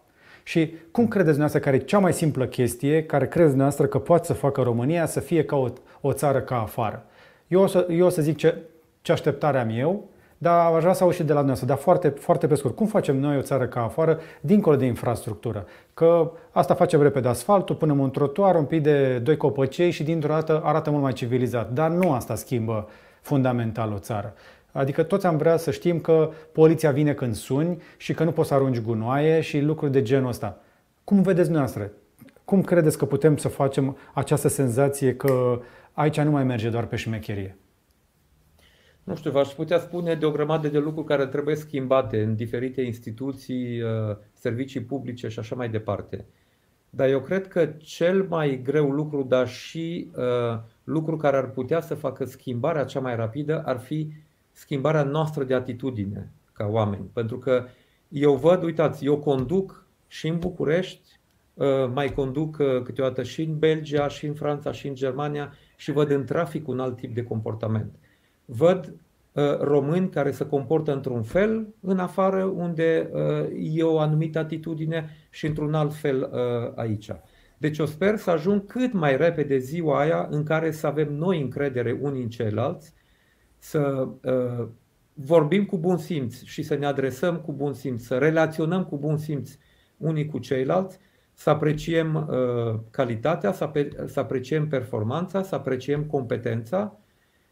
Și 0.43 0.75
cum 0.91 1.07
credeți 1.07 1.37
dumneavoastră 1.37 1.59
care 1.59 1.75
e 1.75 1.85
cea 1.85 1.99
mai 1.99 2.13
simplă 2.13 2.45
chestie 2.45 3.03
care 3.03 3.27
credeți 3.27 3.49
dumneavoastră 3.49 3.85
că 3.85 3.99
poate 3.99 4.25
să 4.25 4.33
facă 4.33 4.61
România 4.61 5.05
să 5.05 5.19
fie 5.19 5.43
ca 5.45 5.55
o, 5.55 5.67
o 6.01 6.13
țară 6.13 6.39
ca 6.41 6.61
afară? 6.61 7.05
Eu 7.47 7.61
o 7.61 7.67
să, 7.67 7.87
eu 7.89 8.05
o 8.05 8.09
să 8.09 8.21
zic 8.21 8.37
ce, 8.37 8.57
ce 9.01 9.11
așteptare 9.11 9.59
am 9.59 9.69
eu, 9.69 10.09
dar 10.43 10.73
aș 10.73 10.81
vrea 10.81 10.93
să 10.93 11.03
aud 11.03 11.13
și 11.13 11.23
de 11.23 11.33
la 11.33 11.43
dumneavoastră, 11.43 11.67
dar 11.67 11.77
foarte, 11.77 12.09
foarte 12.09 12.47
pe 12.47 12.55
scurt. 12.55 12.75
Cum 12.75 12.87
facem 12.87 13.19
noi 13.19 13.37
o 13.37 13.41
țară 13.41 13.65
ca 13.65 13.83
afară, 13.83 14.19
dincolo 14.41 14.75
de 14.75 14.85
infrastructură? 14.85 15.65
Că 15.93 16.31
asta 16.51 16.73
facem 16.73 17.01
repede 17.01 17.27
asfaltul, 17.27 17.75
punem 17.75 17.99
un 17.99 18.11
trotuar, 18.11 18.55
un 18.55 18.65
pic 18.65 18.81
de 18.81 19.19
doi 19.19 19.37
copăcei 19.37 19.91
și 19.91 20.03
dintr-o 20.03 20.33
dată 20.33 20.61
arată 20.63 20.89
mult 20.89 21.03
mai 21.03 21.13
civilizat. 21.13 21.71
Dar 21.71 21.89
nu 21.89 22.11
asta 22.11 22.35
schimbă 22.35 22.87
fundamental 23.21 23.91
o 23.93 23.97
țară. 23.97 24.33
Adică 24.71 25.03
toți 25.03 25.25
am 25.25 25.37
vrea 25.37 25.57
să 25.57 25.71
știm 25.71 25.99
că 25.99 26.29
poliția 26.51 26.91
vine 26.91 27.13
când 27.13 27.35
suni 27.35 27.81
și 27.97 28.13
că 28.13 28.23
nu 28.23 28.31
poți 28.31 28.47
să 28.47 28.53
arunci 28.53 28.79
gunoaie 28.79 29.41
și 29.41 29.59
lucruri 29.59 29.91
de 29.91 30.01
genul 30.01 30.29
ăsta. 30.29 30.57
Cum 31.03 31.21
vedeți 31.21 31.49
dumneavoastră? 31.49 31.91
Cum 32.45 32.61
credeți 32.61 32.97
că 32.97 33.05
putem 33.05 33.37
să 33.37 33.47
facem 33.47 33.97
această 34.13 34.47
senzație 34.47 35.15
că 35.15 35.59
aici 35.93 36.19
nu 36.19 36.31
mai 36.31 36.43
merge 36.43 36.69
doar 36.69 36.85
pe 36.85 36.95
șmecherie? 36.95 37.57
Nu 39.03 39.15
știu, 39.15 39.31
v-aș 39.31 39.47
putea 39.47 39.79
spune 39.79 40.15
de 40.15 40.25
o 40.25 40.31
grămadă 40.31 40.67
de 40.67 40.79
lucruri 40.79 41.07
care 41.07 41.27
trebuie 41.27 41.55
schimbate 41.55 42.23
în 42.23 42.35
diferite 42.35 42.81
instituții, 42.81 43.81
uh, 43.81 43.89
servicii 44.33 44.81
publice 44.81 45.27
și 45.27 45.39
așa 45.39 45.55
mai 45.55 45.69
departe. 45.69 46.25
Dar 46.89 47.09
eu 47.09 47.19
cred 47.19 47.47
că 47.47 47.65
cel 47.65 48.25
mai 48.29 48.61
greu 48.63 48.89
lucru, 48.91 49.23
dar 49.23 49.47
și 49.47 50.11
uh, 50.15 50.59
lucru 50.83 51.17
care 51.17 51.37
ar 51.37 51.49
putea 51.49 51.81
să 51.81 51.95
facă 51.95 52.25
schimbarea 52.25 52.83
cea 52.83 52.99
mai 52.99 53.15
rapidă, 53.15 53.61
ar 53.65 53.79
fi 53.79 54.11
schimbarea 54.51 55.03
noastră 55.03 55.43
de 55.43 55.53
atitudine 55.53 56.31
ca 56.53 56.65
oameni. 56.65 57.09
Pentru 57.13 57.37
că 57.37 57.65
eu 58.07 58.35
văd, 58.35 58.63
uitați, 58.63 59.05
eu 59.05 59.19
conduc 59.19 59.85
și 60.07 60.27
în 60.27 60.39
București, 60.39 61.19
uh, 61.53 61.67
mai 61.93 62.13
conduc 62.13 62.57
uh, 62.59 62.81
câteodată 62.83 63.23
și 63.23 63.41
în 63.41 63.59
Belgia, 63.59 64.07
și 64.07 64.25
în 64.25 64.33
Franța, 64.33 64.71
și 64.71 64.87
în 64.87 64.95
Germania 64.95 65.53
și 65.75 65.91
văd 65.91 66.09
în 66.09 66.25
trafic 66.25 66.67
un 66.67 66.79
alt 66.79 66.97
tip 66.97 67.13
de 67.13 67.23
comportament. 67.23 67.95
Văd 68.45 68.93
uh, 69.31 69.57
români 69.59 70.09
care 70.09 70.31
se 70.31 70.45
comportă 70.45 70.93
într-un 70.93 71.23
fel 71.23 71.67
în 71.79 71.99
afară, 71.99 72.43
unde 72.43 73.09
e 73.59 73.83
o 73.83 73.99
anumită 73.99 74.39
atitudine 74.39 75.09
și 75.29 75.45
într-un 75.45 75.73
alt 75.73 75.93
fel 75.93 76.29
aici. 76.75 77.11
Deci 77.63 77.77
eu 77.77 77.85
sper 77.85 78.17
să 78.17 78.31
ajung 78.31 78.65
cât 78.65 78.93
mai 78.93 79.17
repede 79.17 79.57
ziua 79.57 79.99
aia 79.99 80.27
în 80.29 80.43
care 80.43 80.71
să 80.71 80.87
avem 80.87 81.13
noi 81.13 81.41
încredere 81.41 81.97
unii 82.01 82.23
în 82.23 82.29
ceilalți, 82.29 82.93
să 83.57 84.07
uh, 84.23 84.67
vorbim 85.13 85.65
cu 85.65 85.77
bun 85.77 85.97
simț 85.97 86.41
și 86.43 86.63
să 86.63 86.75
ne 86.75 86.85
adresăm 86.85 87.37
cu 87.37 87.53
bun 87.53 87.73
simț, 87.73 88.03
să 88.03 88.17
relaționăm 88.17 88.85
cu 88.85 88.97
bun 88.97 89.17
simț 89.17 89.57
unii 89.97 90.25
cu 90.25 90.37
ceilalți, 90.37 90.99
să 91.33 91.49
apreciem 91.49 92.15
uh, 92.15 92.79
calitatea, 92.89 93.51
să, 93.51 93.63
ape- 93.63 93.89
să 94.05 94.19
apreciem 94.19 94.67
performanța, 94.67 95.43
să 95.43 95.55
apreciem 95.55 96.03
competența 96.03 96.99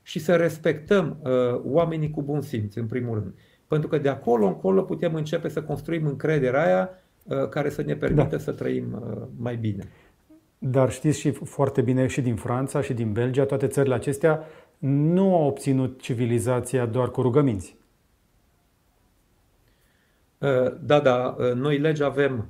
și 0.03 0.19
să 0.19 0.35
respectăm 0.35 1.17
uh, 1.21 1.61
oamenii 1.63 2.09
cu 2.09 2.21
bun 2.21 2.41
simț, 2.41 2.75
în 2.75 2.85
primul 2.85 3.13
rând. 3.13 3.33
Pentru 3.67 3.87
că 3.87 3.97
de 3.97 4.09
acolo 4.09 4.47
încolo 4.47 4.81
putem 4.81 5.15
începe 5.15 5.47
să 5.47 5.63
construim 5.63 6.05
încrederea 6.05 6.65
aia 6.65 6.89
uh, 7.23 7.49
care 7.49 7.69
să 7.69 7.81
ne 7.81 7.95
permită 7.95 8.35
da. 8.35 8.37
să 8.37 8.51
trăim 8.51 8.93
uh, 8.93 9.27
mai 9.37 9.55
bine. 9.55 9.83
Dar 10.57 10.91
știți 10.91 11.19
și 11.19 11.31
foarte 11.31 11.81
bine 11.81 12.07
și 12.07 12.21
din 12.21 12.35
Franța 12.35 12.81
și 12.81 12.93
din 12.93 13.11
Belgia, 13.11 13.45
toate 13.45 13.67
țările 13.67 13.93
acestea 13.93 14.43
nu 14.77 15.35
au 15.35 15.47
obținut 15.47 16.01
civilizația 16.01 16.85
doar 16.85 17.11
cu 17.11 17.21
rugăminți. 17.21 17.79
Da, 20.81 20.99
da, 20.99 21.35
noi 21.55 21.77
legi 21.77 22.03
avem. 22.03 22.49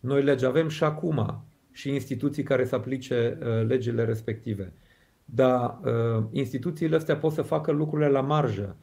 Noi 0.00 0.22
legi 0.22 0.44
avem 0.44 0.68
și 0.68 0.84
acum 0.84 1.44
și 1.70 1.92
instituții 1.92 2.42
care 2.42 2.64
să 2.64 2.74
aplice 2.74 3.38
legile 3.66 4.04
respective. 4.04 4.72
Dar 5.24 5.78
instituțiile 6.30 6.96
astea 6.96 7.16
pot 7.16 7.32
să 7.32 7.42
facă 7.42 7.72
lucrurile 7.72 8.08
la 8.08 8.20
marjă. 8.20 8.76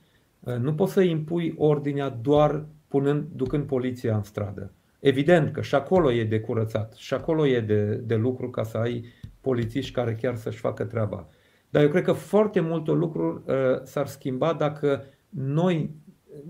Nu 0.59 0.73
poți 0.73 0.93
să 0.93 1.01
impui 1.01 1.53
ordinea 1.57 2.09
doar 2.09 2.65
punând, 2.87 3.27
ducând 3.35 3.63
poliția 3.63 4.15
în 4.15 4.23
stradă. 4.23 4.71
Evident 4.99 5.51
că 5.53 5.61
și 5.61 5.75
acolo 5.75 6.11
e 6.11 6.23
de 6.23 6.39
curățat, 6.39 6.93
și 6.93 7.13
acolo 7.13 7.47
e 7.47 7.59
de, 7.59 7.83
de 7.93 8.15
lucru 8.15 8.49
ca 8.49 8.63
să 8.63 8.77
ai 8.77 9.05
polițiști 9.41 9.91
care 9.91 10.15
chiar 10.21 10.35
să-și 10.35 10.59
facă 10.59 10.83
treaba. 10.83 11.27
Dar 11.69 11.83
eu 11.83 11.89
cred 11.89 12.03
că 12.03 12.11
foarte 12.11 12.59
multe 12.59 12.91
lucruri 12.91 13.41
uh, 13.45 13.55
s-ar 13.83 14.07
schimba 14.07 14.53
dacă 14.53 15.03
noi 15.29 15.95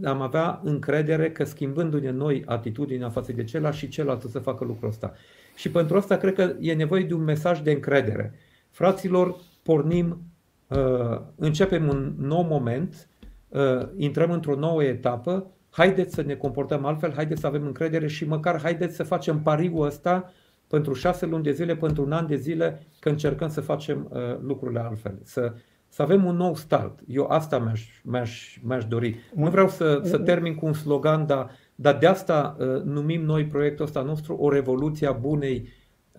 am 0.04 0.22
avea 0.22 0.60
încredere 0.64 1.32
că 1.32 1.44
schimbându-ne 1.44 2.12
noi 2.12 2.44
atitudinea 2.46 3.10
față 3.10 3.32
de 3.32 3.44
celălalt 3.44 3.76
și 3.76 3.88
celălalt 3.88 4.22
să 4.22 4.40
facă 4.40 4.64
lucrul 4.64 4.90
ăsta. 4.90 5.14
Și 5.56 5.72
pentru 5.72 5.98
asta 5.98 6.18
cred 6.18 6.34
că 6.34 6.56
e 6.60 6.74
nevoie 6.74 7.04
de 7.04 7.14
un 7.14 7.24
mesaj 7.24 7.62
de 7.62 7.72
încredere. 7.72 8.34
Fraților, 8.70 9.36
pornim, 9.64 10.22
uh, 10.68 11.22
începem 11.36 11.88
un 11.88 12.14
nou 12.18 12.44
moment, 12.44 13.10
uh, 13.48 13.88
intrăm 13.98 14.32
într-o 14.32 14.56
nouă 14.56 14.84
etapă, 14.84 15.52
haideți 15.70 16.14
să 16.14 16.22
ne 16.22 16.36
comportăm 16.36 16.86
altfel, 16.86 17.14
haideți 17.14 17.42
să 17.42 17.48
avem 17.48 17.66
încredere 17.66 18.08
și 18.08 18.28
măcar 18.28 18.62
haideți 18.62 18.96
să 18.96 19.04
facem 19.04 19.40
pariul 19.40 19.86
ăsta 19.86 20.34
pentru 20.68 20.94
șase 20.94 21.26
luni 21.26 21.44
de 21.44 21.52
zile, 21.52 21.76
pentru 21.76 22.04
un 22.04 22.12
an 22.12 22.28
de 22.28 22.36
zile, 22.36 22.88
că 23.00 23.10
încercăm 23.10 23.50
să 23.50 23.62
facem 23.62 24.08
uh, 24.12 24.20
lucrurile 24.42 24.80
altfel. 24.80 25.20
Să, 25.24 25.54
să 25.88 26.02
avem 26.02 26.26
un 26.26 26.36
nou 26.36 26.56
start. 26.56 27.00
Eu 27.08 27.26
asta 27.26 27.60
mi-aș, 27.60 28.02
mi-aș, 28.04 28.60
mi-aș 28.64 28.86
dori. 28.86 29.16
Nu 29.36 29.50
vreau 29.50 29.70
să, 29.70 30.02
să 30.04 30.18
termin 30.18 30.56
cu 30.56 30.66
un 30.66 30.74
slogan, 30.74 31.26
dar, 31.26 31.52
dar 31.76 31.98
de 31.98 32.08
asta 32.08 32.56
uh, 32.60 32.82
numim 32.84 33.22
noi 33.22 33.46
proiectul 33.46 33.86
ăsta 33.86 34.02
nostru 34.02 34.36
o 34.36 34.50
revoluție 34.50 35.08
a 35.08 35.12
bunei, 35.12 35.62
uh, 35.64 35.70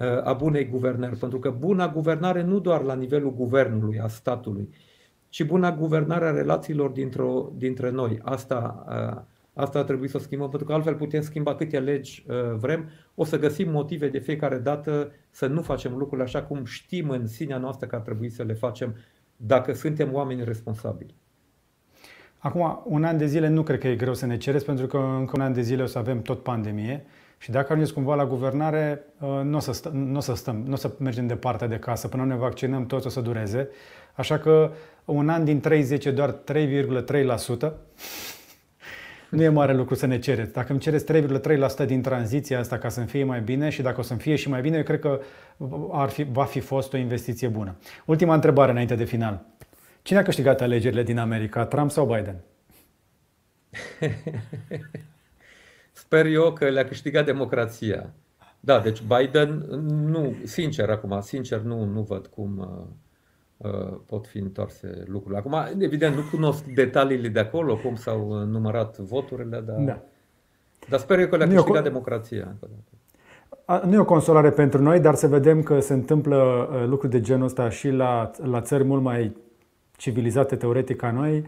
a 0.04 0.32
bunei 0.32 0.68
guvernări. 0.68 1.16
Pentru 1.16 1.38
că 1.38 1.50
buna 1.50 1.88
guvernare 1.88 2.42
nu 2.42 2.58
doar 2.58 2.82
la 2.82 2.94
nivelul 2.94 3.34
guvernului, 3.34 3.98
a 3.98 4.06
statului, 4.06 4.68
ci 5.28 5.44
buna 5.44 5.72
guvernare 5.72 6.24
a 6.24 6.30
relațiilor 6.30 6.92
dintre 7.56 7.90
noi. 7.90 8.18
Asta, 8.22 8.84
uh, 8.88 9.22
asta 9.52 9.78
ar 9.78 9.84
trebui 9.84 10.08
să 10.08 10.16
o 10.16 10.20
schimbăm, 10.20 10.48
pentru 10.48 10.66
că 10.66 10.74
altfel 10.74 10.94
putem 10.94 11.20
schimba 11.20 11.54
câte 11.54 11.80
legi 11.80 12.24
uh, 12.28 12.56
vrem. 12.56 12.88
O 13.14 13.24
să 13.24 13.38
găsim 13.38 13.70
motive 13.70 14.08
de 14.08 14.18
fiecare 14.18 14.58
dată 14.58 15.12
să 15.30 15.46
nu 15.46 15.62
facem 15.62 15.92
lucrurile 15.92 16.22
așa 16.22 16.42
cum 16.42 16.64
știm 16.64 17.10
în 17.10 17.26
sinea 17.26 17.58
noastră 17.58 17.86
că 17.86 17.94
ar 17.94 18.00
trebui 18.00 18.28
să 18.28 18.42
le 18.42 18.54
facem 18.54 18.96
dacă 19.36 19.72
suntem 19.72 20.14
oameni 20.14 20.44
responsabili. 20.44 21.14
Acum, 22.38 22.82
un 22.84 23.04
an 23.04 23.16
de 23.16 23.26
zile 23.26 23.48
nu 23.48 23.62
cred 23.62 23.78
că 23.78 23.88
e 23.88 23.96
greu 23.96 24.14
să 24.14 24.26
ne 24.26 24.36
cereți, 24.36 24.64
pentru 24.64 24.86
că 24.86 24.96
încă 24.96 25.32
un 25.34 25.42
an 25.42 25.52
de 25.52 25.60
zile 25.60 25.82
o 25.82 25.86
să 25.86 25.98
avem 25.98 26.22
tot 26.22 26.42
pandemie 26.42 27.04
și 27.42 27.50
dacă 27.50 27.66
ajungeți 27.72 27.94
cumva 27.94 28.14
la 28.14 28.26
guvernare, 28.26 29.04
uh, 29.18 29.40
nu 29.42 29.56
o 29.56 29.60
să, 29.60 29.72
stăm, 29.72 29.96
nu 29.96 30.16
o 30.16 30.20
să 30.20 30.34
stăm, 30.34 30.62
nu 30.66 30.72
o 30.72 30.76
să 30.76 30.92
mergem 30.98 31.26
departe 31.26 31.66
de 31.66 31.78
casă, 31.78 32.08
până 32.08 32.24
ne 32.24 32.34
vaccinăm, 32.34 32.86
toți 32.86 33.06
o 33.06 33.10
să 33.10 33.20
dureze. 33.20 33.68
Așa 34.14 34.38
că 34.38 34.72
un 35.04 35.28
an 35.28 35.44
din 35.44 35.60
30 35.60 36.04
e 36.04 36.10
doar 36.10 36.34
3,3%. 36.52 37.72
Nu 39.30 39.42
e 39.42 39.48
mare 39.48 39.74
lucru 39.74 39.94
să 39.94 40.06
ne 40.06 40.18
cereți. 40.18 40.52
Dacă 40.52 40.72
îmi 40.72 40.80
cereți 40.80 41.12
3,3% 41.82 41.86
din 41.86 42.02
tranziția 42.02 42.58
asta 42.58 42.78
ca 42.78 42.88
să-mi 42.88 43.06
fie 43.06 43.24
mai 43.24 43.40
bine 43.40 43.68
și 43.68 43.82
dacă 43.82 44.00
o 44.00 44.02
să-mi 44.02 44.20
fie 44.20 44.36
și 44.36 44.48
mai 44.48 44.60
bine, 44.60 44.76
eu 44.76 44.82
cred 44.82 44.98
că 44.98 45.20
ar 45.92 46.08
fi, 46.08 46.22
va 46.22 46.44
fi 46.44 46.60
fost 46.60 46.92
o 46.92 46.96
investiție 46.96 47.48
bună. 47.48 47.76
Ultima 48.04 48.34
întrebare 48.34 48.70
înainte 48.70 48.94
de 48.94 49.04
final. 49.04 49.46
Cine 50.02 50.18
a 50.18 50.22
câștigat 50.22 50.60
alegerile 50.60 51.02
din 51.02 51.18
America, 51.18 51.64
Trump 51.64 51.90
sau 51.90 52.06
Biden? 52.06 52.36
Sper 56.00 56.26
eu 56.26 56.52
că 56.52 56.68
le-a 56.68 56.84
câștigat 56.84 57.24
democrația. 57.24 58.12
Da, 58.60 58.80
deci 58.80 59.02
Biden, 59.02 59.64
nu, 60.06 60.36
sincer 60.44 60.90
acum, 60.90 61.20
sincer 61.20 61.60
nu, 61.60 61.84
nu 61.84 62.02
văd 62.02 62.26
cum, 62.26 62.58
uh, 62.58 62.86
Uh, 63.60 63.96
pot 64.06 64.26
fi 64.26 64.38
întoarse 64.38 65.04
lucrurile. 65.06 65.38
Acum, 65.38 65.82
evident, 65.82 66.14
nu 66.14 66.22
cunosc 66.30 66.64
detaliile 66.64 67.28
de 67.28 67.40
acolo, 67.40 67.76
cum 67.76 67.94
s-au 67.94 68.28
uh, 68.28 68.46
numărat 68.46 68.98
voturile, 68.98 69.60
dar, 69.60 69.76
da. 69.76 69.98
dar 70.88 70.98
sper 70.98 71.18
eu 71.18 71.26
că 71.28 71.36
le-a 71.36 71.48
câștigat 71.48 71.82
democrația. 71.82 72.54
Nu 73.84 73.94
e 73.94 73.98
o 73.98 74.04
consolare 74.04 74.50
pentru 74.50 74.82
noi, 74.82 75.00
dar 75.00 75.14
să 75.14 75.26
vedem 75.26 75.62
că 75.62 75.80
se 75.80 75.92
întâmplă 75.92 76.36
uh, 76.36 76.86
lucruri 76.86 77.12
de 77.12 77.20
genul 77.20 77.44
ăsta 77.44 77.68
și 77.68 77.90
la, 77.90 78.30
la 78.42 78.60
țări 78.60 78.84
mult 78.84 79.02
mai 79.02 79.36
civilizate 79.96 80.56
teoretic 80.56 80.96
ca 80.96 81.10
noi. 81.10 81.44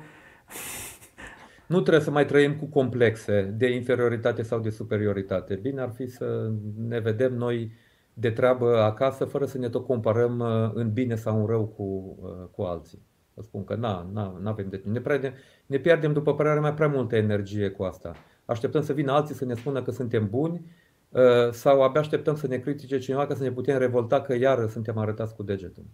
Nu 1.73 1.81
trebuie 1.81 2.05
să 2.05 2.11
mai 2.11 2.27
trăim 2.27 2.57
cu 2.57 2.65
complexe 2.65 3.55
de 3.57 3.75
inferioritate 3.75 4.43
sau 4.43 4.61
de 4.61 4.71
superioritate. 4.71 5.55
Bine 5.55 5.81
ar 5.81 5.91
fi 5.91 6.07
să 6.07 6.51
ne 6.89 6.99
vedem 6.99 7.35
noi 7.35 7.73
de 8.15 8.31
treabă 8.31 8.77
acasă 8.77 9.25
fără 9.25 9.45
să 9.45 9.59
ne 9.59 9.69
tot 9.69 9.87
comparăm 9.87 10.39
uh, 10.39 10.71
în 10.75 10.93
bine 10.93 11.15
sau 11.15 11.41
în 11.41 11.47
rău 11.47 11.67
cu, 11.67 12.17
uh, 12.21 12.49
cu 12.51 12.63
alții. 12.63 13.03
Vă 13.35 13.43
spun 13.43 13.65
că 13.65 13.75
nu 13.75 13.81
na, 14.13 14.41
avem 14.45 14.69
de 14.69 14.83
ne, 14.85 15.01
pierdem, 15.01 15.33
ne 15.67 15.79
pierdem, 15.79 16.13
după 16.13 16.35
părerea 16.35 16.61
mea, 16.61 16.73
prea 16.73 16.89
multă 16.89 17.17
energie 17.17 17.69
cu 17.69 17.83
asta. 17.83 18.13
Așteptăm 18.45 18.83
să 18.83 18.93
vină 18.93 19.13
alții 19.13 19.35
să 19.35 19.45
ne 19.45 19.55
spună 19.55 19.83
că 19.83 19.91
suntem 19.91 20.29
buni 20.31 20.65
uh, 21.09 21.51
sau 21.51 21.83
abia 21.83 22.01
așteptăm 22.01 22.37
să 22.37 22.47
ne 22.47 22.59
critique 22.59 22.99
cineva 22.99 23.27
ca 23.27 23.35
să 23.35 23.43
ne 23.43 23.53
putem 23.53 23.79
revolta 23.79 24.21
că 24.21 24.35
iar 24.35 24.69
suntem 24.69 24.99
arătați 24.99 25.35
cu 25.35 25.43
degetul. 25.43 25.85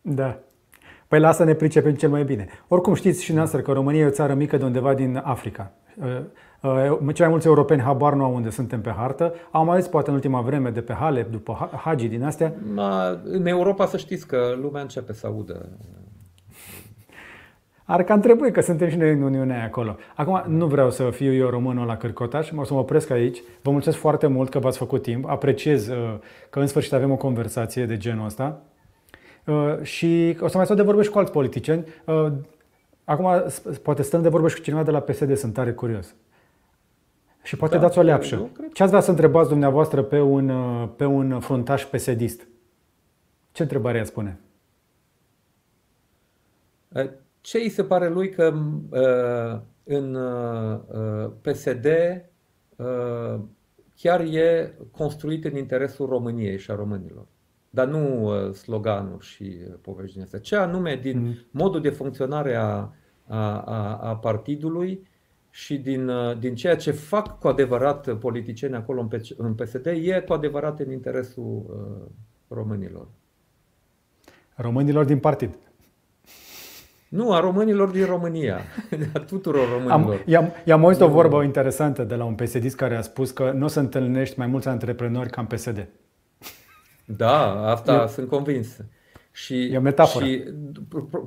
Da. 0.00 0.42
Păi 1.08 1.20
la 1.20 1.28
asta 1.28 1.44
ne 1.44 1.54
pricepem 1.54 1.94
cel 1.94 2.10
mai 2.10 2.24
bine. 2.24 2.46
Oricum 2.68 2.94
știți 2.94 3.24
și 3.24 3.32
noastră 3.32 3.60
că 3.60 3.72
România 3.72 4.00
e 4.00 4.06
o 4.06 4.10
țară 4.10 4.34
mică 4.34 4.56
de 4.56 4.64
undeva 4.64 4.94
din 4.94 5.20
Africa. 5.24 5.72
Uh, 5.96 7.12
cei 7.12 7.24
mai 7.24 7.28
mulți 7.28 7.46
europeni 7.46 7.82
habar 7.82 8.12
nu 8.12 8.24
au 8.24 8.34
unde 8.34 8.50
suntem 8.50 8.80
pe 8.80 8.90
hartă. 8.96 9.34
Au 9.50 9.64
mai 9.64 9.80
zis 9.80 9.90
poate 9.90 10.08
în 10.08 10.14
ultima 10.14 10.40
vreme 10.40 10.70
de 10.70 10.80
pe 10.80 10.92
Halep, 10.92 11.30
după 11.30 11.70
Hagi 11.84 12.08
din 12.08 12.24
astea. 12.24 12.52
Ma, 12.74 13.20
în 13.24 13.46
Europa 13.46 13.86
să 13.86 13.96
știți 13.96 14.26
că 14.26 14.56
lumea 14.60 14.82
începe 14.82 15.12
să 15.12 15.26
audă. 15.26 15.68
Ar 17.84 18.02
cam 18.02 18.20
trebui 18.20 18.52
că 18.52 18.60
suntem 18.60 18.88
și 18.88 18.96
noi 18.96 19.12
în 19.12 19.22
Uniunea 19.22 19.64
acolo. 19.64 19.96
Acum 20.14 20.42
nu 20.46 20.66
vreau 20.66 20.90
să 20.90 21.10
fiu 21.10 21.32
eu 21.32 21.48
românul 21.48 21.86
la 21.86 21.96
cârcotaș, 21.96 22.50
o 22.56 22.64
să 22.64 22.72
mă 22.74 22.78
opresc 22.78 23.10
aici. 23.10 23.42
Vă 23.62 23.70
mulțumesc 23.70 24.00
foarte 24.00 24.26
mult 24.26 24.50
că 24.50 24.58
v-ați 24.58 24.78
făcut 24.78 25.02
timp. 25.02 25.28
Apreciez 25.28 25.88
uh, 25.88 26.14
că 26.50 26.58
în 26.58 26.66
sfârșit 26.66 26.92
avem 26.92 27.10
o 27.10 27.16
conversație 27.16 27.86
de 27.86 27.96
genul 27.96 28.24
ăsta. 28.24 28.62
Uh, 29.46 29.82
și 29.82 30.36
o 30.40 30.46
să 30.46 30.56
mai 30.56 30.64
stau 30.64 30.76
de 30.76 30.82
vorbe 30.82 31.02
și 31.02 31.10
cu 31.10 31.18
alți 31.18 31.32
politicieni. 31.32 31.84
Acum 33.04 33.44
poate 33.82 34.02
stăm 34.02 34.22
de 34.22 34.28
vorbe 34.28 34.48
și 34.48 34.56
cu 34.56 34.62
cineva 34.62 34.82
de 34.82 34.90
la 34.90 35.00
PSD, 35.00 35.36
sunt 35.36 35.52
tare 35.52 35.72
curios. 35.72 36.14
Și 37.42 37.56
poate 37.56 37.74
da, 37.74 37.80
dați 37.80 37.98
o 37.98 38.02
leapșă. 38.02 38.50
Ce 38.72 38.82
ați 38.82 38.90
vrea 38.90 39.02
să 39.02 39.10
întrebați 39.10 39.48
dumneavoastră 39.48 40.02
pe 40.02 40.20
un, 40.20 40.52
pe 40.96 41.04
un 41.04 41.40
fruntaș 41.40 41.84
pesedist? 41.84 42.48
Ce 43.52 43.62
întrebare 43.62 44.00
ați 44.00 44.08
spune? 44.08 44.40
Ce 47.40 47.58
îi 47.58 47.68
se 47.68 47.84
pare 47.84 48.08
lui 48.08 48.30
că 48.30 48.54
în 49.84 50.18
PSD 51.40 51.86
chiar 53.96 54.20
e 54.20 54.74
construit 54.90 55.44
în 55.44 55.56
interesul 55.56 56.06
României 56.06 56.58
și 56.58 56.70
a 56.70 56.74
românilor? 56.74 57.26
Dar 57.76 57.86
nu 57.88 58.30
sloganul 58.52 59.20
și 59.20 59.44
povești 59.80 60.14
din 60.14 60.22
astea. 60.22 60.38
Ce 60.38 60.56
anume 60.56 60.98
din 61.02 61.18
mm. 61.18 61.34
modul 61.50 61.80
de 61.80 61.88
funcționare 61.88 62.54
a, 62.54 62.92
a, 63.26 63.60
a, 63.60 63.96
a 63.96 64.16
partidului 64.16 65.08
și 65.50 65.78
din, 65.78 66.08
uh, 66.08 66.38
din 66.38 66.54
ceea 66.54 66.76
ce 66.76 66.90
fac 66.90 67.38
cu 67.38 67.48
adevărat 67.48 68.14
politicieni 68.14 68.74
acolo 68.74 69.08
în 69.36 69.54
PSD 69.54 69.86
e 69.86 70.24
cu 70.26 70.32
adevărat 70.32 70.80
în 70.80 70.90
interesul 70.90 71.64
uh, 71.68 72.10
românilor. 72.48 73.08
Românilor 74.54 75.04
din 75.04 75.18
partid. 75.18 75.58
Nu, 77.08 77.32
a 77.32 77.40
românilor 77.40 77.88
din 77.88 78.04
România, 78.04 78.60
a 79.14 79.18
tuturor 79.18 79.68
românilor. 79.68 80.14
Am, 80.14 80.22
i-am, 80.26 80.52
i-am 80.64 80.84
auzit 80.84 81.02
o 81.02 81.08
vorbă 81.08 81.42
interesantă 81.42 82.04
de 82.04 82.14
la 82.14 82.24
un 82.24 82.34
psd 82.34 82.74
care 82.74 82.96
a 82.96 83.00
spus 83.00 83.30
că 83.30 83.50
nu 83.50 83.64
o 83.64 83.68
să 83.68 83.80
întâlnești 83.80 84.38
mai 84.38 84.46
mulți 84.46 84.68
antreprenori 84.68 85.30
ca 85.30 85.40
în 85.40 85.46
PSD. 85.46 85.88
Da, 87.06 87.68
asta 87.70 87.92
Eu... 88.00 88.06
sunt 88.06 88.28
convins. 88.28 88.76
Și, 89.32 89.64
e 89.64 89.76
o 89.76 89.80
metaforă. 89.80 90.24
Și 90.24 90.44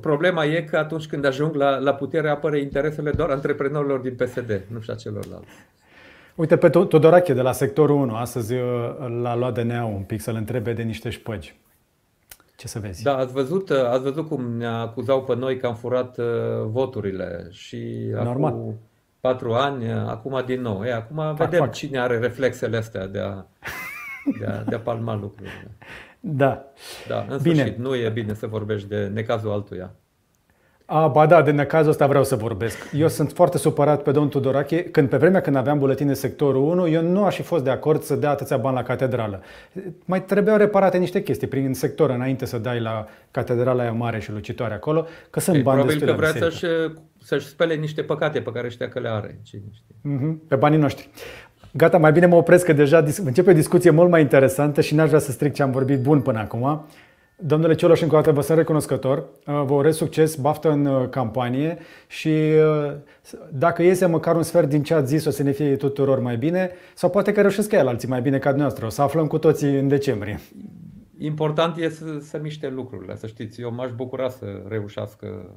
problema 0.00 0.44
e 0.44 0.62
că 0.62 0.76
atunci 0.76 1.06
când 1.06 1.24
ajung 1.24 1.54
la, 1.54 1.78
la 1.78 1.94
putere 1.94 2.28
apără 2.28 2.56
interesele 2.56 3.10
doar 3.10 3.30
antreprenorilor 3.30 4.00
din 4.00 4.14
PSD, 4.14 4.62
nu 4.66 4.80
și 4.80 4.90
a 4.90 4.94
celorlalți. 4.94 5.48
Uite 6.34 6.56
pe 6.56 6.68
Todorache 6.68 7.32
de 7.32 7.40
la 7.40 7.52
sectorul 7.52 7.96
1, 7.96 8.14
astăzi 8.14 8.54
uh, 8.54 8.60
l-a 9.22 9.36
luat 9.36 9.62
DNA 9.62 9.84
un 9.84 10.02
pic 10.02 10.20
să-l 10.20 10.34
întrebe 10.34 10.72
de 10.72 10.82
niște 10.82 11.10
șpăgi. 11.10 11.58
Ce 12.56 12.68
să 12.68 12.78
vezi? 12.78 13.02
Da, 13.02 13.16
ați 13.16 13.32
văzut, 13.32 13.70
uh, 13.70 13.84
ați 13.84 14.02
văzut 14.02 14.28
cum 14.28 14.56
ne 14.56 14.66
acuzau 14.66 15.24
pe 15.24 15.34
noi 15.34 15.56
că 15.56 15.66
am 15.66 15.74
furat 15.74 16.18
uh, 16.18 16.26
voturile 16.64 17.46
și 17.50 18.10
Normal. 18.12 18.52
acum 18.52 18.78
patru 19.20 19.52
ani, 19.52 19.92
acum 19.92 20.42
din 20.46 20.60
nou. 20.60 20.84
E, 20.84 20.92
acum 20.92 21.16
fac, 21.16 21.36
vedem 21.36 21.60
fac. 21.60 21.72
cine 21.72 22.00
are 22.00 22.18
reflexele 22.18 22.76
astea 22.76 23.06
de 23.06 23.18
a, 23.18 23.44
de 24.38 24.46
a, 24.46 24.62
de 24.68 24.74
a 24.74 24.78
palma 24.78 25.14
lucrurile. 25.14 25.76
Da. 26.20 26.64
Da, 27.08 27.26
în 27.28 27.38
bine. 27.42 27.54
sfârșit, 27.54 27.78
nu 27.78 27.94
e 27.94 28.08
bine 28.08 28.34
să 28.34 28.46
vorbești 28.46 28.88
de 28.88 29.10
necazul 29.14 29.50
altuia. 29.50 29.94
A, 30.92 31.06
ba 31.08 31.26
da, 31.26 31.42
de 31.42 31.50
necazul 31.50 31.90
ăsta 31.90 32.06
vreau 32.06 32.24
să 32.24 32.36
vorbesc. 32.36 32.90
Eu 32.92 33.08
sunt 33.08 33.32
foarte 33.32 33.58
supărat 33.58 34.02
pe 34.02 34.10
domnul 34.10 34.30
Tudorache, 34.30 34.82
când 34.82 35.08
pe 35.08 35.16
vremea 35.16 35.40
când 35.40 35.56
aveam 35.56 35.78
buletine 35.78 36.14
sectorul 36.14 36.62
1, 36.62 36.88
eu 36.88 37.02
nu 37.02 37.24
aș 37.24 37.34
fi 37.34 37.42
fost 37.42 37.64
de 37.64 37.70
acord 37.70 38.02
să 38.02 38.16
dea 38.16 38.30
atâția 38.30 38.56
bani 38.56 38.76
la 38.76 38.82
catedrală. 38.82 39.42
Mai 40.04 40.24
trebuiau 40.24 40.56
reparate 40.56 40.98
niște 40.98 41.22
chestii 41.22 41.46
prin 41.46 41.74
sector 41.74 42.10
înainte 42.10 42.44
să 42.44 42.58
dai 42.58 42.80
la 42.80 43.06
catedrala 43.30 43.82
aia 43.82 43.92
mare 43.92 44.20
și 44.20 44.32
lucitoare 44.32 44.74
acolo, 44.74 45.06
că 45.30 45.40
sunt 45.40 45.56
Ei, 45.56 45.62
bani 45.62 45.78
Probabil 45.82 46.06
că 46.06 46.12
vrea 46.12 46.32
să-și, 46.32 46.64
să-și 47.22 47.46
spele 47.46 47.74
niște 47.74 48.02
păcate 48.02 48.40
pe 48.40 48.52
care 48.52 48.68
știa 48.68 48.88
că 48.88 49.00
le 49.00 49.08
are. 49.08 49.40
Cine 49.42 49.62
știe. 49.72 49.94
Mm-hmm, 50.10 50.48
pe 50.48 50.56
banii 50.56 50.78
noștri. 50.78 51.08
Gata, 51.72 51.98
mai 51.98 52.12
bine 52.12 52.26
mă 52.26 52.36
opresc 52.36 52.64
că 52.64 52.72
deja 52.72 53.04
începe 53.24 53.50
o 53.50 53.54
discuție 53.54 53.90
mult 53.90 54.10
mai 54.10 54.20
interesantă 54.20 54.80
și 54.80 54.94
n-aș 54.94 55.08
vrea 55.08 55.20
să 55.20 55.30
stric 55.30 55.52
ce 55.52 55.62
am 55.62 55.70
vorbit 55.70 56.00
bun 56.00 56.20
până 56.20 56.38
acum. 56.38 56.84
Domnule 57.36 57.74
Cioloș, 57.74 58.00
încă 58.00 58.14
o 58.14 58.18
dată 58.18 58.32
vă 58.32 58.40
sunt 58.40 58.58
recunoscător. 58.58 59.18
Uh, 59.18 59.62
vă 59.66 59.74
urez 59.74 59.96
succes, 59.96 60.34
baftă 60.34 60.70
în 60.70 60.86
uh, 60.86 61.08
campanie 61.08 61.78
și 62.06 62.28
uh, 62.28 62.92
dacă 63.52 63.82
iese 63.82 64.06
măcar 64.06 64.36
un 64.36 64.42
sfert 64.42 64.68
din 64.68 64.82
ce 64.82 64.94
ați 64.94 65.06
zis, 65.06 65.24
o 65.24 65.30
să 65.30 65.42
ne 65.42 65.50
fie 65.50 65.76
tuturor 65.76 66.20
mai 66.20 66.36
bine 66.36 66.70
sau 66.94 67.10
poate 67.10 67.32
că 67.32 67.40
reușesc 67.40 67.72
el 67.72 67.86
alții 67.86 68.08
mai 68.08 68.20
bine 68.20 68.38
ca 68.38 68.48
dumneavoastră. 68.48 68.86
O 68.86 68.90
să 68.90 69.02
aflăm 69.02 69.26
cu 69.26 69.38
toții 69.38 69.78
în 69.78 69.88
decembrie. 69.88 70.40
Important 71.18 71.76
e 71.76 71.88
să, 71.88 72.04
să 72.20 72.38
miște 72.42 72.68
lucrurile, 72.68 73.16
să 73.16 73.26
știți. 73.26 73.60
Eu 73.60 73.72
m-aș 73.74 73.90
bucura 73.96 74.28
să 74.28 74.46
reușească 74.68 75.54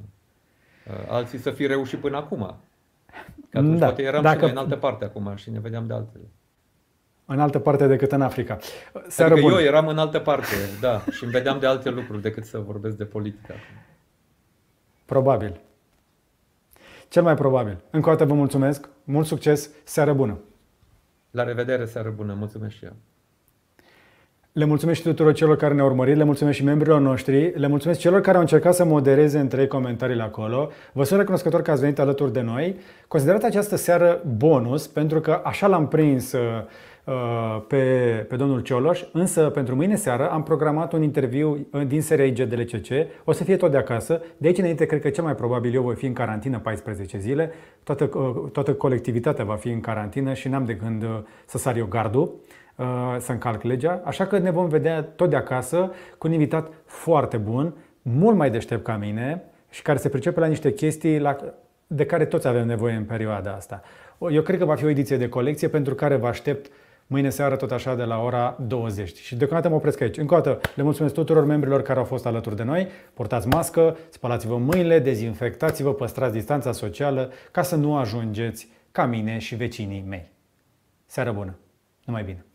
alții 1.07 1.39
să 1.39 1.49
fi 1.49 1.67
reușit 1.67 1.99
până 1.99 2.17
acum. 2.17 2.55
Că 3.49 3.57
atunci 3.57 3.79
Da, 3.79 3.85
poate 3.85 4.01
eram 4.01 4.21
dacă- 4.21 4.35
și 4.37 4.41
noi 4.41 4.51
în 4.51 4.57
altă 4.57 4.75
parte 4.75 5.05
acum 5.05 5.35
și 5.35 5.49
ne 5.51 5.59
vedeam 5.59 5.87
de 5.87 5.93
altele. 5.93 6.23
În 7.25 7.39
altă 7.39 7.59
parte 7.59 7.87
decât 7.87 8.11
în 8.11 8.21
Africa. 8.21 8.57
Seară 9.07 9.31
Adică 9.33 9.47
bună! 9.47 9.59
eu 9.61 9.67
eram 9.67 9.87
în 9.87 9.97
altă 9.97 10.19
parte, 10.19 10.55
da, 10.81 10.99
și 11.11 11.23
îmi 11.23 11.31
vedeam 11.31 11.59
de 11.59 11.65
alte 11.65 11.89
lucruri 11.89 12.21
decât 12.21 12.45
să 12.45 12.57
vorbesc 12.59 12.95
de 12.97 13.05
politică. 13.05 13.53
acum. 13.53 13.81
Probabil. 15.05 15.59
Cel 17.07 17.23
mai 17.23 17.35
probabil. 17.35 17.77
Încă 17.89 18.09
o 18.09 18.11
dată 18.11 18.25
vă 18.25 18.33
mulțumesc, 18.33 18.89
mult 19.03 19.25
succes, 19.25 19.69
seară 19.83 20.13
bună! 20.13 20.37
La 21.31 21.43
revedere, 21.43 21.85
seară 21.85 22.09
bună, 22.09 22.33
mulțumesc 22.33 22.75
și 22.75 22.85
eu. 22.85 22.93
Le 24.53 24.65
mulțumesc 24.65 24.97
și 24.99 25.05
tuturor 25.05 25.33
celor 25.33 25.55
care 25.55 25.73
ne-au 25.73 25.87
urmărit, 25.87 26.15
le 26.15 26.23
mulțumesc 26.23 26.57
și 26.57 26.63
membrilor 26.63 26.99
noștri, 26.99 27.59
le 27.59 27.67
mulțumesc 27.67 27.99
celor 27.99 28.21
care 28.21 28.35
au 28.35 28.41
încercat 28.41 28.73
să 28.73 28.85
modereze 28.85 29.39
între 29.39 29.67
comentariile 29.67 30.23
acolo. 30.23 30.69
Vă 30.91 31.03
sunt 31.03 31.19
recunoscător 31.19 31.61
că 31.61 31.71
ați 31.71 31.81
venit 31.81 31.99
alături 31.99 32.33
de 32.33 32.41
noi. 32.41 32.75
Considerați 33.07 33.45
această 33.45 33.75
seară 33.75 34.21
bonus, 34.37 34.87
pentru 34.87 35.19
că 35.19 35.41
așa 35.43 35.67
l-am 35.67 35.87
prins 35.87 36.31
uh, 36.31 36.41
pe, 37.67 37.83
pe 38.29 38.35
domnul 38.35 38.61
Cioloș, 38.61 39.03
însă 39.13 39.41
pentru 39.41 39.75
mâine 39.75 39.95
seară 39.95 40.29
am 40.29 40.43
programat 40.43 40.93
un 40.93 41.03
interviu 41.03 41.67
uh, 41.71 41.87
din 41.87 42.01
seria 42.01 42.25
IGDLCC, 42.25 42.89
o 43.23 43.31
să 43.31 43.43
fie 43.43 43.55
tot 43.55 43.71
de 43.71 43.77
acasă. 43.77 44.21
De 44.37 44.47
aici 44.47 44.57
înainte, 44.57 44.85
cred 44.85 45.01
că 45.01 45.09
cel 45.09 45.23
mai 45.23 45.35
probabil 45.35 45.73
eu 45.73 45.81
voi 45.81 45.95
fi 45.95 46.05
în 46.05 46.13
carantină 46.13 46.59
14 46.59 47.17
zile, 47.17 47.51
toată, 47.83 48.09
uh, 48.13 48.51
toată 48.51 48.73
colectivitatea 48.73 49.45
va 49.45 49.55
fi 49.55 49.69
în 49.69 49.79
carantină 49.79 50.33
și 50.33 50.47
n-am 50.47 50.65
de 50.65 50.73
gând 50.73 51.03
uh, 51.03 51.09
să 51.45 51.57
sar 51.57 51.75
eu 51.75 51.85
gardul 51.85 52.21
uh, 52.21 52.61
să 53.17 53.31
încalc 53.31 53.61
legea, 53.61 54.01
așa 54.03 54.25
că 54.25 54.37
ne 54.37 54.51
vom 54.51 54.67
vedea 54.67 55.03
tot 55.03 55.29
de 55.29 55.35
acasă 55.35 55.91
cu 56.17 56.27
un 56.27 56.33
invitat 56.33 56.71
foarte 56.85 57.37
bun, 57.37 57.73
mult 58.01 58.35
mai 58.35 58.51
deștept 58.51 58.83
ca 58.83 58.97
mine 58.97 59.43
și 59.69 59.81
care 59.81 59.97
se 59.97 60.09
pricepe 60.09 60.39
la 60.39 60.45
niște 60.45 60.73
chestii 60.73 61.19
la, 61.19 61.37
de 61.87 62.05
care 62.05 62.25
toți 62.25 62.47
avem 62.47 62.67
nevoie 62.67 62.95
în 62.95 63.03
perioada 63.03 63.53
asta. 63.53 63.81
Eu 64.31 64.41
cred 64.41 64.59
că 64.59 64.65
va 64.65 64.75
fi 64.75 64.85
o 64.85 64.89
ediție 64.89 65.17
de 65.17 65.29
colecție 65.29 65.67
pentru 65.67 65.95
care 65.95 66.15
vă 66.15 66.27
aștept 66.27 66.71
mâine 67.07 67.29
seară 67.29 67.55
tot 67.55 67.71
așa 67.71 67.95
de 67.95 68.03
la 68.03 68.21
ora 68.21 68.57
20. 68.67 69.17
Și 69.17 69.35
deocamdată 69.35 69.69
mă 69.69 69.75
opresc 69.75 70.01
aici. 70.01 70.17
Încă 70.17 70.33
o 70.33 70.39
dată 70.39 70.69
le 70.75 70.83
mulțumesc 70.83 71.13
tuturor 71.13 71.45
membrilor 71.45 71.81
care 71.81 71.99
au 71.99 72.05
fost 72.05 72.25
alături 72.25 72.55
de 72.55 72.63
noi. 72.63 72.87
Portați 73.13 73.47
mască, 73.47 73.97
spălați-vă 74.09 74.57
mâinile, 74.57 74.99
dezinfectați-vă, 74.99 75.93
păstrați 75.93 76.33
distanța 76.33 76.71
socială 76.71 77.31
ca 77.51 77.61
să 77.61 77.75
nu 77.75 77.97
ajungeți 77.97 78.67
ca 78.91 79.05
mine 79.05 79.37
și 79.37 79.55
vecinii 79.55 80.05
mei. 80.07 80.31
Seară 81.05 81.31
bună! 81.31 81.55
Numai 82.05 82.23
bine! 82.23 82.45